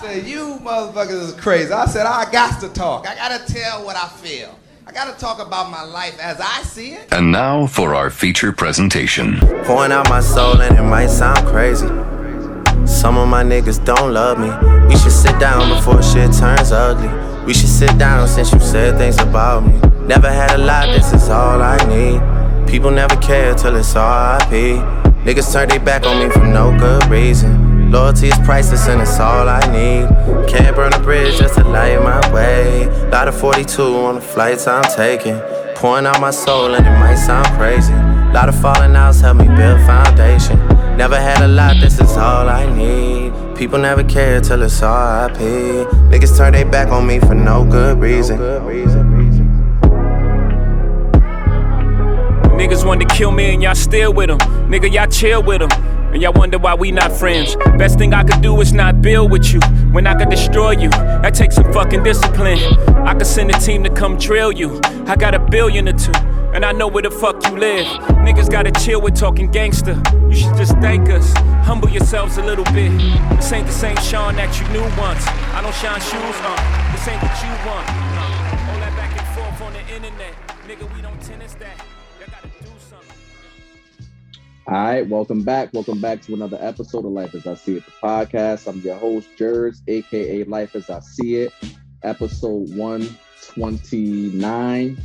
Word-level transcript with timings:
said, 0.00 0.26
You 0.26 0.58
motherfuckers 0.62 1.28
is 1.28 1.32
crazy. 1.34 1.72
I 1.72 1.86
said, 1.86 2.06
I 2.06 2.30
got 2.30 2.60
to 2.60 2.68
talk. 2.68 3.06
I 3.06 3.14
got 3.14 3.46
to 3.46 3.52
tell 3.52 3.84
what 3.84 3.96
I 3.96 4.08
feel. 4.08 4.58
I 4.86 4.92
got 4.92 5.12
to 5.12 5.20
talk 5.20 5.44
about 5.44 5.70
my 5.70 5.82
life 5.84 6.18
as 6.18 6.40
I 6.40 6.62
see 6.62 6.92
it. 6.92 7.12
And 7.12 7.30
now 7.30 7.66
for 7.66 7.94
our 7.94 8.10
feature 8.10 8.52
presentation. 8.52 9.38
Pouring 9.64 9.92
out 9.92 10.08
my 10.08 10.20
soul, 10.20 10.60
and 10.60 10.76
it 10.76 10.82
might 10.82 11.08
sound 11.08 11.46
crazy. 11.46 11.86
Some 12.86 13.16
of 13.16 13.28
my 13.28 13.44
niggas 13.44 13.84
don't 13.84 14.12
love 14.12 14.38
me. 14.38 14.50
We 14.88 14.96
should 14.98 15.12
sit 15.12 15.38
down 15.38 15.68
before 15.76 16.02
shit 16.02 16.32
turns 16.32 16.72
ugly. 16.72 17.08
We 17.44 17.54
should 17.54 17.68
sit 17.68 17.96
down 17.98 18.26
since 18.26 18.52
you 18.52 18.60
said 18.60 18.96
things 18.96 19.18
about 19.18 19.66
me. 19.66 19.78
Never 20.06 20.28
had 20.28 20.52
a 20.52 20.58
lot, 20.58 20.86
this 20.86 21.12
is 21.12 21.28
all 21.28 21.62
I 21.62 21.76
need. 21.86 22.68
People 22.68 22.90
never 22.90 23.16
care 23.16 23.54
till 23.54 23.76
it's 23.76 23.94
RIP. 23.94 24.80
Niggas 25.24 25.52
turn 25.52 25.68
their 25.68 25.78
back 25.78 26.04
on 26.04 26.18
me 26.18 26.32
for 26.32 26.44
no 26.44 26.76
good 26.78 27.04
reason. 27.06 27.59
Loyalty 27.90 28.28
is 28.28 28.38
priceless 28.44 28.86
and 28.86 29.02
it's 29.02 29.18
all 29.18 29.48
I 29.48 29.58
need. 29.72 30.06
Can't 30.48 30.76
burn 30.76 30.92
a 30.92 31.00
bridge 31.00 31.38
just 31.38 31.56
to 31.56 31.64
light 31.64 32.00
my 32.00 32.20
way. 32.32 32.86
Lot 33.10 33.26
of 33.26 33.36
42 33.36 33.82
on 33.82 34.14
the 34.14 34.20
flights 34.20 34.68
I'm 34.68 34.84
taking. 34.94 35.36
Pouring 35.74 36.06
out 36.06 36.20
my 36.20 36.30
soul 36.30 36.72
and 36.76 36.86
it 36.86 36.98
might 37.00 37.16
sound 37.16 37.48
crazy. 37.58 37.92
Lot 38.32 38.48
of 38.48 38.54
falling 38.60 38.94
outs 38.94 39.20
help 39.20 39.38
me 39.38 39.48
build 39.56 39.80
foundation. 39.80 40.56
Never 40.96 41.18
had 41.18 41.42
a 41.42 41.48
lot, 41.48 41.80
this 41.80 41.98
is 42.00 42.16
all 42.16 42.48
I 42.48 42.64
need. 42.76 43.32
People 43.56 43.80
never 43.80 44.04
care 44.04 44.40
till 44.40 44.62
it's 44.62 44.80
RIP. 44.80 45.40
Niggas 46.12 46.36
turn 46.36 46.52
their 46.52 46.70
back 46.70 46.92
on 46.92 47.08
me 47.08 47.18
for 47.18 47.34
no 47.34 47.64
good 47.64 47.98
reason. 47.98 48.38
Niggas 52.56 52.86
wanted 52.86 53.08
to 53.08 53.14
kill 53.16 53.32
me 53.32 53.54
and 53.54 53.62
y'all 53.64 53.74
still 53.74 54.12
with 54.12 54.28
them. 54.28 54.38
Nigga, 54.70 54.92
y'all 54.92 55.08
chill 55.08 55.42
with 55.42 55.58
them. 55.58 55.99
And 56.12 56.20
y'all 56.20 56.32
wonder 56.32 56.58
why 56.58 56.74
we 56.74 56.90
not 56.90 57.12
friends. 57.12 57.54
Best 57.78 57.96
thing 57.96 58.12
I 58.12 58.24
could 58.24 58.42
do 58.42 58.60
is 58.60 58.72
not 58.72 59.00
build 59.00 59.30
with 59.30 59.52
you. 59.52 59.60
When 59.92 60.08
I 60.08 60.18
could 60.18 60.28
destroy 60.28 60.72
you, 60.72 60.90
that 60.90 61.34
takes 61.34 61.54
some 61.54 61.72
fucking 61.72 62.02
discipline. 62.02 62.58
I 63.06 63.14
could 63.14 63.28
send 63.28 63.50
a 63.54 63.58
team 63.60 63.84
to 63.84 63.90
come 63.90 64.18
drill 64.18 64.50
you. 64.50 64.80
I 65.06 65.14
got 65.14 65.34
a 65.34 65.38
billion 65.38 65.88
or 65.88 65.92
two, 65.92 66.12
and 66.52 66.64
I 66.64 66.72
know 66.72 66.88
where 66.88 67.04
the 67.04 67.12
fuck 67.12 67.46
you 67.46 67.56
live. 67.56 67.86
Niggas 68.26 68.50
gotta 68.50 68.72
chill 68.72 69.00
with 69.00 69.14
talking 69.14 69.52
gangster. 69.52 70.02
You 70.28 70.34
should 70.34 70.56
just 70.56 70.72
thank 70.78 71.08
us. 71.10 71.32
Humble 71.64 71.88
yourselves 71.88 72.38
a 72.38 72.42
little 72.44 72.64
bit. 72.66 72.90
This 73.36 73.52
ain't 73.52 73.68
the 73.68 73.72
same 73.72 73.96
Sean 73.98 74.34
that 74.34 74.58
you 74.60 74.66
knew 74.72 74.82
once. 74.98 75.24
I 75.54 75.62
don't 75.62 75.74
shine 75.76 76.00
shoes, 76.00 76.36
uh. 76.42 76.90
This 76.90 77.06
ain't 77.06 77.22
what 77.22 77.38
you 77.38 77.50
want. 77.70 77.86
Uh. 77.88 78.72
All 78.72 78.80
that 78.80 78.94
back 78.96 79.16
and 79.16 79.28
forth 79.36 79.62
on 79.62 79.72
the 79.74 79.94
internet. 79.94 80.34
Nigga, 80.66 80.92
we 80.92 81.02
don't 81.02 81.20
tennis 81.22 81.54
that. 81.54 81.89
All 84.70 84.76
right, 84.76 85.04
welcome 85.08 85.42
back. 85.42 85.72
Welcome 85.72 86.00
back 86.00 86.22
to 86.22 86.32
another 86.32 86.56
episode 86.60 87.04
of 87.04 87.10
Life 87.10 87.34
as 87.34 87.44
I 87.44 87.54
See 87.54 87.78
It, 87.78 87.84
the 87.84 87.90
podcast. 87.90 88.68
I'm 88.68 88.78
your 88.82 88.94
host, 88.94 89.28
Jers, 89.36 89.82
aka 89.88 90.44
Life 90.44 90.76
as 90.76 90.88
I 90.88 91.00
See 91.00 91.38
It, 91.38 91.52
episode 92.04 92.72
129. 92.76 94.96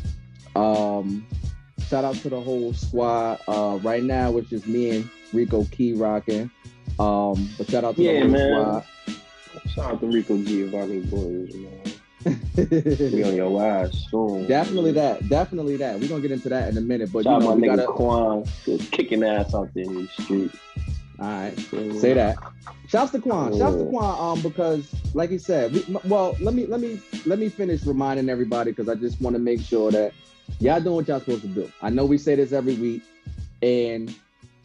Um, 0.56 1.26
shout 1.88 2.04
out 2.04 2.14
to 2.18 2.30
the 2.30 2.40
whole 2.40 2.74
squad. 2.74 3.40
Uh, 3.48 3.80
right 3.82 4.04
now 4.04 4.38
it's 4.38 4.52
just 4.52 4.68
me 4.68 4.98
and 4.98 5.10
Rico 5.34 5.64
Key 5.72 5.94
rocking. 5.94 6.52
Um, 7.00 7.50
but 7.58 7.68
shout 7.68 7.86
out 7.86 7.96
to 7.96 8.04
Yeah, 8.04 8.28
the 8.28 8.38
whole 8.38 8.72
man. 8.72 8.84
Shout 9.74 9.94
out 9.94 10.00
to 10.00 10.06
Rico 10.06 10.38
Giovanni 10.44 11.00
boys, 11.00 11.56
man. 11.56 11.82
We 12.26 13.24
on 13.24 13.36
your 13.36 13.64
ass 13.66 14.08
soon. 14.10 14.48
Definitely 14.48 14.92
that. 14.94 15.28
Definitely 15.30 15.78
that. 15.78 16.00
We're 16.00 16.08
gonna 16.08 16.22
get 16.22 16.32
into 16.32 16.50
that 16.50 16.70
in 16.70 16.78
a 16.78 16.82
minute. 16.82 17.12
But 17.12 17.24
Shout 17.24 17.42
you 17.42 17.48
know, 17.48 17.56
my 17.56 17.56
we 17.56 17.68
nigga 17.68 17.78
gotta 17.78 17.88
Quan, 17.88 18.44
kicking 18.92 19.24
ass 19.24 19.54
out 19.54 19.74
there 19.74 19.84
in 19.86 19.94
the 19.96 20.08
street. 20.08 20.52
all 21.20 21.26
right. 21.28 21.58
Say 22.00 22.14
that. 22.14 22.38
Shouts 22.88 23.12
to 23.12 23.20
Quan. 23.20 23.58
Shouts 23.58 23.78
to 23.78 23.84
Yeah. 23.84 23.90
Quan. 23.90 24.38
Um, 24.38 24.42
because 24.44 24.94
like 25.14 25.30
he 25.30 25.38
said, 25.38 25.74
we, 25.74 25.84
m- 25.86 26.00
well, 26.06 26.36
let 26.40 26.54
me 26.54 26.66
let 26.66 26.80
me 26.80 27.00
let 27.26 27.40
me 27.40 27.50
finish 27.50 27.86
reminding 27.86 28.30
everybody 28.30 28.72
because 28.72 28.90
I 28.90 28.96
just 28.96 29.22
want 29.22 29.36
to 29.36 29.40
make 29.40 29.62
sure 29.62 29.92
that 29.92 30.14
y'all 30.60 30.80
doing 30.82 30.96
what 30.96 31.08
y'all 31.08 31.20
supposed 31.20 31.42
to 31.44 31.48
do. 31.48 31.72
I 31.82 31.90
know 31.90 32.06
we 32.06 32.18
say 32.18 32.36
this 32.36 32.52
every 32.52 32.76
week, 32.76 33.04
and 33.62 34.14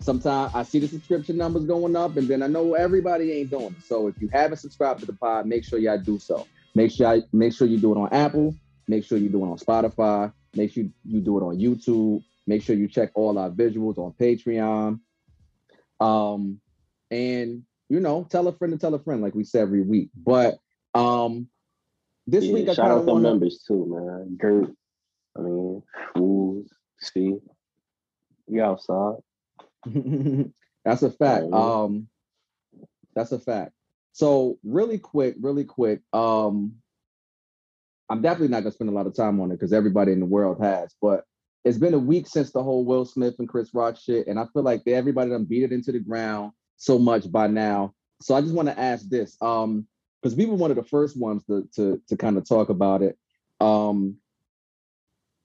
sometimes 0.01 0.53
I 0.55 0.63
see 0.63 0.79
the 0.79 0.89
subscription 0.89 1.37
numbers 1.37 1.65
going 1.65 1.97
up, 1.97 2.17
and 2.17 2.27
then 2.29 2.43
I 2.43 2.47
know 2.47 2.75
everybody 2.75 3.33
ain't 3.33 3.51
doing 3.51 3.75
it. 3.79 3.85
So 3.85 4.07
if 4.09 4.21
you 4.21 4.29
haven't 4.33 4.59
subscribed 4.59 5.01
to 5.01 5.07
the 5.07 5.13
pod, 5.15 5.47
make 5.47 5.65
sure 5.65 5.79
y'all 5.79 5.99
do 5.99 6.19
so. 6.19 6.47
Make 6.75 6.93
sure 6.93 7.15
y'all, 7.15 7.23
make 7.33 7.53
sure 7.53 7.67
you 7.67 7.79
do 7.79 7.93
it 7.93 7.99
on 7.99 8.13
Apple. 8.13 8.55
Make 8.89 9.05
sure 9.05 9.19
you 9.19 9.29
do 9.29 9.45
it 9.45 9.49
on 9.49 9.59
Spotify. 9.59 10.33
Make 10.55 10.73
sure 10.73 10.85
you 11.05 11.21
do 11.21 11.39
it 11.39 11.43
on 11.43 11.59
YouTube. 11.59 12.23
Make 12.47 12.63
sure 12.63 12.75
you 12.75 12.89
check 12.89 13.11
all 13.15 13.39
our 13.39 13.51
visuals 13.51 13.99
on 13.99 14.13
Patreon. 14.13 15.01
Um, 16.01 16.61
and 17.11 17.63
you 17.89 18.01
know, 18.01 18.27
tell 18.31 18.47
a 18.49 18.53
friend 18.53 18.73
to 18.73 18.79
tell 18.79 18.95
a 18.95 19.03
friend, 19.03 19.21
like 19.21 19.35
we 19.35 19.45
say 19.45 19.61
every 19.61 19.83
week. 19.83 20.11
But 20.15 20.59
um, 20.95 21.49
this 22.27 22.45
Yeah, 22.45 22.55
week 22.55 22.69
I 22.69 22.75
shout 22.75 22.91
out 22.91 23.07
the 23.07 23.15
members 23.17 23.65
too, 23.67 23.87
man. 23.89 24.37
Gert, 24.39 24.71
I 25.37 25.41
mean, 25.43 25.83
Fools, 26.15 26.69
Steve. 27.01 27.41
We 28.47 28.61
outside. 28.61 29.17
that's 30.85 31.03
a 31.03 31.11
fact. 31.11 31.47
Yeah. 31.51 31.57
Um, 31.57 32.09
that's 33.15 33.33
a 33.33 33.39
fact. 33.39 33.73
So 34.13 34.59
really 34.65 34.99
quick, 34.99 35.37
really 35.41 35.65
quick. 35.65 36.01
Um, 36.13 36.77
I'm 38.09 38.23
definitely 38.23 38.49
not 38.49 38.61
gonna 38.61 38.73
spend 38.73 38.91
a 38.91 38.95
lot 38.95 39.07
of 39.07 39.15
time 39.15 39.41
on 39.41 39.51
it 39.51 39.55
because 39.55 39.73
everybody 39.73 40.13
in 40.13 40.21
the 40.21 40.27
world 40.27 40.59
has. 40.61 40.95
But 41.01 41.25
it's 41.65 41.79
been 41.79 41.95
a 41.95 41.99
week 41.99 42.27
since 42.27 42.53
the 42.53 42.63
whole 42.63 42.85
Will 42.85 43.05
Smith 43.05 43.37
and 43.39 43.49
Chris 43.49 43.73
Rock 43.75 43.97
shit, 43.97 44.27
and 44.27 44.39
I 44.39 44.47
feel 44.53 44.63
like 44.63 44.85
they, 44.85 44.95
everybody 44.95 45.31
done 45.31 45.45
beat 45.45 45.63
it 45.63 45.73
into 45.73 45.93
the 45.93 46.01
ground 46.01 46.53
so 46.77 46.99
much 46.99 47.31
by 47.31 47.47
now. 47.47 47.95
So 48.23 48.35
I 48.35 48.41
just 48.41 48.55
want 48.55 48.69
to 48.69 48.79
ask 48.79 49.09
this, 49.09 49.37
um, 49.41 49.87
because 50.21 50.37
we 50.37 50.47
were 50.47 50.57
one 50.57 50.71
of 50.71 50.77
the 50.77 50.85
first 50.85 51.19
ones 51.19 51.45
to 51.47 51.69
to 51.77 52.01
to 52.09 52.17
kind 52.17 52.37
of 52.37 52.49
talk 52.49 52.69
about 52.69 53.03
it. 53.03 53.17
Um, 53.61 54.17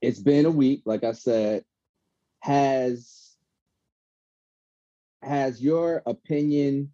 it's 0.01 0.19
been 0.19 0.45
a 0.45 0.51
week, 0.51 0.81
like 0.85 1.03
I 1.03 1.11
said. 1.11 1.63
Has 2.41 3.35
has 5.21 5.61
your 5.61 6.03
opinion 6.05 6.91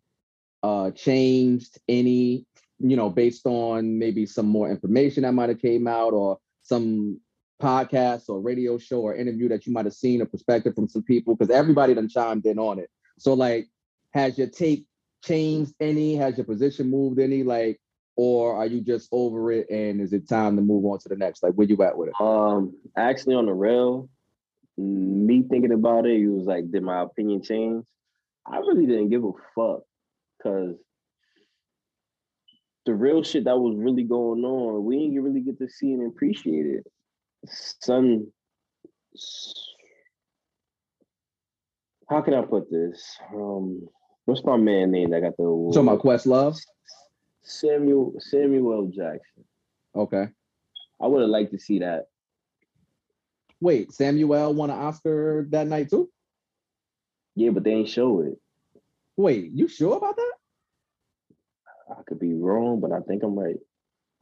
uh 0.64 0.92
changed 0.92 1.80
any 1.88 2.46
you 2.80 2.96
know 2.96 3.10
based 3.10 3.46
on 3.46 3.98
maybe 3.98 4.26
some 4.26 4.48
more 4.48 4.70
information 4.70 5.24
that 5.24 5.34
might 5.34 5.50
have 5.50 5.62
came 5.62 5.88
out 5.88 6.14
or 6.14 6.38
some 6.62 7.20
podcast 7.62 8.28
or 8.28 8.42
radio 8.42 8.78
show 8.78 9.02
or 9.02 9.16
interview 9.16 9.48
that 9.48 9.66
you 9.66 9.74
might 9.74 9.86
have 9.86 9.94
seen 9.94 10.22
a 10.22 10.26
perspective 10.26 10.74
from 10.74 10.88
some 10.88 11.04
people 11.04 11.36
because 11.36 11.54
everybody 11.54 11.94
done 11.94 12.10
chimed 12.10 12.46
in 12.46 12.58
on 12.58 12.80
it. 12.80 12.90
So 13.20 13.34
like 13.34 13.68
has 14.14 14.38
your 14.38 14.48
take 14.48 14.86
changed 15.24 15.74
any? 15.80 16.16
Has 16.16 16.38
your 16.38 16.46
position 16.46 16.90
moved 16.90 17.20
any? 17.20 17.44
Like 17.44 17.80
or 18.16 18.56
are 18.56 18.66
you 18.66 18.82
just 18.82 19.08
over 19.12 19.52
it 19.52 19.70
and 19.70 20.02
is 20.02 20.12
it 20.12 20.28
time 20.28 20.56
to 20.56 20.62
move 20.62 20.86
on 20.86 21.00
to 21.00 21.10
the 21.10 21.16
next? 21.16 21.44
Like 21.44 21.54
where 21.54 21.68
you 21.68 21.82
at 21.84 21.98
with 21.98 22.10
it? 22.10 22.16
Um, 22.20 22.74
actually 22.98 23.36
on 23.36 23.46
the 23.46 23.54
rail, 23.54 24.10
me 24.78 25.44
thinking 25.50 25.72
about 25.72 26.06
it, 26.06 26.20
it 26.20 26.28
was 26.28 26.46
like, 26.46 26.70
did 26.72 26.84
my 26.84 27.02
opinion 27.02 27.44
change? 27.44 27.86
I 28.46 28.58
really 28.58 28.88
didn't 28.88 29.10
give 29.10 29.24
a 29.24 29.32
fuck 29.56 29.84
because 30.42 30.76
the 32.86 32.94
real 32.94 33.24
shit 33.24 33.46
that 33.46 33.58
was 33.58 33.78
really 33.78 34.04
going 34.04 34.44
on, 34.44 34.84
we 34.84 34.98
didn't 34.98 35.24
really 35.24 35.42
get 35.42 35.60
to 35.60 35.70
see 35.70 35.94
and 35.94 36.08
appreciate 36.08 36.66
it. 36.66 36.84
Some, 37.48 38.32
how 42.10 42.22
can 42.22 42.34
I 42.34 42.42
put 42.42 42.72
this? 42.72 43.18
Um, 43.34 43.88
what's 44.26 44.44
my 44.44 44.58
man 44.58 44.92
name 44.92 45.12
that 45.12 45.22
got 45.22 45.38
the 45.38 45.44
award? 45.44 45.86
my 45.86 45.96
quest 45.96 46.26
Questlove 46.26 46.60
Samuel 47.44 48.14
Samuel 48.20 48.88
Jackson. 48.88 49.44
okay 49.96 50.28
I 51.02 51.08
would 51.08 51.22
have 51.22 51.30
liked 51.30 51.52
to 51.54 51.60
see 51.60 51.80
that. 51.80 52.06
wait 53.60 53.92
Samuel 53.92 54.54
won 54.54 54.70
an 54.70 54.78
Oscar 54.78 55.48
that 55.50 55.68
night 55.68 55.90
too 55.90 56.10
Yeah, 57.36 57.50
but 57.50 57.64
they 57.64 57.72
ain't 57.72 57.90
show 57.90 58.22
it. 58.22 58.41
Wait 59.18 59.52
you 59.54 59.68
sure 59.68 59.98
about 59.98 60.16
that 60.16 60.32
I 61.90 62.02
could 62.08 62.20
be 62.20 62.34
wrong, 62.34 62.80
but 62.80 62.92
I 62.94 63.02
think 63.02 63.22
I'm 63.22 63.38
right. 63.38 63.58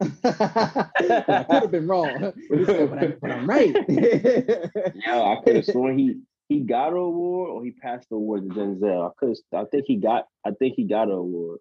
I 0.00 1.44
could 1.48 1.62
have 1.62 1.70
been 1.70 1.86
wrong. 1.86 2.32
But, 2.50 2.98
I, 2.98 3.06
but 3.20 3.30
I'm 3.30 3.46
right. 3.48 3.72
Yeah, 3.88 5.22
I 5.22 5.36
could 5.44 5.56
have 5.56 5.64
sworn 5.66 5.96
he 5.98 6.16
he 6.48 6.60
got 6.60 6.88
an 6.92 6.98
award 6.98 7.50
or 7.50 7.64
he 7.64 7.70
passed 7.70 8.08
the 8.08 8.16
award 8.16 8.48
to 8.48 8.54
Denzel. 8.56 9.08
I 9.08 9.12
could 9.18 9.36
I 9.54 9.64
think 9.70 9.84
he 9.86 9.96
got 9.96 10.26
I 10.44 10.50
think 10.58 10.74
he 10.76 10.84
got 10.84 11.04
an 11.08 11.14
award. 11.14 11.60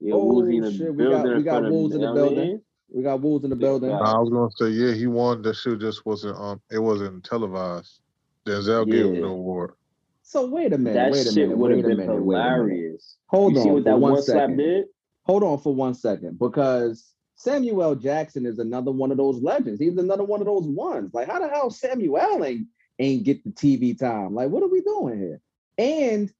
Yeah, 0.00 0.14
Oh, 0.14 0.24
Woozy 0.24 0.56
in 0.56 0.62
the 0.62 0.72
shit, 0.72 0.94
we 0.94 1.04
got- 1.04 1.24
we 1.36 1.42
got 1.42 1.50
front 1.60 1.66
of- 1.66 1.72
Wooz 1.72 1.94
in 1.94 2.00
the 2.00 2.06
you 2.08 2.14
know 2.14 2.22
what 2.22 2.32
I 2.32 2.34
building. 2.34 2.60
we 2.94 3.02
got 3.02 3.20
wolves 3.20 3.44
in 3.44 3.50
the 3.50 3.56
building. 3.56 3.90
I 3.92 4.18
was 4.18 4.30
gonna 4.30 4.48
say, 4.56 4.68
yeah, 4.70 4.94
he 4.94 5.06
won. 5.06 5.42
That 5.42 5.54
shit 5.54 5.78
just 5.80 6.06
wasn't 6.06 6.38
um, 6.38 6.62
it 6.70 6.78
wasn't 6.78 7.24
televised. 7.24 8.00
Denzel 8.46 8.90
gave 8.90 9.04
him 9.06 9.14
Yeah. 9.16 9.20
the 9.22 9.26
award. 9.26 9.72
So 10.32 10.46
wait 10.46 10.72
a 10.72 10.78
minute. 10.78 10.94
That 10.94 11.12
wait 11.12 11.26
a 11.26 11.30
shit 11.30 11.50
minute. 11.50 11.58
would 11.58 11.72
have 11.72 11.82
been 11.82 11.98
minute. 11.98 12.22
Wait 12.24 12.36
a 12.38 12.40
minute. 12.40 12.54
hilarious. 12.54 13.16
Hold 13.26 13.52
you 13.52 13.58
on 13.58 13.64
see 13.64 13.70
what 13.70 13.84
that 13.84 13.98
one 14.00 14.12
one 14.12 14.22
slap 14.22 14.56
did? 14.56 14.86
Hold 15.24 15.42
on 15.42 15.58
for 15.58 15.74
one 15.74 15.92
second, 15.92 16.38
because 16.38 17.12
Samuel 17.34 17.94
Jackson 17.96 18.46
is 18.46 18.58
another 18.58 18.92
one 18.92 19.10
of 19.10 19.18
those 19.18 19.42
legends. 19.42 19.78
He's 19.78 19.98
another 19.98 20.24
one 20.24 20.40
of 20.40 20.46
those 20.46 20.66
ones. 20.66 21.12
Like, 21.12 21.28
how 21.28 21.38
the 21.38 21.48
hell 21.48 21.68
Samuel 21.68 22.42
ain't 22.42 22.66
ain't 22.98 23.24
get 23.24 23.44
the 23.44 23.50
TV 23.50 23.98
time? 23.98 24.34
Like, 24.34 24.48
what 24.48 24.62
are 24.62 24.68
we 24.68 24.80
doing 24.80 25.18
here? 25.18 25.40
And 25.76 26.32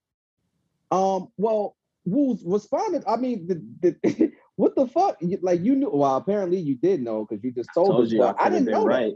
um, 0.90 1.28
well, 1.36 1.76
Woo's 2.06 2.42
responded. 2.46 3.04
I 3.06 3.16
mean, 3.16 3.46
the, 3.46 3.62
the 4.02 4.32
what 4.56 4.74
the 4.74 4.86
fuck? 4.86 5.18
Like 5.42 5.60
you 5.60 5.74
knew? 5.76 5.90
Well, 5.90 6.16
apparently 6.16 6.60
you 6.60 6.76
did 6.76 7.02
know 7.02 7.26
because 7.28 7.44
you 7.44 7.52
just 7.52 7.68
told, 7.74 7.90
Told 7.90 8.06
us. 8.06 8.10
you 8.12 8.22
I, 8.22 8.34
I, 8.38 8.48
didn't 8.48 8.70
know 8.70 8.86
right. 8.86 9.12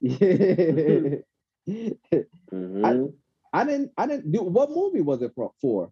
that. 0.00 1.22
Mhm. 2.52 2.84
I 2.84 3.10
didn't. 3.64 3.92
I 3.96 4.06
didn't 4.06 4.32
do. 4.32 4.42
What 4.42 4.70
movie 4.70 5.00
was 5.00 5.22
it 5.22 5.32
for? 5.34 5.52
for? 5.60 5.90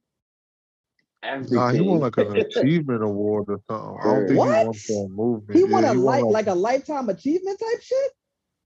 Everything. 1.23 1.57
Nah, 1.57 1.71
he 1.73 1.81
won 1.81 2.01
like 2.01 2.17
an 2.19 2.37
achievement 2.37 3.03
award 3.03 3.45
or 3.49 3.61
something. 3.71 3.99
I 4.01 4.05
don't 4.05 4.19
think 4.27 4.31
he 4.31 4.37
won 4.37 4.73
for 4.75 5.07
a 5.07 5.09
movie. 5.09 5.53
He 5.55 5.65
won 5.65 5.83
Yeah, 5.85 5.93
a 5.93 5.95
like 5.95 6.23
like- 6.25 6.33
like 6.33 6.47
a 6.49 6.55
lifetime 6.55 7.09
achievement 7.09 7.59
type 7.59 7.81
shit. 7.83 8.13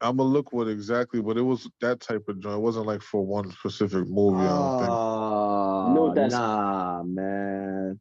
I'm 0.01 0.17
gonna 0.17 0.29
look 0.29 0.53
what 0.53 0.69
exactly, 0.69 1.21
but 1.21 1.37
it 1.37 1.43
was 1.43 1.69
that 1.81 2.01
type 2.01 2.29
of 2.29 2.41
joint. 2.41 2.57
It 2.57 2.61
wasn't 2.61 2.87
like 2.87 3.03
for 3.03 3.25
one 3.27 3.51
specific 3.53 4.09
movie. 4.09 4.39
I 4.39 4.49
don't 4.49 4.79
think. 4.79 4.91
Oh, 4.91 5.93
know 5.95 6.15
that's- 6.15 6.33
nah, 6.33 7.03
man. 7.05 8.01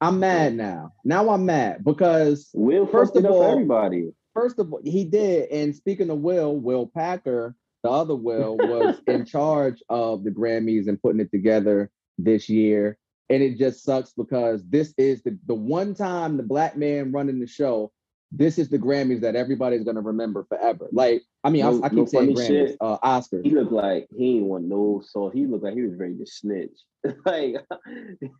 I'm 0.00 0.20
mad 0.20 0.54
now. 0.54 0.92
Now 1.04 1.30
I'm 1.30 1.46
mad 1.46 1.82
because 1.84 2.50
Will 2.52 2.84
First 2.86 3.14
first 3.14 3.24
of 3.24 3.30
all- 3.32 3.50
everybody. 3.50 4.10
first 4.34 4.58
of 4.58 4.70
all, 4.72 4.80
he 4.84 5.04
did. 5.04 5.48
And 5.50 5.74
speaking 5.74 6.10
of 6.10 6.18
Will, 6.18 6.54
Will 6.54 6.86
Packer, 6.86 7.54
the 7.86 7.92
other 7.92 8.16
Will, 8.16 8.56
was 8.56 8.96
in 9.06 9.24
charge 9.24 9.82
of 9.88 10.24
the 10.24 10.30
Grammys 10.30 10.88
and 10.88 11.00
putting 11.00 11.20
it 11.20 11.30
together 11.30 11.90
this 12.18 12.48
year. 12.48 12.98
And 13.28 13.42
it 13.42 13.58
just 13.58 13.82
sucks 13.82 14.12
because 14.12 14.64
this 14.68 14.94
is 14.98 15.22
the, 15.22 15.38
the 15.46 15.54
one 15.54 15.94
time 15.94 16.36
the 16.36 16.42
black 16.42 16.76
man 16.76 17.12
running 17.12 17.40
the 17.40 17.46
show. 17.46 17.92
This 18.32 18.58
is 18.58 18.68
the 18.68 18.78
Grammys 18.78 19.20
that 19.20 19.36
everybody's 19.36 19.84
gonna 19.84 20.00
remember 20.00 20.44
forever. 20.48 20.88
Like, 20.92 21.22
I 21.44 21.50
mean, 21.50 21.64
I- 21.64 21.70
No- 21.70 21.82
I, 21.84 21.88
keep 21.88 21.98
no 21.98 22.04
saying 22.06 22.34
Grammys, 22.34 22.46
shit. 22.46 22.76
uh, 22.80 22.98
Oscars. 22.98 23.44
He 23.44 23.50
looked 23.50 23.72
like 23.72 24.08
he 24.16 24.36
ain't 24.38 24.46
want 24.46 24.64
no 24.64 25.00
sauce. 25.04 25.32
He 25.32 25.46
looked 25.46 25.64
like 25.64 25.74
he 25.74 25.82
was 25.82 25.94
ready 25.96 26.16
to 26.18 26.26
snitch. 26.26 26.76
like, 27.24 27.54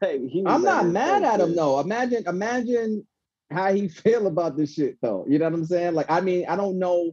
like 0.02 0.20
he 0.28 0.42
I'm 0.44 0.62
not 0.62 0.86
mad 0.88 1.22
at 1.22 1.40
him 1.40 1.54
though. 1.54 1.78
Imagine, 1.80 2.24
imagine 2.26 3.06
how 3.50 3.72
he 3.72 3.88
feel 4.02 4.26
about 4.26 4.56
this 4.56 4.74
shit 4.74 4.98
though. 5.00 5.24
You 5.28 5.38
know 5.38 5.44
what 5.46 5.54
I'm 5.54 5.64
saying? 5.64 5.94
Like, 5.94 6.10
I 6.10 6.20
mean, 6.20 6.46
I 6.48 6.56
don't 6.56 6.78
know, 6.78 7.12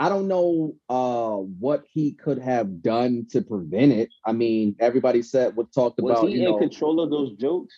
I 0.00 0.08
don't 0.08 0.28
know 0.28 0.74
uh 0.88 1.36
what 1.36 1.84
he 1.92 2.12
could 2.14 2.38
have 2.38 2.82
done 2.82 3.26
to 3.32 3.42
prevent 3.42 3.92
it. 3.92 4.08
I 4.24 4.32
mean, 4.32 4.74
everybody 4.80 5.22
said 5.22 5.54
what 5.54 5.72
talked 5.72 6.00
Was 6.00 6.18
about, 6.18 6.28
he 6.30 6.36
you 6.36 6.40
in 6.40 6.52
know, 6.52 6.58
control 6.58 7.00
of 7.00 7.10
those 7.10 7.32
jokes? 7.36 7.74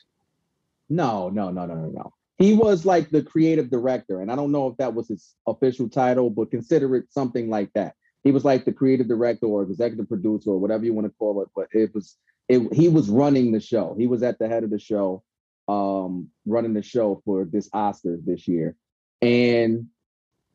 no, 0.89 1.29
no, 1.31 1.51
no, 1.51 1.67
no, 1.67 1.75
no, 1.75 1.89
no. 1.91 2.13
He 2.39 2.55
was 2.55 2.85
like 2.87 3.11
the 3.11 3.23
creative 3.23 3.71
director, 3.71 4.21
and 4.21 4.31
I 4.31 4.37
don't 4.37 4.53
know 4.53 4.69
if 4.69 4.77
that 4.79 4.95
was 4.95 5.09
his 5.09 5.35
official 5.47 5.89
title, 5.89 6.31
but 6.31 6.51
consider 6.51 6.97
it 6.97 7.13
something 7.13 7.51
like 7.51 7.73
that. 7.75 7.95
He 8.25 8.31
was 8.31 8.45
like 8.45 8.65
the 8.65 8.73
creative 8.73 9.09
director 9.09 9.47
or 9.47 9.63
executive 9.63 10.09
producer 10.09 10.51
or 10.51 10.59
whatever 10.59 10.85
you 10.85 10.95
want 10.95 11.07
to 11.07 11.15
call 11.19 11.43
it, 11.43 11.49
but 11.57 11.67
it 11.73 11.93
was 11.95 12.17
it 12.49 12.73
he 12.73 12.89
was 12.89 13.09
running 13.09 13.51
the 13.53 13.61
show. 13.61 13.97
He 13.99 14.07
was 14.07 14.23
at 14.23 14.39
the 14.39 14.49
head 14.49 14.63
of 14.65 14.71
the 14.71 14.79
show, 14.79 15.25
um, 15.67 16.29
running 16.47 16.75
the 16.75 16.83
show 16.83 17.21
for 17.25 17.45
this 17.45 17.69
Oscars 17.71 18.25
this 18.25 18.47
year. 18.47 18.77
And 19.21 19.87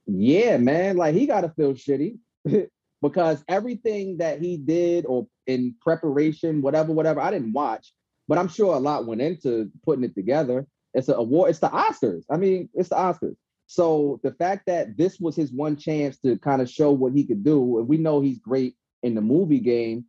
yeah, 0.08 0.58
man, 0.58 0.98
like 0.98 1.16
he 1.16 1.28
gotta 1.28 1.50
feel 1.50 1.74
shitty 1.74 2.18
because 3.02 3.44
everything 3.48 4.18
that 4.18 4.42
he 4.42 4.58
did 4.58 5.06
or 5.06 5.28
in 5.46 5.76
preparation, 5.82 6.62
whatever, 6.62 6.94
whatever, 6.94 7.22
I 7.22 7.32
didn't 7.32 7.54
watch, 7.54 7.94
but 8.28 8.38
I'm 8.38 8.48
sure 8.48 8.76
a 8.76 8.80
lot 8.80 9.06
went 9.06 9.22
into 9.22 9.70
putting 9.84 10.04
it 10.04 10.16
together. 10.16 10.66
It's 10.94 11.10
an 11.10 11.16
award, 11.16 11.50
it's 11.50 11.60
the 11.60 11.70
Oscars. 11.70 12.24
I 12.30 12.38
mean, 12.38 12.70
it's 12.74 12.90
the 12.90 12.96
Oscars. 12.96 13.36
So 13.68 14.20
the 14.24 14.32
fact 14.32 14.66
that 14.68 14.98
this 14.98 15.20
was 15.20 15.36
his 15.36 15.52
one 15.52 15.76
chance 15.76 16.18
to 16.20 16.38
kind 16.38 16.62
of 16.62 16.70
show 16.70 16.92
what 16.92 17.14
he 17.14 17.26
could 17.26 17.44
do, 17.44 17.80
and 17.80 17.88
we 17.88 17.98
know 17.98 18.22
he's 18.22 18.40
great 18.40 18.76
in 19.04 19.14
the 19.14 19.22
movie 19.22 19.60
game, 19.60 20.06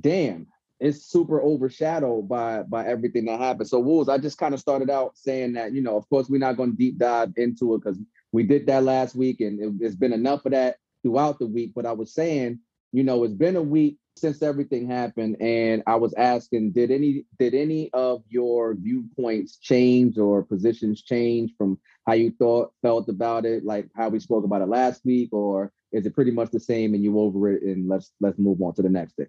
damn, 0.00 0.48
it's 0.80 1.06
super 1.06 1.40
overshadowed 1.40 2.28
by 2.28 2.62
by 2.64 2.86
everything 2.86 3.26
that 3.26 3.38
happened. 3.38 3.68
So 3.68 3.78
Wolves, 3.78 4.08
I 4.08 4.18
just 4.18 4.38
kind 4.38 4.54
of 4.54 4.60
started 4.60 4.90
out 4.90 5.16
saying 5.16 5.52
that, 5.52 5.72
you 5.72 5.82
know, 5.82 5.96
of 5.96 6.08
course, 6.08 6.28
we're 6.28 6.38
not 6.38 6.56
going 6.56 6.72
to 6.72 6.76
deep 6.76 6.98
dive 6.98 7.32
into 7.36 7.74
it 7.74 7.78
because 7.78 7.98
we 8.34 8.42
did 8.42 8.66
that 8.66 8.82
last 8.82 9.14
week, 9.14 9.40
and 9.40 9.60
it, 9.60 9.86
it's 9.86 9.94
been 9.94 10.12
enough 10.12 10.44
of 10.44 10.52
that 10.52 10.76
throughout 11.02 11.38
the 11.38 11.46
week. 11.46 11.72
But 11.72 11.86
I 11.86 11.92
was 11.92 12.12
saying, 12.12 12.58
you 12.92 13.04
know, 13.04 13.22
it's 13.22 13.32
been 13.32 13.54
a 13.54 13.62
week 13.62 13.98
since 14.16 14.42
everything 14.42 14.88
happened, 14.88 15.36
and 15.40 15.84
I 15.86 15.94
was 15.94 16.14
asking, 16.14 16.72
did 16.72 16.90
any 16.90 17.24
did 17.38 17.54
any 17.54 17.90
of 17.92 18.24
your 18.28 18.74
viewpoints 18.74 19.58
change 19.58 20.18
or 20.18 20.42
positions 20.42 21.02
change 21.02 21.52
from 21.56 21.78
how 22.08 22.14
you 22.14 22.32
thought 22.36 22.72
felt 22.82 23.08
about 23.08 23.46
it, 23.46 23.64
like 23.64 23.88
how 23.96 24.08
we 24.08 24.18
spoke 24.18 24.44
about 24.44 24.62
it 24.62 24.68
last 24.68 25.04
week, 25.04 25.32
or 25.32 25.72
is 25.92 26.04
it 26.04 26.14
pretty 26.14 26.32
much 26.32 26.50
the 26.50 26.60
same 26.60 26.94
and 26.94 27.04
you 27.04 27.20
over 27.20 27.52
it 27.52 27.62
and 27.62 27.88
let's 27.88 28.10
let's 28.20 28.38
move 28.38 28.60
on 28.60 28.74
to 28.74 28.82
the 28.82 28.88
next 28.88 29.14
thing? 29.14 29.28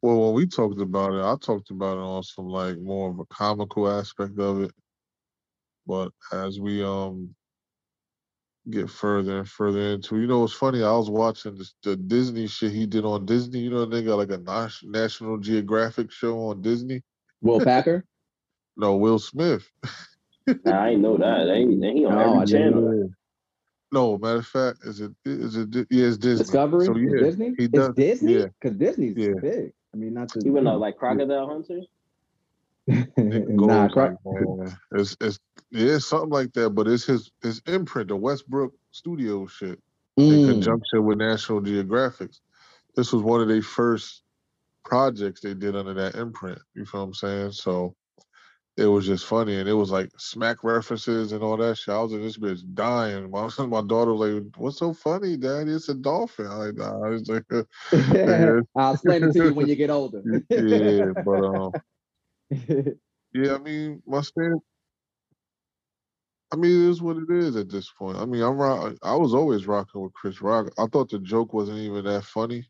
Well, 0.00 0.20
when 0.20 0.34
we 0.34 0.46
talked 0.46 0.80
about 0.80 1.14
it, 1.14 1.20
I 1.20 1.34
talked 1.40 1.70
about 1.70 1.98
it 1.98 2.02
on 2.02 2.22
some 2.22 2.46
like 2.46 2.78
more 2.78 3.10
of 3.10 3.18
a 3.18 3.26
comical 3.26 3.90
aspect 3.90 4.38
of 4.38 4.62
it. 4.62 4.70
But 5.88 6.12
as 6.32 6.60
we 6.60 6.84
um 6.84 7.34
get 8.70 8.90
further 8.90 9.38
and 9.38 9.48
further 9.48 9.80
into, 9.80 10.20
you 10.20 10.26
know, 10.26 10.44
it's 10.44 10.52
funny. 10.52 10.82
I 10.82 10.92
was 10.92 11.08
watching 11.08 11.56
this, 11.56 11.74
the 11.82 11.96
Disney 11.96 12.46
shit 12.46 12.72
he 12.72 12.84
did 12.86 13.06
on 13.06 13.24
Disney. 13.24 13.60
You 13.60 13.70
know, 13.70 13.86
they 13.86 14.02
got 14.02 14.16
like 14.16 14.30
a 14.30 14.36
Nas- 14.36 14.82
National 14.84 15.38
Geographic 15.38 16.12
show 16.12 16.38
on 16.50 16.60
Disney. 16.60 17.02
Will 17.40 17.60
Packer? 17.60 18.04
No, 18.80 18.96
Will 18.96 19.18
Smith. 19.18 19.68
Nah, 20.64 20.70
I 20.82 20.94
know 20.94 21.16
that. 21.16 21.46
They, 21.46 21.64
they 21.64 21.94
he 21.94 22.04
on 22.04 22.14
No, 22.14 22.34
every 22.36 22.46
channel. 22.46 23.10
No, 23.90 24.16
matter 24.18 24.38
of 24.38 24.46
fact, 24.46 24.84
is 24.84 25.00
it 25.00 25.10
is 25.24 25.56
it 25.56 25.74
yeah, 25.90 26.06
it's 26.06 26.16
Disney. 26.16 26.44
Discovery? 26.44 26.86
So 26.86 26.96
yeah, 26.96 27.18
Disney? 27.24 27.54
he 27.58 27.66
does, 27.66 27.88
It's 27.88 27.88
does- 27.88 27.94
Disney? 27.96 28.34
yeah. 28.34 28.46
Because 28.60 28.76
Disney's 28.78 29.16
Yeah. 29.16 29.40
big. 29.42 29.72
I 29.92 29.96
mean, 29.96 30.14
not 30.14 30.28
to 30.28 30.40
He 30.44 30.50
went 30.50 30.68
out 30.68 30.78
like 30.78 30.96
Crocodile 30.96 31.48
Hunter. 31.48 31.80
It 33.16 33.48
nah, 33.50 33.88
cro- 33.88 34.16
like, 34.24 34.72
it's 34.92 35.16
it's 35.20 35.38
it's 35.72 36.06
something 36.06 36.30
like 36.30 36.52
that, 36.54 36.70
but 36.70 36.88
it's 36.88 37.04
his 37.04 37.30
his 37.42 37.62
imprint, 37.66 38.08
the 38.08 38.16
Westbrook 38.16 38.72
Studio 38.92 39.46
shit, 39.46 39.78
in 40.16 40.40
Mm. 40.40 40.44
conjunction 40.46 41.04
with 41.04 41.18
National 41.18 41.60
Geographics. 41.60 42.40
This 42.96 43.12
was 43.12 43.22
one 43.22 43.42
of 43.42 43.48
their 43.48 43.62
first 43.62 44.22
projects 44.84 45.42
they 45.42 45.54
did 45.54 45.76
under 45.76 45.94
that 45.94 46.16
imprint. 46.16 46.60
You 46.74 46.86
feel 46.86 47.02
what 47.02 47.06
I'm 47.08 47.14
saying? 47.14 47.52
So 47.52 47.94
it 48.78 48.86
was 48.86 49.06
just 49.06 49.26
funny, 49.26 49.56
and 49.58 49.68
it 49.68 49.74
was 49.74 49.90
like 49.90 50.10
smack 50.18 50.64
references 50.64 51.32
and 51.32 51.42
all 51.42 51.58
that 51.58 51.76
shit. 51.78 51.94
I 51.94 52.00
was 52.00 52.12
in 52.12 52.22
this 52.22 52.38
bitch 52.38 52.62
dying. 52.74 53.30
My 53.30 53.48
my 53.66 53.82
daughter 53.82 54.14
was 54.14 54.30
like, 54.32 54.44
"What's 54.56 54.78
so 54.78 54.94
funny, 54.94 55.36
Daddy? 55.36 55.72
It's 55.72 55.90
a 55.90 55.94
dolphin." 55.94 56.46
I 56.46 56.54
like, 56.54 56.76
nah. 56.76 57.04
I 57.04 57.10
was 57.10 57.28
like. 57.28 57.44
I'll 58.76 58.94
explain 58.94 59.24
it 59.24 59.32
to 59.32 59.40
you 59.40 59.54
when 59.54 59.68
you 59.68 59.76
get 59.76 59.90
older. 59.90 60.22
yeah, 60.50 61.12
but 61.24 61.44
um. 61.44 61.72
Yeah, 63.34 63.54
I 63.54 63.58
mean, 63.58 64.02
my 64.06 64.22
stand. 64.22 64.60
I 66.50 66.56
mean, 66.56 66.70
it 66.70 66.90
is 66.90 67.02
what 67.02 67.18
it 67.18 67.30
is 67.30 67.56
at 67.56 67.68
this 67.68 67.90
point. 67.98 68.16
I 68.16 68.24
mean, 68.24 68.42
I'm 68.42 68.56
rock. 68.56 68.94
I 69.02 69.14
was 69.14 69.34
always 69.34 69.66
rocking 69.66 70.00
with 70.00 70.14
Chris 70.14 70.40
Rock. 70.40 70.72
I 70.78 70.86
thought 70.86 71.10
the 71.10 71.18
joke 71.18 71.52
wasn't 71.52 71.78
even 71.78 72.04
that 72.06 72.24
funny 72.24 72.66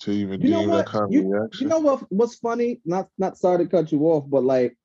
to 0.00 0.12
even 0.12 0.40
You 0.40 0.48
know 0.50 0.62
what? 0.62 0.86
that 0.86 0.86
kind 0.86 1.04
of 1.04 1.12
You, 1.12 1.30
reaction. 1.30 1.64
you 1.64 1.68
know 1.68 1.78
what? 1.80 2.04
What's 2.10 2.36
funny? 2.36 2.80
Not 2.86 3.08
not 3.18 3.36
sorry 3.36 3.64
to 3.64 3.70
cut 3.70 3.92
you 3.92 4.00
off, 4.06 4.24
but 4.28 4.44
like, 4.44 4.76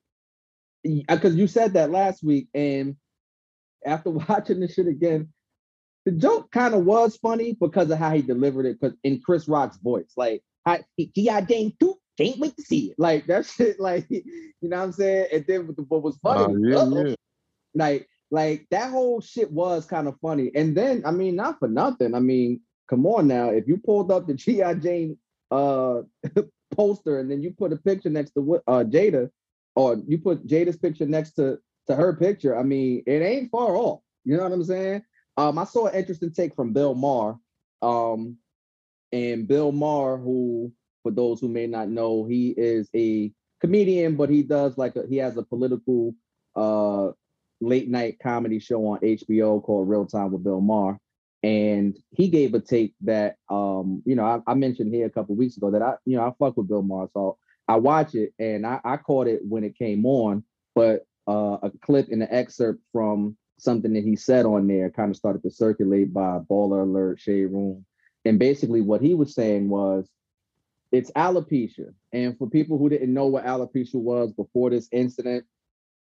because 0.83 1.33
uh, 1.33 1.37
you 1.37 1.47
said 1.47 1.73
that 1.73 1.89
last 1.89 2.21
week, 2.21 2.49
and 2.53 2.97
after 3.85 4.09
watching 4.29 4.59
the 4.59 4.67
shit 4.67 4.87
again, 4.87 5.29
the 6.05 6.11
joke 6.11 6.51
kind 6.51 6.73
of 6.73 6.83
was 6.83 7.15
funny 7.15 7.53
because 7.59 7.89
of 7.89 7.97
how 7.97 8.11
he 8.11 8.21
delivered 8.21 8.65
it, 8.65 8.77
because 8.79 8.97
in 9.05 9.21
Chris 9.21 9.47
Rock's 9.47 9.77
voice, 9.77 10.11
like, 10.17 10.43
I 10.65 10.83
G.I. 10.99 11.41
Jane 11.41 11.73
too. 11.79 11.95
Can't 12.17 12.39
wait 12.39 12.55
to 12.57 12.63
see 12.63 12.91
it. 12.91 12.95
Like 12.97 13.27
that 13.27 13.45
shit, 13.57 13.79
like 13.79 14.07
you 14.09 14.23
know 14.61 14.77
what 14.77 14.83
I'm 14.83 14.91
saying. 14.93 15.27
And 15.33 15.45
then 15.47 15.67
what, 15.67 15.75
the, 15.75 15.83
what 15.83 16.03
was 16.03 16.17
funny, 16.17 16.53
Uh, 16.73 16.85
yeah, 16.85 17.03
yeah. 17.07 17.15
like 17.73 18.07
like 18.31 18.67
that 18.71 18.91
whole 18.91 19.21
shit 19.21 19.51
was 19.51 19.85
kind 19.85 20.07
of 20.07 20.19
funny. 20.21 20.51
And 20.55 20.75
then 20.75 21.03
I 21.05 21.11
mean, 21.11 21.35
not 21.35 21.59
for 21.59 21.67
nothing. 21.67 22.13
I 22.15 22.19
mean, 22.19 22.61
come 22.89 23.05
on 23.05 23.27
now. 23.27 23.49
If 23.49 23.67
you 23.67 23.77
pulled 23.77 24.11
up 24.11 24.27
the 24.27 24.33
G.I. 24.43 24.75
Jane 24.75 25.17
uh 25.51 26.01
poster 26.75 27.19
and 27.19 27.29
then 27.29 27.41
you 27.41 27.51
put 27.51 27.71
a 27.71 27.77
picture 27.77 28.09
next 28.09 28.31
to 28.31 28.41
what 28.41 28.63
uh 28.67 28.83
Jada, 28.83 29.29
or 29.75 30.01
you 30.07 30.17
put 30.17 30.47
Jada's 30.47 30.77
picture 30.77 31.05
next 31.05 31.31
to 31.33 31.59
to 31.87 31.95
her 31.95 32.13
picture, 32.13 32.57
I 32.57 32.63
mean, 32.63 33.03
it 33.05 33.21
ain't 33.21 33.51
far 33.51 33.75
off. 33.75 34.01
You 34.23 34.37
know 34.37 34.43
what 34.43 34.53
I'm 34.53 34.63
saying? 34.63 35.03
Um, 35.37 35.59
I 35.59 35.65
saw 35.65 35.87
an 35.87 35.95
interesting 35.95 36.31
take 36.31 36.55
from 36.55 36.73
Bill 36.73 36.95
Maher. 36.95 37.37
Um, 37.81 38.37
and 39.11 39.47
Bill 39.47 39.71
Maher, 39.71 40.17
who 40.17 40.71
for 41.05 41.11
those 41.11 41.39
who 41.39 41.47
may 41.47 41.67
not 41.67 41.87
know, 41.87 42.25
he 42.25 42.49
is 42.57 42.89
a 42.95 43.31
comedian, 43.61 44.15
but 44.15 44.27
he 44.27 44.41
does 44.41 44.75
like 44.75 44.95
a, 44.95 45.05
he 45.07 45.17
has 45.17 45.37
a 45.37 45.43
political 45.43 46.15
uh 46.55 47.11
late 47.61 47.87
night 47.87 48.17
comedy 48.17 48.57
show 48.57 48.87
on 48.87 48.99
HBO 49.01 49.61
called 49.61 49.87
Real 49.87 50.07
Time 50.07 50.31
with 50.31 50.43
Bill 50.43 50.61
Maher. 50.61 50.97
And 51.43 51.95
he 52.09 52.27
gave 52.29 52.55
a 52.55 52.59
take 52.59 52.95
that 53.01 53.35
um, 53.51 54.01
you 54.03 54.15
know, 54.15 54.25
I, 54.25 54.39
I 54.47 54.55
mentioned 54.55 54.91
here 54.91 55.05
a 55.05 55.11
couple 55.11 55.35
weeks 55.35 55.57
ago 55.57 55.69
that 55.69 55.83
I, 55.83 55.93
you 56.05 56.17
know, 56.17 56.23
I 56.23 56.33
fuck 56.39 56.57
with 56.57 56.67
Bill 56.67 56.81
Maher. 56.81 57.07
So 57.13 57.37
I 57.67 57.75
watch 57.75 58.15
it 58.15 58.33
and 58.39 58.65
I, 58.65 58.79
I 58.83 58.97
caught 58.97 59.27
it 59.27 59.41
when 59.47 59.63
it 59.63 59.77
came 59.77 60.07
on, 60.07 60.43
but 60.73 61.05
uh, 61.27 61.57
a 61.61 61.71
clip 61.83 62.09
in 62.09 62.17
the 62.17 62.33
excerpt 62.33 62.81
from 62.91 63.37
something 63.59 63.93
that 63.93 64.03
he 64.03 64.15
said 64.15 64.47
on 64.47 64.65
there 64.65 64.89
kind 64.89 65.11
of 65.11 65.17
started 65.17 65.43
to 65.43 65.51
circulate 65.51 66.11
by 66.11 66.39
Baller 66.39 66.81
Alert, 66.81 67.19
Shade 67.19 67.45
Room. 67.45 67.85
And 68.25 68.39
basically 68.39 68.81
what 68.81 69.01
he 69.01 69.13
was 69.13 69.35
saying 69.35 69.69
was 69.69 70.09
it's 70.95 71.11
alopecia. 71.11 71.93
And 72.13 72.37
for 72.37 72.49
people 72.49 72.77
who 72.77 72.89
didn't 72.89 73.13
know 73.13 73.27
what 73.27 73.45
alopecia 73.45 73.95
was 73.95 74.31
before 74.31 74.69
this 74.69 74.87
incident, 74.91 75.45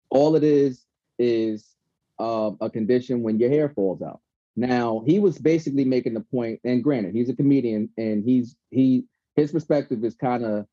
All 0.09 0.35
it 0.35 0.43
is 0.43 0.85
is 1.17 1.75
um, 2.19 2.57
a 2.61 2.69
condition 2.69 3.23
when 3.23 3.39
your 3.39 3.49
hair 3.49 3.69
falls 3.69 4.01
out. 4.01 4.19
Now 4.55 5.03
he 5.07 5.19
was 5.19 5.39
basically 5.39 5.85
making 5.85 6.13
the 6.13 6.21
point, 6.21 6.59
and 6.63 6.83
granted, 6.83 7.15
he's 7.15 7.29
a 7.29 7.35
comedian, 7.35 7.89
and 7.97 8.23
he's 8.23 8.55
he 8.69 9.05
his 9.35 9.51
perspective 9.51 10.03
is 10.03 10.15
kind 10.15 10.43
of 10.45 10.67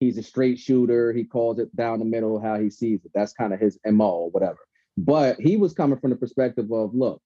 he's 0.00 0.16
a 0.16 0.22
straight 0.22 0.58
shooter. 0.58 1.12
He 1.12 1.24
calls 1.24 1.58
it 1.58 1.74
down 1.76 1.98
the 1.98 2.06
middle 2.06 2.40
how 2.40 2.58
he 2.58 2.70
sees 2.70 3.04
it. 3.04 3.10
That's 3.14 3.34
kind 3.34 3.52
of 3.52 3.60
his 3.60 3.78
mo 3.84 4.10
or 4.10 4.30
whatever. 4.30 4.58
But 4.96 5.38
he 5.38 5.58
was 5.58 5.74
coming 5.74 5.98
from 5.98 6.10
the 6.10 6.16
perspective 6.16 6.72
of 6.72 6.94
look, 6.94 7.20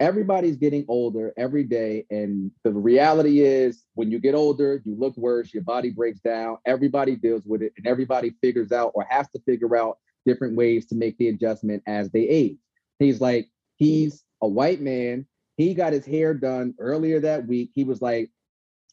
everybody's 0.00 0.56
getting 0.56 0.84
older 0.88 1.32
every 1.36 1.64
day, 1.64 2.06
and 2.10 2.50
the 2.64 2.72
reality 2.72 3.40
is 3.40 3.84
when 3.94 4.10
you 4.10 4.18
get 4.18 4.34
older, 4.34 4.82
you 4.84 4.96
look 4.96 5.16
worse, 5.16 5.52
your 5.52 5.62
body 5.62 5.90
breaks 5.90 6.20
down. 6.20 6.58
Everybody 6.66 7.16
deals 7.16 7.44
with 7.44 7.62
it, 7.62 7.72
and 7.76 7.86
everybody 7.86 8.34
figures 8.40 8.72
out 8.72 8.92
or 8.94 9.06
has 9.08 9.28
to 9.30 9.40
figure 9.46 9.76
out 9.76 9.98
different 10.24 10.56
ways 10.56 10.86
to 10.86 10.94
make 10.94 11.16
the 11.18 11.28
adjustment 11.28 11.82
as 11.86 12.10
they 12.10 12.28
age. 12.28 12.58
He's 12.98 13.20
like, 13.20 13.48
he's 13.76 14.24
a 14.42 14.48
white 14.48 14.80
man. 14.80 15.26
He 15.56 15.74
got 15.74 15.92
his 15.92 16.06
hair 16.06 16.34
done 16.34 16.74
earlier 16.78 17.20
that 17.20 17.46
week. 17.46 17.70
He 17.74 17.84
was 17.84 18.00
like, 18.00 18.30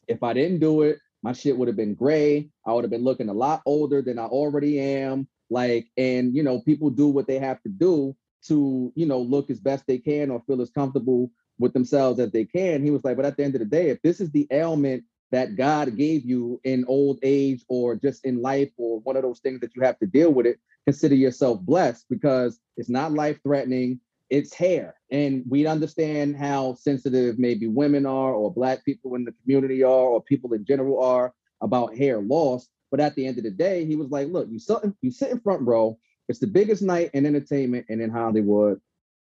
if 0.08 0.22
I 0.22 0.32
didn't 0.32 0.60
do 0.60 0.82
it, 0.82 0.98
my 1.22 1.32
shit 1.32 1.56
would 1.56 1.68
have 1.68 1.76
been 1.76 1.94
gray. 1.94 2.48
I 2.66 2.72
would 2.72 2.84
have 2.84 2.90
been 2.90 3.04
looking 3.04 3.28
a 3.28 3.34
lot 3.34 3.62
older 3.66 4.02
than 4.02 4.18
I 4.18 4.24
already 4.24 4.80
am. 4.80 5.28
Like, 5.50 5.88
and 5.96 6.34
you 6.34 6.42
know, 6.42 6.60
people 6.60 6.90
do 6.90 7.08
what 7.08 7.26
they 7.26 7.38
have 7.38 7.62
to 7.62 7.68
do 7.68 8.16
to, 8.48 8.92
you 8.94 9.06
know, 9.06 9.20
look 9.20 9.50
as 9.50 9.60
best 9.60 9.84
they 9.86 9.98
can 9.98 10.30
or 10.30 10.42
feel 10.46 10.60
as 10.60 10.70
comfortable 10.70 11.30
with 11.58 11.72
themselves 11.72 12.20
as 12.20 12.30
they 12.32 12.44
can. 12.44 12.82
He 12.82 12.90
was 12.90 13.04
like, 13.04 13.16
but 13.16 13.26
at 13.26 13.36
the 13.36 13.44
end 13.44 13.54
of 13.54 13.60
the 13.60 13.66
day, 13.66 13.88
if 13.88 14.02
this 14.02 14.20
is 14.20 14.30
the 14.30 14.46
ailment 14.50 15.04
that 15.32 15.56
God 15.56 15.96
gave 15.96 16.24
you 16.24 16.60
in 16.64 16.84
old 16.86 17.18
age 17.22 17.64
or 17.68 17.96
just 17.96 18.24
in 18.24 18.42
life 18.42 18.70
or 18.76 19.00
one 19.00 19.16
of 19.16 19.22
those 19.22 19.40
things 19.40 19.60
that 19.60 19.74
you 19.74 19.82
have 19.82 19.98
to 19.98 20.06
deal 20.06 20.32
with 20.32 20.46
it, 20.46 20.58
consider 20.84 21.14
yourself 21.14 21.60
blessed 21.62 22.06
because 22.08 22.60
it's 22.76 22.88
not 22.88 23.12
life 23.12 23.38
threatening. 23.42 24.00
It's 24.30 24.54
hair. 24.54 24.94
And 25.10 25.44
we 25.48 25.66
understand 25.66 26.36
how 26.36 26.74
sensitive 26.74 27.38
maybe 27.38 27.66
women 27.68 28.06
are 28.06 28.32
or 28.32 28.52
black 28.52 28.84
people 28.84 29.14
in 29.14 29.24
the 29.24 29.34
community 29.42 29.82
are 29.82 29.88
or 29.88 30.22
people 30.22 30.52
in 30.52 30.64
general 30.64 31.02
are 31.02 31.32
about 31.60 31.96
hair 31.96 32.20
loss. 32.20 32.68
But 32.90 33.00
at 33.00 33.14
the 33.14 33.26
end 33.26 33.38
of 33.38 33.44
the 33.44 33.50
day, 33.50 33.84
he 33.84 33.96
was 33.96 34.10
like, 34.10 34.28
look, 34.28 34.48
you 34.50 34.58
sit, 34.58 34.78
you 35.00 35.10
sit 35.10 35.30
in 35.30 35.40
front 35.40 35.62
row. 35.62 35.98
It's 36.28 36.38
the 36.38 36.46
biggest 36.46 36.82
night 36.82 37.10
in 37.14 37.26
entertainment 37.26 37.86
and 37.88 38.00
in 38.00 38.10
Hollywood. 38.10 38.80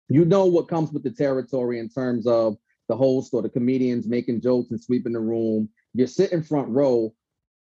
You 0.09 0.25
know 0.25 0.47
what 0.47 0.69
comes 0.69 0.93
with 0.93 1.03
the 1.03 1.11
territory 1.11 1.79
in 1.79 1.89
terms 1.89 2.27
of 2.27 2.57
the 2.89 2.97
host 2.97 3.33
or 3.33 3.43
the 3.43 3.49
comedians 3.49 4.07
making 4.07 4.43
jokes 4.43 4.71
and 4.71 4.81
sweeping 4.81 5.13
the 5.13 5.21
room. 5.21 5.69
You're 5.95 6.07
sitting 6.07 6.43
front 6.43 6.69
row. 6.69 7.15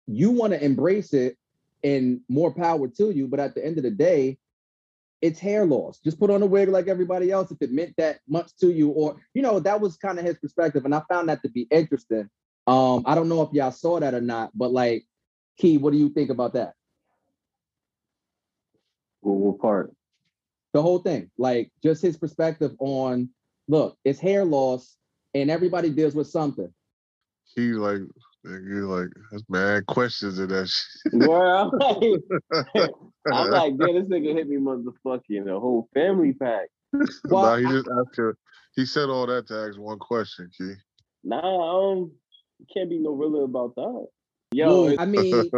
You 0.06 0.30
want 0.30 0.52
to 0.52 0.64
embrace 0.64 1.12
it 1.12 1.36
and 1.82 2.20
more 2.28 2.52
power 2.52 2.88
to 2.88 3.10
you. 3.10 3.26
But 3.26 3.40
at 3.40 3.54
the 3.54 3.64
end 3.64 3.76
of 3.78 3.84
the 3.84 3.90
day, 3.90 4.38
it's 5.20 5.40
hair 5.40 5.66
loss. 5.66 5.98
Just 5.98 6.20
put 6.20 6.30
on 6.30 6.42
a 6.42 6.46
wig 6.46 6.68
like 6.68 6.86
everybody 6.86 7.30
else 7.30 7.50
if 7.50 7.60
it 7.60 7.72
meant 7.72 7.94
that 7.98 8.20
much 8.28 8.56
to 8.60 8.70
you. 8.70 8.90
Or, 8.90 9.20
you 9.34 9.42
know, 9.42 9.58
that 9.60 9.80
was 9.80 9.96
kind 9.96 10.18
of 10.18 10.24
his 10.24 10.38
perspective. 10.38 10.84
And 10.84 10.94
I 10.94 11.02
found 11.08 11.28
that 11.28 11.42
to 11.42 11.48
be 11.48 11.66
interesting. 11.70 12.28
Um, 12.66 13.02
I 13.06 13.14
don't 13.14 13.28
know 13.28 13.42
if 13.42 13.52
y'all 13.52 13.72
saw 13.72 13.98
that 13.98 14.14
or 14.14 14.20
not, 14.20 14.50
but 14.56 14.72
like, 14.72 15.04
Key, 15.58 15.78
what 15.78 15.92
do 15.92 15.98
you 15.98 16.10
think 16.10 16.30
about 16.30 16.52
that? 16.52 16.74
What, 19.20 19.34
what 19.34 19.58
part? 19.60 19.92
The 20.72 20.82
whole 20.82 20.98
thing, 20.98 21.30
like 21.38 21.70
just 21.82 22.02
his 22.02 22.16
perspective 22.16 22.72
on 22.78 23.30
look, 23.68 23.96
it's 24.04 24.18
hair 24.18 24.44
loss 24.44 24.96
and 25.34 25.50
everybody 25.50 25.90
deals 25.90 26.14
with 26.14 26.28
something. 26.28 26.72
He 27.54 27.72
like 27.72 28.00
nigga, 28.46 28.86
like 28.88 29.08
that's 29.30 29.44
mad 29.48 29.86
questions 29.86 30.38
in 30.38 30.48
that 30.48 30.68
shit. 30.68 31.12
Boy, 31.20 31.40
I'm 31.40 31.70
like, 31.78 32.20
I'm 33.32 33.50
like, 33.50 33.74
yeah, 33.78 33.92
this 33.92 34.08
nigga 34.08 34.34
hit 34.34 34.48
me 34.48 34.56
motherfucking 34.56 35.44
the 35.46 35.58
whole 35.58 35.88
family 35.94 36.32
pack. 36.34 36.68
Well, 36.92 37.44
nah, 37.44 37.56
he 37.56 37.66
I- 37.66 37.70
just 37.70 37.88
asked 37.88 38.16
her. 38.16 38.36
He 38.74 38.86
said 38.86 39.08
all 39.08 39.26
that 39.26 39.48
to 39.48 39.68
ask 39.68 39.78
one 39.78 39.98
question, 39.98 40.50
Key. 40.56 40.74
Nah, 41.24 41.40
um, 41.92 42.12
you 42.58 42.66
can't 42.72 42.88
be 42.88 42.98
no 42.98 43.10
realer 43.10 43.44
about 43.44 43.74
that. 43.74 44.06
Yo, 44.52 44.82
Well, 44.84 44.96
I 44.98 45.04
mean, 45.06 45.50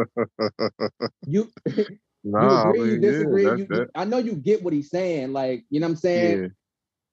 you 1.27 1.49
Nah, 2.25 2.41
you 2.65 2.71
agree, 2.71 2.81
I 2.81 2.85
mean, 2.85 2.95
you 2.95 3.01
disagree. 3.01 3.45
Yeah, 3.45 3.51
you, 3.57 3.69
you- 3.73 3.89
I 3.95 4.05
know 4.05 4.19
you 4.19 4.35
get 4.35 4.63
what 4.63 4.73
he's 4.73 4.91
saying. 4.91 5.33
Like, 5.33 5.65
you 5.71 5.81
know 5.81 5.87
what 5.87 5.93
I'm 5.93 5.97
saying? 5.97 6.43
Yeah. 6.43 6.49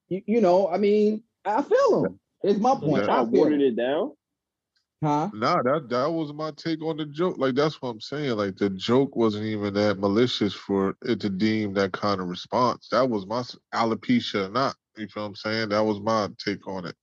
You, 0.10 0.22
you 0.26 0.42
know, 0.42 0.70
I 0.70 0.78
mean, 0.78 1.24
I 1.46 1.62
feel 1.62 2.06
him. 2.06 2.20
It's 2.44 2.60
my 2.60 2.76
point. 2.76 3.04
Yeah. 3.08 3.16
I 3.16 3.22
I 3.22 3.26
feel 3.26 3.42
watered 3.42 3.62
it 3.62 3.76
down. 3.76 4.12
Huh? 5.04 5.30
Nah, 5.34 5.62
that 5.62 5.90
that 5.90 6.12
was 6.12 6.34
my 6.34 6.52
take 6.52 6.82
on 6.84 6.98
the 6.98 7.06
joke. 7.06 7.38
Like 7.38 7.56
that's 7.56 7.82
what 7.82 7.90
I'm 7.90 8.02
saying. 8.02 8.36
Like 8.38 8.56
the 8.58 8.70
joke 8.70 9.16
wasn't 9.16 9.46
even 9.46 9.74
that 9.76 10.00
malicious 10.00 10.54
for 10.54 10.96
it 11.04 11.20
to 11.22 11.30
deem 11.30 11.74
that 11.76 11.94
kind 11.94 12.20
of 12.20 12.28
response. 12.28 12.88
That 12.90 13.10
was 13.10 13.26
my 13.28 13.44
alopecia, 13.74 14.48
or 14.48 14.50
not. 14.50 14.76
You 14.98 15.08
feel 15.08 15.24
what 15.24 15.30
I'm 15.30 15.36
saying? 15.36 15.70
That 15.70 15.82
was 15.84 16.00
my 16.00 16.30
take 16.44 16.68
on 16.68 16.86
it. 16.86 16.96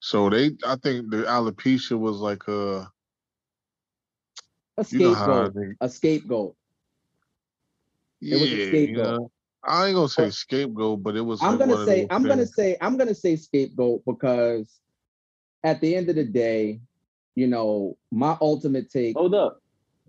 So 0.00 0.28
they, 0.30 0.52
I 0.66 0.76
think 0.76 1.10
the 1.10 1.18
alopecia 1.18 1.98
was 1.98 2.16
like 2.16 2.46
a, 2.48 2.90
A 4.76 4.86
you 4.90 4.98
know 5.00 5.14
how 5.14 5.52
I 5.80 5.86
scapegoat. 5.86 6.56
Think, 8.20 8.30
yeah, 8.32 8.36
It 8.36 8.40
was 8.40 8.52
a 8.52 8.56
you 8.56 8.66
scapegoat. 8.66 9.04
know. 9.04 9.30
I 9.64 9.86
ain't 9.86 9.94
gonna 9.96 10.08
say 10.08 10.24
But 10.24 10.34
scapegoat, 10.34 11.02
but 11.02 11.16
it 11.16 11.20
was. 11.20 11.42
I'm 11.42 11.50
like 11.50 11.60
gonna 11.60 11.76
one 11.76 11.86
say, 11.86 12.00
those 12.02 12.08
I'm 12.10 12.22
gonna 12.24 12.46
say, 12.46 12.76
I'm 12.80 12.96
gonna 12.96 13.14
say 13.14 13.36
scapegoat 13.36 14.02
because 14.06 14.78
at 15.64 15.80
the 15.80 15.94
end 15.96 16.08
of 16.08 16.16
the 16.16 16.24
day, 16.24 16.80
you 17.34 17.46
know, 17.46 17.96
my 18.10 18.36
ultimate 18.40 18.90
take, 18.90 19.16
Hold 19.16 19.34
up. 19.34 19.60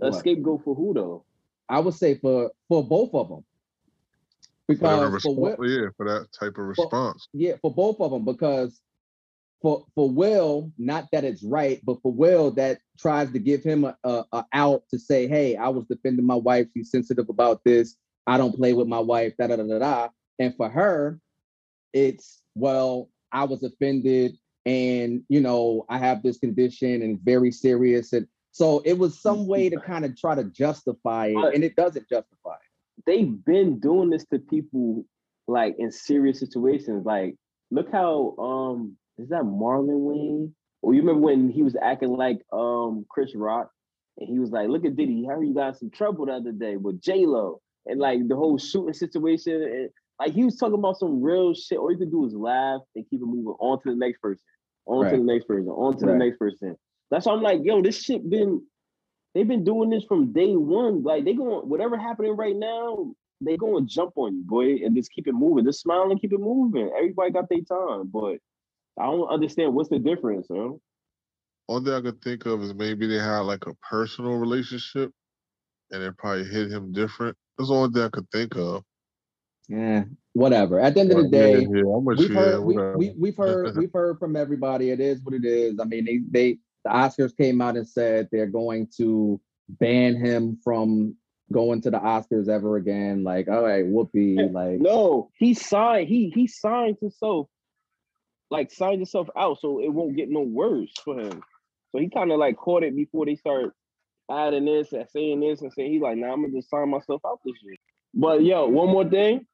A 0.02 0.10
What? 0.10 0.20
scapegoat 0.20 0.64
for 0.64 0.76
who 0.76 0.94
though? 0.94 1.26
I 1.68 1.80
would 1.80 1.94
say 1.94 2.16
for 2.16 2.52
for 2.68 2.84
both 2.84 3.14
of 3.14 3.30
them. 3.30 3.44
for 4.68 4.76
the 4.76 4.76
Because 4.76 5.24
for 5.24 5.36
response, 5.36 5.56
Will, 5.58 5.70
yeah, 5.70 5.88
for 5.98 6.06
that 6.08 6.28
type 6.32 6.58
of 6.58 6.66
response. 6.66 7.28
yeah, 7.34 7.56
for 7.62 7.74
both 7.74 8.00
of 8.00 8.12
them, 8.12 8.24
because 8.24 8.80
for 9.62 9.86
for 9.96 10.10
Will, 10.10 10.72
not 10.78 11.08
that 11.12 11.24
it's 11.24 11.44
right, 11.44 11.82
but 11.84 12.02
for 12.02 12.12
Will 12.12 12.52
that 12.52 12.80
tries 12.98 13.32
to 13.32 13.40
give 13.40 13.64
him 13.64 13.84
a, 13.84 13.98
a, 14.04 14.26
a 14.32 14.46
out 14.54 14.84
to 14.90 15.00
say, 15.00 15.28
hey, 15.28 15.56
I 15.56 15.70
was 15.70 15.86
defending 15.86 16.26
my 16.26 16.36
wife. 16.36 16.68
She's 16.74 16.92
sensitive 16.92 17.30
about 17.30 17.64
this. 17.64 17.96
I 18.28 18.38
don't 18.38 18.56
play 18.56 18.74
with 18.74 18.88
my 18.88 19.00
wife. 19.00 19.34
Da 19.38 19.48
da 19.48 19.58
da 19.58 19.64
da 19.64 19.80
da. 19.80 20.08
And 20.38 20.56
for 20.56 20.70
her, 20.70 21.20
it's 21.94 22.42
well, 22.56 23.10
I 23.32 23.44
was 23.44 23.64
offended, 23.64 24.38
and 24.66 25.24
you 25.30 25.42
know, 25.42 25.86
I 25.90 25.98
have 25.98 26.24
this 26.24 26.38
condition 26.38 27.02
and 27.02 27.20
very 27.20 27.52
serious, 27.52 28.14
and 28.14 28.28
so 28.52 28.82
it 28.86 28.98
was 28.98 29.22
some 29.22 29.48
way 29.48 29.70
to 29.70 29.80
kind 29.80 30.06
of 30.06 30.18
try 30.18 30.36
to 30.36 30.46
justify 30.46 31.28
it, 31.28 31.54
and 31.54 31.64
it 31.64 31.76
doesn't 31.76 32.08
justify 32.10 32.54
it. 32.54 33.06
They've 33.06 33.46
been 33.46 33.80
doing 33.80 34.10
this 34.10 34.26
to 34.28 34.40
people 34.40 35.06
like 35.48 35.76
in 35.80 35.92
serious 35.92 36.40
situations. 36.40 37.06
Like, 37.06 37.36
look 37.72 37.92
how 37.92 38.36
um 38.38 38.98
is 39.20 39.30
that 39.30 39.44
Marlon 39.44 40.02
Wayans? 40.02 40.52
Or 40.82 40.94
you 40.94 41.02
remember 41.02 41.22
when 41.22 41.50
he 41.50 41.62
was 41.62 41.76
acting 41.82 42.10
like 42.10 42.40
um 42.54 43.06
Chris 43.10 43.36
Rock 43.36 43.70
and 44.18 44.30
he 44.30 44.40
was 44.40 44.52
like, 44.52 44.70
look 44.70 44.86
at 44.86 44.96
Diddy, 44.96 45.26
how 45.30 45.42
you 45.42 45.54
got 45.54 45.78
some 45.78 45.90
trouble 45.90 46.26
the 46.26 46.34
other 46.34 46.52
day 46.52 46.78
with 46.78 47.02
J 47.02 47.26
Lo 47.26 47.62
and 47.86 48.00
like 48.00 48.28
the 48.28 48.36
whole 48.36 48.58
shooting 48.58 48.94
situation 48.94 49.62
and 49.62 49.90
like 50.20 50.34
he 50.34 50.44
was 50.44 50.58
talking 50.58 50.76
about 50.80 50.98
some 50.98 51.22
real 51.22 51.54
shit. 51.54 51.78
All 51.78 51.92
you 51.92 51.98
could 51.98 52.12
do 52.12 52.26
is 52.26 52.34
laugh 52.34 52.82
and 52.96 53.06
keep 53.10 53.22
it 53.22 53.26
moving 53.26 53.56
on 53.60 53.82
to 53.84 53.90
the 53.90 53.96
next 53.96 54.20
person, 54.22 54.44
on 54.86 55.04
Right. 55.04 55.12
to 55.12 55.18
the 55.18 55.24
next 55.24 55.46
person, 55.46 55.70
on 55.70 55.98
to 55.98 56.06
Right. 56.06 56.14
the 56.14 56.18
next 56.26 56.38
person. 56.38 56.76
That's 57.12 57.26
why 57.26 57.34
I'm 57.34 57.42
like, 57.42 57.62
yo, 57.64 57.82
this 57.82 58.02
shit 58.02 58.30
been 58.30 58.62
they've 59.34 59.48
been 59.48 59.64
doing 59.64 59.90
this 59.90 60.04
from 60.06 60.32
day 60.32 60.56
one. 60.56 61.04
Like 61.04 61.26
they 61.26 61.34
going 61.34 61.68
whatever 61.68 61.98
happening 61.98 62.36
right 62.36 62.56
now, 62.56 63.14
they 63.42 63.58
going 63.58 63.86
to 63.88 63.94
jump 63.94 64.14
on 64.16 64.36
you, 64.36 64.44
boy, 64.44 64.86
and 64.86 64.96
just 64.96 65.12
keep 65.12 65.28
it 65.28 65.34
moving. 65.34 65.66
Just 65.66 65.82
smile 65.82 66.10
and 66.10 66.20
keep 66.20 66.34
it 66.34 66.40
moving. 66.40 66.90
Everybody 66.98 67.32
got 67.32 67.50
their 67.50 67.62
time, 67.62 68.08
but 68.08 68.38
I 68.98 69.06
don't 69.06 69.28
understand 69.28 69.74
what's 69.74 69.90
the 69.90 70.00
difference, 70.00 70.48
huh? 70.52 70.72
Only 71.68 71.86
thing 71.86 71.94
I 71.94 72.02
could 72.02 72.22
think 72.22 72.46
of 72.46 72.64
is 72.64 72.74
maybe 72.74 73.08
they 73.08 73.20
had 73.20 73.40
like 73.40 73.66
a 73.68 73.76
personal 73.90 74.38
relationship, 74.38 75.12
and 75.92 76.02
it 76.02 76.18
probably 76.18 76.46
hit 76.46 76.72
him 76.72 76.92
different. 76.92 77.38
That's 77.58 77.70
the 77.70 77.76
only 77.76 77.94
thing 77.94 78.04
I 78.04 78.10
could 78.10 78.30
think 78.32 78.56
of. 78.56 78.84
Yeah, 79.68 80.06
whatever. 80.34 80.80
At 80.80 80.96
the 80.96 81.02
end 81.02 81.12
of 81.12 81.18
the 81.18 81.30
day, 81.30 81.60
yeah, 81.60 81.68
yeah, 81.72 81.96
I'm 81.96 82.06
with 82.06 82.18
we've 82.18 82.34
heard 82.34 82.62
we, 82.62 82.74
whatever. 82.74 82.98
we, 82.98 83.14
we've 83.18 83.38
heard 83.38 83.76
we've 83.78 83.94
heard 83.94 84.18
from 84.18 84.36
everybody 84.36 84.90
it 84.90 85.00
is 85.00 85.22
what 85.24 85.36
it 85.36 85.46
is 85.46 85.80
i 85.80 85.84
mean 85.84 86.06
they 86.06 86.20
they 86.32 86.58
the 86.86 86.90
oscars 86.90 87.36
came 87.36 87.62
out 87.62 87.76
and 87.76 87.88
said 87.88 88.28
they're 88.32 88.48
going 88.48 88.88
to 88.98 89.40
ban 89.68 90.16
him 90.16 90.58
from 90.64 91.16
going 91.52 91.82
to 91.82 91.92
the 91.92 92.00
oscars 92.00 92.48
ever 92.48 92.78
again 92.78 93.24
like 93.24 93.48
all 93.48 93.64
right 93.64 93.86
whoopee 93.86 94.38
like 94.52 94.80
No, 94.80 95.30
he 95.38 95.54
signed. 95.54 96.08
He 96.08 96.32
he 96.34 96.48
signed 96.48 96.98
himself, 97.02 97.48
like 98.52 98.72
signed 98.72 98.98
himself 98.98 99.30
out, 99.38 99.60
so 99.60 99.82
it 99.82 99.90
won't 99.90 100.16
get 100.16 100.30
no 100.30 100.42
worse 100.42 100.92
for 101.04 101.20
him. 101.20 101.42
So 101.92 102.00
he 102.00 102.10
kind 102.10 102.32
of 102.32 102.40
like 102.40 102.58
caught 102.58 102.84
it 102.84 102.96
before 102.96 103.26
they 103.26 103.36
start 103.36 103.74
adding 104.32 104.66
this 104.66 104.94
and 104.94 105.08
saying 105.10 105.40
this 105.40 105.62
and 105.62 105.74
saying 105.74 105.92
he 105.92 106.00
like, 106.00 106.18
nah, 106.18 106.32
I'm 106.34 106.42
gonna 106.42 106.54
just 106.54 106.70
sign 106.70 106.90
myself 106.90 107.22
out 107.26 107.40
this 107.46 107.56
year. 107.64 107.76
But 108.14 108.44
yo, 108.44 108.68
one 108.68 108.90
more 108.90 109.10
thing. 109.10 109.46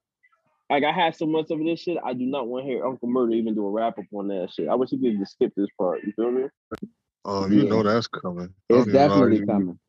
Like 0.69 0.83
I 0.83 0.91
had 0.91 1.15
so 1.15 1.25
much 1.27 1.51
of 1.51 1.59
this 1.59 1.81
shit, 1.81 1.97
I 2.03 2.13
do 2.13 2.25
not 2.25 2.47
want 2.47 2.65
to 2.65 2.71
hear 2.71 2.85
Uncle 2.85 3.07
Murda 3.07 3.35
even 3.35 3.53
do 3.53 3.67
a 3.67 3.69
wrap 3.69 3.99
up 3.99 4.05
on 4.13 4.27
that 4.29 4.51
shit. 4.51 4.67
I 4.67 4.75
wish 4.75 4.89
he 4.89 4.97
could 4.97 5.19
just 5.19 5.33
skip 5.33 5.53
this 5.55 5.69
part. 5.79 6.03
You 6.03 6.11
feel 6.13 6.31
me? 6.31 6.45
Oh, 7.23 7.47
you 7.47 7.63
Yeah. 7.63 7.69
know 7.69 7.83
that's 7.83 8.07
coming. 8.07 8.53
I 8.71 8.75
it's 8.75 8.85
don't 8.85 8.93
know 8.93 8.99
how 8.99 9.07
definitely 9.07 9.45
coming 9.45 9.79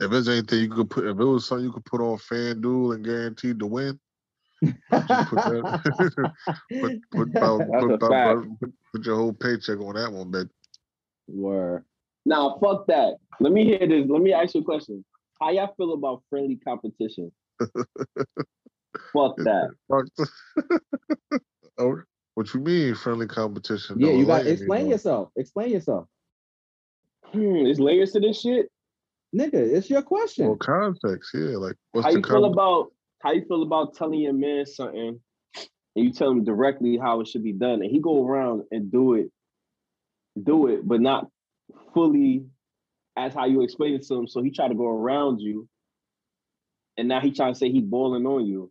If 0.00 0.10
there's 0.10 0.28
anything 0.28 0.60
you 0.60 0.70
could 0.70 0.90
put, 0.90 1.06
if 1.06 1.18
it 1.18 1.24
was 1.24 1.46
something 1.46 1.66
you 1.66 1.72
could 1.72 1.84
put 1.84 2.00
on 2.00 2.16
FanDuel 2.18 2.94
and 2.94 3.04
guaranteed 3.04 3.58
to 3.58 3.66
win, 3.66 3.92
Just 3.92 4.01
put, 4.90 5.02
put, 6.70 7.00
put, 7.10 7.28
about, 7.36 7.60
put, 7.80 7.90
about- 7.92 8.44
put, 8.60 8.72
put 8.92 9.06
your 9.06 9.16
whole 9.16 9.32
paycheck 9.32 9.78
on 9.80 9.94
that 9.94 10.12
one, 10.12 10.30
bet. 10.30 10.46
Word. 11.26 11.84
Now, 12.24 12.58
fuck 12.62 12.86
that. 12.86 13.16
Let 13.40 13.52
me 13.52 13.64
hear 13.64 13.80
this. 13.80 14.06
Let 14.08 14.22
me 14.22 14.32
ask 14.32 14.54
you 14.54 14.60
a 14.60 14.64
question. 14.64 15.04
How 15.40 15.50
y'all 15.50 15.74
feel 15.76 15.92
about 15.94 16.22
friendly 16.30 16.56
competition? 16.56 17.32
fuck 19.12 19.36
that. 19.38 19.70
Oh, 21.78 22.00
what 22.34 22.54
you 22.54 22.60
mean, 22.60 22.94
friendly 22.94 23.26
competition? 23.26 23.98
Yeah, 23.98 24.08
Don't 24.08 24.18
you 24.20 24.26
got 24.26 24.44
me, 24.44 24.52
explain 24.52 24.88
yourself. 24.88 25.30
Explain 25.36 25.70
yourself, 25.70 26.06
Hmm, 27.32 27.64
there's 27.64 27.80
layers 27.80 28.12
to 28.12 28.20
this 28.20 28.40
shit. 28.40 28.70
nigga. 29.34 29.54
It's 29.54 29.90
your 29.90 30.02
question. 30.02 30.46
Well, 30.46 30.56
context, 30.56 31.30
yeah. 31.34 31.56
Like, 31.56 31.76
what's 31.92 32.04
how 32.06 32.12
the 32.12 32.18
you 32.18 32.24
feel 32.24 32.44
about 32.44 32.92
how 33.22 33.32
you 33.32 33.44
feel 33.46 33.62
about 33.62 33.94
telling 33.94 34.20
your 34.20 34.32
man 34.32 34.66
something 34.66 35.20
and 35.94 36.04
you 36.04 36.12
tell 36.12 36.30
him 36.30 36.44
directly 36.44 36.96
how 36.96 37.20
it 37.20 37.28
should 37.28 37.42
be 37.42 37.52
done 37.52 37.82
and 37.82 37.90
he 37.90 38.00
go 38.00 38.26
around 38.26 38.62
and 38.70 38.90
do 38.90 39.14
it 39.14 39.30
do 40.42 40.68
it 40.68 40.86
but 40.86 41.00
not 41.00 41.28
fully 41.94 42.44
as 43.16 43.34
how 43.34 43.44
you 43.44 43.62
explain 43.62 43.94
it 43.94 44.06
to 44.06 44.14
him 44.14 44.26
so 44.26 44.42
he 44.42 44.50
try 44.50 44.68
to 44.68 44.74
go 44.74 44.86
around 44.86 45.40
you 45.40 45.68
and 46.96 47.08
now 47.08 47.20
he 47.20 47.30
trying 47.30 47.54
to 47.54 47.58
say 47.58 47.70
he 47.70 47.80
balling 47.80 48.26
on 48.26 48.46
you. 48.46 48.70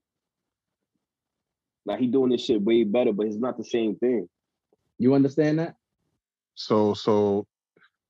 Now 1.86 1.98
he 1.98 2.08
doing 2.08 2.30
this 2.30 2.46
shit 2.46 2.62
way 2.62 2.84
better 2.84 3.14
but 3.14 3.28
it's 3.28 3.38
not 3.38 3.58
the 3.58 3.64
same 3.64 3.96
thing. 3.96 4.28
You 5.00 5.16
understand 5.16 5.60
that? 5.60 5.76
So, 6.56 6.94
so 6.94 7.48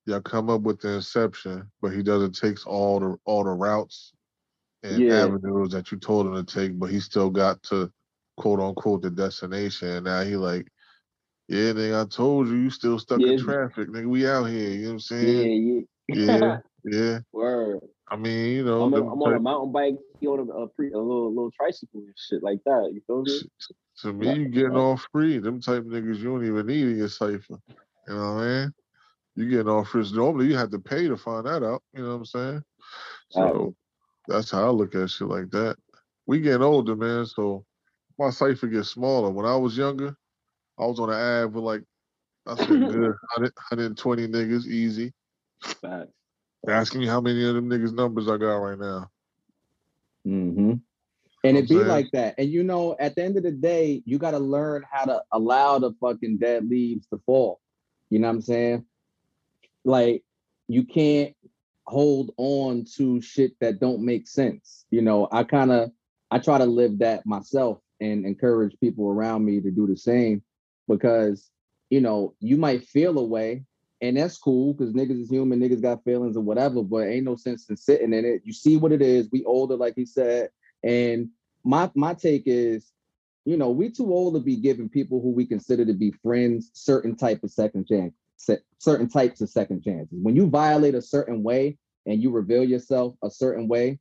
y'all 0.06 0.22
come 0.22 0.50
up 0.50 0.62
with 0.62 0.82
the 0.82 0.96
inception, 0.96 1.72
but 1.82 1.94
he 1.94 2.04
doesn't 2.04 2.34
takes 2.34 2.66
all 2.66 3.00
the 3.00 3.18
all 3.24 3.44
the 3.46 3.52
routes 3.52 4.12
and 4.84 5.02
Yeah. 5.02 5.26
avenues 5.26 5.72
that 5.72 5.92
you 5.92 6.00
told 6.00 6.28
him 6.28 6.34
to 6.36 6.44
take, 6.44 6.78
but 6.80 6.90
he 6.90 7.00
still 7.00 7.30
got 7.30 7.62
to 7.64 7.92
quote 8.38 8.60
unquote 8.60 9.02
the 9.04 9.12
destination. 9.12 9.90
And 9.90 10.06
now 10.06 10.24
he 10.24 10.36
like, 10.36 10.68
yeah, 11.48 11.74
nigga, 11.74 12.02
I 12.04 12.08
told 12.08 12.48
you, 12.48 12.56
you 12.56 12.70
still 12.70 13.00
stuck 13.00 13.22
Yeah. 13.22 13.34
in 13.34 13.38
traffic, 13.38 13.90
nigga. 13.90 14.08
We 14.08 14.28
out 14.28 14.46
here. 14.46 14.70
You 14.70 14.82
know 14.84 14.88
what 14.90 14.94
I'm 14.94 15.00
saying? 15.00 15.52
yeah 16.08 16.14
Yeah, 16.14 16.58
yeah. 16.86 17.20
word 17.34 17.80
I 18.10 18.16
mean, 18.18 18.56
you 18.58 18.66
know, 18.66 18.86
I'm, 18.86 18.94
them 18.94 19.08
I'm 19.08 19.22
on 19.22 19.36
a 19.36 19.40
mountain 19.40 19.72
bike 19.72 19.96
he 20.20 20.28
on 20.28 20.40
a, 20.40 20.52
a, 20.52 20.68
pre, 20.68 20.92
a 20.92 20.98
little 20.98 21.30
little 21.30 21.52
tricycle 21.52 22.02
and 22.02 22.14
shit 22.18 22.44
like 22.44 22.60
that 22.66 22.92
you 22.94 23.02
feel 23.08 23.24
me 23.24 23.40
to 24.02 24.14
me, 24.14 24.28
Yeah, 24.28 24.34
you 24.34 24.48
getting 24.50 24.74
yeah. 24.74 24.80
off 24.80 25.08
free. 25.12 25.38
Them 25.40 25.62
type 25.62 25.84
niggas 25.84 26.18
you 26.18 26.26
don't 26.26 26.46
even 26.46 26.68
need 26.68 26.84
in 26.88 26.98
your 26.98 27.10
cipher. 27.10 27.58
You 28.08 28.16
know 28.16 28.36
what 28.36 28.42
I 28.44 28.48
mean? 28.48 28.74
You 29.36 29.50
getting 29.50 29.70
off 29.70 29.90
free. 29.90 30.10
Normally 30.14 30.48
you 30.48 30.58
have 30.58 30.72
to 30.72 30.80
pay 30.80 31.08
to 31.08 31.18
find 31.18 31.46
that 31.46 31.64
out. 31.64 31.84
You 31.94 32.04
know 32.04 32.10
what 32.10 32.16
I'm 32.16 32.26
saying? 32.26 32.64
So 33.30 33.76
that's 34.28 34.52
how 34.52 34.68
I 34.68 34.70
look 34.70 34.96
at 34.96 35.10
shit 35.10 35.28
like 35.28 35.50
that. 35.52 35.78
We 36.26 36.40
getting 36.40 36.62
older, 36.62 36.96
man. 36.96 37.26
So 37.26 37.66
my 38.18 38.30
cipher 38.30 38.68
gets 38.68 38.90
smaller. 38.90 39.30
When 39.30 39.46
I 39.46 39.56
was 39.56 39.78
younger, 39.78 40.16
I 40.78 40.86
was 40.86 41.00
on 41.00 41.10
the 41.10 41.16
ad 41.16 41.54
with 41.54 41.64
like 41.64 41.84
I 42.48 42.56
said 42.56 42.68
good 42.70 42.80
100, 42.80 43.16
120 43.54 44.28
niggas 44.28 44.66
easy. 44.66 45.14
Facts. 45.64 46.12
Asking 46.68 47.02
me 47.02 47.08
how 47.08 47.22
many 47.22 47.44
of 47.48 47.56
them 47.56 47.70
niggas 47.70 47.94
numbers 47.94 48.28
I 48.30 48.38
got 48.38 48.58
right 48.58 48.78
now. 48.78 49.10
Mm-hmm. 50.28 50.74
And 51.44 51.58
it 51.58 51.68
be 51.68 51.76
saying? 51.76 51.88
like 51.88 52.08
that. 52.14 52.36
And 52.38 52.50
you 52.50 52.64
know, 52.64 52.96
at 53.00 53.16
the 53.16 53.24
end 53.24 53.38
of 53.38 53.44
the 53.44 53.52
day, 53.52 54.04
you 54.06 54.20
got 54.20 54.32
to 54.32 54.40
learn 54.40 54.84
how 54.90 55.06
to 55.06 55.24
allow 55.32 55.80
the 55.80 55.92
fucking 56.00 56.38
dead 56.38 56.70
leaves 56.70 57.08
to 57.08 57.20
fall. 57.26 57.60
You 58.12 58.20
know 58.20 58.28
what 58.28 58.36
I'm 58.36 58.42
saying? 58.42 58.86
Like, 59.84 60.24
you 60.68 60.84
can't 60.84 61.36
hold 61.88 62.34
on 62.38 62.86
to 62.98 63.22
shit 63.22 63.54
that 63.60 63.80
don't 63.80 64.04
make 64.04 64.28
sense. 64.28 64.86
You 64.92 65.02
know, 65.02 65.28
I 65.32 65.44
kind 65.44 65.72
of 65.72 65.92
I 66.30 66.40
try 66.40 66.58
to 66.58 66.66
live 66.66 67.00
that 67.00 67.26
myself 67.26 67.80
and 68.00 68.26
encourage 68.26 68.80
people 68.80 69.10
around 69.10 69.46
me 69.46 69.60
to 69.62 69.72
do 69.72 69.88
the 69.88 69.98
same 69.98 70.42
because 70.88 71.52
you 71.92 72.00
know, 72.00 72.34
you 72.40 72.56
might 72.58 72.88
feel 72.88 73.20
a 73.20 73.24
way 73.24 73.66
and 74.02 74.18
that's 74.18 74.38
cool 74.38 74.74
because 74.74 74.94
niggas 74.94 75.22
is 75.22 75.30
human, 75.30 75.60
niggas 75.60 75.82
got 75.82 76.04
feelings 76.04 76.36
or 76.36 76.42
whatever, 76.42 76.82
but 76.82 77.08
ain't 77.08 77.26
no 77.26 77.36
sense 77.36 77.70
in 77.70 77.78
sitting 77.78 78.14
in 78.14 78.26
it. 78.26 78.42
You 78.44 78.54
see 78.54 78.78
what 78.78 78.92
it 78.92 79.02
is. 79.02 79.30
We 79.32 79.44
older, 79.46 79.76
like 79.76 79.94
he 79.96 80.06
said. 80.06 80.50
And 80.84 81.30
my 81.64 81.92
my 81.94 82.16
take 82.16 82.44
is, 82.48 82.92
you 83.46 83.58
know, 83.58 83.70
we 83.70 83.92
too 83.92 84.12
old 84.12 84.34
to 84.34 84.40
be 84.40 84.56
giving 84.56 84.90
people 84.90 85.22
who 85.22 85.30
we 85.30 85.46
consider 85.46 85.86
to 85.86 85.94
be 85.94 86.12
friends 86.24 86.72
certain 86.74 87.16
type 87.16 87.44
of 87.44 87.52
second 87.52 87.88
chance, 87.88 88.14
certain 88.80 89.08
types 89.10 89.42
of 89.42 89.50
second 89.50 89.84
chances. 89.84 90.18
When 90.22 90.36
you 90.36 90.48
violate 90.48 90.96
a 90.96 91.02
certain 91.02 91.44
way 91.44 91.78
and 92.06 92.22
you 92.22 92.32
reveal 92.32 92.64
yourself 92.64 93.16
a 93.24 93.30
certain 93.30 93.68
way, 93.68 94.00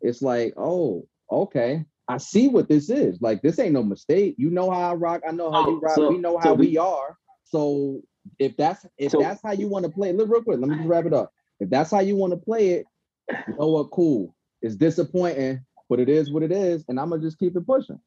it's 0.00 0.22
like, 0.22 0.54
oh, 0.56 1.06
okay. 1.30 1.84
I 2.08 2.16
see 2.18 2.48
what 2.48 2.68
this 2.68 2.88
is. 2.90 3.20
Like 3.20 3.42
this 3.42 3.58
ain't 3.58 3.72
no 3.72 3.82
mistake. 3.82 4.34
You 4.38 4.50
know 4.50 4.70
how 4.70 4.90
I 4.92 4.94
rock. 4.94 5.22
I 5.28 5.32
know 5.32 5.50
how 5.50 5.64
So- 5.64 5.70
you 5.70 5.76
oh, 5.76 5.80
rock. 5.80 5.94
so- 5.94 6.10
we 6.10 6.18
know 6.18 6.32
so 6.42 6.48
how 6.48 6.54
we 6.54 6.68
we- 6.68 6.78
are. 6.78 7.16
So 7.44 8.00
if 8.38 8.56
that's 8.56 8.86
if 8.98 9.12
So- 9.12 9.20
that's 9.20 9.42
how 9.42 9.52
you 9.52 9.68
want 9.68 9.84
to 9.86 9.90
play, 9.90 10.12
look 10.12 10.28
real 10.30 10.42
quick. 10.42 10.58
Let 10.60 10.68
me 10.68 10.76
just 10.76 10.88
wrap 10.88 11.06
it 11.06 11.12
up. 11.14 11.32
If 11.60 11.70
that's 11.70 11.90
how 11.90 12.00
you 12.00 12.16
want 12.16 12.32
to 12.32 12.36
play 12.38 12.70
it, 12.70 12.86
you 13.48 13.54
know 13.58 13.68
what? 13.68 13.90
Cool. 13.90 14.34
It's 14.62 14.76
disappointing, 14.76 15.60
but 15.88 16.00
it 16.00 16.08
is 16.08 16.32
what 16.32 16.42
it 16.42 16.52
is, 16.52 16.84
and 16.88 16.98
I'm 17.00 17.10
gonna 17.10 17.22
just 17.22 17.38
keep 17.38 17.56
it 17.56 17.66
pushing. 17.66 18.00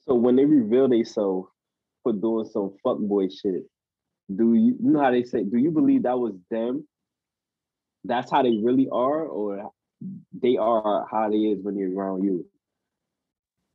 So 0.00 0.14
when 0.14 0.36
they 0.36 0.44
reveal 0.44 0.88
themselves 0.88 1.48
for 2.02 2.12
doing 2.12 2.46
some 2.46 2.74
fuckboy 2.84 3.32
shit, 3.32 3.64
do 4.36 4.54
you, 4.54 4.76
you 4.82 4.90
know 4.92 5.00
how 5.02 5.10
they 5.12 5.24
say? 5.24 5.44
Do 5.44 5.58
you 5.58 5.70
believe 5.70 6.04
that 6.04 6.18
was 6.18 6.34
them? 6.50 6.86
That's 8.04 8.30
how 8.30 8.42
they 8.42 8.58
really 8.62 8.88
are, 8.92 9.22
or 9.26 9.70
they 10.42 10.56
are 10.56 11.06
how 11.10 11.30
they 11.30 11.36
is 11.38 11.62
when 11.62 11.76
they're 11.76 11.92
around 11.92 12.24
you. 12.24 12.46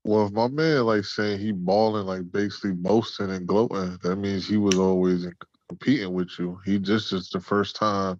Well, 0.06 0.28
if 0.28 0.34
my 0.34 0.48
man 0.50 0.86
like 0.86 1.06
saying 1.06 1.40
he 1.40 1.52
balling, 1.52 2.08
like 2.08 2.32
basically 2.32 2.74
boasting 2.74 3.32
and 3.32 3.48
gloating, 3.48 4.00
that 4.04 4.16
means 4.18 4.48
he 4.48 4.58
was 4.58 4.78
always 4.78 5.26
in- 5.26 5.34
competing 5.70 6.14
with 6.14 6.30
you. 6.40 6.60
He 6.66 6.80
just 6.80 7.14
is 7.14 7.30
the 7.30 7.42
first 7.42 7.76
time 7.76 8.20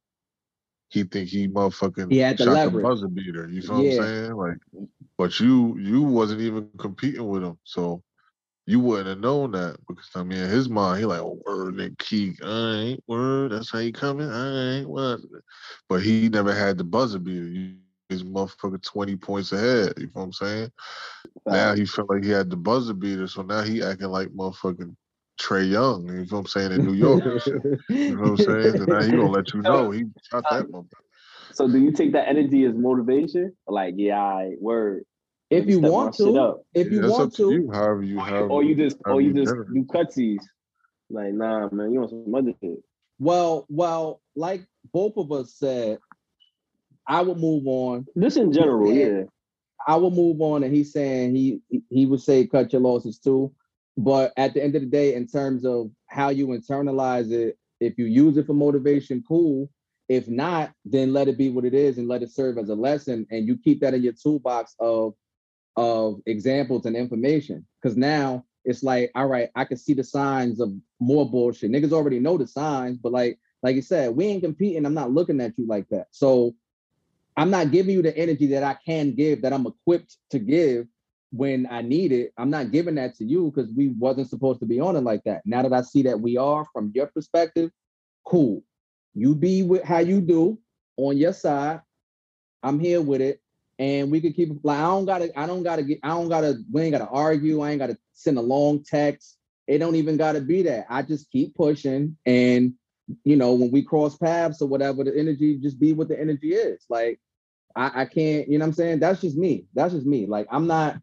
he 0.90 1.04
think 1.04 1.30
he 1.30 1.48
motherfucking 1.50 2.10
He 2.12 2.20
had 2.20 2.38
the 2.38 2.46
shot 2.46 2.54
leverage. 2.56 2.84
the 2.84 2.90
buzzer 2.90 3.08
beater. 3.10 3.50
You 3.50 3.62
feel 3.62 3.84
Yeah. 3.84 4.00
what 4.00 4.04
I'm 4.06 4.16
saying? 4.16 4.34
Like, 4.34 4.58
but 5.18 5.40
you 5.40 5.78
you 5.80 6.04
wasn't 6.04 6.42
even 6.42 6.70
competing 6.78 7.28
with 7.28 7.44
him, 7.44 7.58
so 7.64 8.04
you 8.68 8.82
wouldn't 8.82 9.08
have 9.08 9.20
known 9.20 9.52
that 9.54 9.78
because 9.88 10.10
I 10.14 10.24
mean, 10.24 10.40
in 10.40 10.50
his 10.50 10.70
mind, 10.70 11.00
he 11.00 11.06
like, 11.06 11.22
oh, 11.22 11.40
word 11.48 11.80
and 11.80 11.98
key, 11.98 12.36
I 12.44 12.72
ain't 12.74 13.04
word. 13.08 13.54
That's 13.54 13.72
how 13.72 13.80
he 13.80 13.94
coming. 13.94 14.30
I 14.30 14.80
ain't 14.80 14.90
what, 14.90 15.22
but 15.88 16.04
he 16.04 16.28
never 16.30 16.54
had 16.54 16.78
the 16.78 16.84
buzzer 16.84 17.18
beater. 17.18 17.48
You, 17.48 17.76
his 18.10 18.24
motherfucker 18.24 18.82
twenty 18.84 19.16
points 19.16 19.54
ahead. 19.54 19.94
You 19.98 20.06
know 20.08 20.12
what 20.14 20.24
I'm 20.24 20.34
saying? 20.34 20.72
Now 21.50 21.74
he 21.76 21.86
felt 21.86 22.10
like 22.10 22.24
he 22.24 22.30
had 22.30 22.50
the 22.50 22.58
buzzer 22.58 22.94
beater, 22.94 23.28
so 23.28 23.42
now 23.42 23.62
he 23.62 23.82
acting 23.82 24.10
like 24.10 24.28
motherfucking 24.30 24.96
Trae 25.40 25.70
Young. 25.70 26.08
You 26.08 26.14
know 26.14 26.26
what 26.30 26.40
I'm 26.40 26.46
saying 26.48 26.72
in 26.74 26.86
New 26.86 26.94
York. 26.94 27.24
You 27.90 28.16
know 28.18 28.22
what 28.22 28.28
I'm 28.32 28.38
saying? 28.38 28.78
And 28.80 28.88
now 28.88 29.02
he 29.02 29.12
gonna 29.14 29.30
let 29.30 29.54
you 29.54 29.62
know 29.64 29.92
he 29.92 30.04
shot 30.30 30.44
that 30.50 30.60
uh, 30.60 30.64
motherfucker. 30.64 31.08
So 31.54 31.68
do 31.68 31.80
you 31.80 31.92
take 31.92 32.14
that 32.14 32.28
energy 32.28 32.66
as 32.66 32.76
motivation? 32.76 33.56
Like, 33.68 33.94
yeah, 33.98 34.22
I 34.22 34.56
word. 34.60 35.06
If 35.50 35.68
you 35.68 35.80
want 35.80 36.14
to, 36.16 36.56
if 36.74 36.92
you 36.92 37.02
That's 37.02 37.12
want 37.14 37.34
to 37.36 37.50
to, 37.50 37.54
you. 37.54 37.72
However 37.72 38.04
you 38.04 38.20
have. 38.20 38.52
or 38.52 38.64
you 38.64 38.76
just, 38.76 38.98
or 39.06 39.12
however 39.14 39.22
you 39.22 39.34
just 39.34 39.50
generate. 39.50 39.74
do 39.74 39.84
cutsies. 39.86 40.42
Like, 41.10 41.34
nah, 41.34 41.70
man, 41.72 41.94
you 41.94 42.00
want 42.00 42.10
some 42.12 42.36
other 42.36 42.54
shit. 42.62 42.80
well, 43.20 43.66
well, 43.70 44.22
like 44.36 44.66
both 44.94 45.16
of 45.18 45.32
us 45.32 45.54
said, 45.56 46.00
I 47.08 47.22
would 47.22 47.38
move 47.38 47.64
on. 47.66 48.06
Just 48.20 48.38
in 48.38 48.52
general, 48.52 48.94
Yeah. 48.94 49.06
yeah. 49.06 49.24
I 49.88 49.96
will 49.96 50.12
move 50.12 50.42
on, 50.42 50.64
and 50.64 50.74
he's 50.76 50.92
saying 50.92 51.34
he 51.34 51.62
he 51.90 52.06
would 52.06 52.20
say 52.20 52.46
cut 52.46 52.74
your 52.74 52.82
losses 52.82 53.20
too. 53.20 53.54
But 53.96 54.34
at 54.36 54.54
the 54.54 54.62
end 54.62 54.76
of 54.76 54.82
the 54.82 54.88
day, 54.88 55.16
in 55.16 55.28
terms 55.28 55.66
of 55.66 55.90
how 56.08 56.28
you 56.30 56.48
internalize 56.48 57.32
it, 57.32 57.58
if 57.80 57.98
you 57.98 58.06
use 58.06 58.36
it 58.36 58.46
for 58.48 58.54
motivation, 58.54 59.24
cool. 59.26 59.70
If 60.10 60.28
not, 60.28 60.72
then 60.86 61.14
let 61.14 61.28
it 61.30 61.38
be 61.38 61.50
what 61.50 61.64
it 61.66 61.74
is 61.74 61.98
and 61.98 62.08
let 62.08 62.22
it 62.22 62.32
serve 62.32 62.58
as 62.58 62.70
a 62.70 62.76
lesson. 62.76 63.26
And 63.32 63.48
you 63.48 63.58
keep 63.58 63.80
that 63.82 63.94
in 63.94 64.04
your 64.04 64.14
toolbox 64.14 64.76
of 64.80 65.14
of 65.78 66.20
examples 66.26 66.86
and 66.86 66.96
information. 66.96 67.66
Because 67.82 67.96
now 67.96 68.44
it's 68.66 68.84
like, 68.84 69.12
all 69.16 69.28
right, 69.28 69.50
I 69.56 69.64
can 69.64 69.78
see 69.78 69.94
the 69.94 70.04
signs 70.04 70.60
of 70.60 70.74
more 71.00 71.30
bullshit. 71.30 71.72
Niggas 71.72 71.94
already 71.94 72.20
know 72.20 72.38
the 72.38 72.48
signs, 72.48 72.98
but 72.98 73.14
like 73.14 73.40
like 73.64 73.76
you 73.76 73.82
said, 73.82 74.16
we 74.16 74.26
ain't 74.26 74.44
competing. 74.44 74.86
I'm 74.86 74.94
not 74.94 75.12
looking 75.12 75.42
at 75.42 75.58
you 75.58 75.66
like 75.66 75.88
that. 75.90 76.08
So 76.12 76.54
I'm 77.36 77.50
not 77.50 77.72
giving 77.72 77.94
you 77.94 78.02
the 78.02 78.16
energy 78.16 78.48
that 78.48 78.64
I 78.64 78.78
can 78.86 79.14
give, 79.14 79.42
that 79.42 79.54
I'm 79.54 79.66
equipped 79.66 80.18
to 80.32 80.40
give 80.40 80.88
when 81.32 81.68
I 81.70 81.82
need 81.82 82.12
it. 82.12 82.34
I'm 82.38 82.50
not 82.50 82.72
giving 82.72 82.96
that 82.96 83.16
to 83.16 83.26
you 83.26 83.52
because 83.52 83.72
we 83.74 83.90
wasn't 83.90 84.30
supposed 84.30 84.60
to 84.62 84.66
be 84.66 84.80
on 84.80 84.96
it 84.96 85.02
like 85.02 85.24
that. 85.26 85.42
Now 85.46 85.62
that 85.64 85.74
I 85.74 85.82
see 85.82 86.04
that 86.04 86.20
we 86.20 86.38
are 86.38 86.66
from 86.72 86.92
your 86.94 87.08
perspective, 87.08 87.72
cool. 88.26 88.64
You 89.14 89.36
be 89.36 89.64
with 89.64 89.84
how 89.84 90.00
you 90.00 90.22
do 90.22 90.60
on 90.98 91.18
your 91.18 91.34
side. 91.34 91.82
I'm 92.64 92.80
here 92.80 93.02
with 93.02 93.22
it. 93.22 93.42
And 93.80 94.12
we 94.12 94.22
could 94.22 94.36
keep 94.36 94.50
like 94.64 94.80
I 94.80 94.84
don't 94.84 95.06
gotta, 95.06 95.40
I 95.40 95.46
don't 95.46 95.64
gotta 95.64 95.84
get, 95.84 96.00
I 96.04 96.10
don't 96.10 96.30
gotta, 96.30 96.58
we 96.72 96.82
ain't 96.82 96.94
gotta 96.94 97.10
argue. 97.10 97.62
I 97.62 97.72
ain't 97.72 97.80
gotta 97.80 97.98
send 98.14 98.38
a 98.38 98.42
long 98.42 98.84
text. 98.84 99.38
It 99.68 99.78
don't 99.80 99.96
even 99.96 100.18
gotta 100.18 100.42
be 100.42 100.64
that. 100.64 100.86
I 100.90 101.02
just 101.04 101.30
keep 101.32 101.56
pushing. 101.56 102.18
And 102.26 102.74
you 103.24 103.36
know, 103.36 103.54
when 103.54 103.72
we 103.72 103.84
cross 103.84 104.18
paths 104.18 104.62
or 104.62 104.68
whatever, 104.68 105.04
the 105.04 105.18
energy 105.18 105.58
just 105.58 105.80
be 105.80 105.94
what 105.94 106.08
the 106.08 106.20
energy 106.20 106.54
is. 106.54 106.84
Like 106.90 107.20
I, 107.76 108.02
I 108.02 108.06
can't, 108.06 108.50
you 108.50 108.58
know 108.58 108.66
what 108.66 108.70
I'm 108.70 108.74
saying? 108.74 109.00
That's 109.00 109.22
just 109.22 109.38
me. 109.38 109.66
That's 109.74 109.94
just 109.94 110.06
me. 110.06 110.26
Like 110.26 110.48
I'm 110.52 110.68
not, 110.68 111.00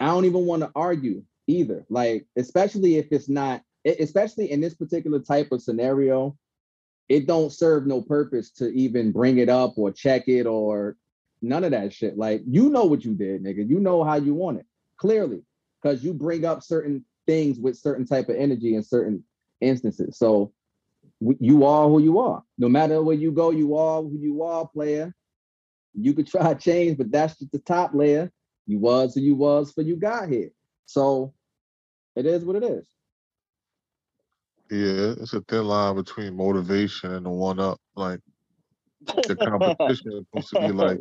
I 0.00 0.06
don't 0.06 0.26
even 0.26 0.44
want 0.44 0.62
to 0.62 0.70
argue 0.74 1.22
either. 1.46 1.84
Like, 1.88 2.26
especially 2.36 2.96
if 2.96 3.06
it's 3.10 3.28
not, 3.28 3.62
especially 3.84 4.50
in 4.50 4.60
this 4.60 4.74
particular 4.74 5.20
type 5.20 5.52
of 5.52 5.62
scenario, 5.62 6.36
it 7.08 7.26
don't 7.26 7.52
serve 7.52 7.86
no 7.86 8.02
purpose 8.02 8.50
to 8.52 8.68
even 8.68 9.12
bring 9.12 9.38
it 9.38 9.48
up 9.48 9.74
or 9.76 9.92
check 9.92 10.28
it 10.28 10.46
or 10.46 10.96
none 11.48 11.64
of 11.64 11.70
that 11.72 11.92
shit. 11.92 12.16
Like, 12.16 12.42
you 12.46 12.68
know 12.70 12.84
what 12.84 13.04
you 13.04 13.14
did, 13.14 13.42
nigga. 13.42 13.68
You 13.68 13.80
know 13.80 14.04
how 14.04 14.16
you 14.16 14.34
want 14.34 14.58
it 14.58 14.66
clearly 14.96 15.42
because 15.82 16.02
you 16.02 16.14
bring 16.14 16.44
up 16.44 16.62
certain 16.62 17.04
things 17.26 17.58
with 17.58 17.76
certain 17.76 18.06
type 18.06 18.28
of 18.28 18.36
energy 18.36 18.74
in 18.74 18.82
certain 18.82 19.24
instances. 19.60 20.18
So 20.18 20.52
you 21.20 21.64
are 21.64 21.88
who 21.88 22.00
you 22.00 22.18
are. 22.18 22.42
No 22.58 22.68
matter 22.68 23.02
where 23.02 23.16
you 23.16 23.32
go, 23.32 23.50
you 23.50 23.76
are 23.76 24.02
who 24.02 24.18
you 24.18 24.42
are, 24.42 24.66
player. 24.68 25.14
You 25.94 26.12
could 26.12 26.26
try 26.26 26.52
to 26.52 26.58
change, 26.58 26.98
but 26.98 27.10
that's 27.10 27.38
just 27.38 27.52
the 27.52 27.58
top 27.60 27.94
layer. 27.94 28.32
You 28.66 28.78
was 28.78 29.14
who 29.14 29.20
you 29.20 29.34
was 29.34 29.72
for 29.72 29.82
you 29.82 29.96
got 29.96 30.28
here. 30.28 30.50
So 30.86 31.34
it 32.16 32.26
is 32.26 32.44
what 32.44 32.56
it 32.56 32.64
is. 32.64 32.86
Yeah, 34.70 35.14
it's 35.20 35.34
a 35.34 35.40
thin 35.42 35.66
line 35.66 35.94
between 35.94 36.36
motivation 36.36 37.12
and 37.12 37.26
the 37.26 37.30
one 37.30 37.60
up. 37.60 37.78
Like 37.94 38.20
the 39.26 39.36
competition 39.36 40.12
is 40.12 40.24
supposed 40.26 40.48
to 40.50 40.60
be 40.60 40.72
like 40.72 40.98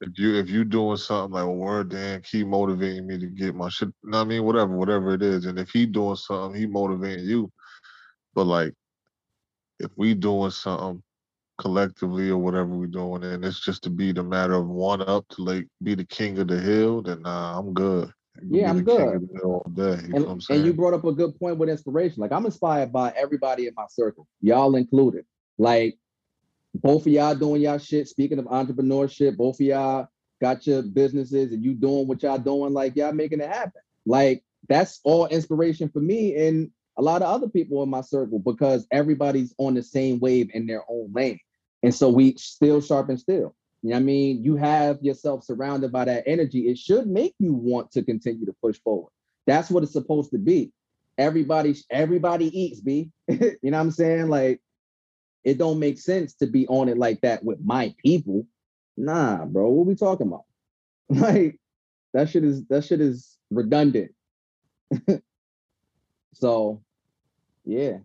If 0.00 0.18
you 0.18 0.36
if 0.36 0.48
you 0.48 0.64
doing 0.64 0.96
something 0.96 1.34
like 1.34 1.44
well, 1.44 1.54
word 1.54 1.90
Dan, 1.90 2.22
keep 2.22 2.46
motivating 2.46 3.06
me 3.06 3.18
to 3.18 3.26
get 3.26 3.54
my 3.54 3.68
shit. 3.68 3.88
You 4.02 4.10
know 4.10 4.18
what 4.18 4.24
I 4.24 4.28
mean, 4.28 4.44
whatever, 4.44 4.76
whatever 4.76 5.14
it 5.14 5.22
is. 5.22 5.46
And 5.46 5.58
if 5.58 5.70
he 5.70 5.86
doing 5.86 6.16
something, 6.16 6.58
he 6.58 6.66
motivating 6.66 7.24
you. 7.24 7.50
But 8.34 8.44
like 8.44 8.74
if 9.78 9.90
we 9.96 10.14
doing 10.14 10.50
something 10.50 11.02
collectively 11.58 12.30
or 12.30 12.38
whatever 12.38 12.68
we 12.68 12.86
doing, 12.86 13.24
and 13.24 13.44
it's 13.44 13.60
just 13.60 13.82
to 13.84 13.90
be 13.90 14.12
the 14.12 14.22
matter 14.22 14.54
of 14.54 14.68
one 14.68 15.02
up 15.02 15.26
to 15.28 15.42
like 15.42 15.66
be 15.82 15.94
the 15.94 16.04
king 16.04 16.38
of 16.38 16.48
the 16.48 16.58
hill, 16.58 17.02
then 17.02 17.22
nah, 17.22 17.58
I'm 17.58 17.72
good. 17.74 18.12
Yeah, 18.48 18.70
I'm 18.70 18.82
good. 18.82 19.16
of 19.16 19.28
the 19.28 19.34
hill 19.34 19.62
all 19.64 19.72
day. 19.72 20.00
You 20.08 20.26
And, 20.26 20.44
and 20.50 20.64
you 20.64 20.72
brought 20.72 20.94
up 20.94 21.04
a 21.04 21.12
good 21.12 21.38
point 21.38 21.58
with 21.58 21.68
inspiration. 21.68 22.20
Like 22.20 22.32
I'm 22.32 22.46
inspired 22.46 22.92
by 22.92 23.12
everybody 23.16 23.66
in 23.66 23.74
my 23.76 23.86
circle, 23.90 24.26
y'all 24.40 24.76
included. 24.76 25.24
Like 25.58 25.98
both 26.74 27.06
of 27.06 27.12
y'all 27.12 27.34
doing 27.34 27.62
y'all 27.62 27.78
shit. 27.78 28.08
Speaking 28.08 28.38
of 28.38 28.46
entrepreneurship, 28.46 29.36
both 29.36 29.56
of 29.56 29.66
y'all 29.66 30.08
got 30.40 30.66
your 30.66 30.82
businesses 30.82 31.52
and 31.52 31.64
you 31.64 31.74
doing 31.74 32.06
what 32.06 32.22
y'all 32.22 32.38
doing. 32.38 32.72
Like 32.72 32.96
y'all 32.96 33.12
making 33.12 33.40
it 33.40 33.48
happen. 33.48 33.82
Like 34.06 34.42
that's 34.68 35.00
all 35.04 35.26
inspiration 35.26 35.88
for 35.88 36.00
me 36.00 36.36
and 36.36 36.70
a 36.96 37.02
lot 37.02 37.22
of 37.22 37.28
other 37.28 37.48
people 37.48 37.82
in 37.82 37.88
my 37.88 38.02
circle 38.02 38.38
because 38.38 38.86
everybody's 38.90 39.54
on 39.58 39.74
the 39.74 39.82
same 39.82 40.20
wave 40.20 40.50
in 40.52 40.66
their 40.66 40.82
own 40.88 41.10
lane. 41.14 41.40
And 41.82 41.94
so 41.94 42.10
we 42.10 42.36
still 42.36 42.80
sharp 42.80 43.08
and 43.08 43.18
still. 43.18 43.54
You 43.82 43.90
know 43.90 43.96
I 43.96 44.00
mean? 44.00 44.44
You 44.44 44.56
have 44.56 44.98
yourself 45.00 45.44
surrounded 45.44 45.90
by 45.92 46.04
that 46.04 46.24
energy. 46.26 46.68
It 46.68 46.76
should 46.76 47.06
make 47.06 47.34
you 47.38 47.54
want 47.54 47.90
to 47.92 48.02
continue 48.02 48.44
to 48.44 48.54
push 48.62 48.78
forward. 48.80 49.10
That's 49.46 49.70
what 49.70 49.82
it's 49.82 49.94
supposed 49.94 50.32
to 50.32 50.38
be. 50.38 50.72
Everybody, 51.16 51.74
everybody 51.90 52.58
eats, 52.58 52.80
B. 52.80 53.10
you 53.28 53.38
know 53.38 53.78
what 53.78 53.80
I'm 53.80 53.90
saying? 53.90 54.28
Like, 54.28 54.60
it 55.44 55.58
don't 55.58 55.78
make 55.78 55.98
sense 55.98 56.34
to 56.34 56.46
be 56.46 56.66
on 56.68 56.88
it 56.88 56.98
like 56.98 57.20
that 57.22 57.44
with 57.44 57.58
my 57.64 57.94
people. 58.04 58.46
Nah, 58.96 59.44
bro. 59.46 59.68
What 59.70 59.86
we 59.86 59.94
talking 59.94 60.26
about? 60.26 60.44
Like, 61.12 61.58
that 62.12 62.28
shit 62.28 62.44
is 62.44 62.64
that 62.66 62.84
shit 62.84 63.00
is 63.00 63.36
redundant. 63.50 64.12
so 66.34 66.82
yeah, 67.64 67.98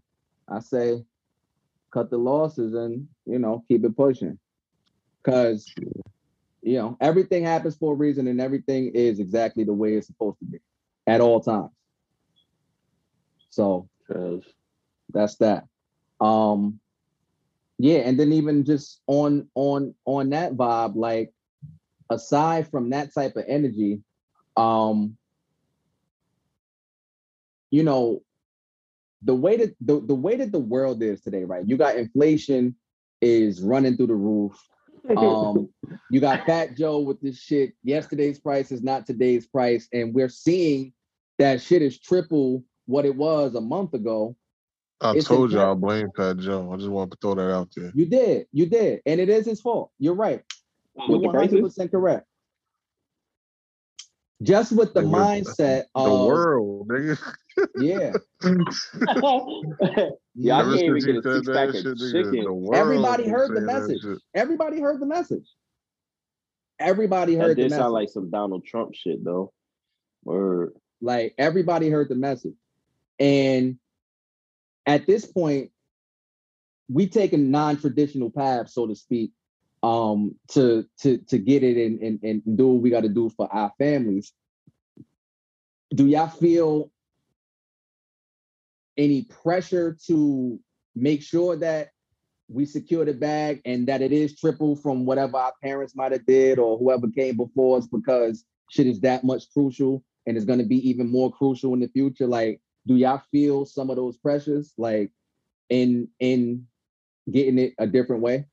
I 0.48 0.60
say 0.60 1.04
cut 1.92 2.10
the 2.10 2.18
losses 2.18 2.74
and 2.74 3.08
you 3.26 3.40
know 3.40 3.64
keep 3.68 3.84
it 3.84 3.96
pushing. 3.96 4.38
Cause 5.24 5.72
you 6.62 6.78
know 6.78 6.98
everything 7.02 7.44
happens 7.44 7.76
for 7.76 7.94
a 7.94 7.96
reason 7.96 8.28
and 8.28 8.42
everything 8.42 8.92
is 8.94 9.20
exactly 9.20 9.64
the 9.64 9.74
way 9.74 9.94
it's 9.94 10.08
supposed 10.08 10.40
to 10.40 10.46
be 10.46 10.60
at 11.08 11.22
all 11.22 11.42
times. 11.42 11.72
So 13.50 13.88
that's 15.14 15.36
that. 15.38 15.66
Um 16.20 16.80
yeah, 17.78 18.00
and 18.00 18.20
then 18.20 18.32
even 18.32 18.64
just 18.64 19.02
on 19.08 19.48
on 19.56 19.94
on 20.06 20.30
that 20.30 20.54
vibe, 20.54 20.96
like 20.96 21.34
aside 22.10 22.70
from 22.70 22.90
that 22.92 23.14
type 23.14 23.36
of 23.36 23.44
energy, 23.48 24.02
um, 24.56 25.18
you 27.72 27.84
know, 27.84 28.22
the 29.24 29.36
way 29.36 29.58
that 29.58 29.76
the, 29.82 30.00
the 30.00 30.16
way 30.16 30.38
that 30.38 30.52
the 30.52 30.60
world 30.60 31.02
is 31.04 31.22
today, 31.22 31.44
right? 31.44 31.68
You 31.68 31.78
got 31.78 31.98
inflation 31.98 32.76
is 33.22 33.62
running 33.62 33.98
through 33.98 34.08
the 34.08 34.16
roof. 34.16 34.58
Um, 35.18 35.70
you 36.10 36.22
got 36.22 36.46
Fat 36.46 36.78
Joe 36.78 37.00
with 37.00 37.20
this 37.22 37.40
shit. 37.40 37.74
Yesterday's 37.84 38.40
price 38.40 38.72
is 38.72 38.84
not 38.84 39.06
today's 39.06 39.48
price, 39.48 39.88
and 39.92 40.14
we're 40.14 40.30
seeing 40.30 40.94
that 41.40 41.62
shit 41.62 41.82
is 41.82 42.00
triple 42.00 42.64
what 42.86 43.06
it 43.06 43.16
was 43.16 43.56
a 43.56 43.62
month 43.62 43.94
ago. 43.94 44.36
I 45.02 45.14
it's 45.16 45.28
told 45.28 45.52
you 45.52 45.58
inherent- 45.58 45.78
I 45.78 45.88
blame 45.88 46.08
Fat 46.16 46.38
Joe. 46.38 46.72
I 46.72 46.78
just 46.78 46.90
want 46.90 47.12
to 47.12 47.18
throw 47.22 47.36
that 47.36 47.54
out 47.54 47.70
there. 47.76 47.92
You 47.94 48.06
did, 48.06 48.48
you 48.52 48.66
did, 48.66 49.02
and 49.06 49.20
it 49.20 49.30
is 49.30 49.46
his 49.46 49.62
fault. 49.62 49.92
You're 50.00 50.16
right. 50.16 50.42
You're 51.08 51.20
one 51.20 51.36
hundred 51.36 51.62
percent 51.62 51.92
correct. 51.92 52.26
Just 54.42 54.72
with 54.74 54.94
the 54.94 55.02
Nigga, 55.02 55.44
mindset 55.46 55.84
The 55.96 56.02
of 56.02 56.06
the 56.22 56.26
world, 56.26 56.88
nigga. 56.90 57.18
yeah, 57.78 58.14
yeah, 60.36 60.58
I 60.58 60.60
Ever 60.62 60.78
can't 60.78 60.98
even 60.98 61.06
get 61.22 61.26
a 61.26 61.36
six 61.44 61.48
pack 61.48 61.70
of 61.70 61.76
chicken. 62.00 62.46
world 62.46 62.76
everybody 62.76 63.28
heard 63.28 63.56
the 63.56 63.62
message. 63.62 64.02
Everybody 64.34 64.80
heard 64.82 65.00
the 65.00 65.06
message. 65.06 65.48
Everybody 66.80 67.36
That 67.36 67.42
heard 67.44 67.52
the 67.52 67.56
did 67.64 67.70
message. 67.72 67.82
sound 67.82 67.94
like 67.94 68.10
some 68.10 68.30
Donald 68.30 68.66
Trump 68.66 68.94
shit 68.94 69.24
though. 69.24 69.54
Word. 70.26 70.74
Like 71.02 71.34
everybody 71.38 71.90
heard 71.90 72.10
the 72.10 72.16
message. 72.16 72.56
And 73.20 73.78
at 74.86 75.08
this 75.08 75.26
point, 75.26 75.72
we 76.90 77.08
take 77.08 77.34
a 77.34 77.38
non-traditional 77.38 78.30
path, 78.30 78.70
so 78.70 78.88
to 78.88 78.96
speak, 78.96 79.32
um, 79.82 80.36
to 80.50 80.86
to 81.02 81.18
to 81.30 81.38
get 81.38 81.64
it 81.64 81.78
and, 81.78 82.00
and, 82.02 82.20
and 82.24 82.58
do 82.58 82.68
what 82.68 82.82
we 82.82 82.90
got 82.90 83.02
to 83.02 83.10
do 83.10 83.30
for 83.30 83.52
our 83.54 83.72
families. 83.78 84.32
Do 85.94 86.08
y'all 86.08 86.28
feel 86.28 86.92
any 88.98 89.24
pressure 89.24 89.98
to 90.08 90.60
make 90.96 91.22
sure 91.22 91.56
that 91.58 91.90
we 92.48 92.66
secure 92.66 93.06
the 93.06 93.14
bag 93.14 93.62
and 93.66 93.88
that 93.88 94.02
it 94.02 94.12
is 94.12 94.40
triple 94.40 94.76
from 94.76 95.06
whatever 95.06 95.38
our 95.38 95.54
parents 95.64 95.96
might 95.96 96.12
have 96.12 96.26
did 96.26 96.60
or 96.60 96.78
whoever 96.78 97.08
came 97.08 97.36
before 97.36 97.78
us 97.78 97.88
because 97.88 98.46
shit 98.70 98.88
is 98.88 99.02
that 99.02 99.24
much 99.24 99.52
crucial 99.52 100.04
and 100.26 100.38
it's 100.38 100.46
going 100.46 100.60
to 100.60 100.66
be 100.66 100.88
even 100.88 101.12
more 101.12 101.32
crucial 101.32 101.74
in 101.74 101.80
the 101.80 101.88
future 101.88 102.28
like 102.28 102.62
do 102.88 102.96
y'all 102.96 103.22
feel 103.32 103.66
some 103.66 103.90
of 103.90 103.96
those 103.96 104.18
pressures 104.18 104.74
like 104.78 105.12
in 105.70 106.08
in 106.20 106.68
getting 107.32 107.58
it 107.60 107.74
a 107.80 107.88
different 107.88 108.22
way 108.22 108.46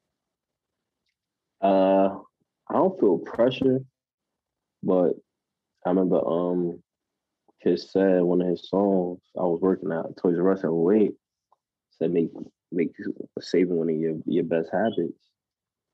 Uh, 1.61 2.19
I 2.69 2.75
don't 2.75 2.99
feel 3.01 3.19
pressure, 3.19 3.81
but 4.83 5.13
I 5.87 5.91
remember 5.91 6.27
um, 6.27 6.83
Kiss 7.63 7.93
said 7.93 8.23
one 8.23 8.43
of 8.43 8.49
his 8.49 8.69
songs. 8.69 9.21
I 9.39 9.43
was 9.43 9.61
working 9.61 9.93
at 9.93 10.17
Toys 10.17 10.39
R 10.39 10.53
Us 10.53 10.65
at 10.65 10.71
08. 10.71 11.13
Said 11.99 12.13
make 12.13 12.31
make 12.73 12.93
saving 13.41 13.77
one 13.77 13.91
of 13.91 13.97
your 13.97 14.17
your 14.27 14.45
best 14.45 14.71
habits. 14.73 15.31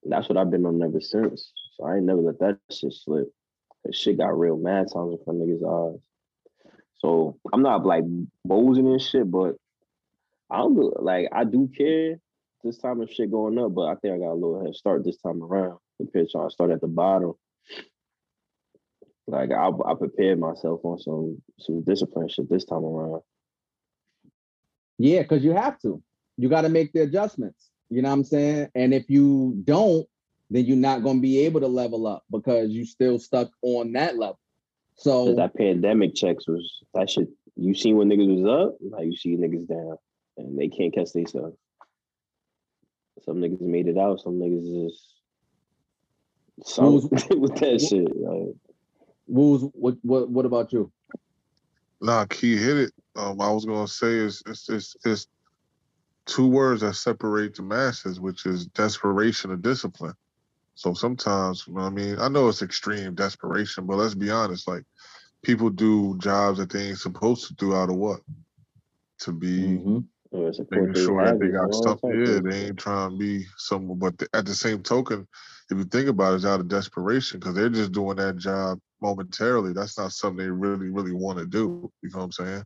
And 0.05 0.13
that's 0.13 0.29
what 0.29 0.39
I've 0.39 0.51
been 0.51 0.67
on 0.67 0.83
ever 0.83 1.01
since. 1.01 1.53
So 1.77 1.85
I 1.87 1.97
ain't 1.97 2.07
never 2.07 2.21
let 2.21 2.39
that 2.41 2.59
shit 2.71 2.95
slip. 2.95 3.29
Cause 3.85 3.97
shit 3.97 4.19
got 4.19 4.39
real 4.39 4.57
mad 4.57 4.89
times 4.93 5.19
in 5.19 5.25
front 5.25 5.43
of 5.43 5.49
niggas' 5.49 5.95
eyes. 5.95 6.01
So 6.99 7.39
I'm 7.53 7.63
not 7.63 7.87
like 7.87 8.05
boozing 8.45 8.89
and 8.89 9.03
shit, 9.03 9.31
but 9.31 9.57
I 10.51 10.63
do 10.63 10.95
like 11.01 11.29
I 11.33 11.45
do 11.45 11.69
care 11.77 12.19
this 12.65 12.79
time 12.79 13.01
of 13.01 13.11
shit 13.13 13.31
going 13.31 13.59
up, 13.59 13.75
but 13.75 13.89
I 13.89 13.97
think 13.97 14.15
I 14.15 14.19
got 14.19 14.33
a 14.33 14.35
little 14.35 14.65
head 14.65 14.75
start 14.77 15.05
this 15.05 15.19
time 15.19 15.43
around 15.43 15.79
compared 15.99 16.29
to 16.31 16.39
to 16.45 16.51
start 16.51 16.71
at 16.73 16.81
the 16.81 16.89
bottom. 16.89 17.35
Like 19.27 19.53
I, 19.53 19.69
I 19.69 19.95
prepared 19.95 20.41
myself 20.41 20.81
on 20.85 20.99
some 21.01 21.43
some 21.61 21.83
discipline 21.85 22.29
shit 22.29 22.51
this 22.51 22.65
time 22.67 22.85
around. 22.85 23.23
yeah 24.99 25.23
because 25.23 25.45
you 25.45 25.53
have 25.53 25.79
to 25.81 26.03
you 26.39 26.49
got 26.49 26.63
to 26.63 26.71
make 26.71 26.93
the 26.93 27.03
adjustments 27.03 27.71
you 27.91 28.03
know 28.03 28.09
what 28.11 28.15
i'm 28.15 28.25
saying 28.25 28.69
and 28.75 28.95
if 28.95 29.11
you 29.11 29.61
don't 29.65 30.07
then 30.51 30.65
you're 30.67 30.77
not 30.77 31.03
going 31.03 31.19
to 31.19 31.23
be 31.23 31.41
able 31.41 31.61
to 31.61 31.69
level 31.69 32.07
up 32.07 32.25
because 32.31 32.71
you 32.71 32.87
still 32.87 33.19
stuck 33.19 33.51
on 33.63 33.93
that 33.93 34.19
level 34.19 34.39
so 34.99 35.35
that 35.35 35.55
pandemic 35.55 36.15
checks 36.15 36.47
was 36.47 36.83
that 36.95 37.11
shit. 37.11 37.29
You 37.57 37.75
seen 37.75 37.97
when 37.97 38.09
niggas 38.09 38.43
was 38.43 38.67
up, 38.69 38.77
now 38.81 39.01
you 39.01 39.17
see 39.17 39.37
niggas 39.37 39.67
down, 39.67 39.97
and 40.37 40.59
they 40.59 40.69
can't 40.69 40.95
catch 40.95 41.13
themselves. 41.13 41.57
Some 43.25 43.37
niggas 43.37 43.61
made 43.61 43.89
it 43.89 43.99
out. 43.99 44.21
Some 44.21 44.35
niggas 44.35 44.87
is 44.87 45.03
some 46.65 46.95
with 47.41 47.57
that 47.57 47.81
shit. 47.81 48.17
Like, 48.17 48.55
Wooz, 49.27 49.69
what 49.73 49.97
what 50.03 50.31
what 50.31 50.47
about 50.47 50.73
you 50.73 50.93
Nah, 52.01 52.25
key 52.27 52.57
hit 52.57 52.77
it. 52.77 52.93
Um, 53.17 53.41
I 53.41 53.51
was 53.51 53.65
gonna 53.65 53.89
say 53.89 54.09
is 54.09 54.43
it's, 54.47 54.69
it's 54.69 54.97
it's 55.05 55.27
two 56.27 56.47
words 56.47 56.83
that 56.83 56.95
separate 56.95 57.57
the 57.57 57.63
masses, 57.63 58.21
which 58.21 58.47
is 58.47 58.67
desperation 58.67 59.51
and 59.51 59.63
discipline. 59.63 60.15
So 60.79 60.95
sometimes, 60.95 61.65
you 61.67 61.75
know 61.75 61.81
what 61.81 61.87
I 61.89 61.91
mean, 61.91 62.21
I 62.21 62.29
know 62.29 62.49
it's 62.49 62.63
extreme 62.63 63.17
desperation, 63.17 63.85
but 63.85 63.97
let's 63.97 64.15
be 64.15 64.31
honest, 64.31 64.69
like 64.69 64.85
people 65.43 65.71
do 65.71 66.17
jobs 66.19 66.59
that 66.59 66.71
they 66.71 66.91
ain't 66.91 66.99
supposed 66.99 67.49
to 67.49 67.55
do 67.55 67.75
out 67.75 67.91
of 67.91 67.97
what? 67.97 68.21
To 69.23 69.33
be 69.33 69.59
Mhm. 69.59 70.05
Making 70.71 70.95
sure 70.95 71.25
that 71.25 71.41
they 71.41 71.49
got 71.49 71.75
stuff. 71.75 72.01
Yeah, 72.05 72.39
they 72.39 72.67
ain't 72.67 72.79
trying 72.79 73.11
to 73.11 73.17
be 73.19 73.45
someone. 73.57 73.99
But 73.99 74.19
th- 74.21 74.31
at 74.33 74.47
the 74.47 74.55
same 74.55 74.85
token, 74.85 75.27
if 75.69 75.79
you 75.79 75.85
think 75.85 76.09
about 76.09 76.35
it, 76.35 76.37
it's 76.37 76.45
out 76.45 76.61
of 76.61 76.69
desperation 76.69 77.41
because 77.41 77.57
they're 77.57 77.69
just 77.69 77.91
doing 77.91 78.17
that 78.19 78.37
job 78.37 78.79
momentarily. 79.03 79.73
That's 79.73 79.99
not 79.99 80.13
something 80.13 80.37
they 80.45 80.49
really, 80.49 80.91
really 80.91 81.13
want 81.13 81.39
to 81.41 81.47
do. 81.47 81.91
You 82.03 82.11
know 82.11 82.19
what 82.19 82.25
I'm 82.25 82.33
saying? 82.33 82.65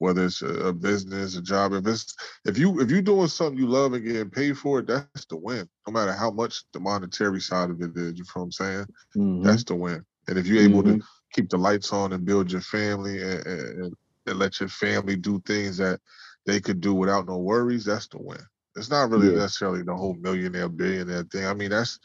Whether 0.00 0.24
it's 0.24 0.42
a, 0.42 0.72
business, 0.72 1.36
a 1.36 1.42
job, 1.42 1.74
if 1.74 1.86
it's 1.86 2.16
if 2.46 2.58
you 2.58 2.80
if 2.80 2.90
you 2.90 3.02
doing 3.02 3.28
something 3.28 3.58
you 3.58 3.68
love 3.68 3.92
and 3.92 4.04
getting 4.04 4.30
paid 4.30 4.58
for 4.58 4.80
it, 4.80 4.86
that's 4.88 5.26
the 5.26 5.36
win. 5.36 5.68
No 5.86 5.92
matter 5.92 6.12
how 6.14 6.30
much 6.30 6.64
the 6.72 6.80
monetary 6.80 7.40
side 7.40 7.70
of 7.70 7.80
it 7.82 7.96
is, 7.96 8.18
you 8.18 8.24
know 8.24 8.30
what 8.34 8.42
I'm 8.44 8.52
saying? 8.52 8.86
Mhm. 9.16 9.44
That's 9.44 9.64
the 9.64 9.76
win. 9.76 10.04
And 10.28 10.38
if 10.38 10.46
you're 10.46 10.62
able 10.62 10.82
to 10.84 10.94
Mhm. 10.94 11.02
keep 11.34 11.50
the 11.50 11.58
lights 11.58 11.92
on 11.92 12.12
and 12.14 12.24
build 12.24 12.50
your 12.50 12.62
family 12.62 13.22
and, 13.22 13.46
and, 13.46 13.96
and 14.26 14.38
let 14.38 14.58
your 14.58 14.70
family 14.70 15.16
do 15.16 15.40
things 15.46 15.76
that 15.76 16.00
they 16.46 16.60
could 16.60 16.80
do 16.80 16.94
without 16.94 17.26
no 17.28 17.38
worries, 17.38 17.84
that's 17.84 18.08
the 18.08 18.18
win. 18.18 18.40
It's 18.76 18.90
not 18.90 19.10
really 19.10 19.28
Yeah. 19.28 19.38
necessarily 19.38 19.82
the 19.82 19.94
whole 19.94 20.14
millionaire, 20.14 20.68
billionaire 20.68 21.24
thing. 21.24 21.46
I 21.46 21.54
mean, 21.54 21.70
that's 21.70 21.98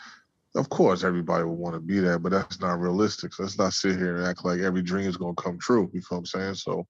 of 0.55 0.69
course 0.69 1.03
everybody 1.03 1.43
would 1.43 1.59
want 1.59 1.75
to 1.75 1.81
be 1.81 1.99
that, 1.99 2.23
but 2.23 2.31
that's 2.31 2.59
not 2.61 2.79
realistic. 2.79 3.33
So 3.33 3.43
let's 3.43 3.57
not 3.57 3.73
sit 3.73 3.97
here 3.97 4.15
and 4.15 4.25
act 4.25 4.45
like 4.45 4.59
every 4.61 4.81
dream 4.81 5.07
is 5.09 5.17
gonna 5.17 5.35
come 5.35 5.57
true. 5.59 5.89
You 5.93 5.99
know 5.99 6.05
what 6.09 6.17
I'm 6.19 6.25
saying? 6.25 6.55
So 6.55 6.87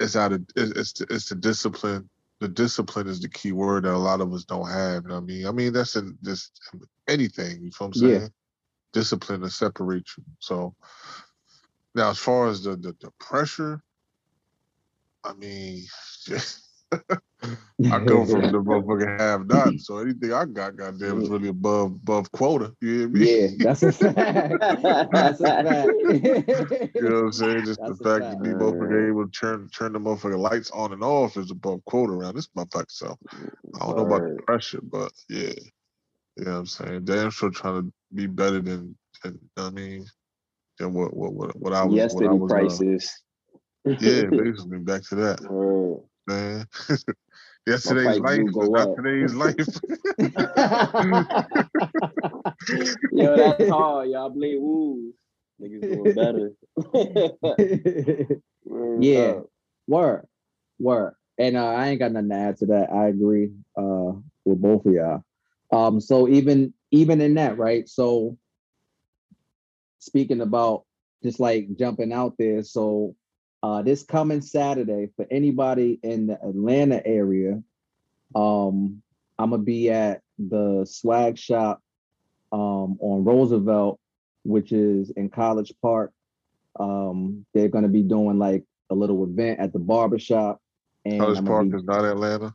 it's 0.00 0.16
out 0.16 0.32
of 0.34 0.42
it's 0.56 0.72
it's 0.78 0.94
the, 0.94 1.06
it's 1.10 1.30
the 1.30 1.36
discipline. 1.36 2.10
The 2.40 2.48
discipline 2.48 3.08
is 3.08 3.20
the 3.20 3.30
key 3.30 3.52
word 3.52 3.84
that 3.84 3.94
a 3.94 3.98
lot 3.98 4.22
of 4.22 4.34
us 4.34 4.44
don't 4.46 4.68
have. 4.70 5.04
You 5.04 5.10
know 5.10 5.18
I 5.18 5.20
mean? 5.22 5.46
I 5.48 5.52
mean 5.52 5.74
that's 5.74 5.96
in 5.96 6.18
this 6.22 6.52
anything. 7.08 7.58
You 7.58 7.66
know 7.66 7.70
what 7.78 7.86
I'm 7.88 7.94
Yeah. 7.94 8.20
saying? 8.20 8.30
Discipline 8.94 9.42
to 9.42 9.50
separate 9.50 10.06
you. 10.18 10.24
So 10.40 10.74
now, 11.94 12.10
as 12.10 12.18
far 12.18 12.48
as 12.48 12.64
the 12.64 12.76
the, 12.76 12.96
the 13.00 13.12
pressure, 13.20 13.82
I 15.24 15.34
mean, 15.34 15.84
I 16.92 18.04
come 18.04 18.26
from 18.26 18.42
the 18.42 18.58
motherfucking 18.64 19.18
have 19.18 19.46
not, 19.46 19.78
so 19.78 19.98
anything 19.98 20.32
I 20.32 20.44
got, 20.44 20.76
goddamn, 20.76 21.22
is 21.22 21.28
really 21.30 21.48
above 21.48 21.92
above 21.92 22.30
quota. 22.32 22.74
You 22.80 22.98
hear 22.98 23.08
me? 23.08 23.40
Yeah, 23.40 23.48
that's 23.58 23.82
a 23.82 23.92
fact. 23.92 24.16
That's 25.12 25.40
a 25.40 25.44
fact. 25.44 26.94
You 26.94 27.08
know 27.08 27.14
what 27.14 27.24
I'm 27.24 27.32
saying? 27.32 27.64
Just 27.64 27.80
That's 27.80 27.98
the 27.98 28.04
fact 28.04 28.24
fact. 28.24 28.42
that 28.42 28.48
the 28.48 28.54
motherfucker 28.54 29.08
able 29.08 29.24
to 29.26 29.30
turn 29.30 29.68
turn 29.70 29.92
the 29.92 29.98
motherfucking 29.98 30.38
lights 30.38 30.70
on 30.72 30.92
and 30.92 31.02
off 31.02 31.36
is 31.36 31.50
above 31.50 31.84
quota 31.86 32.12
around 32.12 32.36
this 32.36 32.48
motherfucker. 32.56 32.84
So 32.90 33.16
I 33.32 33.86
don't 33.86 33.96
know 33.96 34.06
about 34.06 34.22
the 34.22 34.42
pressure, 34.42 34.80
but 34.82 35.12
yeah. 35.28 35.52
You 36.36 36.44
know 36.44 36.52
what 36.52 36.58
I'm 36.58 36.66
saying? 36.66 37.04
Damn 37.04 37.30
sure 37.30 37.50
trying 37.50 37.82
to 37.82 37.92
be 38.14 38.26
better 38.26 38.60
than, 38.60 38.96
than 39.22 39.38
I 39.56 39.70
mean, 39.70 40.06
than 40.78 40.94
what 40.94 41.14
what 41.14 41.32
what, 41.32 41.56
what 41.60 41.72
I 41.72 41.84
was 41.84 42.14
what 42.14 42.26
I 42.26 42.32
Yesterday 42.32 42.38
was 42.38 42.50
uh, 42.50 42.54
prices. 42.54 43.22
yeah, 43.84 44.22
basically 44.30 44.78
back 44.78 45.02
to 45.08 45.14
that. 45.16 45.40
Man. 46.30 46.66
Yesterday's 47.66 48.18
life 48.18 48.38
do 48.38 48.48
is 48.62 48.70
not 48.70 48.88
up. 48.88 48.96
today's 48.96 49.34
life. 49.44 49.68
Yo, 53.12 53.36
that's 53.36 53.68
hard. 53.68 54.08
Y'all 54.10 54.30
blame 54.30 54.62
Woos. 54.62 55.14
Niggas 55.60 55.90
doing 55.90 56.14
better. 56.14 56.52
Word 58.64 59.02
Yeah. 59.02 59.20
up. 59.20 59.46
Word, 59.86 60.26
word. 60.78 61.14
And 61.38 61.56
uh, 61.56 61.66
I 61.66 61.88
ain't 61.88 61.98
got 61.98 62.12
nothing 62.12 62.28
to 62.30 62.34
add 62.36 62.56
to 62.58 62.66
that. 62.66 62.92
I 62.92 63.08
agree 63.08 63.50
uh, 63.76 64.12
with 64.44 64.60
both 64.60 64.86
of 64.86 64.92
y'all. 64.92 65.24
Um, 65.72 66.00
so 66.00 66.28
even 66.28 66.72
even 66.90 67.20
in 67.20 67.34
that, 67.34 67.58
right? 67.58 67.88
So 67.88 68.38
speaking 69.98 70.40
about 70.40 70.84
just 71.22 71.40
like 71.40 71.76
jumping 71.76 72.12
out 72.12 72.34
there. 72.38 72.62
So 72.62 73.16
uh, 73.62 73.82
this 73.82 74.02
coming 74.02 74.40
Saturday 74.40 75.08
for 75.16 75.26
anybody 75.30 75.98
in 76.02 76.26
the 76.28 76.34
Atlanta 76.42 77.04
area, 77.06 77.62
um, 78.34 79.02
I'm 79.38 79.50
gonna 79.50 79.62
be 79.62 79.90
at 79.90 80.22
the 80.38 80.86
swag 80.88 81.36
shop 81.38 81.82
um, 82.52 82.98
on 83.00 83.24
Roosevelt, 83.24 83.98
which 84.44 84.72
is 84.72 85.10
in 85.10 85.28
College 85.28 85.72
Park. 85.82 86.12
Um, 86.78 87.44
they're 87.54 87.68
gonna 87.68 87.88
be 87.88 88.02
doing 88.02 88.38
like 88.38 88.64
a 88.90 88.94
little 88.94 89.22
event 89.24 89.60
at 89.60 89.72
the 89.72 89.78
barbershop. 89.78 90.60
And 91.04 91.20
College 91.20 91.38
I'm 91.38 91.44
Park 91.46 91.66
gonna 91.66 91.78
is 91.78 91.84
not 91.84 92.04
Atlanta. 92.04 92.54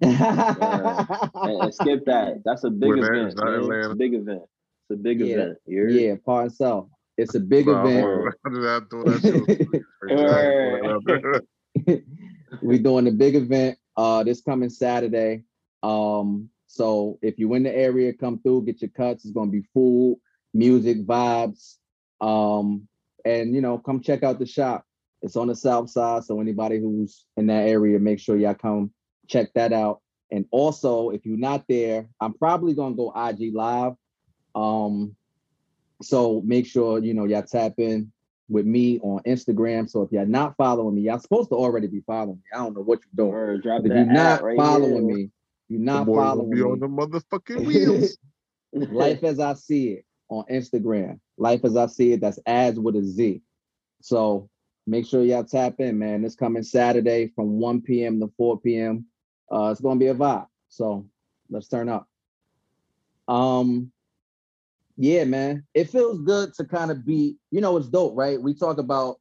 be... 0.00 0.06
And, 0.06 1.62
and 1.62 1.74
skip 1.74 2.04
that. 2.06 2.42
That's 2.44 2.64
a 2.64 2.70
big 2.70 2.90
Well, 2.90 3.00
that 3.00 3.12
event. 3.14 3.28
is 3.28 3.34
not 3.34 3.44
man. 3.46 3.54
It's 3.54 3.64
Atlanta. 3.64 3.90
a 3.90 3.94
big 3.96 4.14
event. 4.14 4.42
It's 4.42 4.90
a 4.90 5.02
big 5.02 5.20
Yeah. 5.20 5.34
event. 5.34 5.58
You 5.66 5.80
heard? 5.82 5.92
yeah, 5.92 6.14
Part 6.24 6.44
and 6.44 6.52
South. 6.52 6.88
It's 7.20 7.34
a 7.34 7.40
big 7.40 7.68
event. 7.68 8.02
hold 8.02 8.26
on. 8.26 8.32
I 8.46 8.50
did 8.50 8.62
not 8.62 8.90
throw 8.90 9.04
that 9.04 9.20
shit 9.20 9.36
was 9.36 9.46
crazy. 10.00 10.26
I 10.26 10.44
ain't 10.46 10.56
throw 10.62 10.70
that 10.76 10.90
out 10.90 11.04
there. 11.86 12.02
we 12.62 12.78
doing 12.78 13.06
a 13.06 13.12
big 13.12 13.36
event 13.36 13.78
uh 13.96 14.22
this 14.24 14.40
coming 14.40 14.70
Saturday. 14.70 15.44
Um, 15.82 16.48
so 16.66 17.18
if 17.22 17.38
you're 17.38 17.56
in 17.56 17.62
the 17.62 17.74
area, 17.74 18.12
come 18.12 18.38
through, 18.38 18.64
get 18.64 18.80
your 18.80 18.90
cuts. 18.90 19.24
It's 19.24 19.34
gonna 19.34 19.50
be 19.50 19.64
food, 19.74 20.18
music, 20.54 21.06
vibes. 21.06 21.76
Um, 22.20 22.88
and 23.24 23.54
you 23.54 23.60
know, 23.60 23.78
come 23.78 24.00
check 24.00 24.22
out 24.22 24.38
the 24.38 24.46
shop. 24.46 24.84
It's 25.22 25.36
on 25.36 25.48
the 25.48 25.56
south 25.56 25.90
side. 25.90 26.24
So 26.24 26.40
anybody 26.40 26.80
who's 26.80 27.26
in 27.36 27.46
that 27.48 27.68
area, 27.68 27.98
make 27.98 28.20
sure 28.20 28.36
y'all 28.36 28.54
come 28.54 28.92
check 29.28 29.52
that 29.54 29.72
out. 29.72 30.00
And 30.30 30.46
also, 30.50 31.10
if 31.10 31.26
you're 31.26 31.36
not 31.36 31.64
there, 31.68 32.08
I'm 32.20 32.34
probably 32.34 32.74
gonna 32.74 32.94
go 32.94 33.12
IG 33.14 33.54
live. 33.54 33.94
Um, 34.54 35.16
so 36.02 36.42
make 36.44 36.66
sure 36.66 36.98
you 36.98 37.14
know 37.14 37.24
y'all 37.24 37.42
tap 37.42 37.74
in 37.78 38.10
with 38.48 38.66
me 38.66 38.98
on 39.00 39.22
Instagram. 39.22 39.88
So 39.88 40.02
if 40.02 40.10
you're 40.12 40.26
not 40.26 40.56
following 40.56 40.96
me, 40.96 41.02
y'all 41.02 41.18
supposed 41.18 41.50
to 41.50 41.54
already 41.56 41.86
be 41.86 42.00
following 42.06 42.36
me. 42.36 42.42
I 42.52 42.58
don't 42.58 42.74
know 42.74 42.82
what 42.82 43.00
you're 43.00 43.26
doing. 43.26 43.30
Word, 43.32 43.62
drop 43.62 43.82
if 43.84 43.92
you're 43.92 44.04
not 44.04 44.42
right 44.42 44.56
following 44.56 45.08
here. 45.08 45.16
me, 45.16 45.30
you're 45.68 45.80
not 45.80 46.06
boy 46.06 46.16
gonna 46.16 46.26
following 46.26 46.50
be 46.50 46.56
me. 46.56 46.62
on 46.62 46.80
the 46.80 46.88
motherfucking 46.88 47.64
wheels. 47.64 48.18
Life 48.72 49.24
as 49.24 49.40
I 49.40 49.54
see 49.54 49.88
it 49.90 50.04
on 50.28 50.44
Instagram. 50.50 51.18
Life 51.38 51.64
as 51.64 51.76
I 51.76 51.86
see 51.86 52.12
it. 52.12 52.20
That's 52.20 52.38
ads 52.46 52.78
with 52.78 52.94
a 52.96 53.02
Z. 53.02 53.42
So 54.00 54.48
make 54.86 55.06
sure 55.06 55.22
y'all 55.24 55.44
tap 55.44 55.80
in, 55.80 55.98
man. 55.98 56.24
It's 56.24 56.36
coming 56.36 56.62
Saturday 56.62 57.32
from 57.34 57.58
1 57.58 57.82
p.m. 57.82 58.20
to 58.20 58.32
4 58.36 58.60
p.m. 58.60 59.06
Uh, 59.50 59.70
it's 59.72 59.80
gonna 59.80 59.98
be 59.98 60.06
a 60.06 60.14
vibe. 60.14 60.46
So 60.68 61.06
let's 61.50 61.68
turn 61.68 61.88
up. 61.88 62.06
Um, 63.26 63.90
yeah, 65.00 65.24
man. 65.24 65.64
It 65.72 65.88
feels 65.88 66.20
good 66.20 66.52
to 66.54 66.64
kind 66.66 66.90
of 66.90 67.06
be, 67.06 67.38
you 67.50 67.62
know, 67.62 67.78
it's 67.78 67.88
dope, 67.88 68.12
right? 68.14 68.40
We 68.40 68.52
talk 68.52 68.76
about 68.76 69.16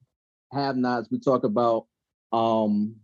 have 0.51 0.75
nots, 0.75 1.09
we 1.09 1.19
talk 1.19 1.45
about 1.45 1.85
um 2.33 2.97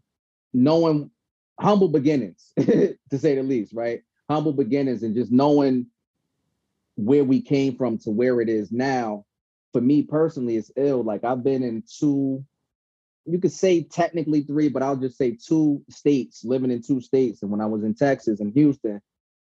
knowing 0.53 1.09
humble 1.57 1.87
beginnings, 1.87 2.51
to 2.59 2.97
say 3.17 3.35
the 3.35 3.43
least, 3.43 3.71
right? 3.73 4.01
Humble 4.29 4.51
beginnings 4.51 5.03
and 5.03 5.15
just 5.15 5.31
knowing 5.31 5.87
where 6.97 7.23
we 7.23 7.41
came 7.41 7.77
from 7.77 7.97
to 7.99 8.09
where 8.09 8.41
it 8.41 8.49
is 8.49 8.73
now. 8.73 9.23
For 9.71 9.79
me 9.79 10.03
personally, 10.03 10.57
it's 10.57 10.71
ill. 10.75 11.01
Like 11.01 11.23
I've 11.23 11.45
been 11.45 11.63
in 11.63 11.81
two, 11.99 12.43
you 13.25 13.39
could 13.39 13.53
say 13.53 13.83
technically 13.83 14.41
three, 14.41 14.67
but 14.67 14.83
I'll 14.83 14.97
just 14.97 15.17
say 15.17 15.31
two 15.31 15.81
states, 15.89 16.43
living 16.43 16.71
in 16.71 16.81
two 16.81 16.99
states. 16.99 17.41
And 17.41 17.51
when 17.51 17.61
I 17.61 17.67
was 17.67 17.85
in 17.85 17.95
Texas 17.95 18.41
and 18.41 18.53
Houston, 18.53 19.01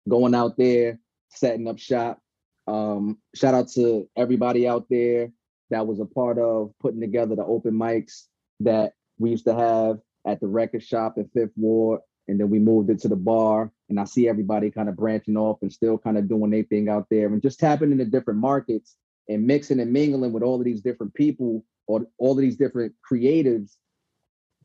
going 0.07 0.33
out 0.33 0.57
there, 0.57 0.99
setting 1.29 1.67
up 1.67 1.77
shop. 1.77 2.19
Um, 2.69 3.17
shout 3.33 3.55
out 3.55 3.69
to 3.71 4.07
everybody 4.15 4.67
out 4.67 4.85
there 4.89 5.31
that 5.71 5.87
was 5.87 5.99
a 5.99 6.05
part 6.05 6.37
of 6.37 6.71
putting 6.79 7.01
together 7.01 7.35
the 7.35 7.45
open 7.45 7.73
mics 7.73 8.25
that 8.59 8.93
we 9.17 9.31
used 9.31 9.45
to 9.45 9.55
have 9.55 9.99
at 10.27 10.39
the 10.39 10.47
record 10.47 10.83
shop 10.83 11.17
in 11.17 11.27
Fifth 11.29 11.53
Ward. 11.55 12.01
And 12.27 12.39
then 12.39 12.49
we 12.51 12.59
moved 12.59 12.91
it 12.91 12.99
to 12.99 13.07
the 13.07 13.15
bar. 13.15 13.71
And 13.89 13.99
I 13.99 14.03
see 14.03 14.29
everybody 14.29 14.69
kind 14.69 14.87
of 14.87 14.95
branching 14.95 15.35
off 15.35 15.57
and 15.61 15.73
still 15.73 15.97
kind 15.97 16.17
of 16.17 16.29
doing 16.29 16.51
their 16.51 16.63
thing 16.63 16.89
out 16.89 17.07
there 17.09 17.27
and 17.27 17.41
just 17.41 17.59
tapping 17.59 17.91
into 17.91 18.05
different 18.05 18.39
markets 18.39 18.95
and 19.27 19.47
mixing 19.47 19.79
and 19.79 19.91
mingling 19.91 20.31
with 20.31 20.43
all 20.43 20.59
of 20.59 20.65
these 20.65 20.81
different 20.81 21.13
people 21.15 21.65
or 21.87 22.05
all 22.19 22.33
of 22.33 22.37
these 22.37 22.57
different 22.57 22.93
creatives. 23.09 23.77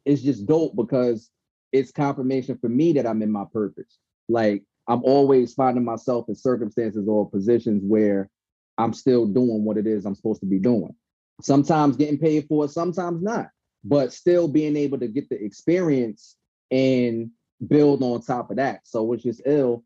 It's 0.04 0.20
just 0.20 0.44
dope 0.44 0.76
because 0.76 1.30
it's 1.72 1.90
confirmation 1.90 2.58
for 2.58 2.68
me 2.68 2.92
that 2.94 3.06
I'm 3.06 3.22
in 3.22 3.32
my 3.32 3.44
purpose. 3.50 3.98
Like 4.28 4.62
I'm 4.88 5.02
always 5.04 5.54
finding 5.54 5.84
myself 5.84 6.28
in 6.28 6.34
circumstances 6.34 7.08
or 7.08 7.28
positions 7.28 7.82
where 7.84 8.28
I'm 8.76 8.92
still 8.92 9.26
doing 9.26 9.64
what 9.64 9.76
it 9.78 9.86
is 9.86 10.04
I'm 10.04 10.14
supposed 10.14 10.40
to 10.40 10.46
be 10.46 10.58
doing. 10.58 10.94
Sometimes 11.40 11.96
getting 11.96 12.18
paid 12.18 12.46
for 12.48 12.64
it, 12.64 12.70
sometimes 12.70 13.22
not, 13.22 13.48
but 13.82 14.12
still 14.12 14.48
being 14.48 14.76
able 14.76 14.98
to 14.98 15.08
get 15.08 15.28
the 15.28 15.42
experience 15.42 16.36
and 16.70 17.30
build 17.66 18.02
on 18.02 18.20
top 18.20 18.50
of 18.50 18.56
that. 18.56 18.80
So 18.84 19.12
it's 19.12 19.22
just 19.22 19.42
ill. 19.46 19.84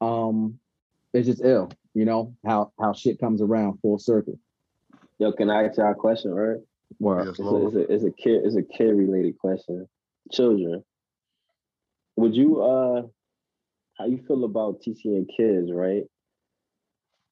Um, 0.00 0.58
it's 1.12 1.26
just 1.26 1.42
ill, 1.44 1.70
you 1.94 2.04
know, 2.04 2.34
how 2.44 2.72
how 2.80 2.92
shit 2.92 3.18
comes 3.18 3.42
around 3.42 3.78
full 3.80 3.98
circle. 3.98 4.38
Yo, 5.18 5.32
can 5.32 5.50
I 5.50 5.64
ask 5.64 5.78
y'all 5.78 5.92
a 5.92 5.94
question, 5.94 6.30
right? 6.32 6.58
Well, 6.98 7.26
Yes, 7.26 7.38
It's 7.38 7.40
a, 7.40 7.66
it's 7.66 7.74
a, 7.74 7.92
it's 7.94 8.04
a 8.04 8.10
kid 8.10 8.42
it's 8.44 8.56
a 8.56 8.62
kid 8.62 8.94
related 8.94 9.38
question. 9.38 9.88
Children, 10.32 10.84
would 12.16 12.36
you 12.36 12.62
uh 12.62 13.02
how 13.98 14.06
you 14.06 14.22
feel 14.26 14.44
about 14.44 14.80
teaching 14.80 15.26
kids, 15.36 15.70
right? 15.72 16.04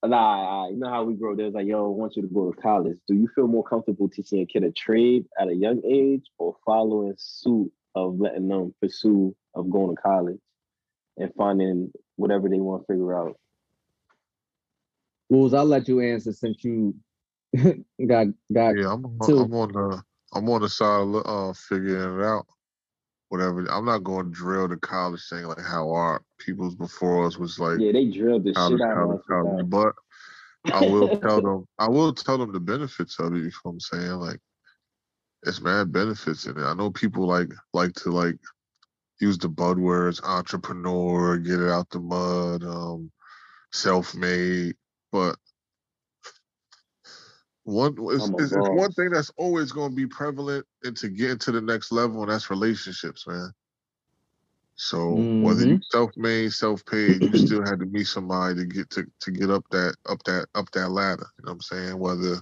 Nah, 0.05 0.69
you 0.69 0.77
know 0.77 0.91
how 0.91 1.05
we 1.05 1.15
grow. 1.15 1.35
There's 1.35 1.55
like, 1.55 1.67
yo, 1.67 1.87
I 1.87 1.89
want 1.89 2.17
you 2.17 2.23
to 2.23 2.29
go 2.29 2.53
to 2.53 2.61
college. 2.61 2.99
Do 3.09 3.15
you 3.15 3.29
feel 3.35 3.49
more 3.49 3.65
comfortable 3.65 4.09
teaching 4.09 4.41
a 4.41 4.47
kid 4.47 4.63
a 4.63 4.71
trade 4.71 5.27
at 5.41 5.49
a 5.49 5.55
young 5.55 5.83
age 5.85 6.27
or 6.39 6.57
following 6.65 7.15
suit 7.17 7.73
of 7.95 8.21
letting 8.21 8.49
them 8.49 8.75
pursue 8.81 9.35
of 9.55 9.71
going 9.71 9.97
to 9.97 10.03
college 10.03 10.39
and 11.17 11.33
finding 11.37 11.91
whatever 12.17 12.49
they 12.49 12.59
want 12.59 12.83
to 12.83 12.93
figure 12.93 13.19
out? 13.19 13.39
Wolves, 15.29 15.55
I'll 15.55 15.65
let 15.65 15.89
you 15.89 16.01
answer 16.01 16.33
since 16.33 16.63
you 16.63 16.95
got 17.57 18.27
got 18.53 18.77
Yeah, 18.77 18.93
I'm 18.93 19.05
I'm 19.05 19.55
on 19.55 19.73
the 19.73 20.03
I'm 20.35 20.49
on 20.49 20.61
the 20.61 20.69
side 20.69 21.01
of 21.01 21.27
uh 21.27 21.53
figuring 21.55 22.21
it 22.21 22.25
out. 22.25 22.47
Whatever. 23.29 23.67
I'm 23.71 23.85
not 23.85 24.05
going 24.05 24.27
to 24.27 24.33
drill 24.33 24.69
the 24.69 24.77
college 24.77 25.29
thing 25.29 25.47
like 25.47 25.61
how 25.61 25.91
our 25.91 26.23
peoples 26.39 26.75
before 26.75 27.27
us 27.27 27.37
was 27.37 27.59
like 27.59 27.81
Yeah, 27.81 27.93
they 27.93 28.07
drilled 28.07 28.45
the 28.45 28.53
college, 28.53 28.81
shit 28.81 28.89
out 28.89 28.95
college, 28.95 29.09
of 29.09 29.11
us. 29.11 29.25
with 29.29 29.71
college. 29.71 29.71
But 29.71 29.93
I 30.73 30.81
will 30.87 31.09
tell 31.19 31.41
them 31.43 31.67
I 31.79 31.89
will 31.89 32.15
tell 32.15 32.39
them 32.39 32.53
the 32.53 32.61
benefits 32.61 33.19
of 33.19 33.35
it, 33.35 33.39
you 33.39 33.45
know 33.45 33.51
what 33.65 33.73
I'm 33.73 33.81
saying? 33.81 34.13
Like 34.13 34.41
it's 35.43 35.61
mad 35.61 35.93
benefits 35.93 36.47
in 36.47 36.59
it. 36.59 36.65
I 36.65 36.75
know 36.75 36.91
people 36.91 37.27
like 37.27 37.53
like 37.73 37.93
to 37.95 38.11
like 38.11 38.39
use 39.21 39.39
the 39.39 39.49
buzzwords 39.49 40.23
entrepreneur, 40.23 41.39
get 41.39 41.61
it 41.61 41.71
out 41.71 41.89
the 41.91 42.01
mud, 42.01 42.63
um, 42.65 43.11
self-made, 43.73 44.75
but 45.11 45.37
one 47.67 47.97
it's, 48.13 48.33
it's, 48.39 48.53
it's 48.53 48.71
one 48.73 48.93
thing 48.93 49.11
that's 49.13 49.33
always 49.39 49.73
going 49.73 49.91
to 49.93 49.97
be 49.97 50.09
prevalent 50.09 50.67
and 50.85 50.97
to 50.99 51.11
get 51.11 51.41
to 51.43 51.53
the 51.53 51.63
next 51.63 51.93
level, 51.93 52.23
and 52.25 52.33
that's 52.33 52.51
relationships, 52.51 53.27
man. 53.29 53.53
So 54.77 55.29
whether 55.39 55.63
Mm-hmm. 55.63 55.67
you 55.67 55.79
self-made, 55.91 56.53
self-paid, 56.53 57.23
you 57.23 57.35
still 57.35 57.65
had 57.65 57.81
to 57.81 57.87
meet 57.87 58.07
somebody 58.07 58.57
to 58.57 58.67
get 58.67 58.91
to 58.91 59.07
to 59.23 59.31
get 59.31 59.51
up 59.51 59.65
that 59.73 59.97
up 60.09 60.23
that 60.25 60.47
up 60.55 60.71
that 60.73 60.91
ladder. 60.91 61.27
You 61.39 61.47
know 61.47 61.53
what 61.53 61.55
I'm 61.55 61.61
saying? 61.63 61.99
Whether 61.99 62.37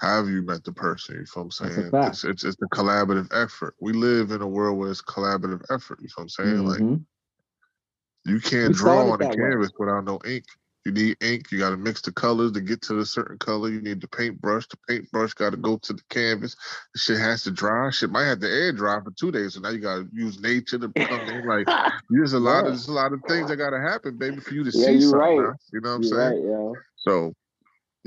however 0.00 0.30
you 0.30 0.42
met 0.42 0.64
the 0.64 0.72
person, 0.72 1.16
you 1.16 1.20
know 1.22 1.26
what 1.34 1.42
I'm 1.44 1.50
saying? 1.52 1.94
It's, 2.02 2.24
it's 2.24 2.44
it's 2.44 2.56
a 2.62 2.76
collaborative 2.76 3.28
effort. 3.34 3.74
We 3.80 3.92
live 3.94 4.32
in 4.32 4.42
a 4.42 4.48
world 4.48 4.78
where 4.78 4.90
it's 4.90 5.02
collaborative 5.02 5.64
effort. 5.70 6.00
You 6.00 6.08
know 6.08 6.12
what 6.16 6.22
I'm 6.24 6.28
saying? 6.30 6.64
Like 6.64 6.82
Mhm. 6.82 7.06
you 8.26 8.40
can't 8.40 8.74
We 8.74 8.74
draw 8.74 9.12
on 9.12 9.22
a 9.22 9.28
that 9.28 9.38
way. 9.38 9.50
canvas 9.50 9.72
without 9.78 10.04
no 10.04 10.20
ink. 10.26 10.44
You 10.86 10.92
need 10.92 11.18
ink. 11.22 11.52
You 11.52 11.58
got 11.60 11.70
to 11.70 11.78
mix 11.78 12.02
the 12.02 12.12
colors 12.12 12.52
to 12.52 12.62
get 12.62 12.82
to 12.84 13.00
a 13.00 13.06
certain 13.06 13.38
color. 13.38 13.70
You 13.70 13.82
need 13.82 14.00
the 14.00 14.08
paintbrush. 14.08 14.66
The 14.68 14.78
paintbrush 14.88 15.34
got 15.34 15.50
to 15.50 15.58
go 15.58 15.78
to 15.78 15.94
the 15.94 16.02
canvas. 16.10 16.56
The 16.94 17.00
shit 17.00 17.18
has 17.20 17.44
to 17.44 17.52
dry. 17.52 17.90
Shit 17.90 18.10
might 18.10 18.24
have 18.26 18.40
to 18.40 18.48
air 18.50 18.72
dry 18.72 19.00
for 19.04 19.12
two 19.12 19.32
days. 19.32 19.54
So 19.54 19.60
now 19.60 19.70
you 19.70 19.80
got 19.80 19.96
to 19.98 20.08
use 20.12 20.40
nature 20.40 20.78
to 20.78 20.94
come 21.02 21.28
in. 21.28 21.44
Like 21.46 21.68
there's 22.10 22.34
a 22.34 22.40
lot 22.40 22.66
of 22.66 22.72
there's 22.72 22.88
a 22.88 22.92
lot 22.92 23.12
of 23.14 23.22
things 23.28 23.48
that 23.48 23.56
got 23.58 23.70
to 23.70 23.80
happen, 23.80 24.18
baby, 24.18 24.40
for 24.40 24.54
you 24.54 24.64
to 24.64 24.72
Yeah, 24.72 24.90
see 24.90 24.94
you 24.94 25.10
something. 25.10 25.16
right. 25.16 25.54
You 25.72 25.82
know 25.82 25.90
what 25.90 25.96
I'm 25.96 26.02
You're 26.02 26.04
saying? 26.04 26.34
right, 26.34 26.42
yo. 26.42 26.74
So 26.96 27.34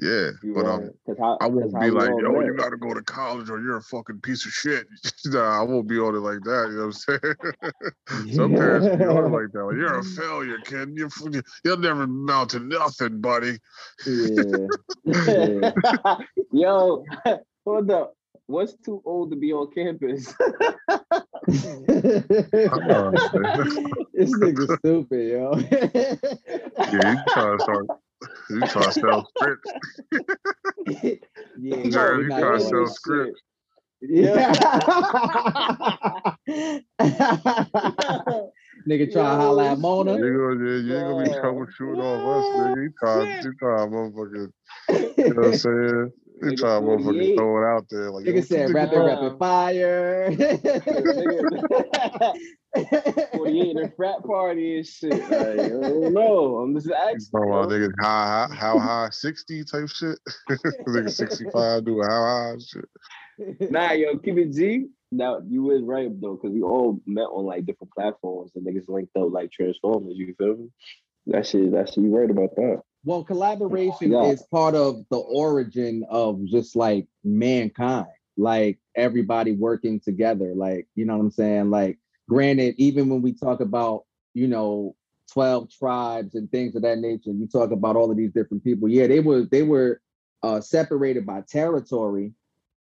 yeah, 0.02 0.32
You're 0.42 0.56
but 0.56 0.66
um, 0.66 0.90
how, 1.20 1.38
I 1.40 1.46
won't 1.46 1.80
be 1.80 1.92
like, 1.92 2.10
yo, 2.10 2.42
you 2.42 2.56
got 2.58 2.72
to 2.72 2.78
go 2.78 2.96
to 2.96 3.02
college 3.04 3.52
or 3.52 3.62
you're 3.62 3.78
a 3.78 3.82
fucking 3.84 4.22
piece 4.22 4.44
of 4.44 4.52
shit. 4.52 4.88
nah, 5.26 5.60
I 5.60 5.64
won't 5.64 5.88
be 5.88 6.00
on 6.00 6.16
it 6.16 6.20
like 6.20 6.42
that. 6.42 6.70
You 6.72 6.78
know 6.78 6.88
what 6.88 6.96
I'm 7.08 8.26
saying? 8.26 8.36
Some 8.36 8.56
parents 8.56 8.88
be 8.88 9.06
on 9.06 9.26
it 9.26 9.30
like 9.30 9.52
that. 9.52 9.64
Like, 9.64 9.76
you're 9.76 10.00
a 10.00 10.04
failure, 10.18 10.58
kid. 10.66 10.94
You're, 10.96 11.10
you'll 11.64 11.78
never 11.78 12.04
amount 12.04 12.50
to 12.52 12.60
nothing, 12.60 13.22
buddy. 13.22 13.60
Yeah. 14.08 14.68
Yo, 16.52 17.06
hold 17.64 17.92
up. 17.92 18.16
What's 18.48 18.74
too 18.74 19.02
old 19.06 19.30
to 19.32 19.38
be 19.38 19.54
on 19.54 19.72
campus? 19.72 20.26
this 20.26 21.64
nigga 24.34 24.78
stupid, 24.80 25.28
yo. 25.30 25.56
Yeah, 26.92 27.12
you 27.12 27.18
trying 27.30 27.58
to 27.58 27.64
start. 27.64 27.86
You 28.50 28.62
trying 28.68 28.86
to 28.86 28.92
sell 28.92 29.30
scripts. 29.38 29.72
yeah, 31.60 31.78
we 32.18 32.24
you 32.24 32.30
trying 32.30 32.60
to 32.60 32.60
sell 32.60 32.88
scripts. 32.88 33.42
Yeah. 34.02 34.54
Nigga 38.88 39.12
try 39.14 39.24
to 39.24 39.30
holla 39.30 39.72
at 39.72 39.80
Mona. 39.80 40.18
You 40.18 40.38
gonna, 40.38 40.66
yeah, 40.66 40.78
you 40.82 40.98
ain't 40.98 41.08
gonna 41.08 41.24
be 41.24 41.30
troubleshooting 41.30 42.04
off 42.04 42.22
us, 42.38 42.50
nigga. 42.60 42.84
You 42.84 42.94
trying, 43.00 43.38
you 43.44 43.54
trying 43.60 43.92
to 43.92 43.96
motherfucking, 43.96 44.52
you 45.18 45.34
know 45.34 45.42
what 45.42 45.48
I'm 45.48 45.54
saying? 45.54 46.12
You 46.42 46.52
Nigga, 46.52 46.58
trying 46.58 46.86
to 47.04 47.36
throw 47.36 47.62
it 47.62 47.66
out 47.76 47.86
there. 47.90 48.12
Like, 48.12 48.26
Nigga 48.26 48.46
said 48.46 48.74
rapid, 48.74 49.00
rapid 49.00 49.38
fire. 49.38 50.32
48 53.36 53.70
in 53.70 53.78
a 53.84 53.92
frat 53.92 54.24
party 54.26 54.78
and 54.78 54.88
shit. 54.88 55.12
Like, 55.12 55.32
I 55.32 55.70
don't 55.70 56.14
know. 56.14 56.58
I'm 56.58 56.74
just 56.74 56.90
asking. 56.90 57.20
talking 57.32 57.50
about 57.50 57.70
niggas 57.70 57.94
high, 58.02 58.48
high, 58.48 58.56
how 58.56 58.80
high, 58.80 59.10
60 59.12 59.64
type 59.64 59.88
shit? 59.90 60.18
nigga 60.88 61.12
65 61.12 61.86
doing 61.86 62.08
how 62.08 62.24
high 62.24 62.56
shit. 62.60 62.90
Nah, 63.72 63.92
yo, 63.92 64.18
keep 64.18 64.38
it 64.38 64.54
G. 64.54 64.88
Now 65.12 65.42
you 65.48 65.64
was 65.64 65.84
right 65.84 66.10
though, 66.20 66.36
because 66.36 66.52
we 66.52 66.64
all 66.64 67.00
met 67.06 67.24
on 67.24 67.46
like 67.46 67.66
different 67.66 67.94
platforms 67.94 68.52
and 68.56 68.66
niggas 68.66 68.90
linked 68.90 69.16
up 69.16 69.32
like 69.32 69.52
Transformers. 69.52 70.16
You 70.16 70.34
feel 70.38 70.58
me? 70.58 70.70
That 71.28 71.46
shit, 71.46 71.72
that 71.72 71.90
shit. 71.90 72.04
You 72.04 72.16
right 72.16 72.30
about 72.30 72.56
that? 72.56 72.82
Well, 73.06 73.24
collaboration 73.24 74.12
Yeah. 74.12 74.32
is 74.32 74.44
part 74.44 74.76
of 74.76 75.06
the 75.10 75.18
origin 75.18 76.06
of 76.10 76.44
just 76.46 76.76
like 76.76 77.08
mankind, 77.24 78.08
like 78.38 78.80
everybody 78.96 79.52
working 79.52 80.00
together. 80.00 80.54
Like, 80.56 80.88
you 80.96 81.06
know 81.06 81.18
what 81.18 81.24
I'm 81.24 81.32
saying? 81.32 81.70
Like, 81.70 82.00
granted, 82.30 82.76
even 82.78 83.10
when 83.10 83.22
we 83.22 83.34
talk 83.34 83.60
about, 83.60 84.06
you 84.34 84.48
know, 84.48 84.96
12 85.32 85.70
tribes 85.70 86.36
and 86.36 86.50
things 86.52 86.76
of 86.76 86.84
that 86.84 87.00
nature, 87.00 87.32
you 87.32 87.48
talk 87.48 87.72
about 87.72 87.96
all 87.96 88.10
of 88.12 88.18
these 88.18 88.32
different 88.32 88.64
people. 88.64 88.88
Yeah, 88.88 89.08
they 89.08 89.20
were 89.20 89.44
they 89.44 89.64
were 89.64 90.02
uh 90.42 90.62
separated 90.62 91.26
by 91.26 91.42
territory, 91.42 92.34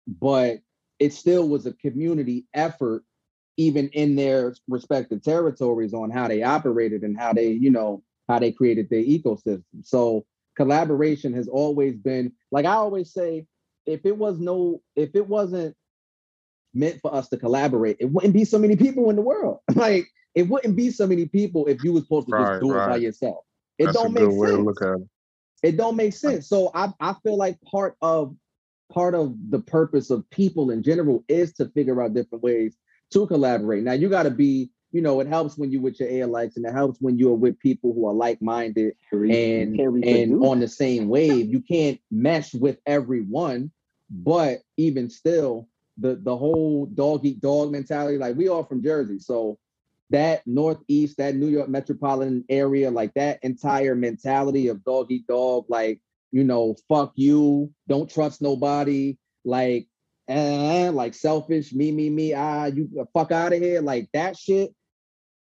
but 0.06 0.60
it 0.98 1.12
still 1.14 1.48
was 1.48 1.64
a 1.66 1.72
community 1.74 2.46
effort, 2.52 3.04
even 3.56 3.88
in 3.90 4.16
their 4.16 4.54
respective 4.68 5.22
territories 5.22 5.94
on 5.94 6.10
how 6.10 6.28
they 6.28 6.42
operated 6.42 7.02
and 7.02 7.18
how 7.18 7.32
they, 7.32 7.48
you 7.52 7.70
know, 7.70 8.02
how 8.30 8.38
they 8.38 8.52
created 8.52 8.88
their 8.90 9.02
ecosystem. 9.02 9.64
So 9.82 10.24
collaboration 10.56 11.32
has 11.34 11.48
always 11.48 11.96
been 11.96 12.32
like 12.52 12.66
I 12.66 12.74
always 12.74 13.12
say, 13.12 13.46
if 13.86 14.06
it 14.06 14.16
was 14.16 14.38
no, 14.38 14.82
if 14.96 15.14
it 15.14 15.26
wasn't 15.26 15.76
meant 16.74 17.00
for 17.00 17.14
us 17.14 17.28
to 17.30 17.36
collaborate, 17.36 17.96
it 18.00 18.06
wouldn't 18.06 18.34
be 18.34 18.44
so 18.44 18.58
many 18.58 18.76
people 18.76 19.10
in 19.10 19.16
the 19.16 19.22
world. 19.22 19.60
like 19.74 20.06
it 20.34 20.48
wouldn't 20.48 20.76
be 20.76 20.90
so 20.90 21.06
many 21.06 21.26
people 21.26 21.66
if 21.66 21.82
you 21.82 21.92
was 21.92 22.04
supposed 22.04 22.28
to 22.28 22.32
Right, 22.32 22.46
just 22.48 22.60
do 22.60 22.76
it 22.76 22.84
by 22.86 22.96
yourself. 22.96 23.44
It 23.78 23.86
That's 23.86 23.96
don't 23.96 24.14
make 24.14 24.30
sense 24.30 24.40
to 24.40 24.62
look 24.62 24.82
at 24.82 25.00
it. 25.00 25.08
it 25.62 25.76
don't 25.76 25.96
make 25.96 26.12
sense 26.12 26.48
so 26.48 26.70
i 26.74 26.92
i 27.00 27.14
feel 27.22 27.36
like 27.36 27.60
part 27.62 27.96
of 28.02 28.34
part 28.92 29.14
of 29.14 29.34
the 29.50 29.60
purpose 29.60 30.10
of 30.10 30.28
people 30.30 30.70
in 30.70 30.82
general 30.82 31.24
is 31.28 31.52
to 31.54 31.68
figure 31.70 32.02
out 32.02 32.14
different 32.14 32.42
ways 32.44 32.76
to 33.12 33.26
collaborate 33.26 33.82
now 33.84 33.92
you 33.92 34.08
got 34.08 34.24
to 34.24 34.30
be 34.30 34.70
you 34.92 35.00
know 35.02 35.20
it 35.20 35.26
helps 35.26 35.56
when 35.56 35.70
you're 35.70 35.82
with 35.82 36.00
your 36.00 36.08
air 36.08 36.24
and 36.24 36.64
it 36.64 36.72
helps 36.72 37.00
when 37.00 37.18
you're 37.18 37.34
with 37.34 37.58
people 37.58 37.92
who 37.92 38.06
are 38.06 38.14
like-minded 38.14 38.94
and 39.12 39.78
and 40.04 40.44
on 40.44 40.60
the 40.60 40.68
same 40.68 41.08
wave. 41.08 41.50
You 41.50 41.60
can't 41.60 42.00
mesh 42.10 42.54
with 42.54 42.78
everyone 42.86 43.70
but 44.10 44.58
even 44.76 45.08
still 45.08 45.68
the 45.98 46.16
the 46.22 46.36
whole 46.36 46.86
dog 46.86 47.24
eat 47.24 47.40
dog 47.40 47.70
mentality 47.70 48.18
like 48.18 48.36
we 48.36 48.48
all 48.48 48.64
from 48.64 48.82
jersey. 48.82 49.18
So 49.18 49.58
that 50.10 50.44
northeast 50.44 51.16
that 51.18 51.36
new 51.36 51.46
york 51.46 51.68
metropolitan 51.68 52.44
area 52.48 52.90
like 52.90 53.14
that 53.14 53.38
entire 53.42 53.94
mentality 53.94 54.66
of 54.66 54.84
dog 54.84 55.06
eat 55.10 55.24
dog 55.28 55.64
like 55.68 56.00
you 56.32 56.42
know 56.42 56.74
fuck 56.88 57.12
you 57.14 57.72
don't 57.88 58.10
trust 58.10 58.42
nobody 58.42 59.16
like 59.44 59.86
eh, 60.28 60.90
like 60.92 61.14
selfish 61.14 61.72
me 61.72 61.92
me 61.92 62.10
me 62.10 62.34
ah 62.34 62.66
you 62.66 62.88
fuck 63.14 63.30
out 63.30 63.52
of 63.52 63.60
here 63.60 63.80
like 63.80 64.08
that 64.12 64.36
shit 64.36 64.74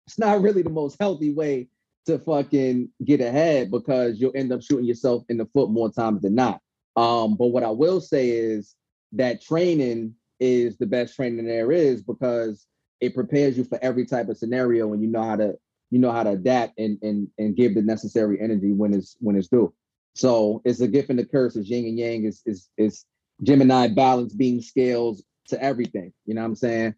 it's 0.08 0.18
not 0.18 0.40
really 0.40 0.62
the 0.62 0.70
most 0.70 0.96
healthy 0.98 1.34
way 1.34 1.68
to 2.06 2.18
fucking 2.18 2.88
get 3.04 3.20
ahead 3.20 3.70
because 3.70 4.18
you'll 4.18 4.32
end 4.34 4.50
up 4.50 4.62
shooting 4.62 4.86
yourself 4.86 5.22
in 5.28 5.36
the 5.36 5.44
foot 5.52 5.68
more 5.68 5.92
times 5.92 6.22
than 6.22 6.34
not. 6.34 6.62
Um, 6.96 7.36
but 7.36 7.48
what 7.48 7.62
I 7.62 7.68
will 7.68 8.00
say 8.00 8.30
is 8.30 8.74
that 9.12 9.42
training 9.42 10.14
is 10.40 10.78
the 10.78 10.86
best 10.86 11.14
training 11.14 11.44
there 11.44 11.70
is 11.70 12.02
because 12.02 12.66
it 13.02 13.14
prepares 13.14 13.58
you 13.58 13.64
for 13.64 13.78
every 13.82 14.06
type 14.06 14.30
of 14.30 14.38
scenario 14.38 14.94
and 14.94 15.02
you 15.02 15.08
know 15.08 15.22
how 15.22 15.36
to 15.36 15.58
you 15.90 15.98
know 15.98 16.10
how 16.10 16.22
to 16.22 16.30
adapt 16.30 16.78
and 16.78 16.98
and 17.02 17.28
and 17.36 17.54
give 17.54 17.74
the 17.74 17.82
necessary 17.82 18.40
energy 18.40 18.72
when 18.72 18.94
it's 18.94 19.14
when 19.20 19.36
it's 19.36 19.48
due. 19.48 19.74
So 20.14 20.62
it's 20.64 20.80
a 20.80 20.88
gift 20.88 21.10
and 21.10 21.20
a 21.20 21.26
curse. 21.26 21.54
It's 21.54 21.68
yin 21.68 21.84
and 21.84 21.98
yang. 21.98 22.24
Is 22.24 22.40
is 22.46 22.70
is 22.78 23.04
Gemini 23.42 23.88
balance 23.88 24.32
being 24.32 24.62
scales 24.62 25.22
to 25.48 25.62
everything. 25.62 26.14
You 26.24 26.34
know 26.34 26.40
what 26.40 26.48
I'm 26.48 26.54
saying? 26.54 26.94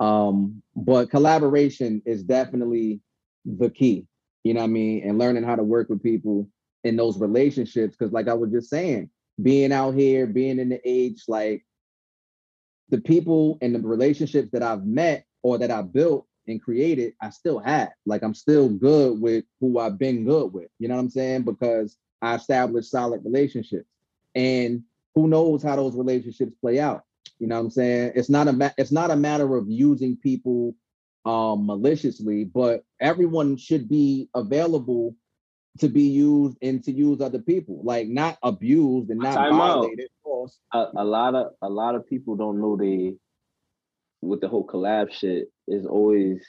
Um, 0.00 0.62
but 0.74 1.10
collaboration 1.10 2.02
is 2.04 2.22
definitely 2.22 3.00
the 3.44 3.70
key. 3.70 4.06
You 4.42 4.54
know 4.54 4.60
what 4.60 4.64
I 4.66 4.68
mean? 4.68 5.08
And 5.08 5.18
learning 5.18 5.44
how 5.44 5.56
to 5.56 5.62
work 5.62 5.88
with 5.88 6.02
people 6.02 6.48
in 6.82 6.96
those 6.96 7.18
relationships. 7.18 7.96
Cause 7.96 8.12
like 8.12 8.28
I 8.28 8.34
was 8.34 8.50
just 8.50 8.68
saying, 8.68 9.10
being 9.42 9.72
out 9.72 9.94
here, 9.94 10.26
being 10.26 10.58
in 10.58 10.68
the 10.68 10.80
age, 10.84 11.24
like 11.28 11.64
the 12.90 13.00
people 13.00 13.58
and 13.62 13.74
the 13.74 13.80
relationships 13.80 14.50
that 14.52 14.62
I've 14.62 14.84
met 14.84 15.24
or 15.42 15.58
that 15.58 15.70
I 15.70 15.82
built 15.82 16.26
and 16.46 16.62
created, 16.62 17.14
I 17.20 17.30
still 17.30 17.58
have. 17.58 17.90
Like 18.04 18.22
I'm 18.22 18.34
still 18.34 18.68
good 18.68 19.20
with 19.20 19.44
who 19.60 19.78
I've 19.78 19.98
been 19.98 20.24
good 20.24 20.52
with. 20.52 20.68
You 20.78 20.88
know 20.88 20.96
what 20.96 21.02
I'm 21.02 21.10
saying? 21.10 21.42
Because 21.42 21.96
I 22.20 22.34
established 22.34 22.90
solid 22.90 23.24
relationships. 23.24 23.88
And 24.34 24.82
who 25.14 25.28
knows 25.28 25.62
how 25.62 25.76
those 25.76 25.96
relationships 25.96 26.52
play 26.60 26.80
out? 26.80 27.04
You 27.38 27.46
know 27.46 27.56
what 27.56 27.62
I'm 27.62 27.70
saying? 27.70 28.12
It's 28.14 28.30
not 28.30 28.48
a 28.48 28.52
ma- 28.52 28.70
it's 28.78 28.92
not 28.92 29.10
a 29.10 29.16
matter 29.16 29.56
of 29.56 29.68
using 29.68 30.16
people 30.16 30.74
um 31.24 31.66
maliciously, 31.66 32.44
but 32.44 32.84
everyone 33.00 33.56
should 33.56 33.88
be 33.88 34.28
available 34.34 35.16
to 35.78 35.88
be 35.88 36.02
used 36.02 36.56
and 36.62 36.82
to 36.84 36.92
use 36.92 37.20
other 37.20 37.40
people, 37.40 37.80
like 37.82 38.08
not 38.08 38.38
abused 38.42 39.10
and 39.10 39.20
not 39.20 39.34
Time 39.34 39.56
violated. 39.56 40.08
A, 40.72 40.86
a 40.96 41.04
lot 41.04 41.34
of 41.34 41.52
a 41.62 41.68
lot 41.68 41.94
of 41.94 42.06
people 42.08 42.36
don't 42.36 42.60
know 42.60 42.76
they 42.76 43.14
with 44.20 44.40
the 44.40 44.48
whole 44.48 44.66
collab 44.66 45.12
shit 45.12 45.48
is 45.68 45.86
always 45.86 46.44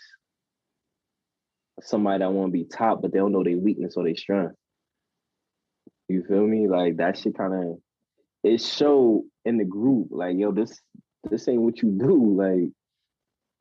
somebody 1.81 2.19
that 2.19 2.31
want 2.31 2.47
to 2.49 2.51
be 2.51 2.65
top, 2.65 3.01
but 3.01 3.11
they 3.11 3.19
don't 3.19 3.31
know 3.31 3.43
their 3.43 3.57
weakness 3.57 3.95
or 3.97 4.03
their 4.03 4.15
strength. 4.15 4.55
You 6.07 6.23
feel 6.23 6.45
me? 6.45 6.67
Like 6.67 6.97
that 6.97 7.17
shit 7.17 7.37
kind 7.37 7.53
of 7.53 7.77
it 8.45 8.61
show 8.61 9.23
in 9.45 9.57
the 9.57 9.65
group 9.65 10.07
like 10.11 10.37
yo 10.37 10.51
this 10.51 10.79
this 11.29 11.47
ain't 11.47 11.61
what 11.61 11.81
you 11.81 11.91
do 11.91 12.35
like. 12.37 12.71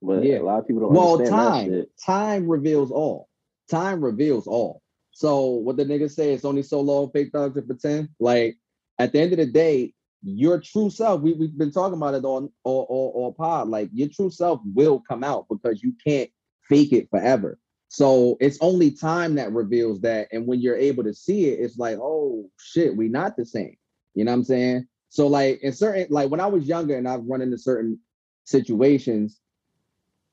But 0.03 0.25
Yeah. 0.25 0.41
a 0.41 0.43
lot 0.43 0.59
of 0.61 0.67
people 0.67 0.83
don't 0.83 0.95
Well, 0.95 1.15
understand 1.15 1.31
time, 1.31 1.87
time 2.05 2.49
reveals 2.49 2.91
all. 2.91 3.29
Time 3.71 4.05
reveals 4.05 4.47
all. 4.47 4.83
So 5.13 5.47
what 5.47 5.77
the 5.77 5.85
niggas 5.85 6.11
say, 6.11 6.35
it's 6.35 6.45
only 6.45 6.63
so 6.63 6.81
long 6.81 7.11
fake 7.11 7.31
thugs 7.33 7.55
to 7.55 7.63
pretend. 7.63 8.11
Like 8.21 8.59
at 8.99 9.13
the 9.13 9.21
end 9.21 9.33
of 9.33 9.39
the 9.39 9.47
day, 9.47 9.95
your 10.23 10.61
true 10.61 10.91
self, 10.91 11.21
we, 11.23 11.33
we've 11.35 11.57
been 11.57 11.71
talking 11.71 11.97
about 11.97 12.15
it 12.15 12.25
on 12.25 12.51
or 12.65 12.87
or 12.89 13.35
pod, 13.35 13.69
like 13.69 13.89
your 13.93 14.09
true 14.09 14.31
self 14.31 14.61
will 14.75 15.01
come 15.09 15.25
out 15.25 15.47
because 15.49 15.83
you 15.83 15.95
can't 16.07 16.31
fake 16.69 16.93
it 16.93 17.09
forever. 17.11 17.59
So 17.89 18.37
it's 18.41 18.59
only 18.61 18.91
time 18.91 19.37
that 19.37 19.53
reveals 19.53 20.01
that. 20.01 20.29
And 20.33 20.47
when 20.47 20.61
you're 20.61 20.77
able 20.77 21.05
to 21.05 21.15
see 21.15 21.47
it, 21.47 21.61
it's 21.61 21.79
like, 21.79 21.99
oh 22.01 22.51
shit, 22.59 22.97
we 22.97 23.09
not 23.09 23.37
the 23.37 23.47
same. 23.47 23.77
You 24.15 24.25
know 24.25 24.33
what 24.33 24.39
I'm 24.39 24.45
saying? 24.45 24.89
So 25.09 25.27
like 25.27 25.61
in 25.63 25.73
certain 25.73 26.07
like 26.11 26.31
when 26.31 26.41
I 26.41 26.47
was 26.47 26.67
younger 26.67 26.97
and 26.97 27.09
I've 27.09 27.25
run 27.25 27.43
into 27.43 27.59
certain 27.59 27.99
situations, 28.45 29.41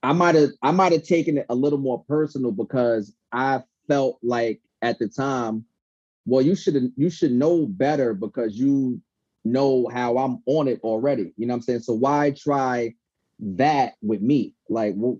I 0.04 0.14
might 0.14 0.36
have 0.36 0.52
I 0.62 0.72
might 0.72 0.92
have 0.92 1.04
taken 1.04 1.38
it 1.38 1.46
a 1.50 1.56
little 1.56 1.80
more 1.80 2.04
personal 2.08 2.52
because 2.52 3.14
I 3.32 3.64
felt 3.88 4.20
like 4.24 4.62
at 4.82 5.00
the 5.00 5.08
time, 5.08 5.66
well, 6.26 6.42
you 6.42 6.56
should 6.56 6.92
you 6.96 7.10
should 7.10 7.32
know 7.32 7.66
better 7.66 8.14
because 8.14 8.58
you 8.58 9.02
know 9.44 9.88
how 9.92 10.18
I'm 10.18 10.42
on 10.46 10.68
it 10.68 10.80
already. 10.84 11.34
You 11.38 11.48
know 11.48 11.54
what 11.54 11.58
I'm 11.58 11.62
saying? 11.64 11.80
So 11.82 11.94
why 11.94 12.32
try 12.32 12.96
that 13.40 13.94
with 14.02 14.22
me? 14.22 14.56
Like, 14.70 14.94
well, 14.96 15.18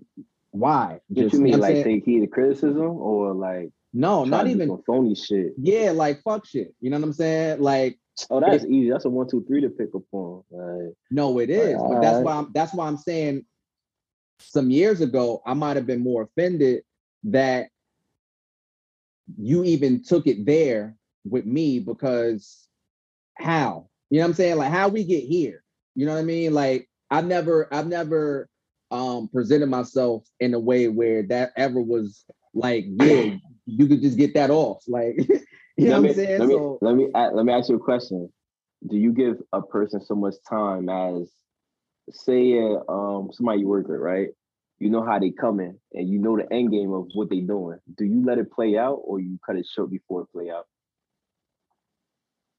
why? 0.50 1.00
What 1.08 1.32
you 1.32 1.38
know 1.38 1.38
mean, 1.38 1.52
what 1.52 1.54
I'm 1.54 1.60
like 1.60 1.72
saying? 1.74 1.84
take 1.84 2.04
heed 2.04 2.20
to 2.20 2.26
criticism 2.26 2.80
or 2.80 3.34
like 3.34 3.70
no, 3.92 4.24
not 4.24 4.46
even. 4.46 4.82
phony 4.86 5.14
shit? 5.14 5.52
Yeah, 5.58 5.90
like 5.90 6.22
fuck 6.22 6.46
shit. 6.46 6.74
You 6.80 6.90
know 6.90 6.98
what 6.98 7.04
I'm 7.04 7.12
saying? 7.12 7.60
Like, 7.60 7.98
Oh, 8.30 8.40
that's 8.40 8.64
easy. 8.64 8.90
That's 8.90 9.04
a 9.04 9.10
one, 9.10 9.28
two, 9.28 9.44
three 9.46 9.60
to 9.62 9.70
pick 9.70 9.94
up 9.94 10.02
on. 10.12 10.42
Like, 10.50 10.94
No, 11.10 11.38
it 11.38 11.50
is, 11.50 11.74
but 11.74 12.00
that's 12.00 12.18
Alright. 12.18 12.24
why 12.24 12.32
I'm 12.34 12.50
that's 12.52 12.74
why 12.74 12.86
I'm 12.86 12.96
saying 12.96 13.44
some 14.40 14.70
years 14.70 15.00
ago 15.00 15.42
I 15.46 15.54
might 15.54 15.76
have 15.76 15.86
been 15.86 16.02
more 16.02 16.22
offended 16.22 16.82
that 17.24 17.68
you 19.38 19.64
even 19.64 20.02
took 20.02 20.26
it 20.26 20.44
there 20.44 20.96
with 21.24 21.46
me 21.46 21.78
because 21.78 22.68
how? 23.34 23.88
You 24.10 24.18
know 24.18 24.24
what 24.24 24.28
I'm 24.30 24.34
saying? 24.34 24.56
Like 24.56 24.70
how 24.70 24.88
we 24.88 25.04
get 25.04 25.24
here. 25.24 25.62
You 25.94 26.06
know 26.06 26.12
what 26.14 26.20
I 26.20 26.24
mean? 26.24 26.52
Like 26.52 26.88
I've 27.10 27.26
never 27.26 27.72
I've 27.72 27.86
never 27.86 28.48
um 28.90 29.28
presented 29.28 29.68
myself 29.68 30.24
in 30.40 30.54
a 30.54 30.58
way 30.58 30.88
where 30.88 31.22
that 31.24 31.52
ever 31.56 31.80
was 31.80 32.24
like, 32.54 32.84
yeah, 32.88 33.36
you 33.66 33.86
could 33.86 34.02
just 34.02 34.18
get 34.18 34.34
that 34.34 34.50
off. 34.50 34.82
Like 34.86 35.16
you 35.76 35.86
know 35.86 35.94
let 35.94 36.00
what 36.00 36.02
me, 36.02 36.08
I'm 36.08 36.14
saying? 36.14 36.42
Let 36.42 36.48
me, 36.48 36.58
So 36.60 36.80
let 36.80 36.94
me 36.94 37.08
let 37.14 37.44
me 37.44 37.52
ask 37.52 37.68
you 37.68 37.76
a 37.76 37.80
question. 37.80 38.30
Do 38.88 38.96
you 38.96 39.12
give 39.12 39.36
a 39.52 39.62
person 39.62 40.00
so 40.00 40.14
much 40.14 40.34
time 40.48 40.88
as 40.88 41.32
say 42.10 42.58
um 42.88 43.30
somebody 43.32 43.60
you 43.60 43.68
work 43.68 43.88
with, 43.88 44.00
right? 44.00 44.28
You 44.78 44.90
know 44.90 45.04
how 45.04 45.18
they 45.18 45.30
coming 45.30 45.78
and 45.92 46.08
you 46.08 46.18
know 46.18 46.36
the 46.36 46.52
end 46.52 46.70
game 46.72 46.92
of 46.92 47.08
what 47.14 47.30
they 47.30 47.40
doing. 47.40 47.78
Do 47.96 48.04
you 48.04 48.24
let 48.24 48.38
it 48.38 48.52
play 48.52 48.76
out 48.76 49.00
or 49.04 49.20
you 49.20 49.38
cut 49.46 49.56
it 49.56 49.66
short 49.66 49.90
before 49.90 50.22
it 50.22 50.32
play 50.32 50.50
out? 50.50 50.66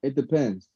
it 0.04 0.16
depends. 0.16 0.70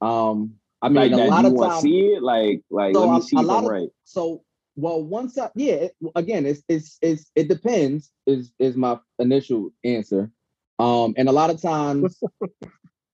Um 0.00 0.56
I 0.82 0.88
mean 0.88 1.10
like 1.10 1.12
a 1.12 1.18
lot 1.18 1.44
of 1.46 1.54
want 1.54 1.58
times 1.58 1.82
to 1.84 1.88
see 1.88 1.98
it? 2.16 2.22
Like 2.22 2.62
like 2.70 2.94
So 2.94 3.00
let 3.00 3.10
me 3.10 3.20
see 3.20 3.36
a 3.36 3.42
if 3.42 3.48
lot 3.48 3.58
I'm 3.58 3.64
of- 3.64 3.70
right. 3.70 3.88
so 4.04 4.44
well 4.76 5.02
once 5.02 5.38
I 5.38 5.50
yeah 5.54 5.74
it- 5.74 5.96
again 6.14 6.46
it's 6.46 6.62
it's 6.68 6.98
it's 7.02 7.30
it 7.34 7.48
depends 7.48 8.12
is 8.26 8.52
is 8.58 8.76
my 8.76 8.98
initial 9.18 9.70
answer 9.84 10.30
um 10.80 11.14
and 11.16 11.28
a 11.28 11.32
lot 11.32 11.50
of 11.50 11.60
times 11.62 12.20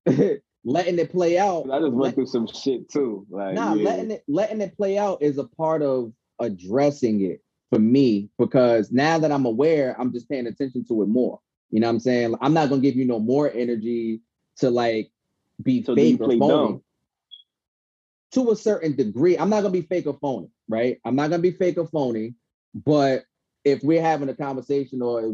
letting 0.65 0.99
it 0.99 1.11
play 1.11 1.37
out 1.37 1.69
I 1.71 1.79
just 1.79 1.93
went 1.93 2.15
through 2.15 2.27
some 2.27 2.47
shit 2.47 2.89
too. 2.89 3.25
Like 3.29 3.53
nah 3.55 3.73
yeah. 3.73 3.89
letting 3.89 4.11
it 4.11 4.23
letting 4.27 4.61
it 4.61 4.75
play 4.75 4.97
out 4.97 5.21
is 5.21 5.37
a 5.37 5.43
part 5.45 5.81
of 5.81 6.13
addressing 6.39 7.21
it 7.21 7.41
for 7.69 7.79
me 7.79 8.29
because 8.39 8.91
now 8.91 9.19
that 9.19 9.31
I'm 9.31 9.45
aware 9.45 9.95
I'm 9.99 10.13
just 10.13 10.29
paying 10.29 10.47
attention 10.47 10.85
to 10.87 11.01
it 11.03 11.07
more 11.07 11.39
you 11.71 11.79
know 11.79 11.87
what 11.87 11.93
I'm 11.93 11.99
saying 11.99 12.35
I'm 12.41 12.53
not 12.53 12.69
gonna 12.69 12.81
give 12.81 12.95
you 12.95 13.05
no 13.05 13.19
more 13.19 13.51
energy 13.51 14.21
to 14.57 14.69
like 14.69 15.11
be 15.61 15.83
So 15.83 15.95
fake 15.95 16.21
or 16.21 16.27
phony 16.29 16.39
dumb? 16.39 16.81
to 18.31 18.51
a 18.51 18.55
certain 18.55 18.95
degree. 18.95 19.37
I'm 19.37 19.49
not 19.49 19.61
gonna 19.61 19.71
be 19.71 19.81
fake 19.81 20.07
or 20.07 20.17
phony, 20.21 20.49
right? 20.67 20.99
I'm 21.05 21.15
not 21.15 21.29
gonna 21.29 21.41
be 21.41 21.51
fake 21.51 21.77
or 21.77 21.87
phony, 21.87 22.35
but 22.73 23.23
if 23.67 23.83
we're 23.83 24.01
having 24.01 24.29
a 24.29 24.33
conversation 24.33 25.01
or 25.01 25.33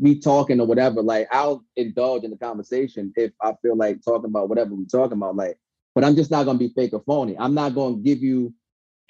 we 0.00 0.18
talking 0.18 0.60
or 0.60 0.66
whatever, 0.66 1.02
like 1.02 1.28
I'll 1.30 1.62
indulge 1.76 2.24
in 2.24 2.30
the 2.30 2.38
conversation 2.38 3.12
if 3.16 3.32
I 3.42 3.52
feel 3.60 3.76
like 3.76 4.02
talking 4.02 4.30
about 4.30 4.48
whatever 4.48 4.74
we're 4.74 4.86
talking 4.86 5.18
about, 5.18 5.36
like, 5.36 5.58
but 5.94 6.02
I'm 6.02 6.16
just 6.16 6.30
not 6.30 6.44
gonna 6.44 6.58
be 6.58 6.72
fake 6.74 6.94
or 6.94 7.02
phony. 7.06 7.36
I'm 7.38 7.52
not 7.52 7.74
gonna 7.74 7.96
give 7.96 8.22
you 8.22 8.54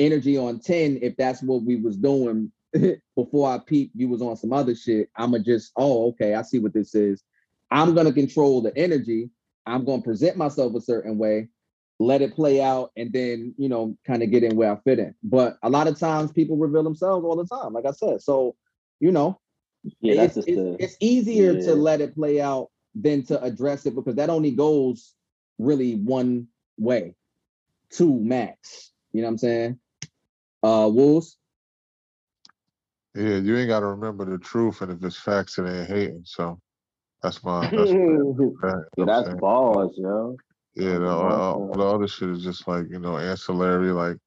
energy 0.00 0.36
on 0.36 0.58
10 0.58 0.98
if 1.00 1.16
that's 1.16 1.44
what 1.44 1.62
we 1.62 1.76
was 1.76 1.96
doing 1.96 2.50
before 3.16 3.48
I 3.48 3.58
peep 3.64 3.92
you 3.94 4.08
was 4.08 4.20
on 4.20 4.36
some 4.36 4.52
other 4.52 4.74
shit. 4.74 5.10
I'ma 5.14 5.38
just, 5.38 5.70
oh, 5.76 6.08
okay, 6.08 6.34
I 6.34 6.42
see 6.42 6.58
what 6.58 6.74
this 6.74 6.96
is. 6.96 7.22
I'm 7.70 7.94
gonna 7.94 8.12
control 8.12 8.62
the 8.62 8.76
energy. 8.76 9.30
I'm 9.64 9.84
gonna 9.84 10.02
present 10.02 10.36
myself 10.36 10.74
a 10.74 10.80
certain 10.80 11.18
way 11.18 11.50
let 11.98 12.22
it 12.22 12.34
play 12.34 12.60
out 12.62 12.92
and 12.96 13.12
then 13.12 13.54
you 13.58 13.68
know 13.68 13.96
kind 14.06 14.22
of 14.22 14.30
get 14.30 14.44
in 14.44 14.56
where 14.56 14.72
I 14.72 14.76
fit 14.84 14.98
in. 14.98 15.14
But 15.22 15.58
a 15.62 15.70
lot 15.70 15.88
of 15.88 15.98
times 15.98 16.32
people 16.32 16.56
reveal 16.56 16.82
themselves 16.82 17.24
all 17.24 17.36
the 17.36 17.46
time, 17.46 17.72
like 17.72 17.86
I 17.86 17.92
said. 17.92 18.22
So 18.22 18.54
you 19.00 19.12
know, 19.12 19.40
Yeah, 20.00 20.14
that's 20.16 20.36
it's, 20.36 20.46
just 20.46 20.48
it's, 20.48 20.56
the 20.56 20.76
it's 20.78 20.96
easier 21.00 21.52
yeah. 21.52 21.66
to 21.66 21.74
let 21.74 22.00
it 22.00 22.14
play 22.14 22.40
out 22.40 22.70
than 22.94 23.22
to 23.24 23.42
address 23.42 23.86
it 23.86 23.94
because 23.94 24.16
that 24.16 24.30
only 24.30 24.50
goes 24.50 25.14
really 25.58 25.96
one 25.96 26.48
way, 26.78 27.14
two 27.90 28.18
max. 28.20 28.92
You 29.12 29.22
know 29.22 29.28
what 29.28 29.32
I'm 29.32 29.38
saying? 29.38 29.80
Uh, 30.62 30.88
Wolves. 30.92 31.38
Yeah, 33.14 33.36
you 33.36 33.56
ain't 33.56 33.68
got 33.68 33.80
to 33.80 33.86
remember 33.86 34.26
the 34.26 34.38
truth, 34.38 34.82
and 34.82 34.92
if 34.92 35.02
it's 35.02 35.16
facts, 35.16 35.58
it 35.58 35.66
ain't 35.66 35.88
hating. 35.88 36.22
So 36.24 36.60
that's 37.22 37.42
my 37.42 37.72
that's 37.74 37.94
my 38.04 38.50
fact, 38.60 38.88
you 38.96 39.04
yeah, 39.04 39.04
know 39.04 39.06
that's 39.06 39.28
saying? 39.28 39.38
balls, 39.38 39.94
yo. 39.96 40.36
Yeah, 40.76 40.98
the, 40.98 41.06
That's 41.20 41.48
all, 41.52 41.72
the 41.74 41.82
other 41.82 42.08
shit 42.08 42.30
is 42.30 42.44
just 42.44 42.68
like 42.68 42.86
you 42.90 43.00
know 43.00 43.18
ancillary. 43.18 43.92
Like 43.92 44.18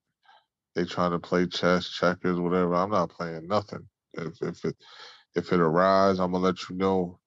they 0.76 0.86
trying 0.86 1.12
to 1.12 1.20
play 1.20 1.48
chess, 1.48 1.90
checkers, 1.90 2.40
whatever. 2.40 2.76
I'm 2.76 2.92
not 2.92 3.12
playing 3.12 3.48
nothing. 3.48 3.88
If 4.14 4.42
if 4.42 4.66
it 4.66 4.78
if 5.36 5.54
it 5.54 5.60
arrives, 5.62 6.20
I'm 6.20 6.32
gonna 6.34 6.44
let 6.44 6.70
you 6.70 6.78
know. 6.78 7.20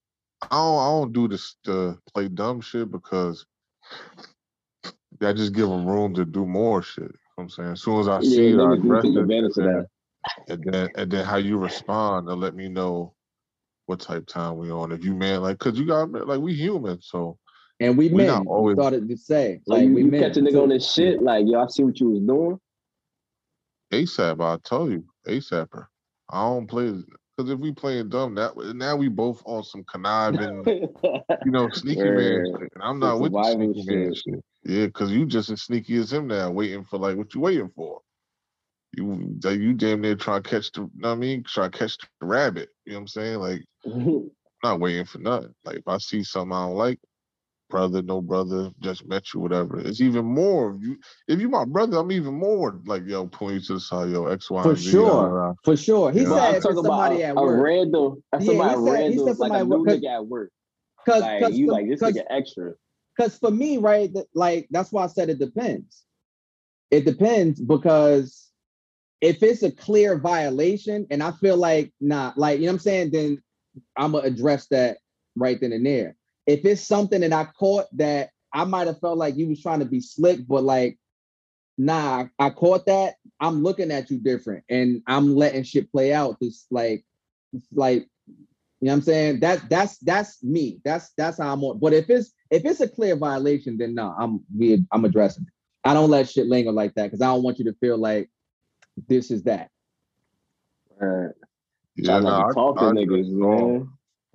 I 0.42 0.48
don't 0.50 0.80
I 0.80 0.86
don't 0.90 1.12
do 1.14 1.28
this 1.28 1.56
to 1.64 1.98
play 2.14 2.28
dumb 2.28 2.60
shit 2.62 2.90
because 2.90 3.46
I 5.22 5.32
just 5.32 5.54
give 5.54 5.68
them 5.68 5.86
room 5.86 6.14
to 6.14 6.24
do 6.24 6.46
more 6.46 6.82
shit. 6.82 7.04
You 7.04 7.08
know 7.08 7.18
what 7.36 7.44
I'm 7.44 7.50
saying 7.50 7.72
as 7.72 7.82
soon 7.82 8.00
as 8.00 8.08
I 8.08 8.20
see 8.22 8.42
Yeah, 8.42 8.52
it, 8.52 8.60
I 8.60 8.74
niggas 8.74 8.82
do 8.82 8.94
address 8.94 9.06
it, 9.16 9.16
advantage 9.16 9.58
of 9.58 9.64
and 9.64 9.64
that. 9.64 9.86
and 10.48 10.64
then 10.64 10.90
and 10.96 11.10
then 11.12 11.26
how 11.26 11.36
you 11.38 11.58
respond 11.58 12.28
to 12.28 12.34
let 12.34 12.54
me 12.54 12.68
know 12.68 13.14
what 13.86 14.00
type 14.00 14.26
time 14.26 14.58
we 14.58 14.70
on. 14.72 14.92
If 14.92 15.04
you 15.04 15.14
man 15.14 15.42
like, 15.42 15.58
cause 15.58 15.78
you 15.78 15.86
got 15.86 16.10
like 16.12 16.40
we 16.40 16.54
human, 16.54 17.02
so 17.02 17.38
And 17.82 17.98
we, 17.98 18.08
We 18.08 18.14
men. 18.14 18.46
always- 18.46 18.76
We 18.76 18.82
started 18.82 19.08
to 19.08 19.16
say 19.16 19.60
So 19.66 19.74
like 19.74 19.84
you, 19.88 19.94
we 19.94 20.02
you 20.04 20.10
men. 20.10 20.20
catch 20.22 20.36
a 20.36 20.40
nigga 20.40 20.52
too. 20.52 20.62
on 20.62 20.68
this 20.68 20.92
shit, 20.92 21.20
like 21.22 21.46
yo, 21.48 21.60
I 21.60 21.66
see 21.66 21.82
what 21.84 21.98
you 22.00 22.10
was 22.10 22.20
doing. 22.20 22.58
ASAP, 23.92 24.40
I 24.40 24.56
tell 24.64 24.88
you, 24.90 25.04
ASAPper. 25.26 25.86
I 26.30 26.40
don't 26.42 26.66
play 26.66 26.92
because 27.36 27.50
if 27.50 27.58
we 27.58 27.72
playing 27.72 28.08
dumb, 28.08 28.34
that 28.36 28.56
now 28.74 28.96
we 28.96 29.08
both 29.08 29.42
on 29.44 29.64
some 29.64 29.84
conniving, 29.84 30.62
you 30.66 31.50
know, 31.50 31.68
sneaky 31.70 32.02
man 32.04 32.44
shit. 32.60 32.72
And 32.74 32.82
I'm 32.82 32.98
not 33.00 33.20
with 33.20 33.32
the 33.32 33.42
survival 33.44 33.74
sneaky 33.74 33.90
man 33.90 34.14
shit. 34.14 34.22
shit. 34.34 34.44
Yeah, 34.64 34.86
because 34.86 35.10
you 35.10 35.26
just 35.26 35.50
as 35.50 35.62
sneaky 35.62 35.96
as 35.96 36.12
him 36.12 36.28
now, 36.28 36.50
waiting 36.50 36.84
for 36.84 36.98
like 36.98 37.16
what 37.16 37.34
you 37.34 37.40
waiting 37.40 37.70
for. 37.74 38.00
You 38.96 39.38
like, 39.42 39.58
you 39.58 39.72
damn 39.74 40.02
near 40.02 40.14
try 40.16 40.38
to 40.38 40.42
catch 40.48 40.70
the, 40.72 40.82
you 40.82 40.90
know 40.96 41.08
what 41.08 41.14
I 41.14 41.18
mean, 41.18 41.42
try 41.44 41.68
to 41.68 41.76
catch 41.78 41.96
the 42.20 42.26
rabbit. 42.26 42.68
You 42.84 42.92
know 42.92 42.98
what 42.98 43.00
I'm 43.02 43.08
saying? 43.08 43.38
Like 43.40 43.62
I'm 43.86 44.30
not 44.62 44.80
waiting 44.80 45.04
for 45.06 45.18
nothing. 45.18 45.54
Like 45.64 45.76
if 45.78 45.88
I 45.88 45.98
see 45.98 46.22
something 46.22 46.52
I 46.56 46.66
don't 46.66 46.76
like, 46.76 47.00
brother, 47.72 48.02
no 48.02 48.20
brother, 48.20 48.70
just 48.80 49.06
met 49.08 49.32
you, 49.32 49.40
whatever. 49.40 49.80
It's 49.80 50.00
even 50.00 50.24
more. 50.26 50.74
If 50.76 50.82
you 50.82 50.96
if 51.26 51.40
you 51.40 51.48
my 51.48 51.64
brother, 51.64 51.96
I'm 51.98 52.12
even 52.12 52.34
more 52.34 52.78
like 52.84 53.04
yo, 53.06 53.26
pulling 53.26 53.56
you 53.56 53.60
to 53.62 53.74
the 53.74 53.80
side, 53.80 54.10
yo, 54.10 54.26
X, 54.26 54.50
Y, 54.50 54.62
For 54.62 54.68
and 54.70 54.78
Z. 54.78 54.90
sure. 54.90 55.08
da, 55.08 55.28
da, 55.28 55.46
da. 55.48 55.52
For 55.64 55.76
sure. 55.76 56.12
He 56.12 56.20
Yeah. 56.20 56.28
But 56.28 56.34
said 56.36 56.42
I'm 56.44 56.50
if 56.50 56.56
it's 56.58 56.64
talking 56.66 56.78
about 56.78 56.92
somebody 57.08 57.22
a, 57.22 57.28
at 57.30 57.36
a 57.36 57.46
random, 57.62 58.22
that's 58.30 58.44
Yeah, 58.44 58.52
he 58.52 58.58
somebody 58.58 58.74
said- 58.74 58.84
he 58.84 58.90
random, 58.92 59.18
said 59.18 59.24
like 59.24 59.32
a 59.32 59.36
somebody 59.58 59.64
new 59.64 59.70
work- 59.78 59.86
'cause- 59.88 59.98
nigga 59.98 60.14
at 60.14 60.26
work. 60.26 60.50
Cause, 61.08 61.20
Like 61.22 61.42
cause, 61.42 61.58
you 61.58 61.66
for- 61.66 61.72
like 61.72 61.88
this 61.88 62.00
cause- 62.00 62.12
nigga 62.14 62.24
extra. 62.30 62.72
Because 63.16 63.38
for 63.38 63.50
me, 63.50 63.78
right, 63.78 64.12
th- 64.12 64.26
like 64.34 64.68
that's 64.70 64.92
why 64.92 65.02
I 65.04 65.06
said 65.08 65.30
it 65.30 65.38
depends. 65.38 66.04
It 66.90 67.04
depends 67.06 67.58
because 67.60 68.50
if 69.22 69.42
it's 69.42 69.62
a 69.62 69.70
clear 69.70 70.18
violation, 70.18 71.06
and 71.10 71.22
I 71.22 71.32
feel 71.32 71.56
like 71.56 71.92
nah, 72.00 72.32
like 72.36 72.58
you 72.60 72.66
know 72.66 72.72
what 72.72 72.74
I'm 72.74 72.78
saying, 72.80 73.10
then 73.12 73.42
I'm 73.96 74.12
gonna 74.12 74.26
address 74.26 74.66
that 74.68 74.98
right 75.36 75.58
then 75.60 75.72
and 75.72 75.84
there. 75.86 76.16
If 76.46 76.64
it's 76.64 76.82
something 76.82 77.20
that 77.20 77.32
I 77.32 77.44
caught 77.58 77.86
that 77.96 78.30
I 78.52 78.64
might 78.64 78.86
have 78.86 79.00
felt 79.00 79.18
like 79.18 79.36
you 79.36 79.48
was 79.48 79.62
trying 79.62 79.80
to 79.80 79.84
be 79.84 80.00
slick, 80.00 80.40
but 80.46 80.64
like, 80.64 80.98
nah, 81.78 82.26
I 82.38 82.50
caught 82.50 82.86
that. 82.86 83.14
I'm 83.40 83.62
looking 83.62 83.90
at 83.90 84.10
you 84.10 84.18
different, 84.18 84.64
and 84.68 85.02
I'm 85.06 85.34
letting 85.34 85.62
shit 85.64 85.90
play 85.90 86.12
out. 86.12 86.36
This 86.40 86.66
like, 86.70 87.04
like 87.72 88.08
you 88.82 88.86
know 88.86 88.92
what 88.92 88.96
I'm 88.96 89.02
saying? 89.02 89.40
That 89.40 89.68
that's 89.70 89.98
that's 89.98 90.42
me. 90.42 90.80
That's 90.84 91.10
that's 91.16 91.38
how 91.38 91.52
I'm 91.52 91.62
on. 91.64 91.78
But 91.78 91.92
if 91.92 92.10
it's 92.10 92.32
if 92.50 92.64
it's 92.64 92.80
a 92.80 92.88
clear 92.88 93.16
violation, 93.16 93.78
then 93.78 93.94
no, 93.94 94.14
I'm 94.18 94.40
we 94.56 94.84
I'm 94.92 95.04
addressing 95.04 95.44
it. 95.44 95.52
I 95.84 95.94
don't 95.94 96.10
let 96.10 96.28
shit 96.28 96.46
linger 96.46 96.72
like 96.72 96.94
that 96.94 97.04
because 97.04 97.20
I 97.20 97.26
don't 97.26 97.42
want 97.42 97.58
you 97.58 97.64
to 97.66 97.74
feel 97.74 97.96
like 97.96 98.30
this 99.08 99.30
is 99.30 99.44
that. 99.44 99.70
Right. 100.98 101.32
Yeah, 101.96 102.20
Trying 102.20 102.24
nah, 102.24 102.44
I, 102.44 102.48
to 102.48 102.54
talk 102.54 102.78
to 102.78 102.86
I 102.86 102.90
niggas, 102.90 103.26
address 103.26 103.42
all. 103.42 103.78
man. 103.78 103.90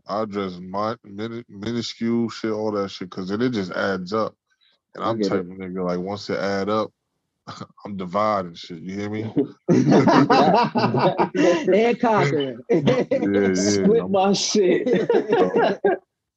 I 0.09 0.23
address 0.23 0.59
my 0.59 0.97
min, 1.05 1.45
minuscule 1.49 2.29
shit, 2.29 2.51
all 2.51 2.71
that 2.73 2.89
shit, 2.91 3.09
because 3.09 3.29
then 3.29 3.41
it 3.41 3.51
just 3.51 3.71
adds 3.71 4.13
up. 4.13 4.35
And 4.95 5.03
I 5.03 5.11
I'm 5.11 5.19
get 5.19 5.33
type 5.33 5.33
it. 5.33 5.45
of 5.45 5.47
nigga 5.47 5.85
like 5.87 5.99
once 5.99 6.29
it 6.29 6.39
add 6.39 6.69
up, 6.69 6.91
I'm 7.85 7.97
dividing 7.97 8.55
shit. 8.55 8.79
You 8.79 8.95
hear 8.99 9.09
me? 9.11 9.33
and 11.73 11.99
conquering. 11.99 12.63
Yeah, 13.23 13.53
yeah. 13.53 13.89
Split 13.89 13.97
I'm- 13.99 14.17
my 14.17 14.33
shit. 14.33 14.89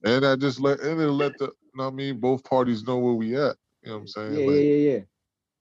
and 0.05 0.27
I 0.27 0.37
just 0.37 0.61
let 0.61 0.81
and 0.81 1.01
it 1.01 1.09
let 1.11 1.39
the 1.39 1.47
you 1.47 1.53
know 1.77 1.85
what 1.85 1.93
I 1.93 1.97
mean 1.97 2.21
both 2.21 2.45
parties 2.45 2.85
know 2.85 2.99
where 2.99 3.15
we 3.15 3.37
at. 3.37 3.57
You 3.83 3.91
know 3.91 3.95
what 3.97 4.01
I'm 4.03 4.09
saying? 4.09 4.35
yeah, 4.35 4.47
Like, 4.47 4.61
yeah, 4.61 4.75
yeah, 4.75 4.91
yeah. 4.93 5.01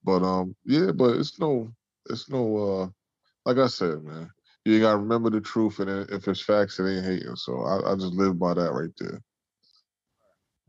But 0.03 0.23
um, 0.23 0.55
yeah, 0.65 0.91
but 0.93 1.17
it's 1.17 1.39
no, 1.39 1.71
it's 2.09 2.29
no. 2.29 2.57
uh 2.57 2.87
Like 3.45 3.59
I 3.59 3.67
said, 3.67 4.03
man, 4.03 4.31
you 4.69 4.79
gotta 4.81 4.97
remember 4.97 5.29
the 5.29 5.41
truth, 5.41 5.79
and 5.79 6.09
if 6.09 6.27
it's 6.27 6.41
facts, 6.41 6.79
it 6.79 6.89
ain't 6.89 7.05
hating. 7.05 7.35
So 7.35 7.61
I, 7.61 7.91
I 7.91 7.95
just 7.95 8.13
live 8.13 8.39
by 8.39 8.53
that 8.53 8.71
right 8.71 8.91
there. 8.99 9.21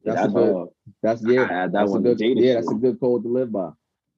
That's, 0.05 0.22
That's 0.22 0.32
a 0.32 0.34
good. 0.34 0.55
hard. 0.55 0.68
That's 1.03 1.22
yeah. 1.22 1.46
That 1.48 1.72
that's 1.72 1.90
a 1.90 1.92
one 1.92 2.05
to 2.05 2.14
good. 2.14 2.38
Yeah, 2.38 2.55
that's 2.55 2.70
a 2.70 2.74
good 2.74 3.01
code 3.01 3.22
to 3.24 3.28
live 3.28 3.53
by. 3.53 3.70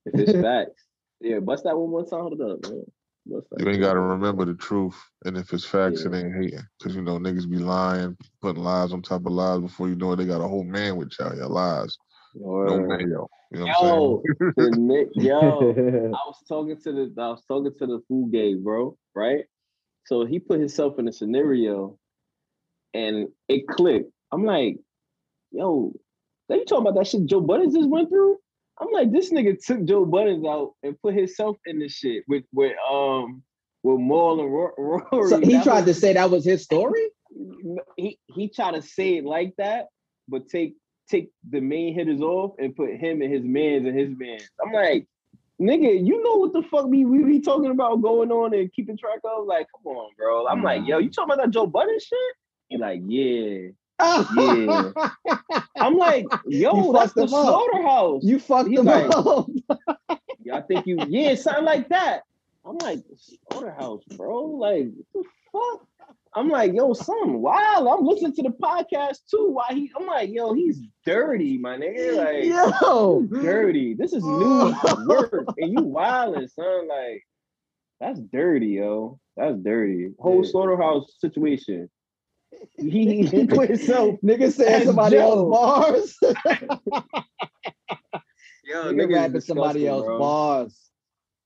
If 0.07 0.14
it's 0.18 0.33
facts. 0.43 0.87
Yeah, 1.20 1.39
bust 1.39 1.64
that 1.64 1.76
one 1.76 1.91
more 1.91 2.05
time. 2.05 2.20
Hold 2.20 2.41
up, 2.41 2.62
man. 2.62 2.85
Bust 3.26 3.47
that 3.51 3.61
You 3.61 3.68
ain't 3.70 3.80
gotta 3.80 4.01
remember 4.01 4.45
the 4.45 4.55
truth, 4.55 4.97
and 5.24 5.37
if 5.37 5.53
it's 5.53 5.64
facts, 5.64 6.05
it 6.05 6.14
ain't 6.14 6.35
hating. 6.35 6.66
Cause 6.83 6.97
you 6.97 7.03
know 7.03 7.18
niggas 7.18 7.49
be 7.49 7.59
lying, 7.59 8.16
putting 8.41 8.62
lies 8.62 8.93
on 8.93 9.03
top 9.03 9.26
of 9.26 9.33
lies 9.33 9.61
before 9.61 9.89
you 9.89 9.95
know 9.95 10.12
it. 10.12 10.16
They 10.16 10.26
got 10.26 10.41
a 10.41 10.49
whole 10.49 10.64
man 10.64 10.97
with 10.97 11.12
y'all, 11.18 11.37
your 11.37 11.49
lies, 11.49 11.97
no 12.35 12.45
Word. 12.45 12.89
mayo. 12.89 13.28
You 13.53 13.59
know 13.61 13.66
what 13.66 13.83
Yo, 13.83 14.22
I'm 14.57 14.89
the 14.89 15.11
yo, 15.14 15.70
I 16.14 16.18
was 16.26 16.43
talking 16.49 16.80
to 16.80 16.93
the 16.93 17.22
I 17.22 17.28
was 17.28 17.45
talking 17.47 17.72
to 17.78 17.87
the 17.87 18.03
food 18.09 18.33
game, 18.33 18.64
bro, 18.64 18.97
right? 19.14 19.45
So 20.05 20.25
he 20.25 20.39
put 20.39 20.59
himself 20.61 20.99
in 20.99 21.09
a 21.09 21.13
scenario 21.13 21.99
and 22.95 23.29
it 23.49 23.67
clicked. 23.69 24.11
I'm 24.33 24.45
like, 24.45 24.79
yo, 25.51 25.93
they 26.49 26.57
you 26.57 26.65
talking 26.65 26.87
about 26.87 26.99
that 26.99 27.07
shit 27.07 27.27
Joe 27.27 27.41
Budden 27.41 27.73
just 27.73 27.89
went 27.89 28.09
through? 28.09 28.39
I'm 28.81 28.91
like, 28.91 29.13
this 29.13 29.33
nigga 29.33 29.57
took 29.65 29.85
Joe 29.85 30.05
Budden 30.05 30.45
out 30.47 30.73
and 30.83 31.01
put 31.01 31.15
himself 31.15 31.57
in 31.67 31.79
the 31.79 31.89
shit 31.89 32.25
with 32.29 32.45
with 32.53 32.73
um 32.91 33.43
with 33.83 34.01
Mal 34.01 34.41
and 34.41 34.53
Rory. 35.13 35.29
so 35.31 35.41
he 35.41 35.53
That 35.53 35.65
tried 35.65 35.87
to 35.87 35.95
say 35.95 36.13
that 36.15 36.31
was 36.31 36.45
his 36.45 36.63
story. 36.63 37.09
he 37.97 38.19
he 38.27 38.49
tried 38.49 38.75
to 38.75 38.83
say 38.83 39.19
it 39.19 39.25
like 39.25 39.55
that, 39.59 39.87
but 40.29 40.49
take 40.49 40.75
take 41.09 41.31
the 41.51 41.61
main 41.61 41.95
hitters 41.95 42.21
off 42.21 42.55
and 42.59 42.75
put 42.75 42.91
him 42.91 43.23
and 43.23 43.33
his 43.33 43.43
mans 43.45 43.87
and 43.87 43.99
his 43.99 44.11
mans. 44.17 44.49
I'm 44.65 44.73
like, 44.73 45.07
nigga, 45.63 46.05
you 46.07 46.23
know 46.23 46.37
what 46.37 46.53
the 46.53 46.63
fuck 46.63 46.87
we 46.87 47.05
we 47.05 47.23
be 47.25 47.41
talking 47.41 47.71
about 47.71 48.03
going 48.03 48.31
on 48.31 48.55
and 48.55 48.73
keeping 48.73 48.97
track 48.97 49.21
of? 49.25 49.47
Like, 49.47 49.67
come 49.75 49.95
on, 49.97 50.11
bro. 50.19 50.47
I'm 50.47 50.63
like, 50.63 50.87
yo, 50.87 50.99
you 50.99 51.11
talking 51.11 51.33
about 51.33 51.45
that 51.45 51.51
Joe 51.51 51.67
Budden 51.67 51.99
shit? 51.99 52.19
He 52.69 52.77
like, 52.79 53.01
yeah. 53.07 53.69
Oh. 53.99 54.93
Yeah. 55.25 55.37
I'm 55.77 55.97
like, 55.97 56.27
yo, 56.47 56.87
You 56.87 56.93
that's 56.93 57.13
the 57.13 57.23
up. 57.25 57.29
slaughterhouse. 57.29 58.23
you 58.25 58.39
fucked 58.39 58.69
He 58.71 58.77
him 58.77 58.87
like- 58.87 59.11
up. 59.17 59.47
Yeah, 60.45 60.57
I 60.57 60.63
think 60.63 60.89
you, 60.89 60.99
yeah, 61.09 61.37
something 61.37 61.65
like 61.65 61.89
that. 61.91 62.23
I'm 62.65 62.77
like, 62.79 62.99
slaughterhouse, 63.49 64.03
bro. 64.17 64.43
Like, 64.47 64.89
what 65.13 65.25
the 65.25 65.25
fuck? 65.53 65.87
I'm 66.35 66.49
like, 66.49 66.72
yo, 66.72 66.93
son, 66.95 67.41
wild. 67.43 67.87
I'm 67.89 68.07
listening 68.07 68.35
to 68.37 68.43
the 68.45 68.51
podcast 68.51 69.18
too. 69.30 69.51
Why 69.51 69.66
he? 69.70 69.91
I'm 69.99 70.07
like, 70.07 70.30
yo, 70.33 70.55
he's 70.55 70.80
dirty, 71.05 71.59
my 71.59 71.76
nigga. 71.76 72.16
Like, 72.16 72.45
Yo, 72.80 73.22
dirty. 73.43 73.95
This 73.95 74.12
is 74.14 74.24
new 74.24 74.30
oh. 74.30 75.05
work, 75.07 75.47
and 75.59 75.72
you 75.72 75.83
wilding, 75.83 76.49
son. 76.49 76.89
Like, 76.89 77.22
that's 78.01 78.18
dirty, 78.20 78.68
yo. 78.68 79.18
That's 79.37 79.57
dirty. 79.59 80.12
Whole 80.18 80.43
Yeah. 80.45 80.51
slaughterhouse 80.51 81.14
situation. 81.18 81.91
He, 82.78 83.26
he 83.26 83.47
put 83.49 83.68
himself. 83.70 84.16
nigga 84.24 84.51
said 84.53 84.85
somebody 84.85 85.16
Joe. 85.16 85.53
else 85.53 86.18
bars. 86.18 86.18
Yo, 88.64 88.93
nigga 88.93 88.95
nigga 88.95 89.14
rapping 89.14 89.41
somebody 89.41 89.87
else 89.87 90.07
bro. 90.07 90.18
bars. 90.18 90.78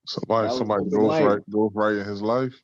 Somebody, 0.07 0.47
That 0.47 0.51
was 0.51 0.59
somebody 0.59 0.85
open 0.87 0.91
goes 0.91 1.21
right, 1.21 1.51
goes 1.51 1.71
right 1.75 1.97
in 1.97 2.05
his 2.07 2.23
life. 2.23 2.55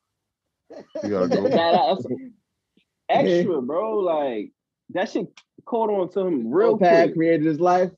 You 1.03 1.09
gotta 1.09 1.27
go. 1.29 1.43
That- 1.49 2.31
extra, 3.09 3.61
bro. 3.61 3.99
Like 3.99 4.51
that 4.91 5.09
shit 5.09 5.27
caught 5.65 5.89
on 5.89 6.09
to 6.11 6.19
him 6.21 6.51
real 6.51 6.77
Pad 6.77 7.07
quick. 7.09 7.15
created 7.15 7.45
his 7.45 7.59
life. 7.59 7.91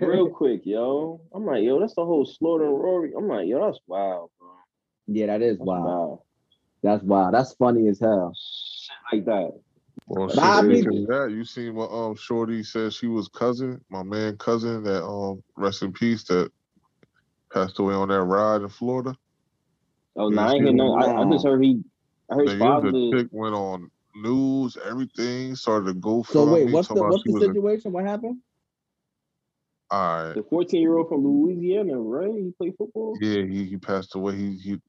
Real 0.00 0.28
quick, 0.34 0.62
yo. 0.64 1.20
I'm 1.34 1.44
like, 1.46 1.62
yo, 1.62 1.78
that's 1.80 1.94
the 1.94 2.04
whole 2.04 2.24
slaughter 2.26 2.64
and 2.66 2.74
Rory. 2.78 3.12
I'm 3.16 3.28
like, 3.28 3.46
yo, 3.46 3.64
that's 3.64 3.78
wild, 3.86 4.30
bro. 4.38 4.48
yeah, 5.06 5.26
that 5.26 5.42
is 5.42 5.58
That's 5.58 5.66
wild. 5.66 5.84
wild. 5.84 6.18
That's 6.82 7.02
wild. 7.04 7.34
That's 7.34 7.54
funny 7.54 7.88
as 7.88 8.00
hell. 8.00 8.32
Shit 8.36 8.96
like 9.12 9.24
that. 9.26 9.52
Well, 10.08 10.26
But 10.26 10.34
shit, 10.34 10.42
I 10.42 10.62
mean- 10.62 11.06
that, 11.06 11.30
you 11.32 11.44
seen 11.44 11.74
what 11.74 11.90
um 11.90 12.14
Shorty 12.16 12.62
said 12.62 12.92
she 12.92 13.06
was 13.06 13.28
cousin, 13.28 13.80
my 13.88 14.02
man 14.02 14.36
cousin 14.36 14.82
that 14.84 15.04
um 15.04 15.42
rest 15.56 15.82
in 15.82 15.92
peace 15.92 16.24
that 16.24 16.50
passed 17.52 17.78
away 17.78 17.94
on 17.94 18.08
that 18.08 18.22
ride 18.22 18.62
in 18.62 18.68
Florida. 18.68 19.16
Oh, 20.16 20.28
no, 20.28 20.42
I 20.42 20.52
ain't 20.54 20.62
hear 20.64 20.72
was- 20.72 20.74
nothing. 20.74 21.16
I, 21.18 21.22
I 21.22 21.30
just 21.30 21.44
heard 21.44 21.62
he. 21.62 21.82
I 22.30 22.34
heard 22.36 22.48
his 22.48 22.58
father. 22.58 22.90
the 22.90 23.10
chick 23.12 23.28
went 23.30 23.54
on 23.54 23.90
news, 24.14 24.76
everything, 24.84 25.54
started 25.54 25.86
to 25.86 25.94
go 25.94 26.22
So 26.22 26.44
wait, 26.52 26.70
what's 26.70 26.88
the 26.88 26.94
what's 26.94 27.22
the 27.24 27.32
was 27.32 27.42
a- 27.42 27.46
situation? 27.46 27.92
What 27.92 28.04
happened? 28.04 28.38
all 29.90 30.24
right. 30.24 30.34
The 30.34 30.42
14 30.42 30.80
year 30.80 30.96
old 30.96 31.08
from 31.08 31.22
Louisiana, 31.24 31.98
right? 32.00 32.32
He 32.32 32.52
played 32.58 32.74
football. 32.76 33.16
Yeah, 33.20 33.42
he, 33.44 33.64
he 33.64 33.76
passed 33.76 34.14
away. 34.14 34.34
He 34.36 34.56
he 34.56 34.80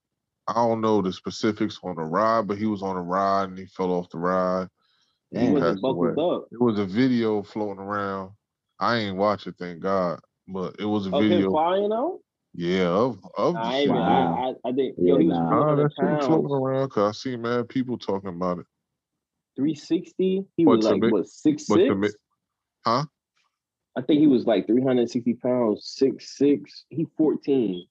I 0.47 0.53
don't 0.53 0.79
know 0.81 1.01
the 1.01 1.11
specifics 1.11 1.77
on 1.83 1.95
the 1.97 2.03
ride, 2.03 2.47
but 2.47 2.57
he 2.57 2.65
was 2.65 2.81
on 2.81 2.95
a 2.95 3.01
ride 3.01 3.49
and 3.49 3.57
he 3.57 3.65
fell 3.65 3.91
off 3.91 4.09
the 4.09 4.17
ride. 4.17 4.69
and 5.33 5.43
He 5.43 5.49
wasn't 5.53 5.75
passed 5.75 5.83
away. 5.83 6.09
buckled 6.11 6.33
up. 6.43 6.47
It 6.51 6.61
was 6.61 6.79
a 6.79 6.85
video 6.85 7.43
floating 7.43 7.83
around. 7.83 8.31
I 8.79 8.95
ain't 8.97 9.17
watch 9.17 9.45
it, 9.45 9.55
thank 9.59 9.81
God. 9.81 10.19
But 10.47 10.77
it 10.79 10.85
was 10.85 11.05
a 11.05 11.09
Of 11.09 11.21
him 11.21 11.29
video, 11.29 11.51
flying 11.51 11.91
out. 11.91 12.19
Yeah, 12.57 12.87
of 12.87 13.19
of 13.37 13.53
the 13.53 13.59
I, 13.61 13.75
ain't 13.77 13.83
shit. 13.83 13.89
even, 13.91 13.95
yeah. 13.95 14.33
I, 14.33 14.49
I, 14.49 14.53
I 14.65 14.71
think 14.73 14.95
Yeah, 14.97 15.13
yo, 15.13 15.19
he 15.19 15.27
was 15.27 15.37
nah. 15.37 15.49
Nah, 15.49 15.75
that 15.75 15.91
400 15.91 15.91
shit 15.93 16.03
was 16.03 16.25
pounds. 16.25 16.25
floating 16.25 16.51
around 16.51 16.87
because 16.89 17.09
I 17.09 17.11
see 17.17 17.35
mad 17.37 17.69
people 17.69 17.97
talking 17.99 18.29
about 18.29 18.57
it. 18.59 18.65
360. 19.57 20.45
He 20.57 20.65
But 20.65 20.77
was 20.77 20.85
to 20.85 20.91
like 20.91 21.01
ma- 21.03 21.09
what 21.09 21.27
six 21.29 21.65
but 21.65 21.77
to 21.77 21.95
six? 21.95 21.95
ma- 21.95 22.07
Huh? 22.85 23.05
I 23.95 24.01
think 24.01 24.19
he 24.19 24.27
was 24.27 24.45
like 24.45 24.65
360 24.67 25.33
pounds, 25.35 25.85
six 25.85 26.35
six. 26.35 26.85
He 26.89 27.05
14. 27.15 27.85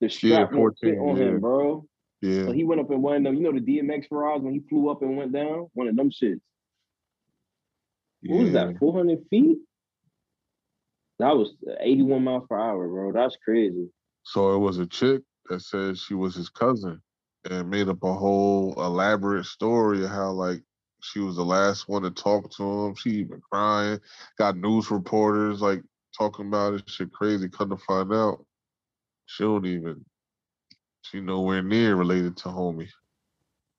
The 0.00 0.08
strap 0.08 0.52
won't 0.52 0.78
fit 0.80 0.98
14, 0.98 0.98
on 0.98 1.16
yeah. 1.16 1.22
him, 1.24 1.40
bro. 1.40 1.86
Yeah. 2.22 2.44
So 2.46 2.52
he 2.52 2.64
went 2.64 2.80
up 2.82 2.90
in 2.90 3.00
one 3.00 3.16
of 3.16 3.22
them, 3.24 3.34
you 3.36 3.42
know, 3.42 3.52
the 3.52 3.60
DMX 3.60 4.06
rides 4.10 4.42
when 4.42 4.54
he 4.54 4.60
flew 4.68 4.90
up 4.90 5.00
and 5.02 5.16
went 5.16 5.32
down. 5.32 5.68
One 5.72 5.88
of 5.88 5.96
them 5.96 6.10
shits. 6.10 6.40
What 8.22 8.44
was 8.44 8.52
yeah. 8.52 8.66
that? 8.66 8.78
400 8.78 9.18
feet? 9.30 9.58
That 11.18 11.36
was 11.36 11.54
81 11.80 12.24
miles 12.24 12.44
per 12.48 12.58
hour, 12.58 12.88
bro. 12.88 13.12
That's 13.12 13.36
crazy. 13.42 13.88
So 14.30 14.54
it 14.54 14.58
was 14.58 14.78
a 14.78 14.86
chick 14.86 15.22
that 15.48 15.60
said 15.60 15.98
she 15.98 16.14
was 16.14 16.36
his 16.36 16.48
cousin 16.48 17.02
and 17.50 17.68
made 17.68 17.88
up 17.88 18.00
a 18.04 18.14
whole 18.14 18.74
elaborate 18.76 19.44
story 19.44 20.04
of 20.04 20.10
how 20.10 20.30
like 20.30 20.62
she 21.02 21.18
was 21.18 21.34
the 21.34 21.44
last 21.44 21.88
one 21.88 22.02
to 22.02 22.12
talk 22.12 22.48
to 22.52 22.62
him. 22.62 22.94
She 22.94 23.10
even 23.10 23.42
crying. 23.50 23.98
Got 24.38 24.56
news 24.56 24.88
reporters 24.88 25.60
like 25.60 25.82
talking 26.16 26.46
about 26.46 26.74
it. 26.74 26.88
Shit 26.88 27.12
crazy. 27.12 27.48
Come 27.48 27.70
to 27.70 27.76
find 27.78 28.12
out, 28.12 28.46
she 29.26 29.42
don't 29.42 29.66
even. 29.66 30.04
She 31.02 31.20
nowhere 31.20 31.64
near 31.64 31.96
related 31.96 32.36
to 32.36 32.50
homie. 32.50 32.88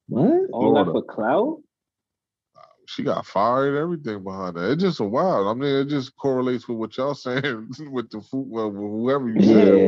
What? 0.09 0.49
All 0.51 0.73
that 0.73 0.83
Florida. 0.83 0.91
for 0.91 1.03
clout? 1.03 1.61
She 2.87 3.03
got 3.03 3.25
fired. 3.25 3.77
Everything 3.77 4.21
behind 4.21 4.57
that. 4.57 4.71
It's 4.71 4.83
just 4.83 4.99
a 4.99 5.05
wild. 5.05 5.47
I 5.47 5.53
mean, 5.53 5.73
it 5.73 5.85
just 5.85 6.13
correlates 6.17 6.67
with 6.67 6.77
what 6.77 6.97
y'all 6.97 7.13
saying 7.15 7.69
with 7.89 8.09
the 8.09 8.19
food. 8.19 8.47
Well, 8.49 8.69
whoever 8.69 9.29
you 9.29 9.39
Yeah. 9.39 9.87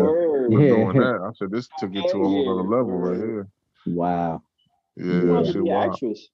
Said. 0.49 0.51
word. 0.51 0.59
was 0.59 0.61
Yeah. 0.63 0.75
doing 0.75 0.97
that. 0.97 1.21
I 1.27 1.31
said 1.33 1.51
this 1.51 1.67
took 1.79 1.91
it 1.93 2.01
to 2.11 2.17
a 2.17 2.27
whole 2.27 2.59
other 2.59 2.69
level 2.69 2.97
right 2.97 3.17
here. 3.17 3.47
Wow. 3.87 4.41
Yeah, 4.95 5.03
She 5.03 5.09
that 5.11 5.25
wanted 5.27 5.45
to 5.47 5.53
shit 5.53 5.63
be 5.63 5.69
an 5.69 5.75
actress. 5.91 6.29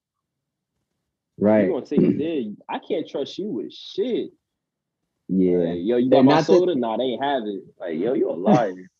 Right. 1.38 1.66
You 1.66 1.72
gonna 1.74 1.86
say 1.86 1.96
you 1.98 2.14
did? 2.14 2.58
I 2.68 2.80
can't 2.80 3.08
trust 3.08 3.38
you 3.38 3.48
with 3.48 3.72
shit. 3.74 4.32
Yeah. 5.32 5.58
Like, 5.58 5.78
yo, 5.82 5.98
you 5.98 6.10
got 6.10 6.26
my 6.26 6.32
not 6.34 6.40
to- 6.40 6.46
soda? 6.46 6.74
Nah, 6.76 6.98
they 6.98 7.04
ain't 7.04 7.24
have 7.24 7.44
it. 7.46 7.62
Like, 7.80 8.00
yo, 8.00 8.14
you 8.14 8.32
a 8.32 8.34
liar. 8.34 8.74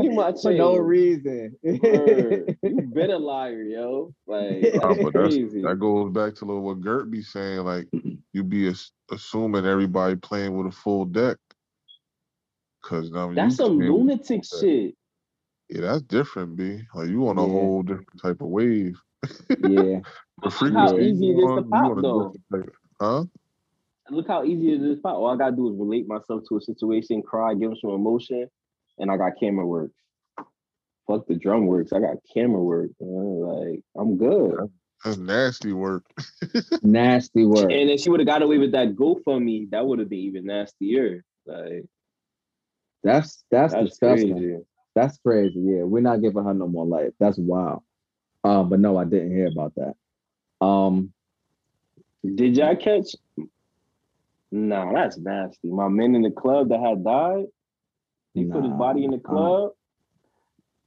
you 0.00 0.10
my 0.12 0.32
For 0.40 0.52
no 0.54 0.76
reason. 0.76 1.54
Word. 1.62 2.56
You 2.62 2.82
been 2.94 3.10
a 3.10 3.18
liar, 3.18 3.62
yo. 3.62 4.14
Like, 4.26 4.74
Nah, 4.74 4.94
that's 4.94 5.02
but 5.02 5.12
that's, 5.12 5.34
that 5.36 5.76
goes 5.78 6.12
back 6.12 6.34
to 6.36 6.46
what 6.46 6.80
Gert 6.80 7.10
be 7.10 7.22
saying. 7.22 7.58
Like 7.60 7.88
you 8.32 8.42
be 8.42 8.68
as, 8.68 8.90
assuming 9.10 9.66
everybody 9.66 10.16
playing 10.16 10.56
with 10.56 10.66
a 10.72 10.76
full 10.76 11.04
deck. 11.04 11.36
Cause 12.82 13.10
now 13.10 13.26
when 13.26 13.36
That's 13.36 13.58
you 13.58 13.66
some 13.66 13.78
lunatic 13.78 14.44
shit. 14.44 14.94
Yeah, 15.68 15.82
that's 15.82 16.02
different, 16.02 16.56
B. 16.56 16.80
Like 16.94 17.08
you 17.08 17.28
on 17.28 17.38
a 17.38 17.42
Yeah. 17.46 17.52
whole 17.52 17.82
different 17.82 18.20
type 18.20 18.40
of 18.40 18.48
wave. 18.48 18.98
yeah. 19.60 20.00
The 20.42 20.50
How 20.74 20.98
easy 20.98 21.30
it 21.30 21.38
is 21.38 21.44
to 21.56 21.62
pop, 21.70 21.96
though. 22.00 22.32
different 22.50 22.66
type- 22.66 22.74
Huh? 23.00 23.24
Look 24.10 24.28
how 24.28 24.44
easy 24.44 24.72
it 24.72 24.82
is. 24.82 24.96
to 24.96 25.02
pop. 25.02 25.16
All 25.16 25.28
I 25.30 25.36
gotta 25.36 25.56
do 25.56 25.72
is 25.72 25.78
relate 25.78 26.06
myself 26.08 26.42
to 26.48 26.56
a 26.56 26.60
situation, 26.60 27.22
cry, 27.22 27.54
give 27.54 27.70
them 27.70 27.76
some 27.80 27.90
emotion, 27.90 28.48
and 28.98 29.10
I 29.10 29.16
got 29.16 29.32
camera 29.38 29.66
work. 29.66 29.90
Fuck 31.06 31.26
the 31.26 31.34
drum 31.34 31.66
works. 31.66 31.92
I 31.92 32.00
got 32.00 32.16
camera 32.32 32.62
work. 32.62 32.90
man. 33.00 33.40
Like 33.40 33.82
I'm 33.96 34.16
good. 34.16 34.70
That's 35.04 35.16
nasty 35.18 35.72
work. 35.72 36.04
Nasty 36.84 37.44
work. 37.44 37.72
And 37.72 37.90
if 37.90 38.00
she 38.00 38.08
would 38.08 38.20
have 38.20 38.26
got 38.28 38.42
away 38.42 38.58
with 38.58 38.70
that 38.72 38.94
GoFundMe, 38.94 39.68
that 39.70 39.84
would 39.84 39.98
have 39.98 40.08
been 40.08 40.20
even 40.20 40.46
nastier. 40.46 41.24
Like 41.44 41.86
That's 43.02 43.42
that's, 43.50 43.72
that's 43.74 43.90
disgusting. 43.90 44.32
crazy. 44.36 44.56
That's 44.94 45.18
crazy. 45.18 45.58
Yeah, 45.60 45.82
we're 45.82 46.02
not 46.02 46.20
giving 46.22 46.44
her 46.44 46.54
no 46.54 46.68
more 46.68 46.86
life. 46.86 47.12
That's 47.18 47.36
wild. 47.38 47.82
Um, 48.44 48.68
but 48.68 48.78
no, 48.78 48.96
I 48.96 49.04
didn't 49.04 49.32
hear 49.34 49.48
about 49.48 49.74
that. 49.74 49.94
Um, 50.62 51.12
Did 52.22 52.56
y'all 52.56 52.76
catch? 52.76 53.16
Nah, 54.52 54.92
that's 54.92 55.18
nasty. 55.18 55.68
My 55.68 55.88
man 55.88 56.14
in 56.14 56.22
the 56.22 56.30
club 56.30 56.68
that 56.68 56.80
had 56.80 57.02
died. 57.02 57.46
He 58.34 58.44
put 58.44 58.64
his 58.64 58.72
body 58.72 59.04
in 59.04 59.10
the 59.10 59.16
uh, 59.18 59.20
club. 59.20 59.72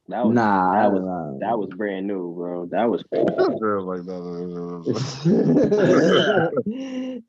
That 0.08 0.24
was 0.24 0.34
nah, 0.34 0.72
that 0.72 0.92
was 0.92 1.02
don't 1.02 1.38
that 1.40 1.58
was 1.58 1.68
brand 1.70 2.06
new, 2.06 2.32
bro. 2.34 2.66
That 2.66 2.88
was 2.88 3.02
crazy. 3.02 3.26
Like. 3.28 3.50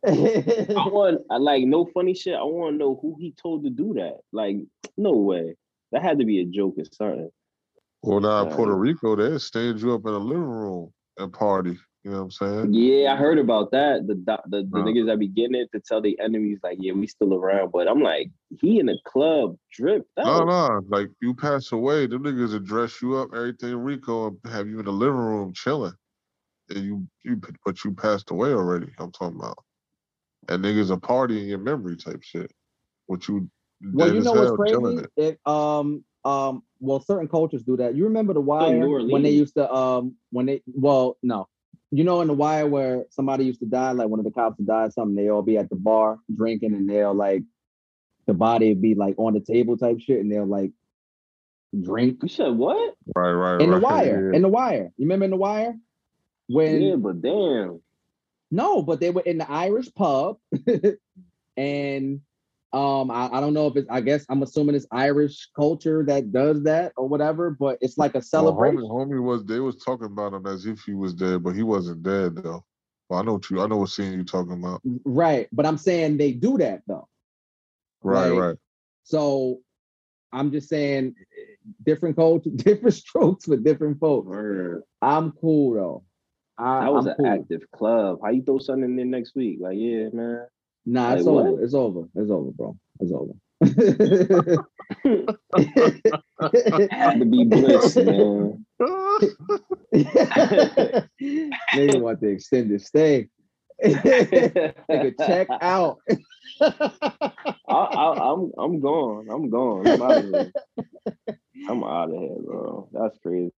I 0.78 0.88
want 0.88 1.22
like 1.30 1.64
no 1.64 1.90
funny 1.94 2.14
shit. 2.14 2.36
I 2.36 2.44
want 2.44 2.74
to 2.74 2.78
know 2.78 3.00
who 3.02 3.16
he 3.20 3.32
told 3.32 3.64
to 3.64 3.72
do 3.72 3.96
that. 3.96 4.20
Like, 4.32 4.58
no 4.96 5.14
way. 5.14 5.56
That 5.92 6.04
had 6.04 6.20
to 6.20 6.26
be 6.26 6.42
a 6.42 6.46
joke 6.46 6.76
or 6.78 6.86
something. 6.92 7.32
well, 8.04 8.20
now 8.20 8.46
Uh, 8.46 8.56
Puerto 8.56 8.76
Rico, 8.76 9.16
they 9.16 9.38
stand 9.40 9.82
you 9.82 9.94
up 9.94 10.06
in 10.06 10.14
a 10.14 10.20
living 10.20 10.44
room 10.44 10.94
and 11.18 11.34
party. 11.34 11.78
You 12.08 12.14
know 12.14 12.20
what 12.20 12.24
I'm 12.24 12.32
saying? 12.32 12.74
Yeah, 12.74 13.12
I 13.12 13.16
heard 13.18 13.38
about 13.38 13.72
that. 13.72 14.08
The 14.08 14.16
the, 14.16 14.64
the 14.72 14.80
Uh. 14.80 14.82
niggas 14.82 15.08
that 15.08 15.20
be 15.20 15.28
getting 15.28 15.56
it 15.56 15.70
to 15.74 15.82
tell 15.82 16.02
the 16.02 16.18
enemies 16.22 16.60
like, 16.64 16.78
yeah, 16.80 16.94
we 16.94 17.06
still 17.06 17.34
around. 17.34 17.74
But 17.74 17.90
I'm 17.90 18.02
like, 18.02 18.32
he 18.62 18.80
in 18.80 18.86
the 18.86 18.98
club 19.06 19.58
drip. 19.74 20.08
That 20.16 20.26
No, 20.26 20.46
was- 20.46 20.70
no. 20.70 20.98
Like 20.98 21.10
you 21.22 21.34
pass 21.34 21.74
away, 21.74 22.08
them 22.08 22.24
niggas 22.24 22.54
will 22.54 22.60
dress 22.60 23.02
you 23.02 23.18
up, 23.18 23.32
everything 23.36 23.72
in 23.72 23.84
Rico, 23.84 24.28
and 24.28 24.40
have 24.54 24.70
you 24.70 24.80
in 24.80 24.86
the 24.86 24.92
living 24.92 25.18
room 25.18 25.52
chilling. 25.54 25.96
And 26.70 26.86
you, 26.86 27.08
you, 27.24 27.42
but 27.66 27.84
you 27.84 27.92
passed 27.92 28.32
away 28.32 28.54
already. 28.54 28.88
I'm 29.00 29.12
talking 29.12 29.38
about. 29.38 29.58
And 30.48 30.64
niggas 30.64 30.90
a 30.90 30.98
party 30.98 31.42
in 31.42 31.48
your 31.50 31.60
memory 31.60 31.98
type 31.98 32.24
shit. 32.24 32.50
What 33.08 33.28
you 33.28 33.50
well, 33.92 34.14
you 34.14 34.22
know 34.22 34.34
what's 34.34 34.72
chilling 34.72 34.98
crazy? 35.00 35.08
it. 35.18 35.40
It 35.46 35.52
um 35.52 36.06
um 36.24 36.64
well, 36.80 37.02
certain 37.02 37.28
cultures 37.28 37.64
do 37.64 37.76
that. 37.78 37.96
You 37.96 38.06
remember 38.06 38.34
the 38.34 38.40
Wire 38.42 38.80
New 38.80 39.12
when 39.12 39.24
they 39.24 39.32
used 39.32 39.56
to 39.56 39.70
um 39.74 40.16
when 40.32 40.46
they 40.46 40.62
well 40.68 41.18
no, 41.22 41.48
you 41.92 42.04
know 42.04 42.22
in 42.22 42.28
the 42.28 42.34
Wire 42.34 42.68
where 42.68 43.06
somebody 43.10 43.46
used 43.46 43.60
to 43.62 43.66
die, 43.66 43.92
like 43.92 44.10
one 44.10 44.20
of 44.20 44.26
the 44.26 44.32
cops 44.32 44.58
would 44.58 44.68
die 44.68 44.86
or 44.86 44.92
something, 44.92 45.16
they 45.16 45.30
all 45.30 45.42
be 45.42 45.58
at 45.58 45.70
the 45.70 45.76
bar 45.76 46.20
drinking 46.34 46.74
and 46.74 46.90
they'll 46.90 47.14
like 47.14 47.44
the 48.26 48.34
body 48.34 48.70
would 48.70 48.82
be 48.82 48.96
like 48.96 49.16
on 49.18 49.34
the 49.34 49.40
table 49.40 49.78
type 49.78 50.00
shit 50.00 50.20
and 50.20 50.32
they'll 50.32 50.46
like 50.46 50.72
drink 51.82 52.20
You 52.22 52.30
said 52.30 52.56
what? 52.56 52.96
Right, 53.16 53.32
right, 53.32 53.62
in 53.62 53.72
the. 53.72 53.80
Wire. 53.80 54.32
yeah. 54.32 54.36
In 54.36 54.42
the 54.42 54.50
Wire, 54.50 54.92
you 54.98 55.06
remember 55.06 55.26
in 55.26 55.32
the 55.32 55.38
Wire 55.38 55.76
when 56.48 56.82
yeah, 56.82 56.96
but 56.96 57.22
damn. 57.22 57.82
No, 58.50 58.82
but 58.82 59.00
they 59.02 59.10
were 59.10 59.22
in 59.22 59.40
the 59.40 59.52
Irish 59.52 59.94
pub, 59.94 60.38
and 61.58 62.22
um, 62.78 63.10
I, 63.10 63.30
I 63.32 63.40
don't 63.42 63.54
know 63.54 63.68
if 63.68 63.76
it's. 63.76 63.88
I 63.90 64.02
guess 64.02 64.26
I'm 64.30 64.44
assuming 64.44 64.76
it's 64.76 64.86
Irish 64.92 65.50
culture 65.56 66.04
that 66.08 66.32
does 66.32 66.64
that 66.64 66.94
or 66.96 67.08
whatever. 67.08 67.50
But 67.50 67.80
it's 67.82 67.98
like 67.98 68.14
a 68.14 68.20
Well, 68.20 68.24
celebration. 68.24 68.80
homie, 68.80 68.90
homie 68.90 69.24
was 69.24 69.44
they 69.46 69.60
was 69.60 69.78
talking 69.78 70.06
about 70.06 70.34
him 70.34 70.46
as 70.46 70.66
if 70.66 70.82
he 70.82 70.94
was 70.94 71.14
dead, 71.14 71.44
but 71.44 71.56
he 71.56 71.64
wasn't 71.64 72.04
dead 72.04 72.36
though. 72.36 72.64
Well, 73.10 73.20
I 73.20 73.24
know 73.24 73.34
what 73.34 73.50
you. 73.50 73.62
I 73.62 73.68
know 73.68 73.78
what 73.78 73.90
scene 73.90 74.14
you 74.14 74.24
talking 74.24 74.54
about. 74.54 74.82
right? 75.06 75.48
But 75.52 75.66
I'm 75.66 75.78
saying 75.78 76.18
they 76.18 76.34
do 76.34 76.58
that 76.60 76.82
though. 76.88 77.08
Right, 78.04 78.30
Like, 78.30 78.40
right. 78.40 78.58
So 79.04 79.60
I'm 80.32 80.52
just 80.52 80.70
saying, 80.70 81.16
different 81.84 82.16
culture, 82.16 82.50
different 82.56 82.94
strokes 82.96 83.46
for 83.46 83.58
different 83.58 84.00
folks. 84.00 84.28
Word. 84.28 84.84
I'm 85.02 85.32
cool 85.32 85.74
though. 85.74 86.04
I, 86.58 86.82
That 86.82 86.94
was 86.94 87.06
I'm 87.06 87.12
an 87.12 87.16
cool. 87.18 87.26
active 87.26 87.62
club. 87.74 88.20
How 88.24 88.30
you 88.32 88.44
throw 88.44 88.60
something 88.60 88.84
in 88.84 88.96
there 88.96 89.06
next 89.06 89.36
week? 89.36 89.60
Like, 89.62 89.78
yeah, 89.78 90.10
man. 90.12 90.46
Nah, 90.90 91.16
it's 91.16 91.26
Like, 91.26 91.36
what? 91.36 91.48
over. 91.48 91.64
It's 91.64 91.74
over. 91.74 92.08
It's 92.16 92.32
over, 92.32 92.52
bro. 92.52 92.78
It's 93.02 93.12
over. 93.12 93.34
Had 96.92 97.20
to 97.20 97.26
be 97.26 97.44
bliss, 97.44 97.98
man. 97.98 98.66
Nigga 101.76 102.00
want 102.00 102.22
to 102.22 102.30
extend 102.30 102.72
the 102.72 102.76
extended 102.76 102.82
stay. 102.82 103.28
Nigga, 103.84 105.14
check 105.28 105.50
out. 105.60 105.98
I, 106.62 106.72
I, 107.68 108.32
I'm 108.32 108.52
I'm 108.58 108.80
gone. 108.80 109.28
I'm 109.30 109.50
gone. 109.50 109.90
I'm 109.90 110.02
out 110.02 110.18
of 110.20 110.24
here. 110.24 110.54
I'm 111.70 111.84
out 111.84 112.10
of 112.12 112.18
here, 112.18 112.38
bro. 112.46 112.88
That's 112.94 113.18
crazy. 113.20 113.52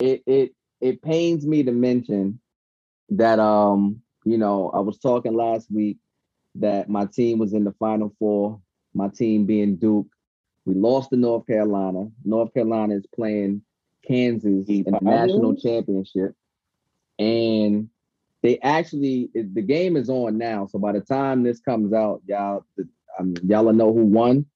it 0.00 0.22
it 0.26 0.50
it 0.80 1.00
pains 1.00 1.46
me 1.46 1.62
to 1.62 1.70
mention 1.70 2.40
that 3.10 3.38
um 3.38 4.00
you 4.24 4.36
know 4.36 4.70
I 4.74 4.80
was 4.80 4.98
talking 4.98 5.34
last 5.34 5.70
week 5.70 5.98
that 6.56 6.88
my 6.88 7.06
team 7.06 7.38
was 7.38 7.52
in 7.52 7.64
the 7.64 7.72
final 7.72 8.14
four. 8.18 8.60
My 8.94 9.08
team 9.08 9.44
being 9.44 9.76
Duke, 9.76 10.06
we 10.64 10.74
lost 10.74 11.10
to 11.10 11.16
North 11.16 11.46
Carolina. 11.46 12.08
North 12.24 12.54
Carolina 12.54 12.94
is 12.94 13.06
playing 13.14 13.62
Kansas 14.06 14.66
in 14.68 14.84
the 14.84 14.98
national 15.02 15.56
championship, 15.56 16.34
and 17.18 17.88
they 18.42 18.58
actually 18.60 19.30
the 19.34 19.62
game 19.62 19.96
is 19.96 20.08
on 20.08 20.38
now. 20.38 20.66
So 20.66 20.78
by 20.78 20.92
the 20.92 21.00
time 21.00 21.42
this 21.42 21.60
comes 21.60 21.92
out, 21.92 22.22
y'all 22.26 22.64
um, 23.18 23.34
y'all 23.44 23.64
will 23.64 23.72
know 23.72 23.92
who 23.92 24.04
won. 24.04 24.46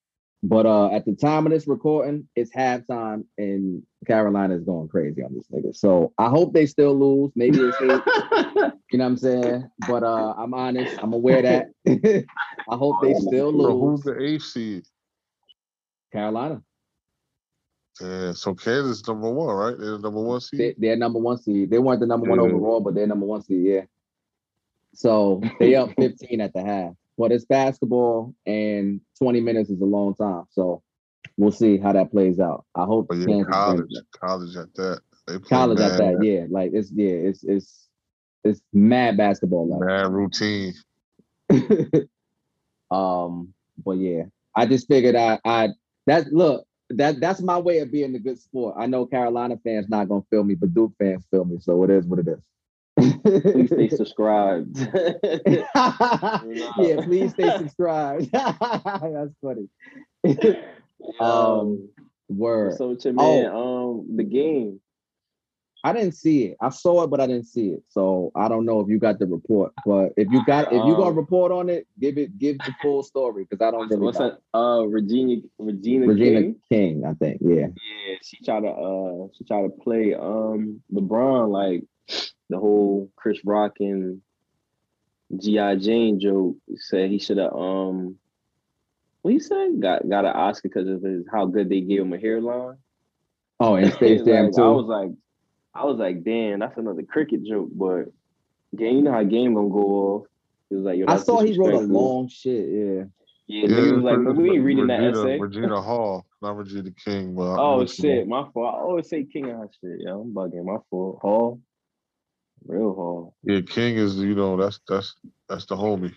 But 0.43 0.67
uh 0.67 0.93
at 0.93 1.05
the 1.05 1.17
time 1.17 1.47
of 1.47 1.53
this 1.53 1.67
recording, 1.67 2.29
it's 2.37 2.53
halftime 2.55 3.25
and 3.39 3.83
Carolina 4.07 4.55
is 4.55 4.63
going 4.63 4.89
crazy 4.89 5.23
on 5.23 5.35
this 5.35 5.49
nigga. 5.49 5.75
So 5.75 6.13
I 6.17 6.29
hope 6.29 6.53
they 6.53 6.67
still 6.67 6.95
lose. 6.95 7.33
Maybe 7.35 7.59
it's 7.61 7.81
you 8.93 8.99
know 8.99 9.05
what 9.05 9.05
I'm 9.05 9.17
saying? 9.17 9.69
But 9.89 10.05
uh 10.05 10.35
I'm 10.39 10.55
honest, 10.55 10.97
I'm 11.03 11.13
aware 11.13 11.43
that 11.43 11.69
I 12.69 12.77
hope 12.77 13.03
they 13.03 13.15
still 13.15 13.53
So 13.53 13.79
who's 13.79 14.03
the 14.03 14.23
eighth 14.23 14.45
seed? 14.45 14.85
Carolina. 16.13 16.63
Yeah, 18.01 18.33
so 18.33 18.55
Kansas 18.55 19.07
number 19.09 19.31
one, 19.31 19.55
right? 19.57 19.77
They're 19.77 19.93
the 19.93 19.99
number 19.99 20.23
one 20.23 20.41
seed. 20.41 20.61
They, 20.61 20.75
they're 20.79 20.97
number 20.97 21.19
one 21.19 21.39
seed. 21.39 21.69
They 21.69 21.81
weren't 21.81 21.99
the 21.99 22.07
number 22.07 22.31
one 22.31 22.39
overall, 22.39 22.81
but 22.81 22.95
they're 22.95 23.09
number 23.09 23.27
one 23.27 23.43
seed, 23.43 23.65
yeah. 23.67 23.81
So 24.95 25.43
they 25.59 25.75
up 25.75 25.91
15 25.99 26.41
at 26.41 26.53
the 26.53 26.63
half. 26.63 26.95
But 27.19 27.33
it's 27.33 27.45
basketball 27.45 28.33
and 28.47 29.01
20 29.19 29.41
minutes 29.41 29.71
is 29.71 29.81
a 29.81 29.85
long 29.85 30.15
time. 30.15 30.45
So 30.51 30.83
we'll 31.37 31.51
see 31.51 31.77
how 31.77 31.93
that 31.93 32.13
plays 32.13 32.39
out. 32.39 32.65
I 32.75 32.85
hope 32.85 33.09
But 33.09 33.19
yeah, 33.19 33.43
college, 33.43 33.91
college 34.13 34.57
at 34.57 34.73
that. 34.77 35.01
College 35.49 35.81
at 35.81 35.99
that, 35.99 36.23
yeah. 36.23 36.47
Like 36.49 36.71
it's 36.73 36.91
yeah, 36.91 37.11
it's 37.11 37.45
it's 37.45 37.89
it's 38.45 38.63
mad 38.73 39.17
basketball 39.17 39.69
like. 39.69 39.81
mad 39.81 40.13
routine. 40.13 40.73
um, 42.91 43.53
but 43.85 43.99
yeah, 43.99 44.23
I 44.55 44.67
just 44.67 44.89
figured 44.89 45.17
I 45.17 45.39
I 45.45 45.69
that 46.07 46.33
look 46.33 46.65
that 46.91 47.21
that's 47.21 47.43
my 47.43 47.59
way 47.59 47.81
of 47.81 47.93
being 47.93 48.15
a 48.15 48.19
good 48.19 48.39
sport. 48.39 48.77
I 48.79 48.87
know 48.87 49.07
Carolina 49.07 49.59
fans 49.63 49.89
not 49.89 50.09
gonna 50.09 50.23
feel 50.31 50.45
me, 50.45 50.55
but 50.55 50.73
Duke 50.73 50.93
fans 50.99 51.27
feel 51.31 51.45
me, 51.45 51.59
so 51.61 51.83
it 51.85 51.91
is 51.91 52.07
what 52.07 52.21
it 52.21 52.29
Please 52.99 53.69
stay 53.71 53.89
subscribed. 53.97 54.79
yeah, 55.47 57.01
please 57.05 57.31
stay 57.33 57.51
subscribed. 57.59 58.31
that's 58.33 59.35
funny. 59.43 59.69
um, 61.21 61.89
word. 62.29 62.75
so 62.77 62.95
to 62.95 63.09
Oh. 63.11 63.13
man, 63.13 63.47
um, 63.47 64.17
the 64.17 64.25
game. 64.25 64.81
I 65.85 65.93
didn't 65.93 66.15
see 66.17 66.47
it. 66.47 66.57
I 66.61 66.71
saw 66.71 67.05
it, 67.05 67.07
but 67.11 67.21
I 67.21 67.29
didn't 67.29 67.47
see 67.47 67.69
it. 67.69 67.85
So 67.89 68.33
I 68.35 68.49
don't 68.49 68.65
know 68.65 68.81
if 68.81 68.89
you 68.89 68.99
got 68.99 69.21
the 69.21 69.27
report. 69.27 69.73
But 69.87 70.13
if 70.17 70.29
you 70.33 70.45
got, 70.45 70.67
if 70.73 70.85
you 70.85 70.97
gonna 70.97 71.11
Um, 71.11 71.17
report 71.17 71.53
on 71.53 71.69
it, 71.69 71.87
give 72.01 72.19
it, 72.19 72.37
give 72.37 72.59
the 72.59 72.75
full 72.83 73.05
story 73.05 73.47
because 73.49 73.65
I 73.65 73.71
don't 73.71 73.89
really 73.89 74.03
What's 74.03 74.19
that? 74.19 74.41
Uh, 74.53 74.83
Regina, 74.89 75.37
Regina, 75.61 76.07
Regina 76.07 76.41
King. 76.41 76.57
King, 76.69 77.05
I 77.07 77.13
think. 77.15 77.41
Yeah. 77.41 77.69
Yeah, 77.69 78.17
she 78.23 78.45
tried 78.45 78.63
to 78.63 78.71
uh 78.71 79.29
she 79.39 79.45
tried 79.45 79.63
to 79.63 79.69
play 79.81 80.15
um 80.15 80.83
LeBron 80.93 81.49
like 81.51 81.85
the 82.49 82.59
whole 82.59 83.11
Chris 83.17 83.39
Rock 83.45 83.77
and 83.81 84.21
G.I. 85.37 85.77
Jane 85.77 86.21
joke 86.21 86.57
said 86.77 87.11
he 87.11 87.19
should 87.19 87.39
have 87.39 87.53
um 87.53 88.17
what 89.23 89.33
he 89.33 89.41
said 89.41 89.81
got 89.81 90.09
got 90.09 90.25
an 90.25 90.33
Oscar 90.33 90.69
because 90.69 90.89
of 90.89 91.03
his 91.03 91.25
how 91.31 91.47
good 91.47 91.69
they 91.69 91.81
gave 91.81 92.01
him 92.01 92.13
a 92.13 92.19
hairline. 92.19 92.77
Oh, 93.61 93.75
and 93.75 93.93
Space 93.95 94.23
Jam 94.23 94.47
Like, 94.47 94.55
too. 94.55 94.63
I 94.63 94.69
was 94.69 94.87
like, 94.87 95.11
I 95.75 95.85
was 95.85 95.99
like, 95.99 96.25
damn, 96.25 96.61
that's 96.61 96.79
another 96.79 97.03
cricket 97.03 97.45
joke. 97.45 97.69
But 97.73 98.07
game, 98.77 98.97
you 98.97 99.03
know 99.03 99.13
how 99.13 99.25
game 99.25 99.55
gonna 99.55 99.69
go 99.69 99.83
off. 99.83 100.27
He 100.71 100.77
was 100.77 100.85
like, 100.85 100.99
yo, 100.99 101.07
I 101.09 101.17
saw 101.19 101.43
he 101.43 101.59
wrote 101.59 101.75
a 101.75 101.79
long 101.79 102.29
shit. 102.29 102.69
Yeah. 102.69 103.05
Yeah, 103.51 103.67
nigga 103.67 103.95
was 103.95 104.05
like, 104.05 104.25
but 104.25 104.37
we 104.37 104.51
ain't 104.51 104.63
reading 104.65 104.89
that 104.89 105.01
Regina, 105.01 105.21
essay. 105.21 105.39
Regina 105.39 105.81
Hall, 105.83 106.27
not 106.43 106.59
Regina 106.59 106.91
King. 106.91 107.35
But 107.35 107.55
I'm 107.55 107.59
Oh 107.59 107.79
with 107.79 107.99
you. 107.99 108.05
shit, 108.05 108.29
my 108.29 108.47
fault. 108.53 108.75
I 108.75 108.79
always 108.81 109.09
say 109.09 109.25
King 109.25 109.51
of 109.51 109.71
shit. 109.81 110.01
Yo, 110.01 110.21
I'm 110.21 110.35
bugging. 110.35 110.67
My 110.67 110.77
fault. 110.91 111.19
Hall, 111.23 111.59
real 112.67 112.95
Hall. 112.95 113.35
Yeah, 113.45 113.61
King 113.61 113.97
is 113.97 114.17
you 114.17 114.35
know 114.35 114.57
that's 114.57 114.81
that's 114.89 115.15
that's 115.49 115.67
the 115.67 115.77
homie. 115.77 116.15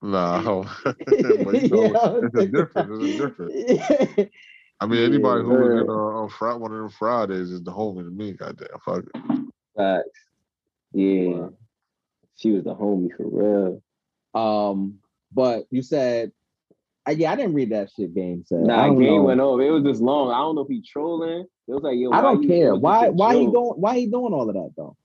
Nah, 0.00 0.38
I 0.38 0.42
don't- 0.44 0.68
but 0.84 1.62
you 1.62 1.68
know, 1.68 1.92
Yeah. 1.92 2.20
it's 2.26 2.36
a 2.36 2.46
different. 2.46 3.02
It's 3.02 3.20
a 3.20 3.28
different. 3.28 4.30
I 4.80 4.86
mean, 4.86 5.00
anybody 5.02 5.42
who 5.42 5.50
was 5.50 5.82
in 5.82 5.88
uh, 5.88 5.92
on 5.92 6.28
Fri 6.28 6.54
one 6.54 6.70
of 6.72 6.78
them 6.78 6.88
Fridays 6.90 7.50
is 7.50 7.62
the 7.62 7.72
homie 7.72 8.04
to 8.04 8.10
me. 8.10 8.32
Goddamn, 8.32 8.68
fuck 8.84 9.04
it. 9.04 9.48
Facts. 9.76 10.20
Yeah, 10.92 11.48
she 12.36 12.52
was 12.52 12.64
the 12.64 12.74
homie 12.76 13.10
for 13.16 13.26
real. 13.26 13.82
Um, 14.34 15.00
but 15.32 15.66
you 15.70 15.82
said, 15.82 16.30
uh, 17.08 17.12
yeah, 17.12 17.32
I 17.32 17.36
didn't 17.36 17.54
read 17.54 17.70
that 17.70 17.90
shit. 17.96 18.14
Game 18.14 18.44
said. 18.46 18.60
Nah, 18.60 18.88
game 18.88 19.02
know. 19.02 19.22
went 19.22 19.40
over. 19.40 19.62
It 19.62 19.70
was 19.70 19.84
just 19.84 20.02
long. 20.02 20.30
I 20.30 20.38
don't 20.38 20.54
know 20.56 20.62
if 20.62 20.68
he 20.68 20.82
trolling. 20.82 21.46
It 21.66 21.72
was 21.72 21.82
like, 21.82 21.96
yo, 21.98 22.10
I 22.12 22.20
don't 22.20 22.46
care. 22.46 22.74
it 22.74 22.80
Why? 22.80 23.06
a 23.06 23.12
Why 23.12 23.34
he 23.36 23.44
joke. 23.46 23.54
going? 23.54 23.80
Why 23.80 23.98
he 23.98 24.06
doing 24.06 24.32
all 24.32 24.48
of 24.48 24.54
that 24.54 24.70
though? 24.76 24.96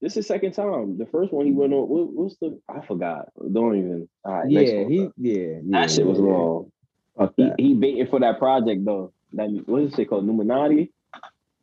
This 0.00 0.16
is 0.16 0.26
second 0.26 0.52
time. 0.52 0.96
The 0.98 1.06
first 1.06 1.32
one 1.32 1.46
he 1.46 1.52
went 1.52 1.72
on. 1.72 1.88
What, 1.88 2.12
what's 2.12 2.36
the? 2.38 2.60
I 2.68 2.84
forgot. 2.86 3.28
Don't 3.52 3.76
even. 3.78 4.08
All 4.24 4.32
right, 4.32 4.50
yeah, 4.50 4.84
he. 4.88 4.98
bro. 4.98 5.12
Yeah, 5.16 5.34
yeah. 5.62 5.80
That 5.80 5.90
shit 5.90 6.06
was 6.06 6.18
yeah. 6.18 6.24
long. 6.24 6.72
Fuck 7.18 7.34
He, 7.36 7.44
that. 7.44 7.54
he 7.58 7.74
baiting 7.74 8.06
for 8.06 8.20
that 8.20 8.38
project 8.38 8.84
though. 8.84 9.12
That 9.34 9.50
what 9.66 9.82
is 9.82 9.98
it 9.98 10.08
called? 10.08 10.24
Illuminati. 10.24 10.92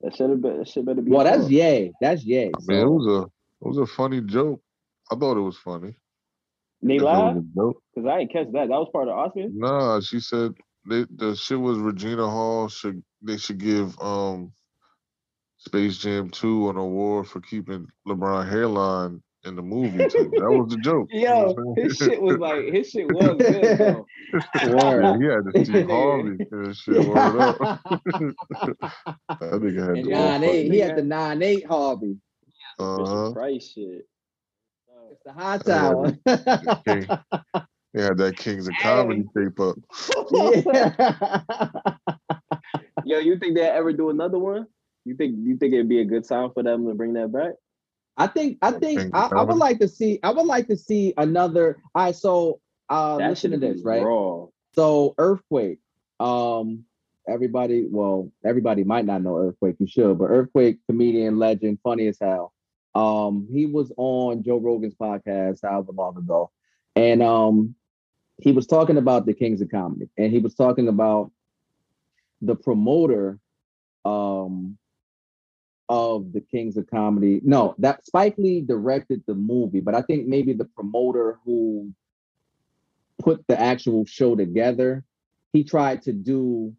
That 0.02 0.16
should 0.16 0.30
have 0.30 0.42
been. 0.42 0.60
That 0.60 0.68
shit 0.68 0.86
better 0.86 1.02
be. 1.02 1.12
Well, 1.12 1.26
that's 1.26 1.50
yay. 1.50 1.92
That's 2.00 2.24
yay. 2.24 2.52
I 2.56 2.60
mean, 2.68 2.80
it 2.80 2.90
was 2.90 3.08
a 3.08 3.22
it 3.66 3.68
was 3.68 3.78
a 3.78 3.88
funny 3.88 4.22
joke. 4.22 4.62
I 5.12 5.16
thought 5.16 5.38
it 5.38 5.42
was 5.42 5.58
funny. 5.58 5.96
They 6.82 6.96
If 6.96 7.02
it 7.02 7.06
was 7.06 7.44
lied 7.56 7.74
because 7.96 8.10
I 8.10 8.20
didn't 8.20 8.34
catch 8.34 8.48
that. 8.54 8.68
That 8.68 8.70
was 8.70 8.90
part 8.92 9.08
of 9.08 9.16
the 9.16 9.20
Oscar. 9.20 9.50
Nah, 9.52 10.00
she 10.00 10.20
said 10.20 10.54
they, 10.88 11.06
the 11.16 11.36
shit 11.36 11.60
was 11.60 11.80
Regina 11.80 12.30
Hall 12.30 12.68
should 12.68 13.04
they 13.22 13.38
should 13.38 13.58
give 13.58 14.00
um 14.00 14.52
Space 15.58 15.98
Jam 15.98 16.30
2 16.30 16.70
an 16.70 16.78
award 16.78 17.28
for 17.28 17.42
keeping 17.42 17.88
LeBron 18.08 18.48
hairline 18.48 19.22
in 19.44 19.56
the 19.56 19.62
movie. 19.62 20.06
too. 20.08 20.32
that 20.38 20.52
was 20.52 20.70
the 20.70 20.78
joke. 20.78 21.10
you 21.12 21.26
know 21.28 21.36
Yo, 21.36 21.54
what 21.54 21.58
I'm 21.58 21.76
saying? 21.76 21.90
his 21.90 21.98
shit 21.98 22.22
was 22.22 22.38
like 22.38 22.66
his 22.66 22.90
shit 22.90 23.08
was 23.08 23.38
good 23.48 23.78
though. 23.80 24.06
Word. 24.70 25.04
Yeah, 25.04 25.18
he 25.18 25.26
had 25.26 25.46
the 25.46 25.66
Steve 25.66 25.88
Harvey 25.90 26.38
and 26.52 26.76
shit. 26.76 27.08
Word 27.08 27.40
up. 27.40 27.58
that 29.40 29.62
nigga 29.62 29.88
had 29.88 29.98
and 29.98 30.06
the 30.06 30.10
nine 30.12 30.44
eight. 30.44 30.72
He 30.72 30.80
had 30.80 30.96
the 30.96 31.04
nine 31.04 31.42
eight 31.42 31.66
Harvey. 31.66 32.18
Uh-huh. 32.78 33.04
Fisher 33.04 33.34
Price 33.34 33.72
shit. 33.74 34.08
It's 35.12 35.24
the 35.26 35.34
high 35.34 35.60
Yeah, 35.66 35.90
tower. 35.90 36.12
King. 36.86 37.08
Had 37.96 38.18
that 38.18 38.36
Kings 38.38 38.68
of 38.68 38.76
Comedy 38.78 39.24
tape 39.36 39.60
up. 39.60 39.78
yeah. 40.32 41.92
Yo, 43.06 43.20
you 43.20 43.38
think 43.40 43.56
they'll 43.56 43.66
ever 43.72 43.94
do 43.94 44.10
another 44.10 44.38
one? 44.40 44.68
You 45.06 45.16
think 45.16 45.36
you 45.42 45.56
think 45.58 45.74
it'd 45.74 45.88
be 45.90 46.02
a 46.02 46.06
good 46.06 46.28
time 46.28 46.52
for 46.54 46.64
them 46.64 46.86
to 46.88 46.94
bring 46.94 47.14
that 47.14 47.32
back? 47.32 47.54
I 48.18 48.28
think 48.28 48.58
I 48.62 48.72
think 48.72 49.00
Things 49.00 49.12
I, 49.14 49.30
I 49.36 49.44
would 49.44 49.58
like 49.58 49.80
to 49.80 49.88
see 49.88 50.20
I 50.24 50.32
would 50.32 50.46
like 50.46 50.68
to 50.68 50.76
see 50.78 51.14
another 51.18 51.78
all 51.96 52.06
right 52.06 52.16
so 52.16 52.60
uh 52.90 53.18
that 53.18 53.30
listen 53.30 53.52
to 53.52 53.58
this 53.58 53.84
right 53.84 54.04
Raw. 54.04 54.48
so 54.74 55.14
earthquake 55.20 55.80
um 56.20 56.84
everybody 57.30 57.86
well 57.90 58.32
everybody 58.44 58.84
might 58.84 59.06
not 59.06 59.22
know 59.22 59.38
earthquake 59.38 59.76
you 59.80 59.86
should 59.88 60.18
but 60.18 60.26
earthquake 60.26 60.80
comedian 60.90 61.38
legend 61.38 61.78
funny 61.84 62.08
as 62.08 62.18
hell 62.20 62.54
um 62.98 63.48
he 63.52 63.66
was 63.66 63.92
on 63.98 64.44
joe 64.44 64.58
rogan's 64.58 64.96
podcast 64.96 65.60
however 65.64 65.92
long 65.92 66.18
ago 66.18 66.50
and 66.96 67.22
um 67.22 67.76
he 68.40 68.52
was 68.52 68.68
talking 68.68 68.98
about 68.98 69.26
the 69.26 69.34
kings 69.34 69.62
of 69.62 69.70
comedy 69.70 70.10
and 70.18 70.32
he 70.32 70.40
was 70.40 70.56
talking 70.56 70.88
about 70.88 71.32
the 72.42 72.56
promoter 72.56 73.40
um 74.06 74.78
of 75.90 76.34
the 76.34 76.42
Kings 76.42 76.78
of 76.78 76.90
Comedy. 76.90 77.40
No, 77.44 77.76
that 77.78 78.06
Spike 78.06 78.36
Lee 78.38 78.62
directed 78.62 79.24
the 79.26 79.36
movie, 79.36 79.80
but 79.80 79.96
I 79.96 80.02
think 80.02 80.28
maybe 80.28 80.54
the 80.54 80.66
promoter 80.66 81.40
who 81.46 81.94
put 83.20 83.46
the 83.48 83.60
actual 83.60 84.06
show 84.06 84.36
together, 84.36 85.04
he 85.54 85.64
tried 85.64 86.02
to 86.04 86.14
do 86.14 86.76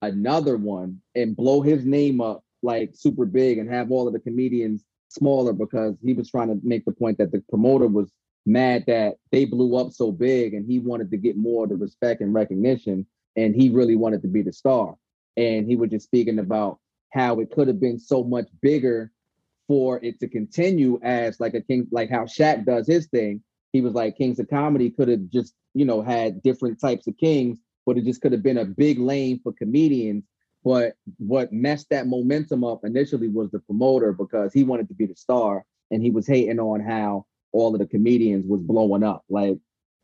another 0.00 0.56
one 0.56 1.00
and 1.14 1.36
blow 1.36 1.60
his 1.60 1.84
name 1.84 2.20
up 2.20 2.44
like 2.62 2.90
super 2.94 3.26
big 3.26 3.58
and 3.58 3.70
have 3.70 3.90
all 3.90 4.06
of 4.06 4.12
the 4.12 4.20
comedians 4.20 4.84
smaller 5.12 5.52
because 5.52 5.96
he 6.02 6.12
was 6.12 6.30
trying 6.30 6.48
to 6.48 6.58
make 6.62 6.84
the 6.84 6.92
point 6.92 7.18
that 7.18 7.32
the 7.32 7.42
promoter 7.48 7.86
was 7.86 8.10
mad 8.44 8.84
that 8.86 9.16
they 9.30 9.44
blew 9.44 9.76
up 9.76 9.92
so 9.92 10.10
big 10.10 10.54
and 10.54 10.66
he 10.66 10.78
wanted 10.78 11.10
to 11.10 11.16
get 11.16 11.36
more 11.36 11.64
of 11.64 11.70
the 11.70 11.76
respect 11.76 12.20
and 12.20 12.34
recognition 12.34 13.06
and 13.36 13.54
he 13.54 13.70
really 13.70 13.96
wanted 13.96 14.22
to 14.22 14.28
be 14.28 14.42
the 14.42 14.52
star. 14.52 14.96
And 15.36 15.66
he 15.66 15.76
was 15.76 15.90
just 15.90 16.06
speaking 16.06 16.38
about 16.38 16.78
how 17.12 17.40
it 17.40 17.50
could 17.50 17.68
have 17.68 17.80
been 17.80 17.98
so 17.98 18.24
much 18.24 18.48
bigger 18.60 19.12
for 19.68 20.00
it 20.02 20.18
to 20.20 20.28
continue 20.28 20.98
as 21.02 21.40
like 21.40 21.54
a 21.54 21.60
king, 21.60 21.86
like 21.90 22.10
how 22.10 22.24
Shaq 22.24 22.64
does 22.64 22.86
his 22.86 23.06
thing. 23.06 23.42
He 23.72 23.80
was 23.80 23.94
like 23.94 24.18
Kings 24.18 24.38
of 24.38 24.48
Comedy 24.50 24.90
could 24.90 25.08
have 25.08 25.28
just, 25.30 25.54
you 25.74 25.84
know, 25.84 26.02
had 26.02 26.42
different 26.42 26.80
types 26.80 27.06
of 27.06 27.16
kings, 27.16 27.58
but 27.86 27.96
it 27.96 28.04
just 28.04 28.20
could 28.20 28.32
have 28.32 28.42
been 28.42 28.58
a 28.58 28.64
big 28.64 28.98
lane 28.98 29.40
for 29.42 29.52
comedians. 29.52 30.24
But 30.64 30.94
what 31.18 31.52
messed 31.52 31.88
that 31.90 32.06
momentum 32.06 32.64
up 32.64 32.84
initially 32.84 33.28
was 33.28 33.50
the 33.50 33.58
promoter 33.60 34.12
because 34.12 34.52
he 34.52 34.64
wanted 34.64 34.88
to 34.88 34.94
be 34.94 35.06
the 35.06 35.16
star 35.16 35.64
and 35.90 36.02
he 36.02 36.10
was 36.10 36.26
hating 36.26 36.60
on 36.60 36.80
how 36.80 37.26
all 37.52 37.74
of 37.74 37.80
the 37.80 37.86
comedians 37.86 38.46
was 38.46 38.62
blowing 38.62 39.02
up. 39.02 39.24
Like, 39.28 39.58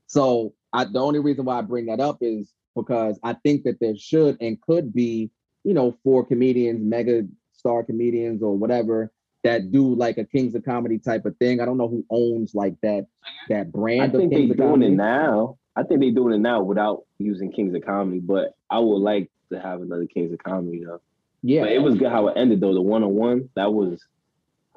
so 0.07 0.55
I 0.73 0.85
the 0.85 1.01
only 1.01 1.21
reason 1.21 1.45
why 1.45 1.59
I 1.59 1.63
bring 1.63 1.87
that 1.87 2.01
up 2.01 2.19
is 2.21 2.53
because 2.75 3.19
I 3.23 3.35
think 3.35 3.65
that 3.65 3.79
there 3.81 3.97
should 3.97 4.37
and 4.41 4.61
could 4.61 4.93
be 4.93 5.31
you 5.65 5.75
know, 5.75 5.97
four 6.03 6.25
comedians, 6.25 6.81
mega 6.83 7.25
star 7.53 7.83
comedians 7.83 8.43
or 8.43 8.57
whatever 8.57 9.13
that 9.45 9.71
do 9.71 9.95
like 9.95 10.19
a 10.19 10.25
Kings 10.25 10.55
of 10.55 10.65
Comedy 10.65 10.99
type 10.99 11.27
of 11.27 11.37
thing. 11.37 11.61
I 11.61 11.65
don't 11.65 11.77
know 11.77 11.89
who 11.89 12.05
owns 12.11 12.55
like 12.55 12.75
that 12.83 13.07
that 13.49 13.71
brand 13.73 14.03
I 14.03 14.05
of 14.07 14.13
think 14.13 14.33
Kings 14.33 14.57
they're 14.57 14.67
of 14.67 14.81
doing 14.81 14.81
Comedy. 14.81 14.93
it 14.93 14.97
now. 14.97 15.59
I 15.79 15.85
think 15.85 16.01
they're 16.01 16.11
doing 16.11 16.35
it 16.35 16.41
now 16.41 16.61
without 16.61 17.05
using 17.19 17.53
Kings 17.53 17.73
of 17.73 17.85
Comedy, 17.85 18.19
but 18.19 18.57
I 18.69 18.81
would 18.81 18.99
like 18.99 19.31
to 19.53 19.61
have 19.61 19.81
another 19.81 20.07
Kings 20.07 20.33
of 20.33 20.43
Comedy 20.43 20.83
though. 20.85 21.01
Yeah, 21.43 21.63
But 21.63 21.73
it 21.73 21.79
was 21.83 21.95
good 21.95 22.11
how 22.11 22.27
it 22.27 22.37
ended 22.37 22.61
though. 22.61 22.75
The 22.75 22.83
one 22.83 23.05
on 23.05 23.15
one, 23.15 23.49
that 23.55 23.73
was 23.73 24.05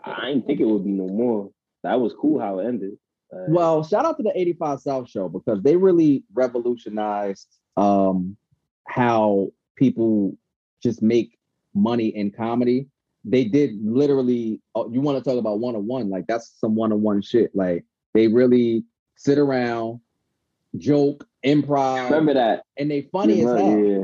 I 0.04 0.28
didn't 0.28 0.46
think 0.46 0.60
it 0.60 0.66
would 0.66 0.86
be 0.86 0.92
no 0.92 1.08
more. 1.08 1.50
That 1.82 2.00
was 2.00 2.14
cool 2.14 2.40
how 2.40 2.60
it 2.60 2.68
ended. 2.68 3.00
Uh, 3.34 3.46
well, 3.48 3.84
shout 3.84 4.06
out 4.06 4.18
to 4.18 4.24
the 4.24 4.32
85 4.40 4.82
South 4.82 5.10
show 5.10 5.28
because 5.28 5.64
they 5.64 5.76
really 5.76 6.24
revolutionized 6.34 7.48
um 7.78 8.38
how 8.88 9.50
people 9.76 10.38
just 10.84 11.02
make 11.02 11.40
money 11.74 12.10
in 12.10 12.30
comedy. 12.30 12.88
They 13.26 13.46
did 13.46 13.72
literally 13.84 14.62
oh, 14.76 14.92
you 14.92 15.02
want 15.02 15.18
to 15.18 15.28
talk 15.28 15.40
about 15.40 15.60
one 15.60 15.76
on 15.76 15.88
one, 15.88 16.12
like 16.12 16.28
that's 16.28 16.54
some 16.60 16.76
one 16.76 16.92
on 16.92 17.02
one 17.02 17.24
shit. 17.24 17.56
Like 17.56 17.86
they 18.14 18.28
really 18.28 18.84
sit 19.16 19.40
around, 19.40 20.00
joke, 20.78 21.26
improv, 21.46 22.06
remember 22.06 22.34
that? 22.36 22.64
and 22.78 22.90
they 22.92 23.02
funny 23.12 23.42
yeah, 23.42 23.44
as 23.44 23.52
hell. 23.60 23.78
Yeah. 23.80 24.04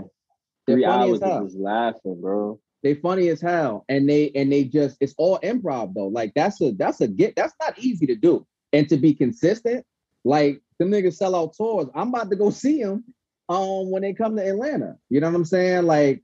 They're 0.68 0.76
Three 0.78 0.86
funny 0.86 1.12
hours 1.12 1.22
as 1.22 1.24
hell. 1.24 1.38
of 1.40 1.44
just 1.46 1.58
laughing, 1.60 2.22
bro. 2.22 2.60
They 2.84 2.94
funny 2.96 3.30
as 3.30 3.42
hell, 3.42 3.86
and 3.90 4.08
they 4.10 4.32
and 4.36 4.52
they 4.52 4.64
just 4.66 4.98
it's 5.02 5.14
all 5.18 5.40
improv 5.40 5.94
though. 5.96 6.08
Like 6.08 6.34
that's 6.36 6.62
a 6.62 6.72
that's 6.74 7.02
a 7.02 7.08
get 7.08 7.36
that's 7.36 7.54
not 7.62 7.78
easy 7.80 8.06
to 8.08 8.16
do, 8.16 8.46
and 8.74 8.88
to 8.90 8.98
be 8.98 9.14
consistent. 9.14 9.86
Like 10.26 10.62
them 10.80 10.92
niggas 10.92 11.16
sell 11.16 11.36
out 11.36 11.56
tours. 11.58 11.88
I'm 11.96 12.10
about 12.10 12.30
to 12.30 12.36
go 12.36 12.50
see 12.52 12.84
them 12.84 13.04
um 13.50 13.90
when 13.92 14.02
they 14.02 14.14
come 14.14 14.36
to 14.36 14.46
Atlanta. 14.46 14.98
You 15.10 15.22
know 15.22 15.28
what 15.30 15.36
I'm 15.38 15.46
saying? 15.46 15.86
Like 15.86 16.22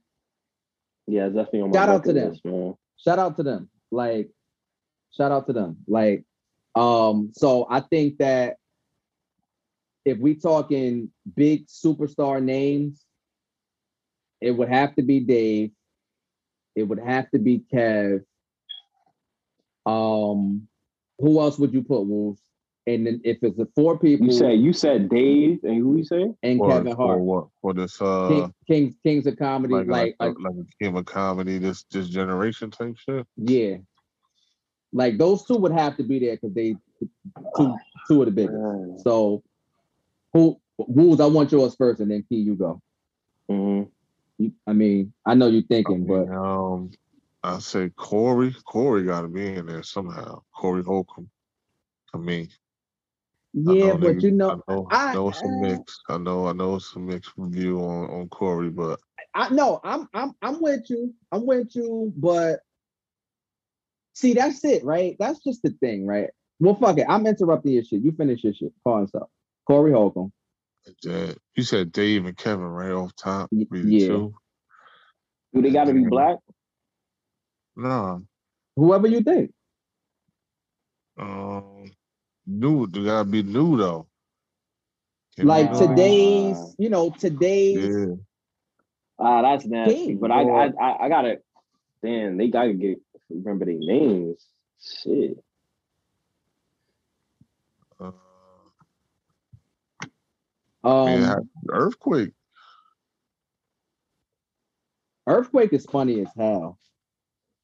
Yeah, 1.06 1.26
definitely 1.28 1.62
on 1.62 1.70
my 1.70 1.76
Shout 1.78 1.88
out 1.88 2.04
to 2.04 2.12
them. 2.12 2.28
list, 2.30 2.44
man. 2.44 2.74
shout 3.02 3.18
out 3.18 3.36
to 3.38 3.42
them. 3.42 3.68
Like 3.90 4.30
shout 5.16 5.32
out 5.32 5.46
to 5.46 5.52
them. 5.52 5.78
Like 5.88 6.24
um 6.74 7.30
so 7.34 7.66
I 7.70 7.80
think 7.80 8.18
that 8.18 8.56
if 10.04 10.18
we 10.18 10.34
talking 10.34 11.10
big 11.36 11.66
superstar 11.66 12.42
names, 12.42 13.04
it 14.40 14.50
would 14.50 14.68
have 14.68 14.94
to 14.96 15.02
be 15.02 15.20
Dave. 15.20 15.70
It 16.74 16.84
would 16.84 16.98
have 16.98 17.30
to 17.30 17.38
be 17.38 17.62
Kev. 17.72 18.24
Um, 19.86 20.68
who 21.18 21.40
else 21.40 21.58
would 21.58 21.72
you 21.72 21.82
put, 21.82 22.06
Wolves? 22.06 22.40
and 22.86 23.06
then 23.06 23.20
if 23.24 23.38
it's 23.42 23.56
the 23.56 23.66
four 23.74 23.98
people 23.98 24.26
You 24.26 24.32
said 24.32 24.58
you 24.60 24.72
said 24.72 25.08
Dave 25.08 25.60
and 25.64 25.78
who 25.78 25.96
you 25.96 26.04
say? 26.04 26.26
and 26.42 26.58
For, 26.58 26.68
Kevin 26.68 26.94
for 26.94 27.06
Hart, 27.06 27.20
what? 27.20 27.46
For 27.60 27.72
this 27.72 28.00
uh 28.00 28.28
King, 28.28 28.54
Kings 28.66 28.94
Kings 29.02 29.26
of 29.26 29.38
Comedy, 29.38 29.74
like 29.74 29.86
like, 29.86 30.16
like, 30.20 30.34
like, 30.36 30.36
like 30.38 30.66
a 30.66 30.84
king 30.84 30.96
of 30.96 31.04
comedy, 31.06 31.58
this 31.58 31.84
this 31.84 32.08
generation 32.08 32.70
type 32.70 32.96
shit. 32.96 33.26
yeah, 33.36 33.76
like 34.92 35.18
those 35.18 35.44
two 35.44 35.56
would 35.56 35.72
have 35.72 35.96
to 35.96 36.02
be 36.02 36.18
there 36.18 36.36
because 36.36 36.54
they 36.54 36.76
two 37.56 37.74
two 38.08 38.22
of 38.22 38.26
the 38.26 38.32
biggest. 38.32 39.04
So 39.04 39.42
who 40.34 40.60
Wools, 40.78 41.20
I 41.20 41.26
want 41.26 41.52
yours 41.52 41.76
first, 41.76 42.00
and 42.00 42.10
then 42.12 42.24
Key, 42.28 42.38
you 42.38 42.56
go. 42.56 42.82
Mhm. 43.50 43.90
You, 44.38 44.52
I 44.66 44.74
mean, 44.74 45.14
I 45.26 45.34
know 45.34 45.48
you're 45.48 45.62
I 45.86 45.90
thinking, 45.92 46.04
mean, 46.04 46.06
but 46.06 46.30
um, 46.30 46.92
I 47.44 47.58
say 47.60 47.90
Corey. 47.90 48.54
Corey 48.66 49.04
got 49.04 49.22
to 49.22 49.28
be 49.28 49.54
in 49.54 49.66
there 49.66 49.82
somehow. 49.84 50.42
Corey 50.56 50.84
Holcomb. 50.84 51.30
I 52.14 52.18
mean, 52.18 52.48
I 53.66 53.74
yeah, 53.74 53.76
know 53.76 53.98
but 54.00 54.22
you 54.22 54.32
know, 54.32 54.50
I 54.50 54.56
know, 54.68 54.88
I- 54.90 55.12
I 55.12 55.14
know 55.14 55.32
some 55.32 55.60
uh, 55.60 55.60
mix. 55.60 56.00
I 56.08 56.18
know, 56.18 56.46
I 56.48 56.52
know 56.54 56.78
some 56.78 57.06
mixed 57.06 57.32
review 57.36 57.80
on 57.80 58.10
on 58.10 58.28
Corey, 58.30 58.70
but 58.70 59.00
I 59.34 59.50
no, 59.50 59.80
I'm 59.84 60.08
I'm 60.14 60.34
I'm 60.42 60.60
with 60.62 60.90
you. 60.90 61.14
I'm 61.32 61.46
with 61.46 61.76
you, 61.76 62.12
but 62.16 62.60
see, 64.14 64.34
that's 64.34 64.64
it, 64.64 64.84
right? 64.84 65.16
That's 65.20 65.40
just 65.40 65.62
the 65.62 65.70
thing, 65.80 66.06
right? 66.06 66.30
Well, 66.60 66.76
fuck 66.76 66.98
it. 66.98 67.06
I'm 67.08 67.26
interrupting 67.26 67.72
your 67.72 67.84
shit. 67.84 68.02
You 68.02 68.12
finish 68.12 68.44
your 68.44 68.54
shit. 68.54 68.72
Call 68.84 69.02
yourself. 69.02 69.30
Corey 69.66 69.92
Holcomb. 69.92 70.32
you 71.02 71.62
said 71.62 71.92
Dave 71.92 72.26
and 72.26 72.36
Kevin 72.36 72.64
right 72.66 72.92
off 72.92 73.14
top. 73.16 73.50
Y- 73.52 73.66
Be 73.70 73.82
the 73.82 73.90
yeah. 73.90 74.06
two. 74.06 74.34
Do 75.54 75.62
they 75.62 75.70
got 75.70 75.84
to 75.84 75.94
be 75.94 76.04
black? 76.04 76.36
Nah, 77.76 78.18
Whoever 78.76 79.06
you 79.06 79.22
think. 79.22 79.52
um, 81.18 81.90
new. 82.46 82.86
They 82.86 83.04
gotta 83.04 83.24
be 83.24 83.42
new 83.42 83.76
though. 83.76 84.06
Can't 85.36 85.46
be 85.46 85.48
Like 85.48 85.72
today's, 85.76 86.74
you 86.78 86.90
know, 86.90 87.10
today's 87.10 87.96
Yeah, 87.96 88.14
Ah, 89.18 89.42
that's 89.42 89.64
nasty. 89.66 90.06
King, 90.06 90.18
but 90.20 90.30
I, 90.30 90.42
I 90.42 90.66
I 90.66 91.04
I 91.04 91.08
gotta. 91.08 91.38
Damn, 92.02 92.36
they 92.36 92.48
gotta 92.48 92.74
get 92.74 92.98
remember 93.30 93.64
their 93.64 93.78
names. 93.78 94.44
Shit. 94.80 95.38
Um 100.84 101.08
yeah, 101.08 101.36
earthquake. 101.70 102.32
Earthquake 105.26 105.72
is 105.72 105.86
funny 105.86 106.20
as 106.20 106.28
hell. 106.36 106.78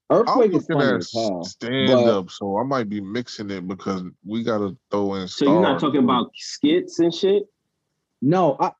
I'm 0.09 0.21
Earthquake 0.23 0.55
is 0.55 0.66
funny 0.66 0.87
at 0.87 0.95
as 0.95 1.12
hell. 1.14 1.45
stand 1.45 1.89
but- 1.89 2.07
up, 2.07 2.31
so 2.31 2.59
I 2.59 2.64
might 2.64 2.89
be 2.89 3.01
mixing 3.01 3.51
it 3.51 3.68
because 3.68 4.03
we 4.25 4.43
gotta 4.43 4.77
throw 4.91 5.14
in. 5.14 5.29
So 5.29 5.45
you're 5.45 5.61
not 5.61 5.81
talking 5.81 6.03
about 6.03 6.31
skits 6.35 6.99
and 6.99 7.14
shit? 7.14 7.45
No, 8.23 8.57
I 8.59 8.73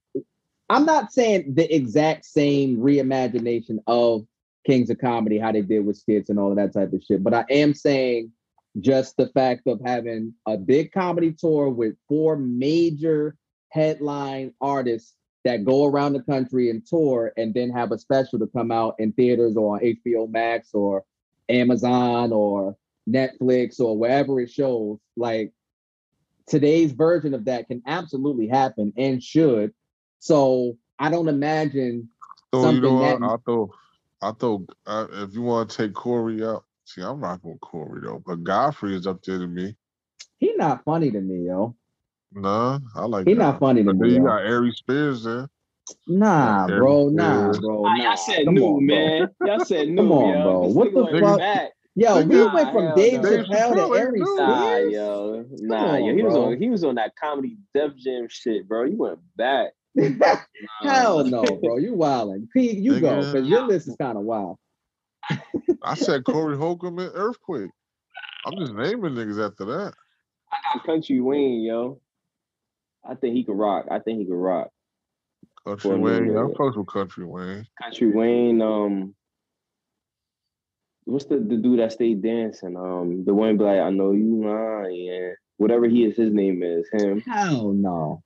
I'm 0.69 0.87
not 0.87 1.13
saying 1.13 1.55
the 1.55 1.75
exact 1.75 2.25
same 2.25 2.77
reimagination 2.79 3.79
of 3.87 4.27
Kings 4.67 4.89
of 4.91 4.99
Comedy, 4.99 5.39
how 5.39 5.53
they 5.53 5.63
did 5.63 5.85
with 5.85 5.97
skits 5.97 6.31
and 6.31 6.39
all 6.39 6.51
of 6.51 6.57
that 6.57 6.73
type 6.73 6.93
of 6.93 7.03
shit. 7.03 7.25
But 7.25 7.35
I 7.35 7.45
am 7.51 7.75
saying 7.75 8.31
just 8.79 9.17
the 9.17 9.29
fact 9.29 9.67
of 9.67 9.81
having 9.85 10.33
a 10.47 10.57
big 10.57 10.93
comedy 10.93 11.33
tour 11.33 11.69
with 11.69 11.95
four 12.09 12.37
major 12.37 13.37
headline 13.71 14.53
artists 14.61 15.15
that 15.45 15.65
go 15.65 15.87
around 15.87 16.13
the 16.13 16.23
country 16.23 16.71
and 16.71 16.87
tour 16.87 17.33
and 17.37 17.55
then 17.55 17.71
have 17.71 17.93
a 17.93 17.99
special 17.99 18.39
to 18.39 18.47
come 18.49 18.71
out 18.71 18.95
in 18.99 19.13
theaters 19.13 19.57
or 19.57 19.77
on 19.77 19.83
HBO 19.83 20.31
Max 20.31 20.71
or 20.75 21.05
Amazon 21.49 22.33
or 22.33 22.77
Netflix 23.09 23.81
or 23.81 23.97
wherever 23.97 24.39
it 24.41 24.51
shows. 24.51 24.99
Like 25.17 25.53
today's 26.47 26.93
version 26.93 27.33
of 27.35 27.47
that 27.47 27.69
can 27.69 27.83
absolutely 27.87 28.49
happen 28.49 28.93
and 28.97 29.23
should. 29.23 29.73
So 30.19 30.77
I 30.99 31.11
don't 31.11 31.29
imagine 31.29 32.09
So 32.53 32.71
you 32.71 32.81
know 32.81 32.97
something 32.97 32.99
what? 32.99 33.21
that- 33.21 33.27
I 33.27 33.37
thought, 33.47 33.71
I 34.23 34.33
thought, 34.33 34.77
uh, 34.87 35.07
if 35.13 35.33
you 35.35 35.41
want 35.43 35.71
to 35.71 35.77
take 35.79 35.95
Corey 35.95 36.45
out, 36.45 36.65
see, 36.85 37.01
I'm 37.03 37.21
rocking 37.21 37.53
with 37.53 37.61
Corey 37.61 38.03
though, 38.05 38.23
but 38.27 38.45
Godfrey 38.45 38.95
is 38.95 39.07
up 39.07 39.23
there 39.23 39.39
to 39.39 39.47
me. 39.47 39.75
he 40.37 40.55
not 40.57 40.85
funny 40.85 41.11
to 41.11 41.21
me, 41.21 41.47
yo. 41.47 41.75
Nah, 42.33 42.79
I 42.95 43.05
like. 43.07 43.27
He 43.27 43.35
not 43.35 43.53
Godfrey. 43.53 43.67
funny 43.69 43.85
to 43.85 43.93
But 43.95 44.07
me. 44.07 44.15
you 44.15 44.23
got 44.25 44.47
Ari 44.47 44.73
Spears 44.73 45.25
there. 45.25 45.49
Nah, 46.07 46.69
Yeah, 46.69 46.79
bro, 46.79 47.09
yeah. 47.09 47.13
nah, 47.15 47.61
bro. 47.61 47.85
Ah, 47.87 47.95
Nah. 47.97 48.05
y'all 48.05 48.17
said 48.17 48.45
Come 48.45 48.55
new, 48.55 48.65
on, 48.65 48.87
man. 48.87 49.29
Y'all 49.45 49.59
said 49.61 49.89
new, 49.91 49.97
Come 49.97 50.13
on, 50.13 50.39
yo. 50.39 50.43
bro. 50.43 50.67
This 50.67 50.75
What 50.77 50.95
the 50.95 51.19
fuck? 51.21 51.39
back. 51.39 51.73
Yo, 51.97 52.21
we 52.21 52.29
Nigga, 52.37 52.55
went 52.55 52.73
from 52.73 52.87
hell 52.87 52.95
Dave 52.97 53.21
Chappelle 53.21 53.47
to 53.47 53.53
Chappelle 53.53 53.97
ain't 53.97 54.07
Ari. 54.07 54.21
Nah, 54.21 54.77
Spears. 54.77 54.93
yo. 54.93 55.45
Nah, 55.51 55.95
on, 55.95 56.05
yo. 56.05 56.15
He 56.15 56.23
was 56.23 56.37
on 56.37 56.59
he 56.61 56.71
was 56.71 56.85
on 56.85 56.95
that 56.95 57.17
comedy 57.17 57.59
Def 57.75 57.97
Jam 57.97 58.27
shit, 58.29 58.69
bro. 58.69 58.85
You 58.85 58.97
went 58.97 59.19
back. 59.37 59.73
Hell 59.99 60.45
Nah. 60.83 61.23
no, 61.25 61.57
bro. 61.57 61.77
You 61.79 61.95
wilding. 61.95 62.49
P, 62.53 62.71
you 62.73 63.01
go, 63.01 63.25
because 63.25 63.49
your 63.49 63.67
list 63.67 63.89
is 63.89 63.97
kind 63.97 64.17
of 64.17 64.25
wild. 64.25 64.57
I 65.83 65.95
said 65.95 66.25
Corey 66.25 66.57
Holcomb 66.57 66.99
and 67.01 67.11
Earthquake. 67.15 67.71
I'm 68.47 68.59
just 68.59 68.73
naming 68.73 69.15
niggas 69.15 69.45
after 69.45 69.65
that. 69.67 69.95
I 70.53 70.77
got 70.79 70.87
Country 70.87 71.21
Wayne, 71.21 71.63
yo. 71.63 72.01
I 73.09 73.15
think 73.15 73.35
he 73.35 73.45
could 73.45 73.57
rock. 73.57 73.87
I 73.91 73.99
think 73.99 74.19
he 74.21 74.27
could 74.27 74.35
rock. 74.35 74.69
Country 75.67 75.91
For 75.91 75.95
a 75.97 75.99
Wayne, 75.99 76.37
I'm 76.37 76.49
bit. 76.49 76.57
close 76.57 76.77
with 76.77 76.87
Country 76.87 77.25
Wayne. 77.25 77.67
Country 77.83 78.11
Wayne, 78.11 78.63
um, 78.63 79.15
what's 81.05 81.27
the, 81.27 81.37
the 81.37 81.57
dude 81.57 81.81
that 81.81 81.93
stayed 81.93 82.23
dancing? 82.23 82.77
Um, 82.77 83.25
the 83.25 83.35
one 83.35 83.57
be 83.57 83.65
like, 83.65 83.81
I 83.81 83.91
know 83.91 84.13
you 84.13 84.43
lying. 84.45 85.35
Whatever 85.59 85.87
he 85.87 86.05
is, 86.05 86.17
his 86.17 86.33
name 86.33 86.63
is 86.63 86.89
him. 86.93 87.21
Hell 87.21 87.73
no. 87.73 88.23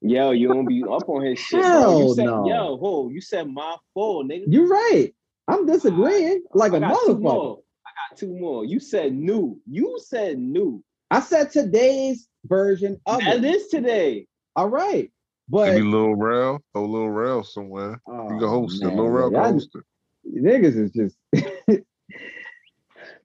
Yo, 0.00 0.30
you 0.30 0.48
won't 0.48 0.68
be 0.68 0.84
up 0.84 1.08
on 1.08 1.24
his 1.24 1.38
shit. 1.40 1.64
Hell 1.64 1.98
You 2.00 2.14
said, 2.14 2.26
no. 2.26 2.46
yo, 2.48 2.76
ho, 2.76 3.08
you 3.08 3.20
said 3.20 3.48
my 3.48 3.76
fault, 3.94 4.26
nigga. 4.26 4.44
You're 4.46 4.68
right. 4.68 5.12
I'm 5.48 5.66
disagreeing 5.66 6.42
like 6.54 6.72
I 6.72 6.76
a 6.76 6.80
motherfucker. 6.80 7.56
I 7.84 7.90
got 8.10 8.16
two 8.16 8.38
more. 8.38 8.64
You 8.64 8.78
said 8.78 9.12
new. 9.12 9.60
You 9.68 9.98
said 10.04 10.38
new. 10.38 10.84
I 11.10 11.20
said 11.20 11.50
today's 11.50 12.28
version 12.46 13.00
of 13.06 13.24
That 13.24 13.38
it. 13.38 13.44
is 13.44 13.68
today. 13.68 14.26
All 14.56 14.68
right. 14.68 15.10
But 15.48 15.72
Maybe 15.72 15.82
Lil 15.86 16.14
Rel, 16.14 16.60
throw 16.74 16.84
Lil 16.84 17.08
Rel 17.08 17.42
somewhere. 17.42 18.00
You 18.06 18.14
can 18.28 18.42
Oh, 18.42 18.48
host 18.48 18.82
it. 18.82 18.86
man, 18.86 18.96
Lil 18.98 19.08
Rel 19.08 19.30
can 19.30 19.54
host 19.54 19.70
it. 19.74 19.84
niggas 20.42 20.76
is 20.76 20.90
just 20.90 21.16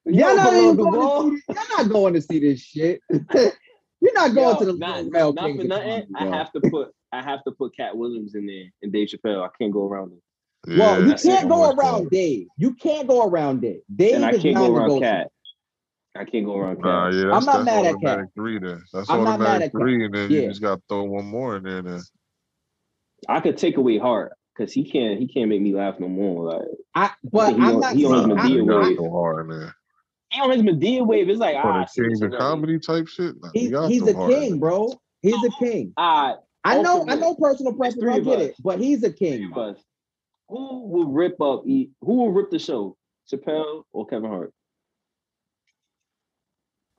y'all 0.06 0.36
not 0.36 0.54
even 0.54 0.78
the 0.78 0.84
going 0.84 0.94
wall. 0.94 1.32
to 1.32 1.38
see. 1.38 1.44
Y'all 1.50 1.78
not 1.78 1.90
going 1.92 2.14
to 2.14 2.22
see 2.22 2.40
this 2.40 2.62
shit. 2.62 3.02
You're 4.00 4.14
not 4.14 4.34
going 4.34 4.54
Yo, 4.56 4.60
to 4.60 4.66
the 4.66 4.74
not, 4.74 5.04
Lil 5.04 5.12
Rel 5.12 5.34
not 5.34 5.46
Kings 5.48 5.62
for 5.62 5.68
nothing. 5.68 5.90
Comedy, 5.90 6.08
I 6.16 6.38
have 6.38 6.52
to 6.54 6.62
put 6.62 6.92
I 7.12 7.22
have 7.22 7.44
to 7.44 7.52
put 7.52 7.76
Katt 7.76 7.96
Williams 7.98 8.36
in 8.36 8.46
there 8.46 8.66
and 8.82 8.92
Dave 8.94 9.10
Chappelle. 9.10 9.44
I 9.46 9.50
can't 9.60 9.74
go 9.74 9.86
around 9.88 10.14
it. 10.14 10.20
Well, 10.80 11.06
you 11.06 11.16
can't 11.16 11.50
go 11.50 11.72
around. 11.72 12.10
Dave. 12.10 12.48
You 12.58 12.74
can't 12.74 13.08
go 13.08 13.28
around 13.28 13.62
Dave. 13.62 13.82
Dave 13.94 14.16
And 14.16 14.26
I 14.26 14.32
is 14.32 14.42
can't 14.42 14.56
go 14.56 14.74
around. 14.74 15.02
Katt. 15.02 15.32
I 16.16 16.26
can't 16.26 16.46
go 16.46 16.58
around 16.58 16.76
Katt. 16.76 16.86
Nah, 16.86 17.10
yeah, 17.10 17.24
that's, 17.32 17.36
I'm 17.38 17.46
not 17.46 17.46
that's 17.46 17.66
mad 17.66 17.86
at 17.86 17.94
Katt. 17.94 17.96
automatic 17.96 18.30
three 18.36 18.60
then. 18.60 18.84
That's 18.94 19.10
I'm 19.10 19.24
not 19.24 19.40
mad 19.40 19.46
automatic 19.46 19.66
at 19.66 19.72
Katt. 19.72 19.82
three, 19.82 20.06
and 20.06 20.14
then 20.14 20.32
Yeah. 20.32 20.42
you 20.42 20.48
just 20.50 20.62
got 20.62 20.76
to 20.76 20.82
throw 20.88 21.04
one 21.04 21.26
more 21.26 21.58
in 21.58 21.64
there. 21.64 21.82
Then 21.82 22.02
I 23.28 23.40
could 23.40 23.58
take 23.58 23.78
away 23.78 23.98
Hart 23.98 24.34
because 24.56 24.72
he 24.72 24.84
can't 24.90 25.20
he 25.20 25.28
can't 25.28 25.50
make 25.50 25.62
me 25.62 25.74
laugh 25.74 26.00
no 26.00 26.08
more. 26.08 26.54
Like 26.54 26.68
I, 26.94 27.10
but 27.32 27.54
he 27.56 27.62
I'm 27.62 27.76
on- 27.76 27.80
not 27.80 27.96
he 27.96 28.06
on 28.06 28.12
saying. 28.12 28.30
his 28.30 28.38
I- 28.38 28.42
Madea 28.48 28.54
you 28.56 28.66
gotta 28.68 28.88
wave. 28.90 28.98
go 28.98 29.10
hard 29.12 29.50
in 29.50 29.60
there. 29.60 29.76
he 30.32 30.40
on 30.42 30.52
his 30.52 30.62
Madea 30.62 31.08
wave. 31.08 31.30
It's 31.30 31.40
like 31.40 31.56
For 31.60 31.68
ah, 31.68 31.74
the 31.74 31.80
I 31.80 31.86
see 31.86 32.02
kings 32.04 32.20
this 32.20 32.34
of 32.34 32.40
comedy 32.40 32.78
type 32.80 33.08
shit. 33.08 33.36
Nah, 33.42 33.50
you 33.56 33.62
He, 33.62 33.70
gotta 33.72 33.88
he's 33.88 34.08
a 34.08 34.14
hard 34.14 34.32
king, 34.32 34.60
bro. 34.60 34.94
He's 35.24 35.44
a 35.44 35.50
king. 35.58 35.94
Ah, 35.98 36.36
I 36.64 36.80
know. 36.82 37.06
I 37.10 37.16
know 37.16 37.34
personal 37.36 37.72
There's 37.72 37.96
preference. 37.96 38.02
three 38.04 38.14
I 38.14 38.20
get 38.20 38.40
it, 38.42 38.56
but 38.64 38.80
he's 38.80 39.04
a 39.04 39.12
king. 39.12 39.52
of. 39.56 39.78
Who 40.50 40.88
will 40.90 41.08
rip 41.12 41.42
up? 41.42 41.64
Who 41.66 41.88
will 42.02 42.32
rip 42.32 42.52
the 42.52 42.60
show? 42.60 42.96
Chappelle 43.32 43.84
or 43.94 44.06
Kevin 44.06 44.30
Hart? 44.30 44.54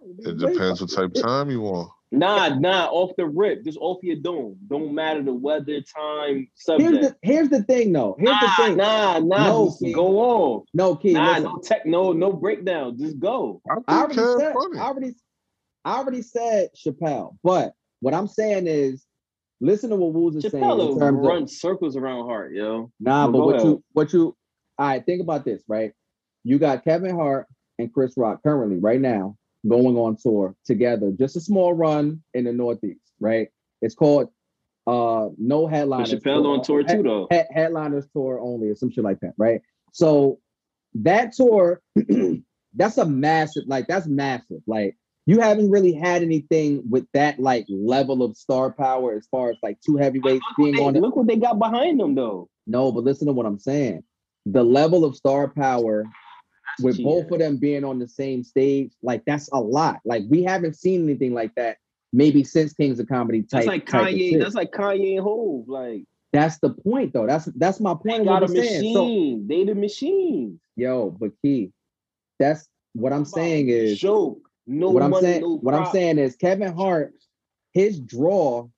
It 0.05 0.38
depends 0.38 0.80
what 0.80 0.90
type 0.90 1.14
of 1.14 1.22
time 1.22 1.50
you 1.50 1.61
want. 1.62 1.90
Nah, 2.12 2.48
nah, 2.50 2.86
off 2.86 3.11
the 3.16 3.26
rip, 3.26 3.64
just 3.64 3.78
off 3.80 3.98
your 4.02 4.16
dome. 4.16 4.57
Don't 4.68 4.94
matter 4.94 5.22
the 5.22 5.32
weather, 5.32 5.80
time, 5.80 6.48
Here's 6.68 6.92
subject. 6.92 7.02
the 7.02 7.16
here's 7.22 7.48
the 7.48 7.62
thing, 7.64 7.92
though. 7.92 8.16
Here's 8.18 8.38
the 8.38 8.46
nah, 8.46 8.57
thing. 8.57 8.76
nah, 8.76 9.18
nah, 9.18 9.46
No, 9.48 9.66
just 9.66 9.80
King. 9.80 9.92
go 9.92 10.18
on. 10.20 10.64
No, 10.74 10.94
kid. 10.94 11.14
Nah, 11.14 11.28
listen. 11.30 11.42
no 11.44 11.59
tech, 11.59 11.86
no, 11.86 12.12
no 12.12 12.32
breakdown. 12.32 12.96
Just 12.98 13.18
go. 13.18 13.61
I 13.68 13.74
I 13.88 14.02
already 14.02 14.14
said. 14.16 14.55
funny. 14.55 14.78
I 14.78 14.82
already. 14.82 15.14
I 15.84 15.96
already 15.98 16.22
said 16.22 16.70
Chappelle, 16.76 17.36
but 17.42 17.74
what 18.00 18.14
I'm 18.14 18.28
saying 18.28 18.66
is, 18.68 19.05
listen 19.61 19.90
to 19.90 19.96
what 19.96 20.14
Woods 20.14 20.36
is 20.36 20.50
saying 20.50 20.62
in 20.62 20.70
Chappelle 20.70 20.98
terms 20.98 21.18
of 21.18 21.24
run 21.24 21.48
circles 21.48 21.96
around 21.96 22.26
Hart, 22.26 22.52
yo. 22.52 22.90
Nah, 23.00 23.24
Well, 23.24 23.32
but 23.32 23.38
what 23.46 23.55
ahead. 23.57 23.66
you 23.66 23.84
what 23.92 24.12
you 24.12 24.36
all 24.78 24.86
right, 24.86 25.05
think 25.05 25.20
about 25.20 25.44
this, 25.44 25.62
right? 25.68 25.92
You 26.44 26.59
got 26.59 26.84
Kevin 26.84 27.16
Hart 27.16 27.48
and 27.78 27.92
Chris 27.92 28.14
Rock 28.16 28.42
currently 28.42 28.78
right 28.78 29.00
now 29.00 29.36
going 29.66 29.96
on 29.96 30.16
tour 30.16 30.54
together, 30.64 31.12
just 31.18 31.36
a 31.36 31.40
small 31.40 31.72
run 31.72 32.22
in 32.34 32.44
the 32.44 32.52
Northeast, 32.52 33.12
right? 33.20 33.48
It's 33.82 33.94
called 33.94 34.28
uh 34.86 35.28
no 35.38 35.62
But 35.66 35.74
headliners. 35.74 36.12
Chappelle 36.12 36.46
on 36.46 36.62
tour 36.62 36.82
too, 36.84 37.02
though. 37.02 37.26
Head- 37.30 37.48
headliners 37.50 38.06
tour 38.12 38.38
only 38.40 38.68
or 38.68 38.74
some 38.74 38.90
shit 38.90 39.04
like 39.04 39.20
that, 39.20 39.34
right? 39.38 39.60
So 39.92 40.40
that 40.94 41.32
tour, 41.32 41.80
that's 42.74 42.98
a 42.98 43.06
massive, 43.06 43.64
like 43.66 43.86
that's 43.86 44.06
massive. 44.06 44.60
Like 44.66 44.96
you 45.26 45.40
haven't 45.40 45.70
really 45.70 45.94
had 45.94 46.22
anything 46.22 46.82
with 46.90 47.06
that 47.14 47.38
like 47.40 47.64
level 47.70 48.22
of 48.22 48.36
star 48.36 48.70
power 48.70 49.14
as 49.16 49.26
far 49.30 49.50
as 49.50 49.56
like 49.62 49.78
two 49.80 49.96
heavyweights 49.96 50.44
being 50.56 50.74
Hey, 50.76 50.82
on 50.84 50.96
it. 50.96 51.00
look 51.00 51.16
what 51.16 51.26
they 51.26 51.36
got 51.36 51.58
behind 51.58 51.98
them 51.98 52.14
though. 52.14 52.48
No, 52.66 52.92
but 52.92 53.04
listen 53.04 53.26
to 53.28 53.32
what 53.32 53.46
I'm 53.46 53.58
saying. 53.58 54.02
The 54.46 54.62
level 54.62 55.04
of 55.06 55.16
star 55.16 55.48
power 55.48 56.04
with 56.80 56.96
cheating. 56.96 57.10
both 57.10 57.30
of 57.30 57.38
them 57.38 57.56
being 57.56 57.84
on 57.84 57.98
the 57.98 58.08
same 58.08 58.42
stage, 58.42 58.92
like 59.02 59.24
that's 59.26 59.48
a 59.52 59.58
lot. 59.58 60.00
Like 60.04 60.24
we 60.28 60.42
haven't 60.42 60.74
seen 60.74 61.04
anything 61.04 61.34
like 61.34 61.54
that 61.56 61.78
maybe 62.14 62.44
since 62.44 62.72
Kings 62.72 63.00
of 63.00 63.08
Comedy 63.08 63.42
type. 63.42 63.50
That's 63.50 63.66
like 63.66 63.86
Kanye. 63.86 64.40
That's 64.40 64.54
like 64.54 64.72
Kanye 64.72 65.16
and 65.16 65.24
Hove. 65.24 65.68
Like 65.68 66.04
That's 66.32 66.58
the 66.58 66.70
point 66.70 67.12
though. 67.12 67.26
That's 67.26 67.46
that's 67.56 67.80
my 67.80 67.94
point 67.94 68.20
of 68.20 68.26
got 68.26 68.42
what 68.42 68.50
a 68.50 68.52
I'm 68.52 68.62
saying. 68.64 68.94
So 68.94 69.04
machine. 69.04 69.46
they 69.46 69.64
the 69.64 69.74
machine. 69.74 70.60
yo, 70.76 71.10
but 71.10 71.30
key, 71.42 71.72
that's 72.38 72.68
what 72.94 73.12
I'm 73.12 73.24
saying 73.24 73.68
is 73.68 73.98
joke. 73.98 74.38
No 74.66 74.90
what 74.90 75.02
I'm 75.02 75.10
money, 75.10 75.26
saying. 75.26 75.40
no 75.42 75.58
what 75.58 75.74
I'm 75.74 75.92
saying 75.92 76.18
is 76.18 76.36
Kevin 76.36 76.74
Hart, 76.74 77.12
his 77.72 78.00
draw 78.00 78.68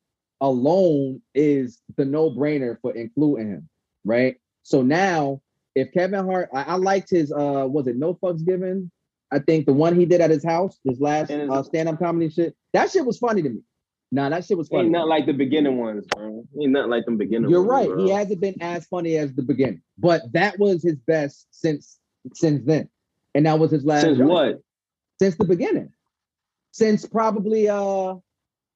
alone 0.41 1.23
is 1.35 1.81
the 1.97 2.05
no-brainer 2.05 2.79
for 2.81 2.93
including 2.93 3.49
him, 3.49 3.69
right? 4.05 4.37
So 4.63 4.83
now, 4.83 5.41
if 5.77 5.93
Kevin 5.93 6.25
Hart, 6.25 6.49
I, 6.53 6.63
I 6.63 6.75
liked 6.77 7.11
his 7.11 7.31
uh, 7.31 7.67
was 7.69 7.87
it 7.87 7.97
No 7.97 8.15
Fucks 8.15 8.45
Given? 8.45 8.91
I 9.31 9.39
think 9.41 9.67
the 9.67 9.73
one 9.73 9.95
he 9.95 10.07
did 10.07 10.21
at 10.21 10.31
his 10.31 10.45
house, 10.45 10.79
his 10.85 11.01
last 11.01 11.31
uh, 11.31 11.63
stand-up 11.63 11.99
comedy 11.99 12.31
shit. 12.31 12.57
That 12.73 12.91
shit 12.91 13.05
was 13.05 13.19
funny 13.19 13.43
to 13.43 13.51
me. 13.51 13.61
Nah, 14.13 14.29
that 14.31 14.45
shit 14.45 14.57
was 14.57 14.69
funny. 14.69 14.85
Ain't 14.85 14.93
not 14.93 15.09
like 15.09 15.27
the 15.27 15.33
beginning 15.33 15.79
ones, 15.79 16.07
bro. 16.07 16.45
Ain't 16.61 16.73
not 16.73 16.89
like 16.89 17.05
them 17.05 17.17
beginning 17.19 17.51
You're 17.51 17.63
ones. 17.63 17.89
right. 17.89 17.89
bro. 17.89 18.05
He 18.05 18.11
hasn't 18.11 18.41
been 18.41 18.55
as 18.63 18.87
funny 18.87 19.17
as 19.17 19.35
the 19.35 19.43
beginning, 19.43 19.83
but 19.99 20.23
that 20.33 20.59
was 20.59 20.83
his 20.83 20.97
best 21.07 21.49
since 21.51 21.99
since 22.33 22.65
then, 22.65 22.89
and 23.35 23.45
that 23.47 23.59
was 23.59 23.71
his 23.73 23.85
last. 23.85 24.03
Since 24.03 24.19
what? 24.21 24.61
Since 25.21 25.37
the 25.37 25.45
beginning, 25.45 25.93
since 26.71 27.05
probably 27.05 27.69
uh 27.69 28.15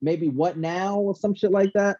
maybe 0.02 0.28
what 0.28 0.58
now 0.58 0.98
or 0.98 1.14
some 1.14 1.34
shit 1.34 1.52
like 1.52 1.72
that. 1.74 1.98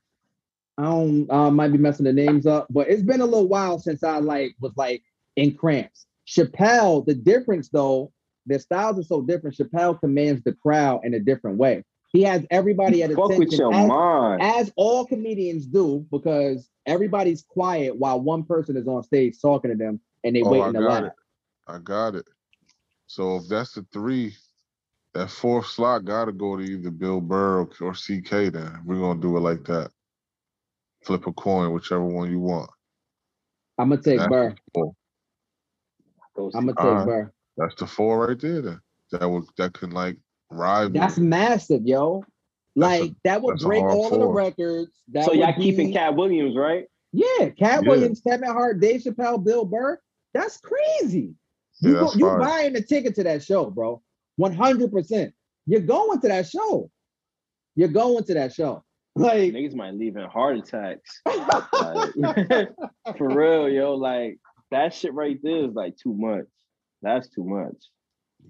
I 0.80 0.84
don't. 0.84 1.30
Uh, 1.30 1.50
might 1.50 1.72
be 1.72 1.78
messing 1.78 2.04
the 2.04 2.12
names 2.12 2.46
up, 2.46 2.66
but 2.70 2.88
it's 2.88 3.02
been 3.02 3.20
a 3.20 3.24
little 3.26 3.48
while 3.48 3.78
since 3.78 4.02
I 4.02 4.18
like 4.18 4.56
was 4.60 4.72
like 4.76 5.02
in 5.36 5.54
cramps. 5.54 6.06
Chappelle, 6.26 7.04
the 7.04 7.14
difference 7.14 7.68
though, 7.68 8.12
their 8.46 8.58
styles 8.58 8.98
are 8.98 9.02
so 9.02 9.20
different. 9.20 9.56
Chappelle 9.56 9.98
commands 10.00 10.42
the 10.42 10.54
crowd 10.54 11.00
in 11.04 11.12
a 11.14 11.20
different 11.20 11.58
way. 11.58 11.84
He 12.12 12.22
has 12.22 12.46
everybody 12.50 13.02
at 13.02 13.10
Fuck 13.12 13.28
with 13.28 13.48
attention. 13.48 13.58
your 13.58 13.74
as- 13.74 13.88
mind. 13.88 14.42
as 14.42 14.72
all 14.76 15.04
comedians 15.06 15.66
do, 15.66 16.06
because 16.10 16.68
everybody's 16.86 17.42
quiet 17.42 17.96
while 17.96 18.20
one 18.20 18.44
person 18.44 18.76
is 18.76 18.88
on 18.88 19.02
stage 19.02 19.36
talking 19.40 19.70
to 19.70 19.76
them 19.76 20.00
and 20.24 20.34
they 20.34 20.42
Oh, 20.42 20.46
I 20.46 20.50
waiting 20.50 20.72
to 20.74 20.80
got 20.80 20.88
laugh. 20.88 21.04
it. 21.04 21.12
I 21.68 21.78
got 21.78 22.14
it. 22.14 22.24
So 23.06 23.36
if 23.36 23.48
that's 23.48 23.74
the 23.74 23.84
three, 23.92 24.34
that 25.14 25.30
fourth 25.30 25.66
slot 25.66 26.04
got 26.04 26.24
to 26.24 26.32
go 26.32 26.56
to 26.56 26.62
either 26.62 26.90
Bill 26.90 27.20
Burr 27.20 27.60
or, 27.60 27.68
or 27.80 27.92
CK. 27.92 28.50
Then 28.52 28.80
we're 28.86 28.98
gonna 29.00 29.20
do 29.20 29.36
it 29.36 29.40
like 29.40 29.64
that. 29.66 29.90
Flip 31.02 31.26
a 31.26 31.32
coin, 31.32 31.72
whichever 31.72 32.04
one 32.04 32.30
you 32.30 32.40
want. 32.40 32.70
I'm 33.78 33.88
gonna 33.88 34.02
take 34.02 34.18
That's 34.18 34.30
Burr. 34.30 34.50
the 34.50 34.56
four. 34.74 34.92
I'm 36.54 36.66
gonna 36.66 36.72
take 36.72 36.78
Alright. 36.78 37.06
Burr. 37.06 37.32
That's 37.56 37.74
the 37.76 37.86
four 37.86 38.26
right 38.26 38.38
there. 38.38 38.60
Then 38.62 38.80
that 39.12 39.28
would 39.28 39.44
that 39.56 39.72
can 39.72 39.90
like 39.90 40.18
rival. 40.50 40.92
That's 40.92 41.18
massive, 41.18 41.86
yo. 41.86 42.24
That's 42.76 43.00
a- 43.00 43.04
Like 43.04 43.14
that 43.24 43.42
would 43.42 43.58
break 43.58 43.80
hard 43.80 43.94
all 43.94 44.12
of 44.14 44.20
the 44.20 44.26
records. 44.26 44.90
That 45.08 45.24
So 45.24 45.32
y'all 45.32 45.46
would 45.46 45.56
keeping 45.56 45.92
Katt 45.92 46.14
Williams, 46.16 46.56
right? 46.56 46.86
Yeah, 47.12 47.48
Katt 47.50 47.82
Yeah. 47.82 47.88
Williams, 47.88 48.20
Kevin 48.20 48.48
Hart, 48.48 48.80
Dave 48.80 49.02
Chappelle, 49.02 49.42
Bill 49.42 49.64
Burr. 49.64 49.98
That's 50.34 50.58
crazy. 50.58 51.34
Yeah, 51.80 51.90
You 51.90 51.94
go, 51.94 52.12
you 52.14 52.26
buying 52.38 52.76
a 52.76 52.82
ticket 52.82 53.14
to 53.16 53.24
that 53.24 53.42
show, 53.42 53.70
bro. 53.70 54.00
100%. 54.38 55.32
You're 55.66 55.80
going 55.80 56.20
to 56.20 56.28
that 56.28 56.46
show. 56.48 56.90
You're 57.74 57.88
going 57.88 58.22
to 58.24 58.34
that 58.34 58.52
show. 58.52 58.84
Like 59.16 59.52
Niggas 59.52 59.74
might 59.74 59.94
leave 59.94 60.16
in 60.16 60.24
heart 60.24 60.56
attacks. 60.58 61.20
Like, 61.26 62.68
for 63.18 63.28
real, 63.28 63.68
yo. 63.68 63.94
Like 63.94 64.38
that 64.70 64.94
shit 64.94 65.12
right 65.14 65.38
there 65.42 65.64
is 65.64 65.74
like 65.74 65.96
too 65.96 66.14
much. 66.14 66.46
That's 67.02 67.28
too 67.28 67.44
much. 67.44 67.74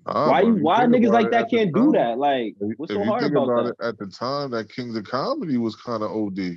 Nah, 0.06 0.30
why 0.30 0.42
you 0.42 0.54
why 0.56 0.84
niggas 0.86 1.10
like 1.12 1.30
that 1.30 1.50
can't 1.50 1.72
do 1.74 1.84
time- 1.84 1.92
that? 1.92 2.18
Like, 2.18 2.54
If, 2.60 2.78
what's 2.78 2.90
if 2.92 2.96
so 2.96 3.02
you 3.02 3.08
hard 3.08 3.22
think 3.22 3.32
about 3.32 3.48
about 3.48 3.64
that? 3.78 3.84
it, 3.84 3.88
at 3.88 3.98
the 3.98 4.06
time 4.06 4.50
that 4.52 4.70
Kings 4.70 4.96
of 4.96 5.04
Comedy 5.04 5.56
was 5.56 5.74
kind 5.76 6.02
of 6.02 6.10
OD. 6.10 6.56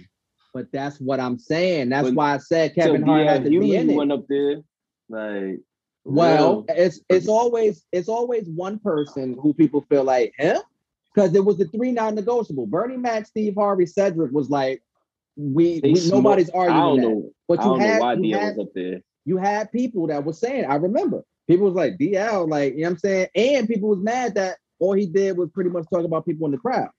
But 0.54 0.68
that's 0.72 1.00
what 1.00 1.20
I'm 1.20 1.40
saying. 1.40 1.90
That's 1.90 2.10
But 2.10 2.14
why 2.16 2.36
I 2.36 2.38
said 2.38 2.74
Till 2.76 2.86
Kevin 2.94 3.04
Hart 3.04 3.26
had 3.26 3.44
to 3.46 3.50
be 3.50 3.76
in 3.76 3.90
it. 3.90 3.96
went 3.96 4.12
up 4.12 4.26
there. 4.30 4.58
Like, 5.10 5.60
Well, 6.04 6.62
real. 6.62 6.66
it's 6.70 7.00
it's 7.10 7.28
always 7.28 7.86
it's 7.92 8.10
always 8.10 8.48
one 8.50 8.78
person 8.80 9.36
who 9.42 9.54
people 9.54 9.82
feel 9.90 10.04
like 10.04 10.34
him 10.38 10.62
because 11.14 11.34
it 11.36 11.44
was 11.46 11.58
the 11.58 11.66
three 11.66 11.92
non-negotiable. 11.92 12.68
Bernie 12.68 12.98
Mac, 12.98 13.26
Steve 13.28 13.56
Harvey, 13.58 13.86
Cedric 13.86 14.32
was 14.32 14.50
like 14.50 14.82
we, 15.36 15.80
we 15.84 15.96
smoke- 15.96 16.24
nobody's 16.24 16.50
I 16.52 16.58
arguing 16.58 16.80
don't 16.80 16.98
that. 17.02 17.08
know. 17.10 17.30
But 17.48 17.60
I 17.60 17.64
you 17.64 17.70
don't 17.70 17.80
know 17.80 17.86
had 17.88 18.02
why 18.02 18.14
you 18.14 18.20
DL 18.22 18.40
had, 18.40 18.56
was 18.58 18.66
up 18.68 18.74
there. 18.76 19.02
you 19.26 19.38
had 19.38 19.72
people 19.72 20.08
that 20.08 20.24
was 20.24 20.40
saying. 20.40 20.66
I 20.66 20.76
remember 20.76 21.24
people 21.48 21.66
was 21.66 21.76
like 21.76 21.98
DL, 21.98 22.48
like 22.50 22.74
you 22.74 22.82
know 22.82 22.88
what 22.88 22.92
I'm 22.94 22.98
saying, 23.00 23.28
and 23.36 23.68
people 23.68 23.90
was 23.90 24.00
mad 24.00 24.36
that 24.36 24.58
all 24.80 24.94
he 24.94 25.06
did 25.08 25.38
was 25.38 25.50
pretty 25.52 25.70
much 25.70 25.86
talk 25.92 26.04
about 26.06 26.26
people 26.26 26.46
in 26.46 26.52
the 26.52 26.58
crowd. 26.58 26.90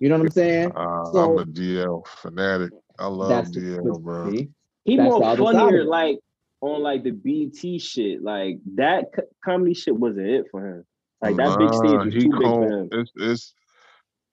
You 0.00 0.08
know 0.08 0.16
what 0.16 0.24
I'm 0.26 0.30
saying? 0.30 0.72
Uh, 0.74 1.04
So- 1.12 1.32
I'm 1.32 1.38
a 1.38 1.44
DL 1.44 2.06
fanatic. 2.06 2.70
I 2.98 3.06
love 3.06 3.28
That's 3.30 3.50
DL, 3.50 4.00
bro. 4.02 4.30
see? 4.30 4.48
He 4.84 4.96
That's 4.96 5.08
more 5.10 5.20
the 5.20 5.26
other 5.26 5.44
side 5.44 5.54
of 5.54 5.60
funnier, 5.62 5.84
like 5.84 6.18
on 6.60 6.82
like 6.82 7.04
the 7.04 7.10
BT 7.10 7.78
shit. 7.78 8.22
Like 8.22 8.58
that 8.74 9.12
co- 9.14 9.22
comedy 9.44 9.74
shit 9.74 9.96
wasn't 9.96 10.28
it 10.28 10.46
for 10.50 10.66
him. 10.66 10.84
Like 11.20 11.36
that 11.36 11.58
big 11.58 11.72
stage 11.74 12.04
was 12.04 12.14
he 12.14 12.20
too 12.20 12.30
big 12.30 12.42
for 12.42 12.66
him. 12.68 12.88
It's, 12.92 13.12
it's 13.16 13.54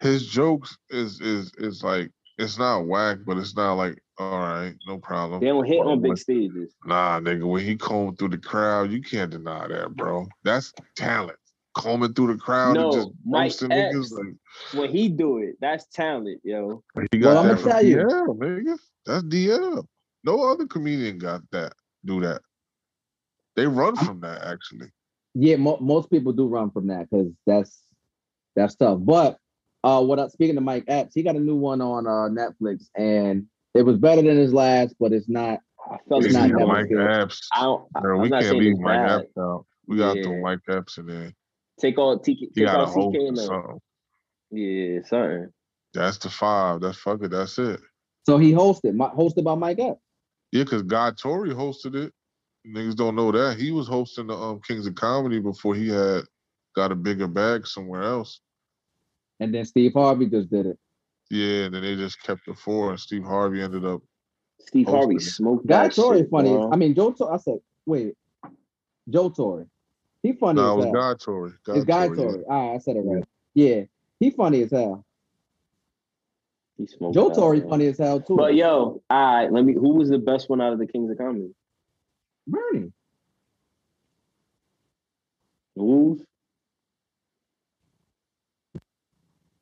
his 0.02 0.28
jokes 0.28 0.78
is 0.90 1.20
is 1.22 1.52
is 1.58 1.84
like 1.84 2.12
it's 2.38 2.58
not 2.58 2.86
whack, 2.88 3.20
but 3.26 3.38
it's 3.38 3.56
not 3.56 3.74
like 3.74 4.02
all 4.18 4.40
right, 4.40 4.76
no 4.88 4.98
problem. 4.98 5.40
They 5.42 5.48
don't 5.48 5.66
hit 5.66 5.80
But 5.84 5.88
on 5.92 6.02
big 6.02 6.10
when- 6.10 6.18
stages. 6.18 6.74
Nah, 6.86 7.20
nigga, 7.20 7.48
when 7.50 7.64
he 7.64 7.76
combed 7.76 8.18
through 8.18 8.30
the 8.30 8.38
crowd, 8.38 8.92
you 8.92 9.02
can't 9.02 9.32
deny 9.32 9.68
that, 9.68 9.96
bro. 9.96 10.28
That's 10.44 10.74
talent. 10.96 11.38
Combing 11.78 12.14
through 12.14 12.34
the 12.34 12.40
crowd 12.40 12.76
No, 12.76 12.86
and 12.86 12.94
just 12.94 13.10
Mike 13.26 13.44
roasting 13.44 13.72
Epps. 13.72 13.96
niggas. 13.96 14.12
Like, 14.12 14.36
When 14.80 14.90
he 14.90 15.08
do 15.08 15.38
it, 15.38 15.56
that's 15.62 15.86
talent, 15.88 16.42
yo. 16.44 16.84
he 17.12 17.20
Well, 17.20 17.36
got 17.36 17.46
I'ma 17.46 17.54
that 17.54 17.60
from 17.62 17.72
tell 17.72 17.86
you. 17.86 17.98
DL, 17.98 18.38
nigga. 18.38 18.78
That's 19.06 19.24
DL. 19.24 19.86
No 20.26 20.52
other 20.52 20.66
comedian 20.68 21.18
got 21.20 21.42
that. 21.52 21.74
Do 22.04 22.20
that. 22.22 22.42
They 23.56 23.68
run 23.68 23.96
from 23.96 24.20
that 24.22 24.42
actually. 24.44 24.88
Yeah, 25.36 25.56
mo- 25.58 25.78
most 25.80 26.10
people 26.10 26.34
do 26.34 26.48
run 26.48 26.72
from 26.72 26.88
that 26.88 27.10
because 27.10 27.32
that's 27.46 27.84
that's 28.56 28.76
tough. 28.76 29.00
But 29.02 29.38
uh, 29.84 30.02
what? 30.04 30.20
I, 30.20 30.28
speaking 30.28 30.56
to 30.56 30.62
Mike 30.62 30.86
Epps, 30.88 31.14
he 31.14 31.24
got 31.24 31.36
a 31.36 31.40
new 31.40 31.56
one 31.56 31.82
on 31.82 32.06
uh, 32.08 32.30
Netflix, 32.30 32.86
and 32.96 33.46
it 33.74 33.84
was 33.84 33.98
better 33.98 34.22
than 34.22 34.38
his 34.38 34.54
last, 34.54 34.96
but 35.00 35.14
it's 35.14 35.30
not. 35.30 35.60
I 35.90 35.98
felt 36.08 36.26
It's 36.26 36.34
not 36.34 36.50
Mike 36.52 36.90
good. 36.90 37.10
Epps. 37.10 37.48
I 37.54 37.62
don't. 37.62 37.86
I'm 37.96 38.20
we 38.20 38.30
can't 38.30 38.58
leave 38.58 38.78
Mike 38.80 39.08
bad. 39.08 39.20
Epps 39.22 39.38
out. 39.38 39.66
We 39.88 39.98
gotta 39.98 40.22
throw 40.22 40.40
Mike 40.42 40.60
Epps 40.68 40.98
in 40.98 41.08
there. 41.08 41.34
Take 41.80 41.98
all 41.98 42.20
TK, 42.20 42.54
take 42.54 42.66
got 42.66 42.82
a 42.82 42.86
host 42.86 43.16
CK 43.16 43.22
or 43.22 43.28
and 43.28 43.38
them. 43.38 43.46
something. 43.46 43.80
Yeah, 44.52 45.00
something. 45.06 45.50
That's 45.94 46.18
the 46.18 46.30
five. 46.30 46.82
That's 46.82 46.98
fuck 46.98 47.24
it. 47.24 47.32
That's 47.32 47.58
it. 47.58 47.80
So 48.26 48.38
he 48.38 48.52
hosted, 48.52 48.94
my, 48.94 49.08
hosted 49.10 49.44
by 49.44 49.56
Mike 49.56 49.80
Epps. 49.80 50.02
Yeah, 50.52 50.64
because 50.64 50.84
Guy 50.84 51.12
Torry 51.12 51.52
hosted 51.52 51.96
it. 51.96 52.14
Niggas 52.68 52.96
don't 52.96 53.16
know 53.16 53.32
that. 53.32 53.58
He 53.58 53.72
was 53.72 53.88
hosting 53.88 54.28
the 54.28 54.36
um, 54.36 54.60
Kings 54.68 54.86
of 54.86 54.96
Comedy 54.96 55.40
before 55.40 55.74
he 55.74 55.88
had 55.88 56.24
got 56.76 56.92
a 56.92 56.96
bigger 56.96 57.28
bag 57.28 57.66
somewhere 57.66 58.04
else. 58.04 58.42
And 59.40 59.54
then 59.54 59.66
Steve 59.66 59.94
Harvey 59.94 60.28
just 60.28 60.50
did 60.50 60.66
it. 60.66 60.78
Yeah, 61.30 61.66
and 61.66 61.74
then 61.74 61.84
they 61.84 61.96
just 61.96 62.22
kept 62.24 62.46
the 62.46 62.54
four, 62.54 62.90
and 62.90 63.00
Steve 63.00 63.24
Harvey 63.24 63.62
ended 63.62 63.86
up. 63.86 64.02
Steve 64.60 64.88
Harvey 64.88 65.16
it. 65.16 65.22
smoked 65.22 65.68
Guy 65.68 65.84
that 65.84 65.96
Torry 65.96 66.20
shit, 66.20 66.30
funny. 66.30 66.50
bro. 66.50 66.72
I 66.72 66.76
mean, 66.76 66.96
Joe. 66.96 67.12
Tor- 67.12 67.34
I 67.34 67.38
said, 67.38 67.60
wait, 67.86 68.16
Joe 69.10 69.30
Torre. 69.30 69.68
He 70.24 70.34
funny 70.34 70.62
No, 70.62 70.68
it 70.68 70.72
as 70.72 70.76
was 70.78 70.86
hell. 70.86 70.94
Guy 70.94 71.14
Torry. 71.20 71.52
Guy 71.66 71.76
it's 71.76 71.86
Guy 71.86 72.08
Torry, 72.08 72.18
yeah. 72.18 72.26
Torre. 72.26 72.36
All 72.36 72.46
ah, 72.50 72.70
right, 72.70 72.76
I 72.76 72.78
said 72.80 72.96
it 72.98 73.00
right. 73.06 73.24
Yeah, 73.54 73.82
he 74.20 74.32
funny 74.32 74.64
as 74.64 74.72
hell. 74.72 75.06
He 76.78 76.88
smoked 76.88 77.14
Joe 77.14 77.30
that, 77.30 77.36
Torre 77.36 77.62
funny 77.62 77.88
as 77.88 77.98
hell 77.98 78.22
too. 78.22 78.36
But 78.36 78.56
yo, 78.56 79.02
all 79.10 79.36
right, 79.36 79.52
let 79.52 79.64
me. 79.64 79.74
Who 79.74 79.94
was 79.94 80.10
the 80.10 80.18
best 80.18 80.50
one 80.50 80.62
out 80.62 80.74
of 80.74 80.80
the 80.80 80.88
Kings 80.88 81.12
of 81.12 81.18
Comedy? 81.18 81.54
Bernie. 82.48 82.92
Who? 85.76 86.22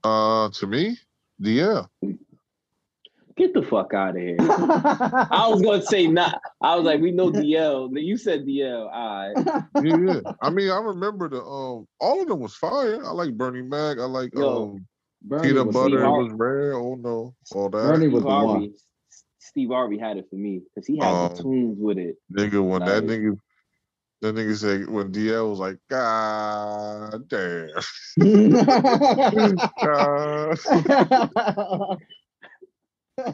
Uh, 0.07 0.49
to 0.49 0.67
me, 0.67 0.97
DL. 1.41 1.87
Get 3.35 3.53
the 3.53 3.61
fuck 3.61 3.93
out 3.93 4.15
of 4.15 4.21
here. 4.21 4.37
I 4.39 5.45
was 5.49 5.61
gonna 5.61 5.81
say 5.83 6.07
not. 6.07 6.41
I 6.61 6.75
was 6.75 6.85
like, 6.85 7.01
we 7.01 7.11
know 7.11 7.29
DL. 7.31 7.93
Then 7.93 8.03
You 8.03 8.17
said 8.17 8.45
DL. 8.45 8.89
All 8.91 9.33
right. 9.33 9.63
Yeah, 9.83 9.97
yeah. 9.97 10.31
I 10.41 10.49
mean, 10.49 10.71
I 10.71 10.79
remember 10.79 11.29
the 11.29 11.41
um, 11.41 11.87
all 11.99 12.21
of 12.21 12.27
them 12.27 12.39
was 12.39 12.55
fire. 12.55 13.05
I 13.05 13.11
like 13.11 13.37
Bernie 13.37 13.61
Mac. 13.61 13.99
I 13.99 14.05
like 14.05 14.33
Yo, 14.33 14.71
um, 14.73 14.87
Bernie 15.21 15.49
peanut 15.49 15.67
was 15.67 15.75
butter 15.75 15.99
the 15.99 16.09
was 16.09 16.31
rare. 16.33 16.73
Oh 16.73 16.95
no, 16.95 17.35
all 17.51 17.69
that. 17.69 17.83
Bernie 17.83 18.07
was 18.07 18.21
Steve 18.23 18.29
the 18.29 18.35
one. 18.35 18.47
Harvey. 18.47 18.73
Steve 19.39 19.69
Harvey 19.69 19.97
had 19.99 20.17
it 20.17 20.25
for 20.29 20.35
me 20.37 20.61
because 20.73 20.87
he 20.87 20.97
had 20.97 21.13
Um, 21.13 21.35
the 21.35 21.43
tunes 21.43 21.77
with 21.79 21.97
it. 21.99 22.15
Nigga, 22.35 22.65
when 22.67 22.85
that 22.85 23.03
nigga 23.03 23.37
The 24.21 24.33
nigga 24.33 24.55
said 24.57 24.89
when 24.89 25.11
DL 25.11 25.49
was 25.51 25.59
like, 25.59 25.77
God 25.89 27.27
damn. 27.29 27.69
God. 29.83 30.57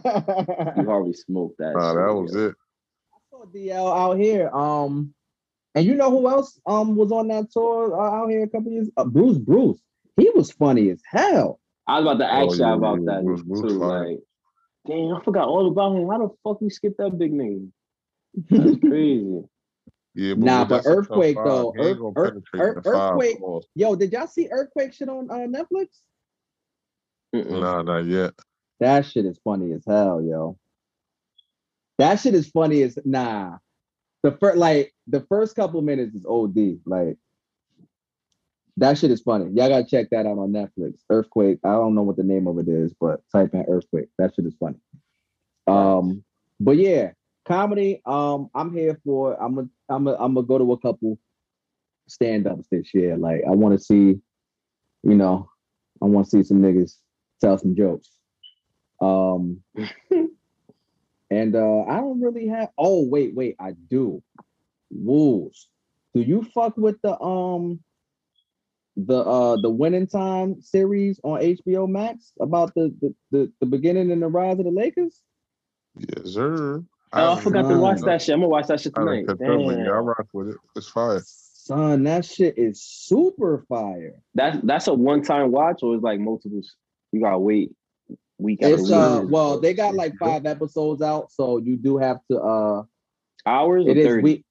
You 0.78 0.90
already 0.90 1.14
smoked 1.14 1.58
that. 1.60 1.76
Nah, 1.76 1.94
that 1.94 2.14
was 2.14 2.36
it. 2.36 2.56
I 3.14 3.18
saw 3.30 3.46
DL 3.46 3.98
out 3.98 4.18
here. 4.18 4.50
Um, 4.50 5.14
and 5.76 5.86
you 5.86 5.96
know 5.96 6.10
who 6.10 6.30
else 6.30 6.60
um 6.66 6.96
was 6.96 7.12
on 7.12 7.28
that 7.30 7.52
tour 7.52 8.00
uh, 8.00 8.12
out 8.22 8.30
here 8.30 8.44
a 8.44 8.48
couple 8.48 8.72
years? 8.72 8.90
Uh, 8.96 9.04
Bruce 9.06 9.38
Bruce. 9.38 9.80
He 10.18 10.30
was 10.36 10.52
funny 10.52 10.90
as 10.90 11.02
hell. 11.06 11.60
I 11.88 12.00
was 12.00 12.06
about 12.16 12.20
to 12.26 12.32
ask 12.32 12.50
Oh, 12.50 12.54
y'all 12.54 12.58
yeah, 12.70 12.74
about 12.76 13.00
yeah, 13.00 13.06
that 13.16 13.24
Bruce- 13.26 13.42
Bruce 13.42 13.74
too. 13.74 13.80
fire. 13.80 14.10
Like, 14.10 14.20
damn, 14.88 15.16
I 15.16 15.24
forgot 15.24 15.48
all 15.48 15.68
about 15.68 15.96
him. 15.98 16.08
How 16.10 16.20
the 16.20 16.30
fuck 16.44 16.62
we 16.62 16.70
skipped 16.70 16.98
that 17.00 17.18
big 17.18 17.34
name? 17.34 17.74
That's 18.50 18.78
crazy. 18.88 19.42
Yeah, 20.16 20.36
Nah, 20.36 20.66
but 20.66 20.84
that's 20.84 20.86
a 20.86 20.90
tough 20.90 20.98
Earthquake, 20.98 21.36
though, 21.44 21.74
Earth- 21.78 21.98
Earth- 22.18 22.44
Earth- 22.56 22.86
Earthquake-. 22.86 23.40
Yo, 23.76 23.96
did 23.96 24.12
y'all 24.12 24.28
see 24.28 24.48
Earthquake 24.52 24.94
shit 24.94 25.10
on 25.10 25.30
uh, 25.32 25.48
Netflix? 25.48 25.88
Mm-mm. 27.36 27.62
Nah, 27.62 27.82
not 27.82 28.06
yet. 28.06 28.34
That 28.80 29.06
shit 29.06 29.26
is 29.26 29.40
funny 29.44 29.72
as 29.72 29.84
hell, 29.88 30.22
yo. 30.22 30.58
That 31.98 32.20
shit 32.20 32.36
is 32.36 32.50
funny 32.50 32.84
as 32.84 32.98
nah. 33.06 33.58
The 34.24 34.32
first 34.34 34.58
like 34.58 34.94
the 35.08 35.22
first 35.22 35.56
couple 35.56 35.82
minutes 35.82 36.16
is 36.16 36.26
OD. 36.26 36.80
Like 36.86 37.18
that 38.78 38.98
shit 38.98 39.12
is 39.12 39.22
funny. 39.22 39.46
Y'all 39.54 39.70
gotta 39.70 39.86
check 39.86 40.10
that 40.12 40.26
out 40.26 40.38
on 40.38 40.52
Netflix. 40.52 41.00
Earthquake. 41.10 41.60
I 41.64 41.72
don't 41.74 41.96
know 41.96 42.02
what 42.04 42.18
the 42.18 42.24
name 42.24 42.48
of 42.48 42.58
it 42.58 42.68
is, 42.68 42.94
but 43.00 43.22
type 43.32 43.54
in 43.54 43.66
Earthquake. 43.68 44.10
That 44.18 44.34
shit 44.36 44.46
is 44.46 44.56
funny. 44.60 44.78
Um, 45.68 46.24
but 46.60 46.78
yeah, 46.78 47.12
comedy. 47.46 48.02
Um, 48.06 48.50
I'm 48.54 48.74
here 48.74 49.00
for. 49.04 49.42
I'm 49.42 49.58
a. 49.60 49.66
I'm 49.90 50.08
a. 50.08 50.14
I'm 50.16 50.34
gonna 50.34 50.48
go 50.48 50.58
to 50.58 50.72
a 50.74 50.80
couple 50.80 51.20
stand-ups 52.08 52.68
this 52.72 52.94
year. 52.94 53.18
Like 53.18 53.42
I 53.48 53.52
want 53.52 53.78
to 53.78 53.84
see, 53.84 54.20
you 55.04 55.16
know, 55.16 55.50
I 56.02 56.06
want 56.06 56.28
to 56.28 56.32
see 56.32 56.44
some 56.44 56.62
niggas 56.62 56.98
tell 57.42 57.58
some 57.58 57.76
jokes. 57.76 58.10
Um, 59.02 59.62
and 60.12 61.56
uh, 61.56 61.82
I 61.84 61.98
don't 61.98 62.22
really 62.22 62.48
have. 62.48 62.70
Oh 62.78 63.06
wait, 63.06 63.36
wait, 63.36 63.56
I 63.60 63.72
do. 63.90 64.22
Wolves. 64.92 65.70
Do 66.14 66.22
you 66.22 66.44
fuck 66.54 66.78
with 66.78 67.02
the 67.02 67.20
um 67.20 67.80
the 68.96 69.18
uh 69.18 69.58
the 69.58 69.70
winning 69.70 70.06
time 70.06 70.62
series 70.62 71.20
on 71.24 71.40
HBO 71.40 71.90
Max 71.90 72.34
about 72.40 72.74
the 72.76 72.94
the 73.02 73.16
the, 73.32 73.52
the 73.60 73.66
beginning 73.66 74.12
and 74.12 74.22
the 74.22 74.28
rise 74.28 74.60
of 74.60 74.66
the 74.66 74.72
Lakers? 74.72 75.22
Yes, 75.96 76.34
sir. 76.34 76.84
Oh, 77.14 77.18
I 77.18 77.30
haven't 77.30 77.44
forgot 77.44 77.70
to 77.70 77.78
watch 77.80 78.02
that 78.02 78.22
shit. 78.22 78.34
I'm 78.34 78.40
gonna 78.40 78.50
watch 78.50 78.68
that 78.68 78.80
shit 78.82 78.94
I 78.96 79.00
tonight. 79.00 79.28
didn't 79.28 79.40
catch 79.40 79.50
up, 79.50 79.66
but 79.66 79.78
yeah, 79.78 79.92
I 79.92 79.98
rock 79.98 80.28
with 80.34 80.50
it. 80.50 80.58
It's 80.76 80.88
fire. 80.88 81.22
Son, 81.26 82.04
that 82.04 82.26
shit 82.26 82.58
is 82.58 82.82
super 82.82 83.66
fire. 83.70 84.22
That's 84.36 84.58
that's 84.64 84.88
a 84.88 84.94
one 84.94 85.22
time 85.22 85.52
watch 85.52 85.80
or 85.84 85.96
it's 85.96 86.04
like 86.04 86.20
multiples. 86.20 86.76
You 87.12 87.22
gotta 87.22 87.40
wait 87.40 87.72
week 88.38 88.62
after 88.64 88.74
It's 88.74 88.84
week. 88.84 88.92
uh 88.94 89.24
well, 89.28 89.60
they 89.60 89.74
got 89.74 89.96
like 89.96 90.18
five 90.18 90.46
episodes 90.46 91.02
out, 91.02 91.32
so 91.32 91.58
you 91.58 91.78
do 91.78 91.98
have 91.98 92.18
to 92.32 92.40
uh 92.42 92.84
hours. 93.46 93.86
it 93.88 93.98
or 93.98 94.00
is 94.00 94.08
30? 94.08 94.24
week 94.24 94.46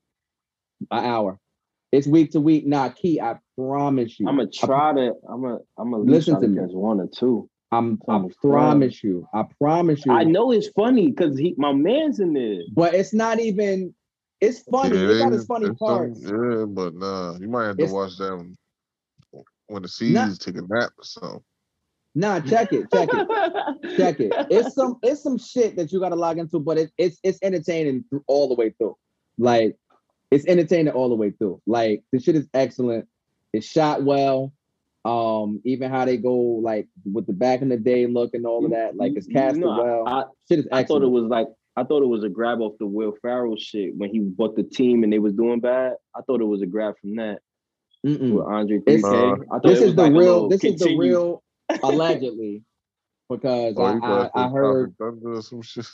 an 0.90 1.04
hour. 1.04 1.38
It's 1.90 2.06
week 2.06 2.30
to 2.32 2.40
week. 2.40 2.66
Nah, 2.66 2.88
Key, 2.88 3.20
I 3.20 3.36
promise 3.58 4.18
you. 4.18 4.26
I'm 4.28 4.36
gonna 4.36 4.48
try 4.50 4.94
to. 4.94 5.12
I'm 5.28 5.42
gonna. 5.42 5.58
I'm 5.78 5.90
gonna 5.90 6.04
Listen 6.04 6.34
listen 6.34 6.34
to 6.36 6.40
to 6.40 6.48
me. 6.48 6.60
catch 6.66 6.74
one 6.74 7.00
or 7.00 7.08
two. 7.08 7.50
I'm 7.72 7.98
I 8.08 8.12
Almost 8.14 8.38
promise 8.40 9.02
you. 9.02 9.26
I 9.32 9.44
promise 9.58 10.04
you. 10.04 10.12
I 10.12 10.24
know 10.24 10.52
it's 10.52 10.68
funny 10.68 11.08
because 11.10 11.38
he, 11.38 11.54
my 11.56 11.72
man's 11.72 12.20
in 12.20 12.34
there. 12.34 12.60
but 12.74 12.94
it's 12.94 13.14
not 13.14 13.40
even 13.40 13.94
it's 14.40 14.60
funny. 14.60 14.98
Yeah, 14.98 15.08
it 15.08 15.18
got 15.20 15.30
they- 15.30 15.36
its 15.36 15.46
funny 15.46 15.66
it's 15.68 15.78
some- 15.78 15.88
parts. 15.88 16.20
yeah, 16.22 16.64
but 16.68 16.94
nah, 16.94 17.36
you 17.38 17.48
might 17.48 17.66
have 17.66 17.76
to 17.78 17.82
It's- 17.84 17.92
watch 17.94 18.16
that 18.18 18.36
when, 18.36 18.56
when 19.68 19.82
the 19.82 19.88
seasons 19.88 20.38
take 20.38 20.56
a 20.56 20.62
nap 20.62 20.90
or 20.98 21.04
something. 21.04 21.42
Nah, 22.14 22.40
check 22.40 22.74
it, 22.74 22.90
check 22.92 23.08
it, 23.10 23.96
check 23.96 24.20
it. 24.20 24.32
It's 24.50 24.74
some 24.74 24.98
it's 25.02 25.22
some 25.22 25.38
shit 25.38 25.76
that 25.76 25.92
you 25.92 25.98
gotta 25.98 26.14
log 26.16 26.36
into, 26.38 26.58
but 26.58 26.76
it, 26.76 26.92
it's 26.98 27.18
it's 27.22 27.38
entertaining 27.42 28.04
all 28.26 28.48
the 28.48 28.54
way 28.54 28.68
through. 28.76 28.96
Like 29.38 29.78
it's 30.30 30.46
entertaining 30.46 30.92
all 30.92 31.08
the 31.08 31.14
way 31.14 31.30
through. 31.30 31.62
Like 31.66 32.02
the 32.12 32.20
shit 32.20 32.36
is 32.36 32.46
excellent. 32.52 33.08
It's 33.54 33.66
shot 33.66 34.02
well. 34.02 34.52
Um, 35.04 35.60
even 35.64 35.90
how 35.90 36.04
they 36.04 36.16
go 36.16 36.34
like 36.36 36.86
with 37.04 37.26
the 37.26 37.32
back 37.32 37.60
in 37.60 37.68
the 37.68 37.76
day 37.76 38.06
look 38.06 38.34
and 38.34 38.46
all 38.46 38.64
of 38.64 38.70
that, 38.70 38.96
like 38.96 39.12
it's 39.16 39.26
You 39.26 39.34
casted 39.34 39.60
know, 39.62 39.82
well. 39.82 40.04
I, 40.06 40.24
shit 40.48 40.60
is 40.60 40.68
I 40.70 40.84
thought 40.84 41.02
it 41.02 41.08
was 41.10 41.24
like 41.24 41.48
I 41.76 41.82
thought 41.84 42.02
it 42.02 42.06
was 42.08 42.22
a 42.22 42.28
grab 42.28 42.60
off 42.60 42.74
the 42.78 42.86
Will 42.86 43.14
Ferrell 43.20 43.56
shit 43.56 43.96
when 43.96 44.10
he 44.10 44.20
bought 44.20 44.54
the 44.54 44.62
team 44.62 45.02
and 45.02 45.12
they 45.12 45.18
was 45.18 45.32
doing 45.32 45.58
bad. 45.58 45.94
I 46.14 46.20
thought 46.22 46.40
it 46.40 46.44
was 46.44 46.62
a 46.62 46.66
grab 46.66 46.94
from 47.00 47.16
that 47.16 47.40
Mm-mm. 48.06 48.32
with 48.32 48.46
Andre 48.46 48.76
It's- 48.86 49.02
3K. 49.02 49.32
I 49.50 49.58
thought 49.58 49.62
This 49.64 49.80
is 49.80 49.94
the 49.96 50.02
like 50.02 50.12
real. 50.12 50.18
little 50.20 50.48
This 50.48 50.62
is 50.64 50.76
the 50.80 50.96
real. 50.96 51.42
Allegedly, 51.82 52.62
because 53.28 53.74
Oh, 53.76 53.92
you 53.94 54.02
I, 54.02 54.28
I, 54.34 54.44
I 54.46 54.48
heard. 54.50 54.94
Thunder 54.98 55.34
or 55.34 55.42
some 55.42 55.62
shit. 55.62 55.86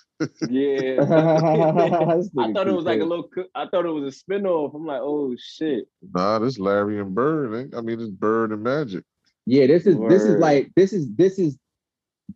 Yeah. 0.48 0.96
I 2.38 2.52
thought 2.52 2.68
it 2.68 2.72
was 2.72 2.84
like 2.84 3.00
a 3.00 3.04
little. 3.04 3.28
I 3.54 3.66
thought 3.66 3.86
it 3.86 3.90
was 3.90 4.14
a 4.14 4.32
spinoff. 4.32 4.74
I'm 4.74 4.86
like, 4.86 5.00
oh 5.02 5.34
shit. 5.38 5.86
Nah, 6.14 6.38
this 6.38 6.58
Larry 6.58 6.98
and 7.00 7.14
Bird. 7.14 7.74
I 7.74 7.80
mean, 7.80 8.00
it's 8.00 8.10
Bird 8.10 8.52
and 8.52 8.62
Magic. 8.62 9.04
Yeah, 9.46 9.66
this 9.66 9.86
is 9.86 9.96
this 10.08 10.22
is 10.22 10.38
like 10.38 10.70
this 10.76 10.92
is 10.92 11.08
this 11.14 11.38
is 11.38 11.56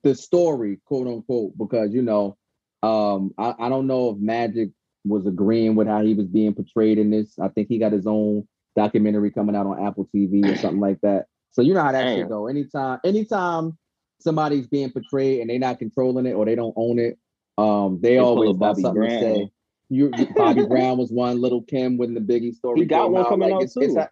the 0.02 0.14
story, 0.14 0.80
quote 0.86 1.06
unquote, 1.06 1.56
because 1.58 1.92
you 1.92 2.02
know, 2.02 2.36
um, 2.82 3.32
I, 3.36 3.54
I 3.58 3.68
don't 3.68 3.86
know 3.86 4.10
if 4.10 4.18
Magic 4.18 4.70
was 5.04 5.26
agreeing 5.26 5.74
with 5.74 5.88
how 5.88 6.02
he 6.02 6.14
was 6.14 6.26
being 6.26 6.54
portrayed 6.54 6.98
in 6.98 7.10
this. 7.10 7.38
I 7.38 7.48
think 7.48 7.68
he 7.68 7.78
got 7.78 7.92
his 7.92 8.06
own 8.06 8.46
documentary 8.76 9.30
coming 9.30 9.56
out 9.56 9.66
on 9.66 9.84
Apple 9.84 10.08
TV 10.14 10.50
or 10.50 10.56
something 10.56 10.80
like 10.80 11.00
that. 11.02 11.26
So 11.50 11.60
you 11.60 11.74
know 11.74 11.82
how 11.82 11.92
that 11.92 12.08
shit 12.08 12.20
Damn. 12.20 12.28
go. 12.28 12.46
Anytime, 12.46 13.00
anytime 13.04 13.76
somebody's 14.22 14.66
being 14.66 14.90
portrayed 14.90 15.40
and 15.40 15.50
they're 15.50 15.58
not 15.58 15.78
controlling 15.78 16.26
it 16.26 16.32
or 16.32 16.44
they 16.44 16.54
don't 16.54 16.74
own 16.76 16.98
it, 16.98 17.18
um, 17.58 17.98
they, 18.00 18.10
They 18.14 18.18
always 18.18 18.56
Bobby 18.56 18.82
something 18.82 19.02
to 19.02 19.10
say. 19.10 19.50
You, 19.90 20.10
you- 20.16 20.26
Bobby 20.34 20.64
Brown 20.68 20.98
was 20.98 21.10
one. 21.10 21.40
Little 21.40 21.62
Kim 21.62 21.98
when 21.98 22.14
the 22.14 22.20
Biggie 22.20 22.54
story. 22.54 22.80
He 22.80 22.86
got 22.86 23.10
one 23.10 23.24
coming 23.26 23.50
like, 23.50 23.56
out 23.56 23.62
it's, 23.64 23.76
It's, 23.76 23.92
too. 23.94 24.00
ha- 24.00 24.08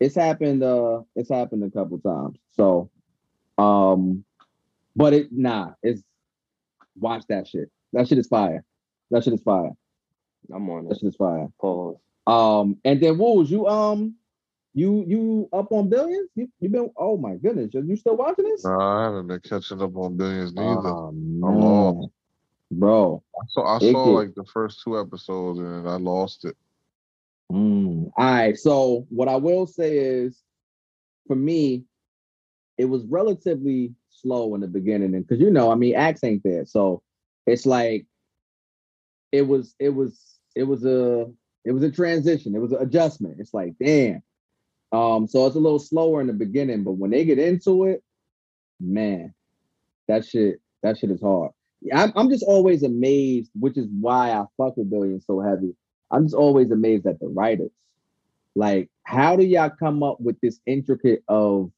it's 0.00 0.14
happened. 0.14 0.62
Uh, 0.62 1.02
it's 1.14 1.28
happened 1.30 1.62
a 1.64 1.70
couple 1.70 1.98
times. 2.00 2.36
So, 2.52 2.90
um, 3.58 4.24
but 4.96 5.12
it 5.12 5.28
nah. 5.30 5.72
It's 5.82 6.02
watch 6.98 7.24
that 7.28 7.46
shit. 7.46 7.70
That 7.92 8.08
shit 8.08 8.18
is 8.18 8.26
fire. 8.26 8.64
That 9.10 9.22
shit 9.24 9.34
is 9.34 9.42
fire. 9.42 9.70
I'm 10.52 10.68
on 10.70 10.84
That 10.86 10.92
it. 10.96 11.00
shit 11.00 11.08
is 11.10 11.16
fire. 11.16 11.46
Pause. 11.60 11.96
Um, 12.26 12.76
and 12.84 13.00
then 13.00 13.18
Wolves, 13.18 13.50
you 13.50 13.66
um, 13.66 14.14
you 14.72 15.04
you 15.06 15.48
up 15.52 15.72
on 15.72 15.88
billions? 15.88 16.28
You 16.34 16.48
you 16.60 16.68
been? 16.68 16.90
Oh 16.96 17.16
my 17.16 17.34
goodness, 17.36 17.74
you 17.74 17.96
still 17.96 18.16
watching 18.16 18.44
this? 18.44 18.64
I 18.64 19.04
haven't 19.04 19.26
been 19.26 19.40
catching 19.40 19.82
up 19.82 19.96
on 19.96 20.16
Billions 20.16 20.52
neither. 20.52 20.88
Oh, 20.88 21.12
man. 21.12 22.10
bro. 22.70 23.22
I 23.34 23.44
saw, 23.48 23.76
I 23.76 23.78
saw 23.78 24.04
like 24.10 24.34
the 24.34 24.44
first 24.44 24.82
two 24.84 24.98
episodes 24.98 25.58
and 25.58 25.88
I 25.88 25.96
lost 25.96 26.44
it. 26.44 26.56
Mm. 27.50 28.12
All 28.16 28.24
right. 28.24 28.56
So 28.56 29.06
what 29.10 29.26
I 29.28 29.36
will 29.36 29.66
say 29.66 29.98
is, 29.98 30.40
for 31.26 31.34
me, 31.34 31.84
it 32.78 32.84
was 32.84 33.04
relatively 33.06 33.94
slow 34.10 34.54
in 34.54 34.60
the 34.60 34.68
beginning, 34.68 35.14
and 35.14 35.26
because 35.26 35.40
you 35.40 35.50
know, 35.50 35.72
I 35.72 35.74
mean, 35.74 35.96
Axe 35.96 36.22
ain't 36.22 36.44
there, 36.44 36.64
so 36.64 37.02
it's 37.44 37.66
like 37.66 38.06
it 39.32 39.42
was, 39.42 39.74
it 39.80 39.90
was, 39.90 40.38
it 40.54 40.62
was 40.64 40.84
a, 40.84 41.28
it 41.64 41.72
was 41.72 41.82
a 41.82 41.90
transition. 41.90 42.54
It 42.54 42.60
was 42.60 42.72
an 42.72 42.82
adjustment. 42.82 43.40
It's 43.40 43.52
like, 43.52 43.74
damn. 43.80 44.22
Um, 44.92 45.28
so 45.28 45.46
it's 45.46 45.56
a 45.56 45.60
little 45.60 45.78
slower 45.78 46.20
in 46.20 46.26
the 46.26 46.32
beginning, 46.32 46.84
but 46.84 46.92
when 46.92 47.10
they 47.10 47.24
get 47.24 47.38
into 47.38 47.84
it, 47.84 48.02
man, 48.80 49.34
that 50.08 50.24
shit, 50.24 50.60
that 50.82 50.98
shit 50.98 51.10
is 51.10 51.20
hard. 51.20 51.52
I'm, 51.94 52.12
I'm 52.16 52.28
just 52.28 52.44
always 52.44 52.82
amazed, 52.82 53.50
which 53.58 53.78
is 53.78 53.86
why 54.00 54.32
I 54.32 54.44
fuck 54.56 54.76
with 54.76 54.90
Billion 54.90 55.20
so 55.20 55.40
heavy. 55.40 55.74
I'm 56.10 56.24
just 56.24 56.34
always 56.34 56.70
amazed 56.70 57.06
at 57.06 57.20
the 57.20 57.28
writers. 57.28 57.70
Like, 58.56 58.90
how 59.04 59.36
do 59.36 59.44
y'all 59.44 59.70
come 59.70 60.02
up 60.02 60.20
with 60.20 60.38
this 60.40 60.60
intricate 60.66 61.22
of 61.28 61.70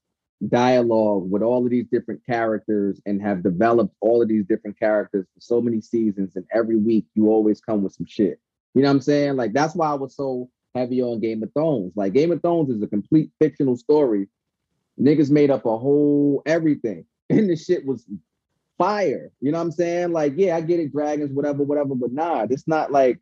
dialogue 0.48 1.30
with 1.30 1.42
all 1.42 1.64
of 1.64 1.70
these 1.70 1.86
different 1.92 2.24
characters 2.26 3.00
and 3.06 3.22
have 3.22 3.42
developed 3.42 3.94
all 4.00 4.22
of 4.22 4.28
these 4.28 4.44
different 4.46 4.78
characters 4.78 5.26
for 5.32 5.40
so 5.40 5.60
many 5.60 5.80
seasons 5.80 6.34
and 6.34 6.44
every 6.52 6.76
week 6.76 7.06
you 7.14 7.28
always 7.28 7.60
come 7.60 7.82
with 7.82 7.92
some 7.92 8.06
shit. 8.06 8.40
You 8.74 8.82
know 8.82 8.88
what 8.88 8.94
I'm 8.94 9.00
saying? 9.02 9.36
Like 9.36 9.52
that's 9.52 9.74
why 9.74 9.88
I 9.88 9.94
was 9.94 10.16
so 10.16 10.48
heavy 10.74 11.02
on 11.02 11.20
Game 11.20 11.42
of 11.42 11.52
Thrones. 11.52 11.92
Like 11.96 12.12
Game 12.12 12.32
of 12.32 12.40
Thrones 12.42 12.70
is 12.70 12.82
a 12.82 12.86
complete 12.86 13.30
fictional 13.40 13.76
story. 13.76 14.28
Niggas 15.00 15.30
made 15.30 15.50
up 15.50 15.64
a 15.66 15.78
whole 15.78 16.42
everything. 16.46 17.06
And 17.30 17.48
the 17.48 17.56
shit 17.56 17.86
was 17.86 18.04
fire. 18.76 19.30
You 19.40 19.52
know 19.52 19.58
what 19.58 19.64
I'm 19.64 19.72
saying? 19.72 20.12
Like, 20.12 20.34
yeah, 20.36 20.54
I 20.54 20.60
get 20.60 20.80
it, 20.80 20.92
dragons, 20.92 21.32
whatever, 21.32 21.62
whatever, 21.62 21.94
but 21.94 22.12
nah, 22.12 22.46
it's 22.50 22.68
not 22.68 22.92
like 22.92 23.20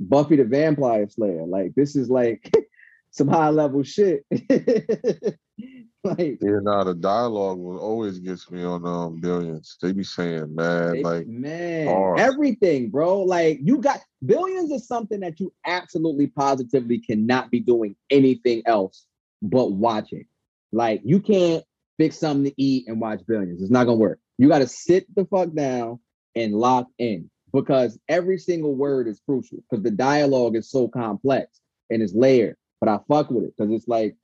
Buffy 0.00 0.36
the 0.36 0.44
Vampire 0.44 1.06
Slayer. 1.10 1.44
Like, 1.44 1.74
this 1.74 1.94
is 1.94 2.08
like 2.08 2.50
some 3.10 3.28
high 3.28 3.50
level 3.50 3.82
shit. 3.82 4.24
like 6.04 6.38
Yeah, 6.40 6.58
nah, 6.62 6.84
the 6.84 6.94
dialogue 6.94 7.58
will 7.58 7.78
always 7.78 8.18
gets 8.18 8.50
me 8.50 8.62
on 8.64 8.84
um 8.86 9.20
billions. 9.20 9.76
They 9.80 9.92
be 9.92 10.04
saying 10.04 10.54
man, 10.54 10.92
They- 10.92 11.02
like 11.02 11.26
man, 11.26 11.86
hard. 11.88 12.20
everything, 12.20 12.90
bro. 12.90 13.22
Like 13.22 13.58
you 13.62 13.78
got 13.78 14.00
billions 14.24 14.70
is 14.70 14.86
something 14.86 15.20
that 15.20 15.40
you 15.40 15.52
absolutely 15.66 16.28
positively 16.28 16.98
cannot 16.98 17.50
be 17.50 17.60
doing 17.60 17.96
anything 18.10 18.62
else 18.66 19.06
but 19.42 19.72
watching. 19.72 20.26
Like 20.72 21.00
you 21.04 21.20
can't 21.20 21.64
fix 21.98 22.18
something 22.18 22.44
to 22.50 22.62
eat 22.62 22.86
and 22.88 23.00
watch 23.00 23.20
billions. 23.26 23.60
It's 23.62 23.70
not 23.70 23.84
gonna 23.84 23.96
work. 23.98 24.20
You 24.38 24.48
got 24.48 24.58
to 24.60 24.68
sit 24.68 25.06
the 25.16 25.24
fuck 25.26 25.52
down 25.52 25.98
and 26.36 26.54
lock 26.54 26.86
in 26.98 27.28
because 27.52 27.98
every 28.08 28.38
single 28.38 28.74
word 28.74 29.08
is 29.08 29.20
crucial 29.26 29.58
because 29.68 29.82
the 29.82 29.90
dialogue 29.90 30.56
is 30.56 30.70
so 30.70 30.88
complex 30.88 31.60
and 31.90 32.02
it's 32.02 32.14
layered. 32.14 32.56
But 32.80 32.88
I 32.88 33.00
fuck 33.08 33.30
with 33.30 33.44
it 33.44 33.54
because 33.56 33.72
it's 33.72 33.88
like 33.88 34.16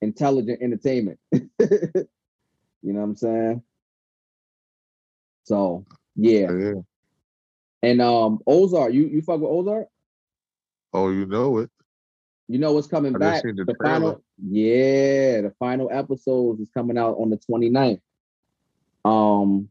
intelligent 0.00 0.62
entertainment. 0.62 1.18
you 1.32 1.40
know 2.82 3.00
what 3.00 3.02
I'm 3.02 3.16
saying? 3.16 3.62
So 5.44 5.84
yeah. 6.16 6.50
yeah. 6.52 6.72
And 7.82 8.00
um 8.00 8.40
Ozark, 8.46 8.92
you 8.92 9.06
you 9.06 9.22
fuck 9.22 9.40
with 9.40 9.50
Ozark? 9.50 9.88
Oh, 10.92 11.10
you 11.10 11.26
know 11.26 11.58
it. 11.58 11.70
You 12.48 12.58
know 12.58 12.72
what's 12.72 12.88
coming 12.88 13.14
I 13.14 13.18
back? 13.18 13.42
the 13.42 13.64
The 13.66 13.76
final, 13.82 14.22
yeah, 14.42 15.42
the 15.42 15.54
final 15.58 15.88
episodes 15.92 16.60
is 16.60 16.68
coming 16.74 16.98
out 16.98 17.16
on 17.18 17.30
the 17.30 17.38
29th. 17.38 18.00
Um 19.04 19.68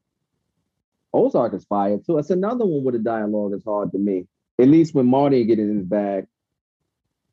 Ozark 1.14 1.53
is 1.53 1.65
fire 1.65 1.97
too. 1.97 2.15
That's 2.15 2.30
another 2.30 2.65
one 2.65 2.84
where 2.84 2.93
the 2.93 2.99
dialogue 2.99 3.53
is 3.53 3.64
hard 3.64 3.91
to 3.91 3.97
me. 3.97 4.27
At 4.60 4.68
least 4.68 4.93
when 4.93 5.07
Marty 5.07 5.43
get 5.45 5.60
in 5.60 5.77
his 5.77 5.85
bag, 5.85 6.27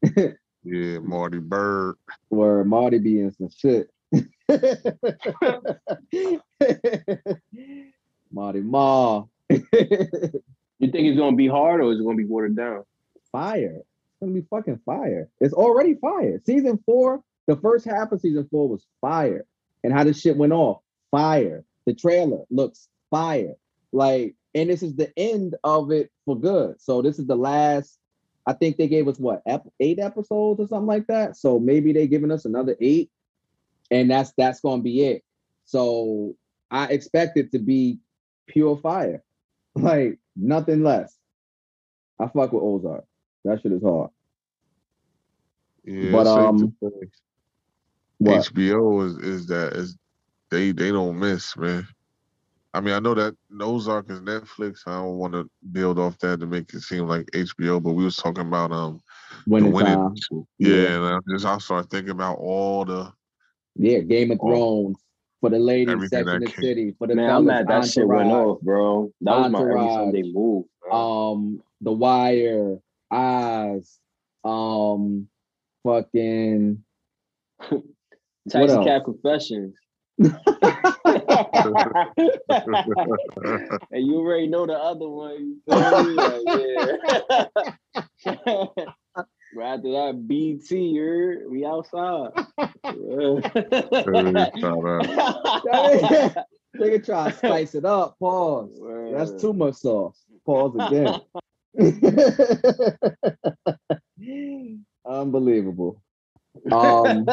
Yeah, 0.66 0.98
Marty 0.98 1.38
Byrde. 1.38 1.94
where 2.28 2.64
Marty 2.64 2.98
be 2.98 3.20
in 3.20 3.32
some 3.32 3.50
shit. 3.50 3.88
Marty 8.32 8.60
Ma. 8.60 9.24
You 9.48 10.90
think 10.90 11.06
it's 11.06 11.18
gonna 11.18 11.36
be 11.36 11.46
hard 11.46 11.80
or 11.80 11.92
is 11.92 12.00
it 12.00 12.04
gonna 12.04 12.16
be 12.16 12.24
watered 12.24 12.56
down? 12.56 12.84
fire. 13.32 13.76
It's 13.76 14.20
gonna 14.20 14.32
be 14.32 14.46
fucking 14.50 14.80
fire. 14.84 15.28
It's 15.40 15.54
already 15.54 15.94
fire. 15.94 16.40
Season 16.44 16.82
four, 16.84 17.22
the 17.46 17.56
first 17.56 17.84
half 17.84 18.10
of 18.12 18.20
season 18.20 18.48
four 18.50 18.68
was 18.68 18.84
fire. 19.00 19.44
And 19.84 19.92
how 19.92 20.04
this 20.04 20.20
shit 20.20 20.36
went 20.36 20.52
off, 20.52 20.80
fire. 21.10 21.64
The 21.86 21.94
trailer 21.94 22.44
looks 22.50 22.88
fire. 23.10 23.54
Like, 23.92 24.34
and 24.54 24.68
this 24.68 24.82
is 24.82 24.96
the 24.96 25.12
end 25.16 25.54
of 25.62 25.92
it 25.92 26.10
for 26.24 26.38
good. 26.38 26.80
So 26.80 27.02
this 27.02 27.18
is 27.18 27.26
the 27.26 27.36
last. 27.36 27.98
I 28.46 28.52
think 28.52 28.76
they 28.76 28.86
gave 28.86 29.08
us 29.08 29.18
what 29.18 29.42
eight 29.80 29.98
episodes 29.98 30.60
or 30.60 30.68
something 30.68 30.86
like 30.86 31.06
that. 31.08 31.36
So 31.36 31.58
maybe 31.58 31.92
they 31.92 32.06
giving 32.06 32.30
us 32.30 32.44
another 32.44 32.76
eight, 32.80 33.10
and 33.90 34.10
that's 34.10 34.32
that's 34.36 34.60
gonna 34.60 34.82
be 34.82 35.04
it. 35.04 35.24
So 35.64 36.36
I 36.70 36.86
expect 36.86 37.36
it 37.36 37.52
to 37.52 37.58
be 37.58 37.98
pure 38.46 38.76
fire, 38.76 39.24
like 39.74 40.18
nothing 40.36 40.82
less. 40.82 41.16
I 42.18 42.28
fuck 42.28 42.52
with 42.52 42.62
Ozark. 42.62 43.04
That 43.44 43.60
shit 43.62 43.72
is 43.72 43.82
hard. 43.82 44.10
Yeah, 45.84 46.12
But, 46.12 46.20
it's 46.20 46.30
safe 46.30 46.50
to 46.50 46.50
um? 46.50 46.76
HBO 48.40 49.06
is 49.06 49.18
is 49.18 49.46
that 49.48 49.72
is 49.74 49.96
they 50.50 50.72
they 50.72 50.90
don't 50.90 51.18
miss, 51.18 51.56
man. 51.56 51.86
I 52.74 52.80
mean, 52.80 52.92
I 52.94 52.98
know 52.98 53.14
that 53.14 53.34
Ozark 53.60 54.10
is 54.10 54.20
Netflix. 54.20 54.80
I 54.86 54.92
don't 54.96 55.16
want 55.16 55.32
to 55.32 55.48
build 55.72 55.98
off 55.98 56.18
that 56.18 56.40
to 56.40 56.46
make 56.46 56.72
it 56.74 56.80
seem 56.82 57.06
like 57.06 57.26
HBO, 57.32 57.82
but 57.82 57.92
we 57.94 58.04
was 58.04 58.16
talking 58.16 58.46
about 58.46 58.70
um 58.72 59.00
Winning 59.46 59.70
the 59.70 59.76
winning. 59.76 59.94
time. 59.94 60.14
Yeah, 60.58 60.74
Yeah. 60.74 60.96
and 60.96 61.04
I 61.06 61.18
just 61.30 61.46
I 61.46 61.58
started 61.58 61.90
thinking 61.90 62.10
about 62.10 62.38
all 62.38 62.84
the 62.84 63.12
Yeah, 63.76 64.00
Game 64.00 64.30
of 64.32 64.38
Oh. 64.42 64.48
Thrones 64.48 64.98
for 65.40 65.50
the 65.50 65.58
ladies, 65.58 65.92
Everything 65.92 66.24
Sex 66.24 66.34
in 66.34 66.40
the 66.40 66.46
came- 66.50 66.62
City 66.64 66.94
for 66.98 67.06
the 67.06 67.14
Man, 67.14 67.30
I'm 67.30 67.44
mad 67.46 67.66
that 67.68 67.86
shit 67.86 68.06
went 68.06 68.28
off, 68.30 68.60
bro. 68.60 69.10
That 69.22 69.38
was 69.38 69.50
my 69.52 69.60
every 69.60 69.72
Entourage. 69.74 69.94
Sunday 69.94 70.22
move. 70.32 70.64
bro. 70.82 70.92
Um, 71.32 71.62
The 71.80 71.92
Wire, 71.92 72.78
Oz, 73.10 73.98
um, 74.44 75.28
fucking. 75.82 76.82
Taxi 78.48 78.74
else? 78.74 78.86
cab 78.86 79.04
confessions. 79.04 79.74
and 80.18 80.32
you 83.92 84.16
already 84.16 84.46
know 84.46 84.64
the 84.66 84.72
other 84.72 85.08
one. 85.08 85.60
You? 85.66 85.74
Like, 85.76 86.44
yeah. 88.24 88.64
right 89.54 89.74
after 89.74 89.90
that, 89.92 90.24
BT, 90.26 90.78
you're, 90.88 91.50
we 91.50 91.66
outside. 91.66 92.30
Nigga 96.76 97.04
try 97.04 97.30
to 97.30 97.36
spice 97.36 97.74
it 97.74 97.84
up. 97.84 98.18
Pause. 98.18 98.80
That's 99.12 99.38
too 99.40 99.52
much 99.52 99.74
sauce. 99.74 100.24
Pause 100.46 100.76
again. 100.80 101.20
Unbelievable. 105.04 106.00
Um, 106.72 107.26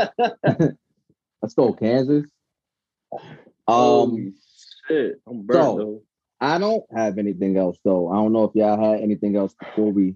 let's 1.41 1.53
go, 1.55 1.72
Kansas. 1.72 2.26
Um, 3.68 4.34
shit. 4.88 5.19
I'm 5.27 5.44
burnt 5.44 5.64
so- 5.64 5.77
though. 5.77 6.02
I 6.41 6.57
don't 6.57 6.84
have 6.94 7.18
anything 7.19 7.56
else 7.56 7.77
though. 7.85 8.10
I 8.10 8.15
don't 8.15 8.34
know 8.34 8.44
if 8.44 8.52
y'all 8.53 8.77
had 8.77 8.99
anything 9.02 9.38
else 9.38 9.53
before 9.53 9.91
we 9.94 10.15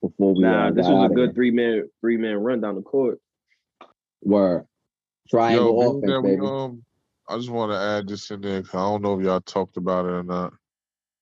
before 0.00 0.34
we 0.34 0.42
Nah, 0.42 0.68
uh, 0.68 0.70
this 0.70 0.86
got 0.86 0.94
was 0.94 1.10
a 1.10 1.14
good 1.14 1.34
three 1.34 1.50
man 1.50 1.88
three 2.00 2.16
man 2.16 2.36
run 2.36 2.60
down 2.60 2.76
the 2.76 2.82
court. 2.82 3.18
word 4.22 4.66
triangle 5.28 5.82
Yo, 5.82 5.88
offense, 5.98 6.12
that 6.12 6.22
we, 6.22 6.30
baby. 6.30 6.46
um, 6.46 6.84
I 7.28 7.36
just 7.38 7.50
want 7.50 7.72
to 7.72 7.78
add 7.78 8.06
this 8.06 8.30
in 8.30 8.40
there 8.40 8.62
'cause 8.62 8.74
I 8.74 8.78
don't 8.88 9.02
know 9.02 9.18
if 9.18 9.24
y'all 9.24 9.40
talked 9.40 9.76
about 9.76 10.04
it 10.06 10.12
or 10.12 10.22
not. 10.22 10.52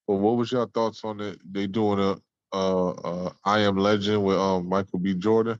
But 0.06 0.16
what 0.16 0.36
was 0.36 0.52
your 0.52 0.66
thoughts 0.66 1.04
on 1.04 1.20
it? 1.20 1.38
They 1.50 1.66
doing 1.66 1.98
a 1.98 2.16
uh, 2.54 2.90
uh, 2.90 3.32
I 3.46 3.60
Am 3.60 3.78
Legend 3.78 4.22
with 4.22 4.36
um 4.36 4.68
Michael 4.68 4.98
B. 4.98 5.14
Jordan. 5.14 5.58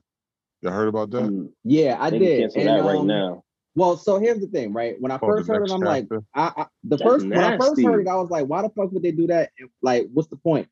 You 0.61 0.69
heard 0.69 0.87
about 0.87 1.09
that? 1.11 1.23
Mm, 1.23 1.51
yeah, 1.63 1.97
I 1.99 2.11
they 2.11 2.19
did. 2.19 2.39
cancel 2.41 2.61
And, 2.61 2.69
that 2.69 2.83
right 2.83 2.99
um, 2.99 3.07
now. 3.07 3.42
Well, 3.75 3.97
so 3.97 4.19
here's 4.19 4.39
the 4.39 4.47
thing, 4.47 4.71
right? 4.71 4.95
When 4.99 5.11
I 5.11 5.17
For 5.17 5.35
the 5.35 5.43
first 5.45 5.49
heard 5.49 5.69
it, 5.69 5.73
I'm 5.73 5.81
like. 5.81 6.07
I, 6.35 6.51
I 6.55 6.65
the 6.83 6.97
That's 6.97 7.01
first 7.01 7.25
when 7.25 7.43
I 7.43 7.57
first 7.57 7.81
heard 7.81 8.01
it, 8.01 8.07
I 8.07 8.15
was 8.15 8.29
like, 8.29 8.45
why 8.45 8.61
the 8.61 8.69
fuck 8.69 8.91
would 8.91 9.03
they 9.03 9.11
do 9.11 9.27
that? 9.27 9.49
Like, 9.81 10.07
what's 10.13 10.29
the 10.29 10.37
point? 10.37 10.67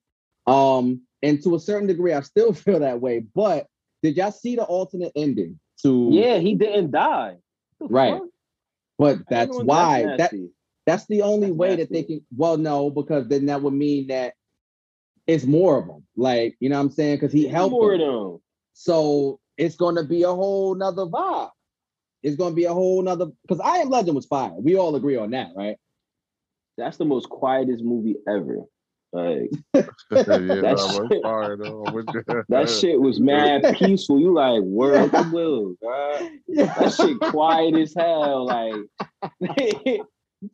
Um, 0.48 1.02
and 1.24 1.42
to 1.44 1.56
a 1.56 1.60
certain 1.60 1.88
degree, 1.88 2.14
I 2.14 2.22
still 2.22 2.54
feel 2.54 2.80
that 2.80 3.02
way. 3.02 3.20
But 3.20 3.68
did 4.04 4.18
y'all 4.18 4.32
see 4.32 4.56
the 4.56 4.64
alternate 4.64 5.12
ending 5.16 5.60
to 5.84 6.10
Yeah, 6.12 6.38
he 6.38 6.56
didn't 6.56 6.92
die. 6.92 7.38
Right. 7.80 8.14
fuck? 8.14 8.28
But 8.98 9.20
that's 9.30 9.58
know 9.58 9.66
why 9.66 10.06
that 10.18 10.34
that's 10.86 11.06
the 11.06 11.24
only 11.24 11.48
That's 11.48 11.58
way 11.58 11.76
that 11.78 11.92
they 11.92 12.04
can 12.04 12.26
well 12.36 12.58
no, 12.58 12.90
because 12.90 13.28
then 13.28 13.48
that 13.48 13.62
would 13.62 13.74
mean 13.74 14.08
that 14.08 14.34
it's 15.26 15.46
more 15.46 15.80
of 15.80 15.88
them. 15.88 16.06
Like, 16.16 16.56
you 16.60 16.70
know 16.70 16.78
what 16.78 16.86
I'm 16.86 16.92
saying? 16.92 17.16
Because 17.16 17.34
he 17.34 17.48
helped 17.48 17.72
more 17.72 17.98
them. 17.98 18.08
them. 18.08 18.42
So 18.74 19.40
it's 19.58 19.76
gonna 19.76 20.04
be 20.04 20.24
a 20.24 20.32
whole 20.32 20.76
nother 20.76 21.06
vibe. 21.06 21.52
It's 22.24 22.36
gonna 22.36 22.56
be 22.56 22.66
a 22.66 22.74
whole 22.74 23.02
nother 23.02 23.28
because 23.42 23.60
I 23.60 23.78
Am 23.78 23.90
Legend 23.90 24.16
was 24.16 24.26
fire. 24.26 24.54
We 24.54 24.78
all 24.78 24.96
agree 24.96 25.16
on 25.16 25.32
that, 25.32 25.52
right? 25.56 25.78
That's 26.78 26.98
the 26.98 27.06
most 27.06 27.30
quietest 27.30 27.84
movie 27.84 28.16
ever. 28.28 28.60
Like 29.14 29.50
yeah, 29.74 29.86
That 30.12 30.78
nah, 30.78 31.08
shit- 31.10 31.22
fire 31.24 31.58
though. 31.58 31.86
I'm 31.86 31.94
with 31.94 32.10
you. 32.14 32.44
that 32.50 32.70
shit 32.70 33.00
was 33.00 33.20
mad 33.20 33.64
peaceful. 33.74 34.20
You 34.20 34.34
like 34.34 34.62
world 34.62 35.12
the 35.12 35.30
will, 35.32 35.76
God. 35.82 36.30
That 36.76 36.94
shit 36.94 37.20
quiet 37.20 37.76
as 37.76 37.94
hell. 37.96 38.46
Like 38.46 38.76
you 39.58 40.06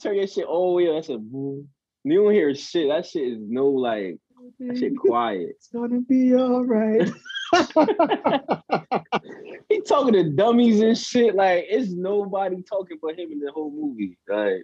turn 0.01 0.15
your 0.15 0.27
shit 0.27 0.45
all 0.45 0.71
the 0.71 0.83
way 0.83 0.89
up. 0.89 0.95
That's 0.95 1.09
a 1.09 1.17
boom. 1.17 1.67
You 2.03 2.23
don't 2.23 2.33
hear 2.33 2.55
shit. 2.55 2.89
That 2.89 3.05
shit 3.05 3.23
is 3.33 3.39
no 3.41 3.67
like 3.67 4.17
that 4.59 4.77
shit 4.77 4.97
quiet. 4.97 5.49
It's 5.57 5.67
gonna 5.67 6.01
be 6.01 6.35
all 6.35 6.65
right. 6.65 7.09
he 9.69 9.81
talking 9.81 10.13
to 10.13 10.29
dummies 10.31 10.81
and 10.81 10.97
shit. 10.97 11.35
Like 11.35 11.65
it's 11.69 11.91
nobody 11.91 12.61
talking 12.63 12.97
but 13.01 13.17
him 13.17 13.31
in 13.31 13.39
the 13.39 13.51
whole 13.51 13.71
movie. 13.71 14.17
Like 14.27 14.63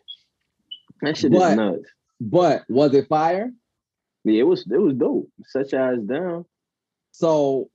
that 1.01 1.17
shit 1.17 1.31
But- 1.31 1.51
is 1.51 1.57
nuts. 1.57 1.89
But 2.21 2.63
was 2.69 2.93
it 2.93 3.07
fire? 3.09 3.51
Yeah, 4.23 4.41
it 4.41 4.43
was 4.43 4.65
it 4.71 4.77
was 4.77 4.93
dope. 4.93 5.27
Such 5.47 5.73
as 5.73 5.99
down. 6.03 6.45
So 7.11 7.69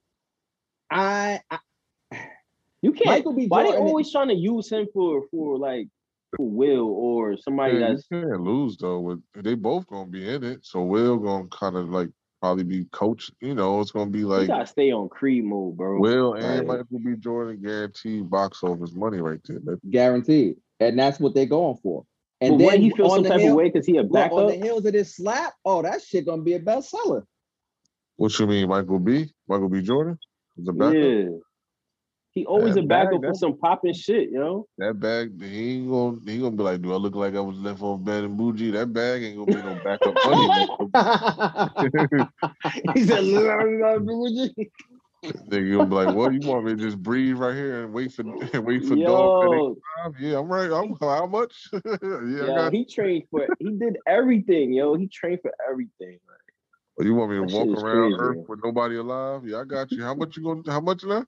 I, 0.90 1.40
I 1.50 1.58
You 2.80 2.92
can't. 2.92 3.06
Michael 3.06 3.34
B. 3.34 3.46
Why 3.46 3.64
they 3.64 3.70
Jordan- 3.70 3.86
always 3.88 4.10
trying 4.10 4.28
to 4.28 4.34
use 4.34 4.70
him 4.70 4.86
for 4.94 5.24
for 5.30 5.58
like 5.58 5.88
for 6.36 6.48
Will 6.48 6.88
or 6.88 7.36
somebody 7.36 7.74
Yeah, 7.74 7.88
you 7.90 7.94
that's 7.96 8.08
can't 8.08 8.40
lose 8.40 8.78
though. 8.78 9.00
With 9.00 9.22
they 9.34 9.54
both 9.54 9.86
gonna 9.88 10.08
be 10.08 10.26
in 10.28 10.42
it, 10.44 10.64
so 10.64 10.82
Will 10.82 11.18
gonna 11.18 11.48
kind 11.48 11.76
of 11.76 11.90
like 11.90 12.08
probably 12.40 12.64
be 12.64 12.84
coach. 12.92 13.30
You 13.40 13.54
know, 13.54 13.80
it's 13.80 13.90
gonna 13.90 14.10
be 14.10 14.24
like 14.24 14.42
you 14.42 14.48
like 14.48 14.48
gotta 14.48 14.66
stay 14.66 14.92
on 14.92 15.08
Creed 15.08 15.44
mode, 15.44 15.76
bro. 15.76 15.98
Will 16.00 16.34
and 16.34 16.68
Right. 16.68 16.78
Michael 16.78 16.98
B. 17.00 17.14
Jordan 17.18 17.60
guaranteed 17.62 18.30
box 18.30 18.62
office 18.62 18.92
money 18.94 19.18
right 19.20 19.40
there. 19.44 19.58
That- 19.64 19.90
guaranteed, 19.90 20.56
and 20.80 20.98
that's 20.98 21.18
what 21.20 21.34
they're 21.34 21.46
going 21.46 21.76
for. 21.82 22.04
And 22.40 22.52
but 22.52 22.58
then 22.58 22.66
when 22.68 22.82
he 22.82 22.90
feels 22.90 23.10
on 23.10 23.16
some 23.16 23.22
the 23.24 23.28
type 23.30 23.40
hill, 23.40 23.50
of 23.50 23.56
way 23.56 23.64
because 23.70 23.86
he 23.86 23.96
a 23.96 24.02
look, 24.02 24.12
backup. 24.12 24.38
on 24.38 24.46
the 24.46 24.56
heels 24.56 24.84
of 24.86 24.92
this 24.92 25.16
slap, 25.16 25.54
oh, 25.64 25.82
that 25.82 26.02
shit 26.02 26.26
gonna 26.26 26.42
be 26.42 26.54
a 26.54 26.60
bestseller. 26.60 27.24
What 28.16 28.38
you 28.38 28.46
mean, 28.46 28.68
Michael 28.68 28.98
B. 28.98 29.32
Michael 29.48 29.68
B. 29.68 29.80
Jordan? 29.82 30.18
The 30.56 30.72
backup? 30.72 30.94
yeah, 30.94 31.28
He 32.34 32.44
always 32.46 32.74
That 32.74 32.80
a 32.80 32.86
backup 32.86 33.22
bag, 33.22 33.30
for 33.30 33.34
some 33.34 33.58
popping 33.58 33.94
shit, 33.94 34.30
yo. 34.30 34.66
That 34.78 35.00
bag, 35.00 35.42
he 35.42 35.76
ain't 35.76 35.90
gonna 35.90 36.18
he 36.24 36.38
gonna 36.38 36.56
be 36.56 36.62
like, 36.62 36.82
do 36.82 36.92
I 36.92 36.96
look 36.96 37.14
like 37.14 37.34
I 37.34 37.40
was 37.40 37.56
left 37.58 37.82
on 37.82 38.04
bed 38.04 38.24
and 38.24 38.36
bougie? 38.36 38.70
That 38.70 38.92
bag 38.92 39.22
ain't 39.22 39.38
gonna 39.38 39.56
be 39.56 39.62
no 39.62 39.80
backup 39.82 40.14
money. 40.24 40.48
he 42.94 43.04
said, 43.04 43.24
Nigga 45.24 45.74
gonna 45.74 45.86
be 45.86 45.94
like, 45.94 46.14
what? 46.14 46.32
You 46.32 46.40
want 46.48 46.64
me 46.64 46.76
to 46.76 46.76
just 46.76 47.02
breathe 47.02 47.36
right 47.36 47.54
here 47.54 47.84
and 47.84 47.92
wait 47.92 48.12
for 48.12 48.22
wait 48.62 48.84
for 48.84 48.94
dog? 48.94 49.32
Yo, 49.42 49.76
alive? 49.98 50.14
Yeah, 50.20 50.38
I'm 50.38 50.48
right. 50.48 50.70
I'm 50.70 50.94
how 51.00 51.26
much? 51.26 51.68
yeah, 51.72 51.80
I 51.82 52.64
yo, 52.64 52.70
he 52.70 52.84
trained 52.84 53.24
for 53.30 53.48
he 53.58 53.70
did 53.70 53.96
everything, 54.06 54.72
yo. 54.72 54.94
He 54.94 55.08
trained 55.08 55.40
for 55.42 55.52
everything. 55.68 56.18
Oh, 57.00 57.04
you 57.04 57.14
want 57.14 57.30
me 57.30 57.36
to 57.38 57.48
shit 57.48 57.58
walk 57.58 57.82
around 57.82 58.12
crazy. 58.12 58.16
Earth 58.18 58.48
with 58.48 58.60
nobody 58.64 58.96
alive? 58.96 59.42
Yeah, 59.44 59.60
I 59.60 59.64
got 59.64 59.90
you. 59.92 60.02
How 60.02 60.14
much 60.14 60.36
you 60.36 60.42
gonna? 60.42 60.62
How 60.66 60.80
much 60.80 61.04
now? 61.04 61.24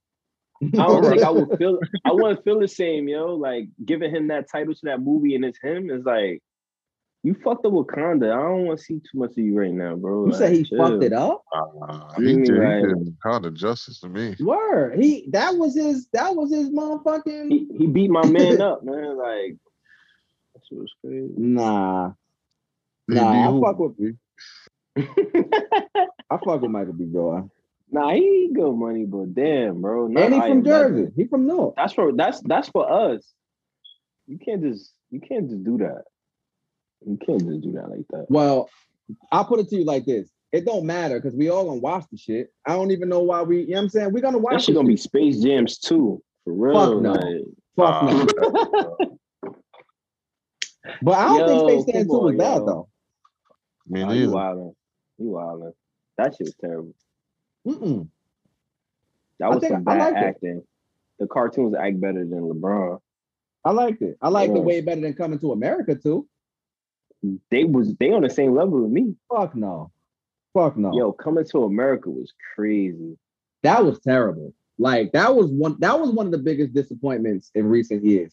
I 0.62 0.69
don't 0.87 1.05
think 1.05 1.23
I 1.23 1.31
would 1.31 1.57
feel 1.59 1.78
I 2.05 2.12
wouldn't 2.12 2.45
feel 2.45 2.61
the 2.61 2.69
same, 2.69 3.09
yo. 3.09 3.35
Like 3.35 3.69
giving 3.85 4.15
him 4.15 4.28
that 4.28 4.51
title 4.51 4.74
to 4.74 4.81
that 4.85 5.01
movie 5.01 5.35
and 5.35 5.45
it's 5.45 5.59
him 5.61 5.91
is 5.91 6.05
like 6.05 6.43
you 7.23 7.35
fucked 7.35 7.66
up 7.66 7.73
Wakanda. 7.73 8.32
I 8.32 8.43
don't 8.43 8.65
want 8.66 8.78
to 8.78 8.85
see 8.85 8.95
too 9.01 9.19
much 9.19 9.32
of 9.32 9.39
you 9.39 9.55
right 9.59 9.73
now, 9.73 9.95
bro. 9.95 10.27
You 10.27 10.32
said 10.35 10.53
he 10.55 10.66
Like, 10.70 10.91
fucked 10.91 11.03
it 11.05 11.12
up? 11.12 11.43
Uh, 11.55 12.15
he 12.16 12.23
mean 12.23 12.45
did, 12.45 12.55
he 12.55 12.61
like- 12.61 12.82
did 13.05 13.16
kind 13.23 13.45
of 13.47 13.55
justice 13.55 14.01
to 14.01 14.09
me. 14.09 14.37
Word. 14.41 14.99
He 14.99 15.28
that 15.32 15.55
was 15.57 15.74
his 15.77 16.07
that 16.12 16.35
was 16.35 16.51
his 16.53 16.70
motherfucking 16.70 17.49
He, 17.51 17.66
he 17.77 17.87
beat 17.87 18.11
my 18.11 18.27
man 18.27 18.61
up, 18.61 18.82
man. 18.85 19.16
Like 19.19 19.57
that 20.55 20.62
shit 20.69 20.78
was 20.78 20.93
crazy. 21.05 21.32
Nah. 21.37 22.12
He 23.09 23.15
Nah, 23.15 23.31
I 23.49 23.51
who? 23.51 23.62
fuck 23.62 23.78
with 23.78 23.99
you. 23.99 24.16
I 24.97 26.37
fuck 26.45 26.61
with 26.61 26.70
Michael 26.70 26.93
B. 26.93 27.07
Jordan. 27.12 27.51
Nah, 27.90 28.12
he 28.12 28.50
good 28.54 28.72
money, 28.74 29.04
but 29.04 29.34
damn, 29.34 29.80
bro. 29.82 30.06
not 30.08 30.22
And 30.24 30.34
he 30.34 30.40
from 30.40 30.50
Am 30.50 30.62
Legend. 30.62 30.96
Jersey. 30.96 31.12
He 31.16 31.26
from 31.26 31.46
North. 31.46 31.74
That's 31.76 31.92
for 31.92 32.12
that's 32.12 32.40
that's 32.42 32.68
for 32.68 32.90
us. 32.90 33.26
You 34.26 34.38
can't 34.38 34.62
just 34.62 34.92
you 35.10 35.20
can't 35.20 35.48
just 35.50 35.64
do 35.64 35.78
that. 35.78 36.04
You 37.06 37.18
can't 37.24 37.40
just 37.46 37.60
do 37.62 37.72
that 37.72 37.88
like 37.90 38.06
that. 38.10 38.26
Well, 38.28 38.68
I'll 39.32 39.44
put 39.44 39.60
it 39.60 39.68
to 39.70 39.76
you 39.76 39.84
like 39.84 40.04
this. 40.04 40.30
It 40.52 40.64
don't 40.66 40.84
matter 40.84 41.18
because 41.20 41.34
we 41.36 41.48
all 41.48 41.64
gonna 41.64 41.80
watch 41.80 42.04
the 42.10 42.18
shit. 42.18 42.52
I 42.66 42.72
don't 42.74 42.90
even 42.90 43.08
know 43.08 43.20
why 43.20 43.42
we, 43.42 43.60
you 43.62 43.68
know 43.68 43.76
what 43.76 43.82
I'm 43.82 43.88
saying? 43.88 44.12
We're 44.12 44.20
gonna 44.22 44.38
watch 44.38 44.54
That 44.54 44.62
shit 44.62 44.74
gonna 44.74 44.88
be 44.88 44.96
Space 44.96 45.40
Jams 45.40 45.78
too. 45.78 46.22
For 46.44 46.52
real. 46.52 46.74
Fuck 46.94 47.02
no. 47.02 47.12
like- 47.12 47.44
Fuck 47.76 48.02
no. 48.04 48.96
Uh, 49.00 49.06
But 51.02 51.12
I 51.12 51.26
don't 51.28 51.38
Yo, 51.38 51.66
think 51.68 51.82
Space 51.82 51.94
Jam 51.94 52.02
come 52.02 52.08
2 52.08 52.12
was 52.18 52.30
on, 52.32 52.36
bad 52.38 52.56
yo. 52.56 52.66
though. 52.66 52.88
me 53.86 54.00
Nah, 54.00 54.12
you 54.12 54.20
neither. 54.20 54.32
wildin'. 54.32 54.74
You 55.18 55.26
wildin'. 55.26 55.72
That 56.18 56.34
shit 56.36 56.46
was 56.46 56.54
terrible. 56.60 56.94
Mm-mm. 57.66 58.09
That 59.39 59.51
was 59.51 59.66
some 59.66 59.85
bad 59.85 59.99
liked 59.99 60.16
it. 60.16 60.24
acting. 60.24 60.62
The 61.19 61.27
cartoons 61.27 61.74
act 61.74 62.01
better 62.01 62.24
than 62.24 62.43
LeBron. 62.43 63.01
I 63.65 63.73
liked 63.73 64.03
it. 64.03 64.16
I 64.23 64.28
liked 64.28 64.55
it 64.55 64.62
way 64.62 64.81
better 64.81 65.01
than 65.01 65.15
coming 65.15 65.39
to 65.41 65.53
America 65.53 65.95
too. 65.95 66.27
They 67.51 67.65
was 67.65 67.95
they 67.97 68.12
on 68.12 68.23
the 68.23 68.31
same 68.31 68.55
level 68.55 68.82
with 68.82 68.91
me. 68.91 69.15
Fuck 69.31 69.55
no. 69.55 69.91
Fuck 70.55 70.77
no. 70.77 70.93
Yo, 70.95 71.12
coming 71.12 71.45
to 71.45 71.65
America 71.65 72.09
was 72.11 72.32
crazy. 72.55 73.19
That 73.62 73.85
was 73.85 74.01
terrible. 74.01 74.55
Like 74.78 75.12
that 75.12 75.35
was 75.35 75.51
one 75.51 75.77
that 75.81 76.01
was 76.01 76.11
one 76.11 76.27
of 76.27 76.32
the 76.32 76.39
biggest 76.39 76.73
disappointments 76.73 77.51
in 77.55 77.66
recent 77.66 78.05
years. 78.05 78.32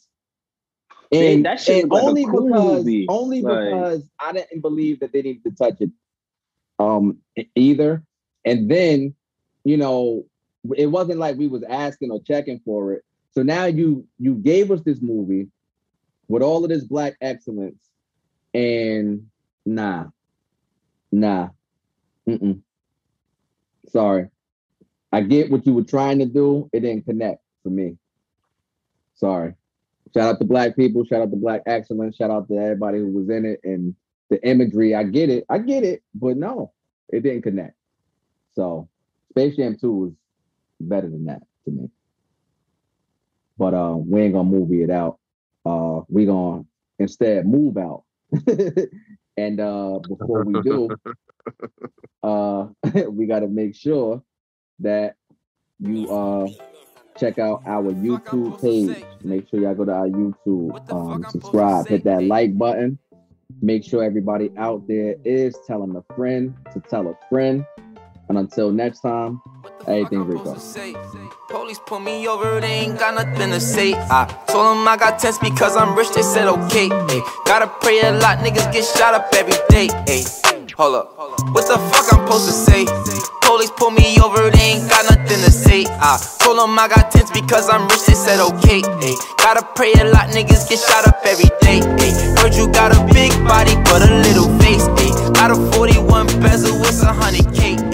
And, 1.12 1.46
that 1.46 1.62
shit 1.62 1.84
and 1.84 1.92
like 1.92 2.04
only 2.04 2.26
cool 2.26 2.48
because 2.48 2.86
movie. 2.86 3.06
only 3.10 3.42
Like- 3.42 3.66
because 3.66 4.10
I 4.20 4.32
didn't 4.34 4.62
believe 4.62 5.00
that 5.02 5.14
they 5.14 5.22
needed 5.22 5.44
to 5.44 5.52
touch 5.52 5.82
it 5.82 5.92
um 6.80 7.18
either. 7.56 8.04
And 8.48 8.72
then, 8.72 9.14
you 9.66 9.76
know, 9.76 10.26
it 10.78 10.88
wasn't 10.88 11.20
like 11.20 11.36
we 11.36 11.48
was 11.48 11.64
asking 11.70 12.12
or 12.12 12.22
checking 12.22 12.62
for 12.64 12.94
it. 12.94 13.04
So 13.32 13.44
now 13.44 13.66
you 13.66 14.08
you 14.18 14.36
gave 14.36 14.72
us 14.72 14.82
this 14.84 15.02
movie 15.02 15.50
with 16.30 16.42
all 16.42 16.64
of 16.64 16.70
this 16.70 16.86
black 16.86 17.18
excellence, 17.20 17.84
and 18.54 19.28
nah, 19.66 20.06
nah, 21.12 21.50
mm-mm. 22.28 22.62
Sorry. 23.90 24.30
I 25.12 25.22
get 25.22 25.52
what 25.52 25.66
you 25.66 25.74
were 25.74 25.84
trying 25.84 26.20
to 26.20 26.26
do. 26.26 26.70
It 26.72 26.82
didn't 26.82 27.06
connect 27.06 27.42
for 27.64 27.70
me. 27.70 27.98
Sorry. 29.16 29.56
Shout 30.14 30.36
out 30.36 30.40
to 30.40 30.46
black 30.46 30.76
people. 30.76 31.04
Shout 31.04 31.22
out 31.22 31.32
to 31.32 31.38
black 31.38 31.64
excellence. 31.66 32.16
Shout 32.16 32.32
out 32.32 32.48
to 32.48 32.58
everybody 32.58 33.00
who 33.00 33.12
was 33.12 33.30
in 33.30 33.46
it 33.46 33.60
and 33.64 33.94
the 34.30 34.42
imagery. 34.48 34.96
I 34.96 35.04
get 35.04 35.30
it. 35.30 35.46
I 35.50 35.58
get 35.58 35.84
it. 35.84 36.02
But 36.16 36.38
no, 36.38 36.72
it 37.10 37.24
didn't 37.24 37.44
connect. 37.44 37.77
So 38.58 38.90
Space 39.30 39.56
Jam 39.56 39.78
2 39.80 39.92
was 39.92 40.12
better 40.82 41.08
than 41.08 41.26
that 41.26 41.44
to 41.66 41.72
me. 41.72 41.90
But 43.56 43.76
uh, 43.76 43.96
we 43.96 44.22
ain't 44.22 44.34
gonna 44.34 44.50
movie 44.50 44.82
it 44.82 44.90
out. 44.90 45.20
Uh, 45.64 46.02
we 46.10 46.26
gonna 46.26 46.64
instead 46.98 47.46
move 47.46 47.78
out. 47.78 48.04
and 49.38 49.60
uh, 49.60 50.00
before 50.08 50.44
we 50.44 50.60
do, 50.62 50.90
uh, 52.24 52.66
we 53.10 53.28
gotta 53.28 53.48
make 53.48 53.76
sure 53.76 54.24
that 54.80 55.16
you 55.80 56.10
uh 56.12 56.48
check 57.20 57.38
out 57.38 57.62
our 57.68 57.94
YouTube 57.94 58.60
page. 58.60 59.06
Make 59.24 59.50
sure 59.50 59.60
y'all 59.60 59.76
go 59.76 59.86
to 59.86 59.92
our 59.92 60.08
YouTube, 60.08 60.92
um, 60.92 61.24
subscribe, 61.30 61.88
hit 61.88 62.04
that 62.06 62.24
like 62.24 62.58
button. 62.58 62.98
Make 63.62 63.84
sure 63.84 64.04
everybody 64.04 64.52
out 64.58 64.88
there 64.88 65.16
is 65.24 65.56
telling 65.68 65.96
a 65.96 66.16
friend 66.16 66.56
to 66.74 66.80
tell 66.80 67.08
a 67.08 67.14
friend. 67.30 67.66
And 68.30 68.38
until 68.38 68.72
next 68.72 69.02
time, 69.02 69.42
everything 69.88 70.26
Rico. 70.26 70.54
Police 71.50 71.80
pull 71.86 72.00
me 72.00 72.28
over, 72.28 72.60
they 72.60 72.84
ain't 72.84 73.00
got 73.00 73.16
nothing 73.16 73.52
to 73.52 73.60
say. 73.60 73.94
I 73.96 74.26
told 74.50 74.76
them 74.76 74.88
I 74.88 74.98
got 74.98 75.18
tense 75.18 75.38
because 75.38 75.78
I'm 75.78 75.98
rich, 75.98 76.12
they 76.12 76.22
said 76.22 76.48
okay. 76.48 76.90
Ay, 76.92 77.22
gotta 77.46 77.68
pray 77.80 78.02
a 78.02 78.12
lot, 78.12 78.40
niggas 78.40 78.72
get 78.74 78.84
shot 78.84 79.14
up 79.14 79.30
every 79.34 79.56
day. 79.70 79.88
Ay, 80.12 80.26
hold 80.76 80.96
up, 80.96 81.18
what 81.56 81.68
the 81.68 81.78
fuck 81.88 82.12
I'm 82.12 82.28
supposed 82.28 82.48
to 82.48 82.54
say? 82.54 82.84
Police 83.44 83.72
pull 83.72 83.92
me 83.92 84.20
over, 84.20 84.52
they 84.52 84.76
ain't 84.76 84.90
got 84.90 85.06
nothing 85.08 85.40
to 85.48 85.52
say. 85.52 85.86
I 85.88 86.20
told 86.44 86.60
them 86.60 86.78
I 86.78 86.90
got 86.90 87.10
tense 87.12 87.32
because 87.32 87.70
I'm 87.70 87.88
rich, 87.88 88.04
they 88.08 88.14
said 88.14 88.44
okay. 88.44 88.84
Ay, 88.84 89.16
gotta 89.40 89.64
pray 89.74 89.94
a 89.94 90.04
lot, 90.12 90.28
niggas 90.36 90.68
get 90.68 90.80
shot 90.84 91.08
up 91.08 91.24
every 91.24 91.48
day. 91.64 91.80
Ay, 92.04 92.12
heard 92.44 92.54
you 92.54 92.68
got 92.76 92.92
a 92.92 93.00
big 93.14 93.32
body 93.48 93.76
but 93.88 94.04
a 94.04 94.12
little 94.28 94.52
face. 94.60 94.84
Ay, 95.00 95.32
got 95.32 95.52
a 95.52 95.56
41 95.80 96.28
bezel 96.44 96.76
with 96.82 97.02
a 97.04 97.14
hundred 97.16 97.48
K. 97.56 97.87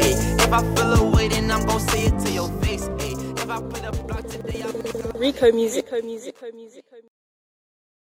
I 0.53 0.61
feel 0.75 0.93
away, 0.93 1.29
then 1.29 1.49
I'm 1.49 1.65
gon' 1.65 1.79
say 1.79 2.05
it 2.05 2.19
to 2.25 2.31
your 2.31 2.47
face. 2.61 2.87
If 2.99 3.49
I 3.49 3.59
put 3.59 3.83
a 3.85 3.91
block 4.03 4.27
today, 4.27 4.61
I 4.61 5.17
Rico 5.17 5.51
music. 5.51 5.91
Rico 5.91 6.05
music. 6.05 6.35
Rico 6.41 6.55
music. 6.55 6.85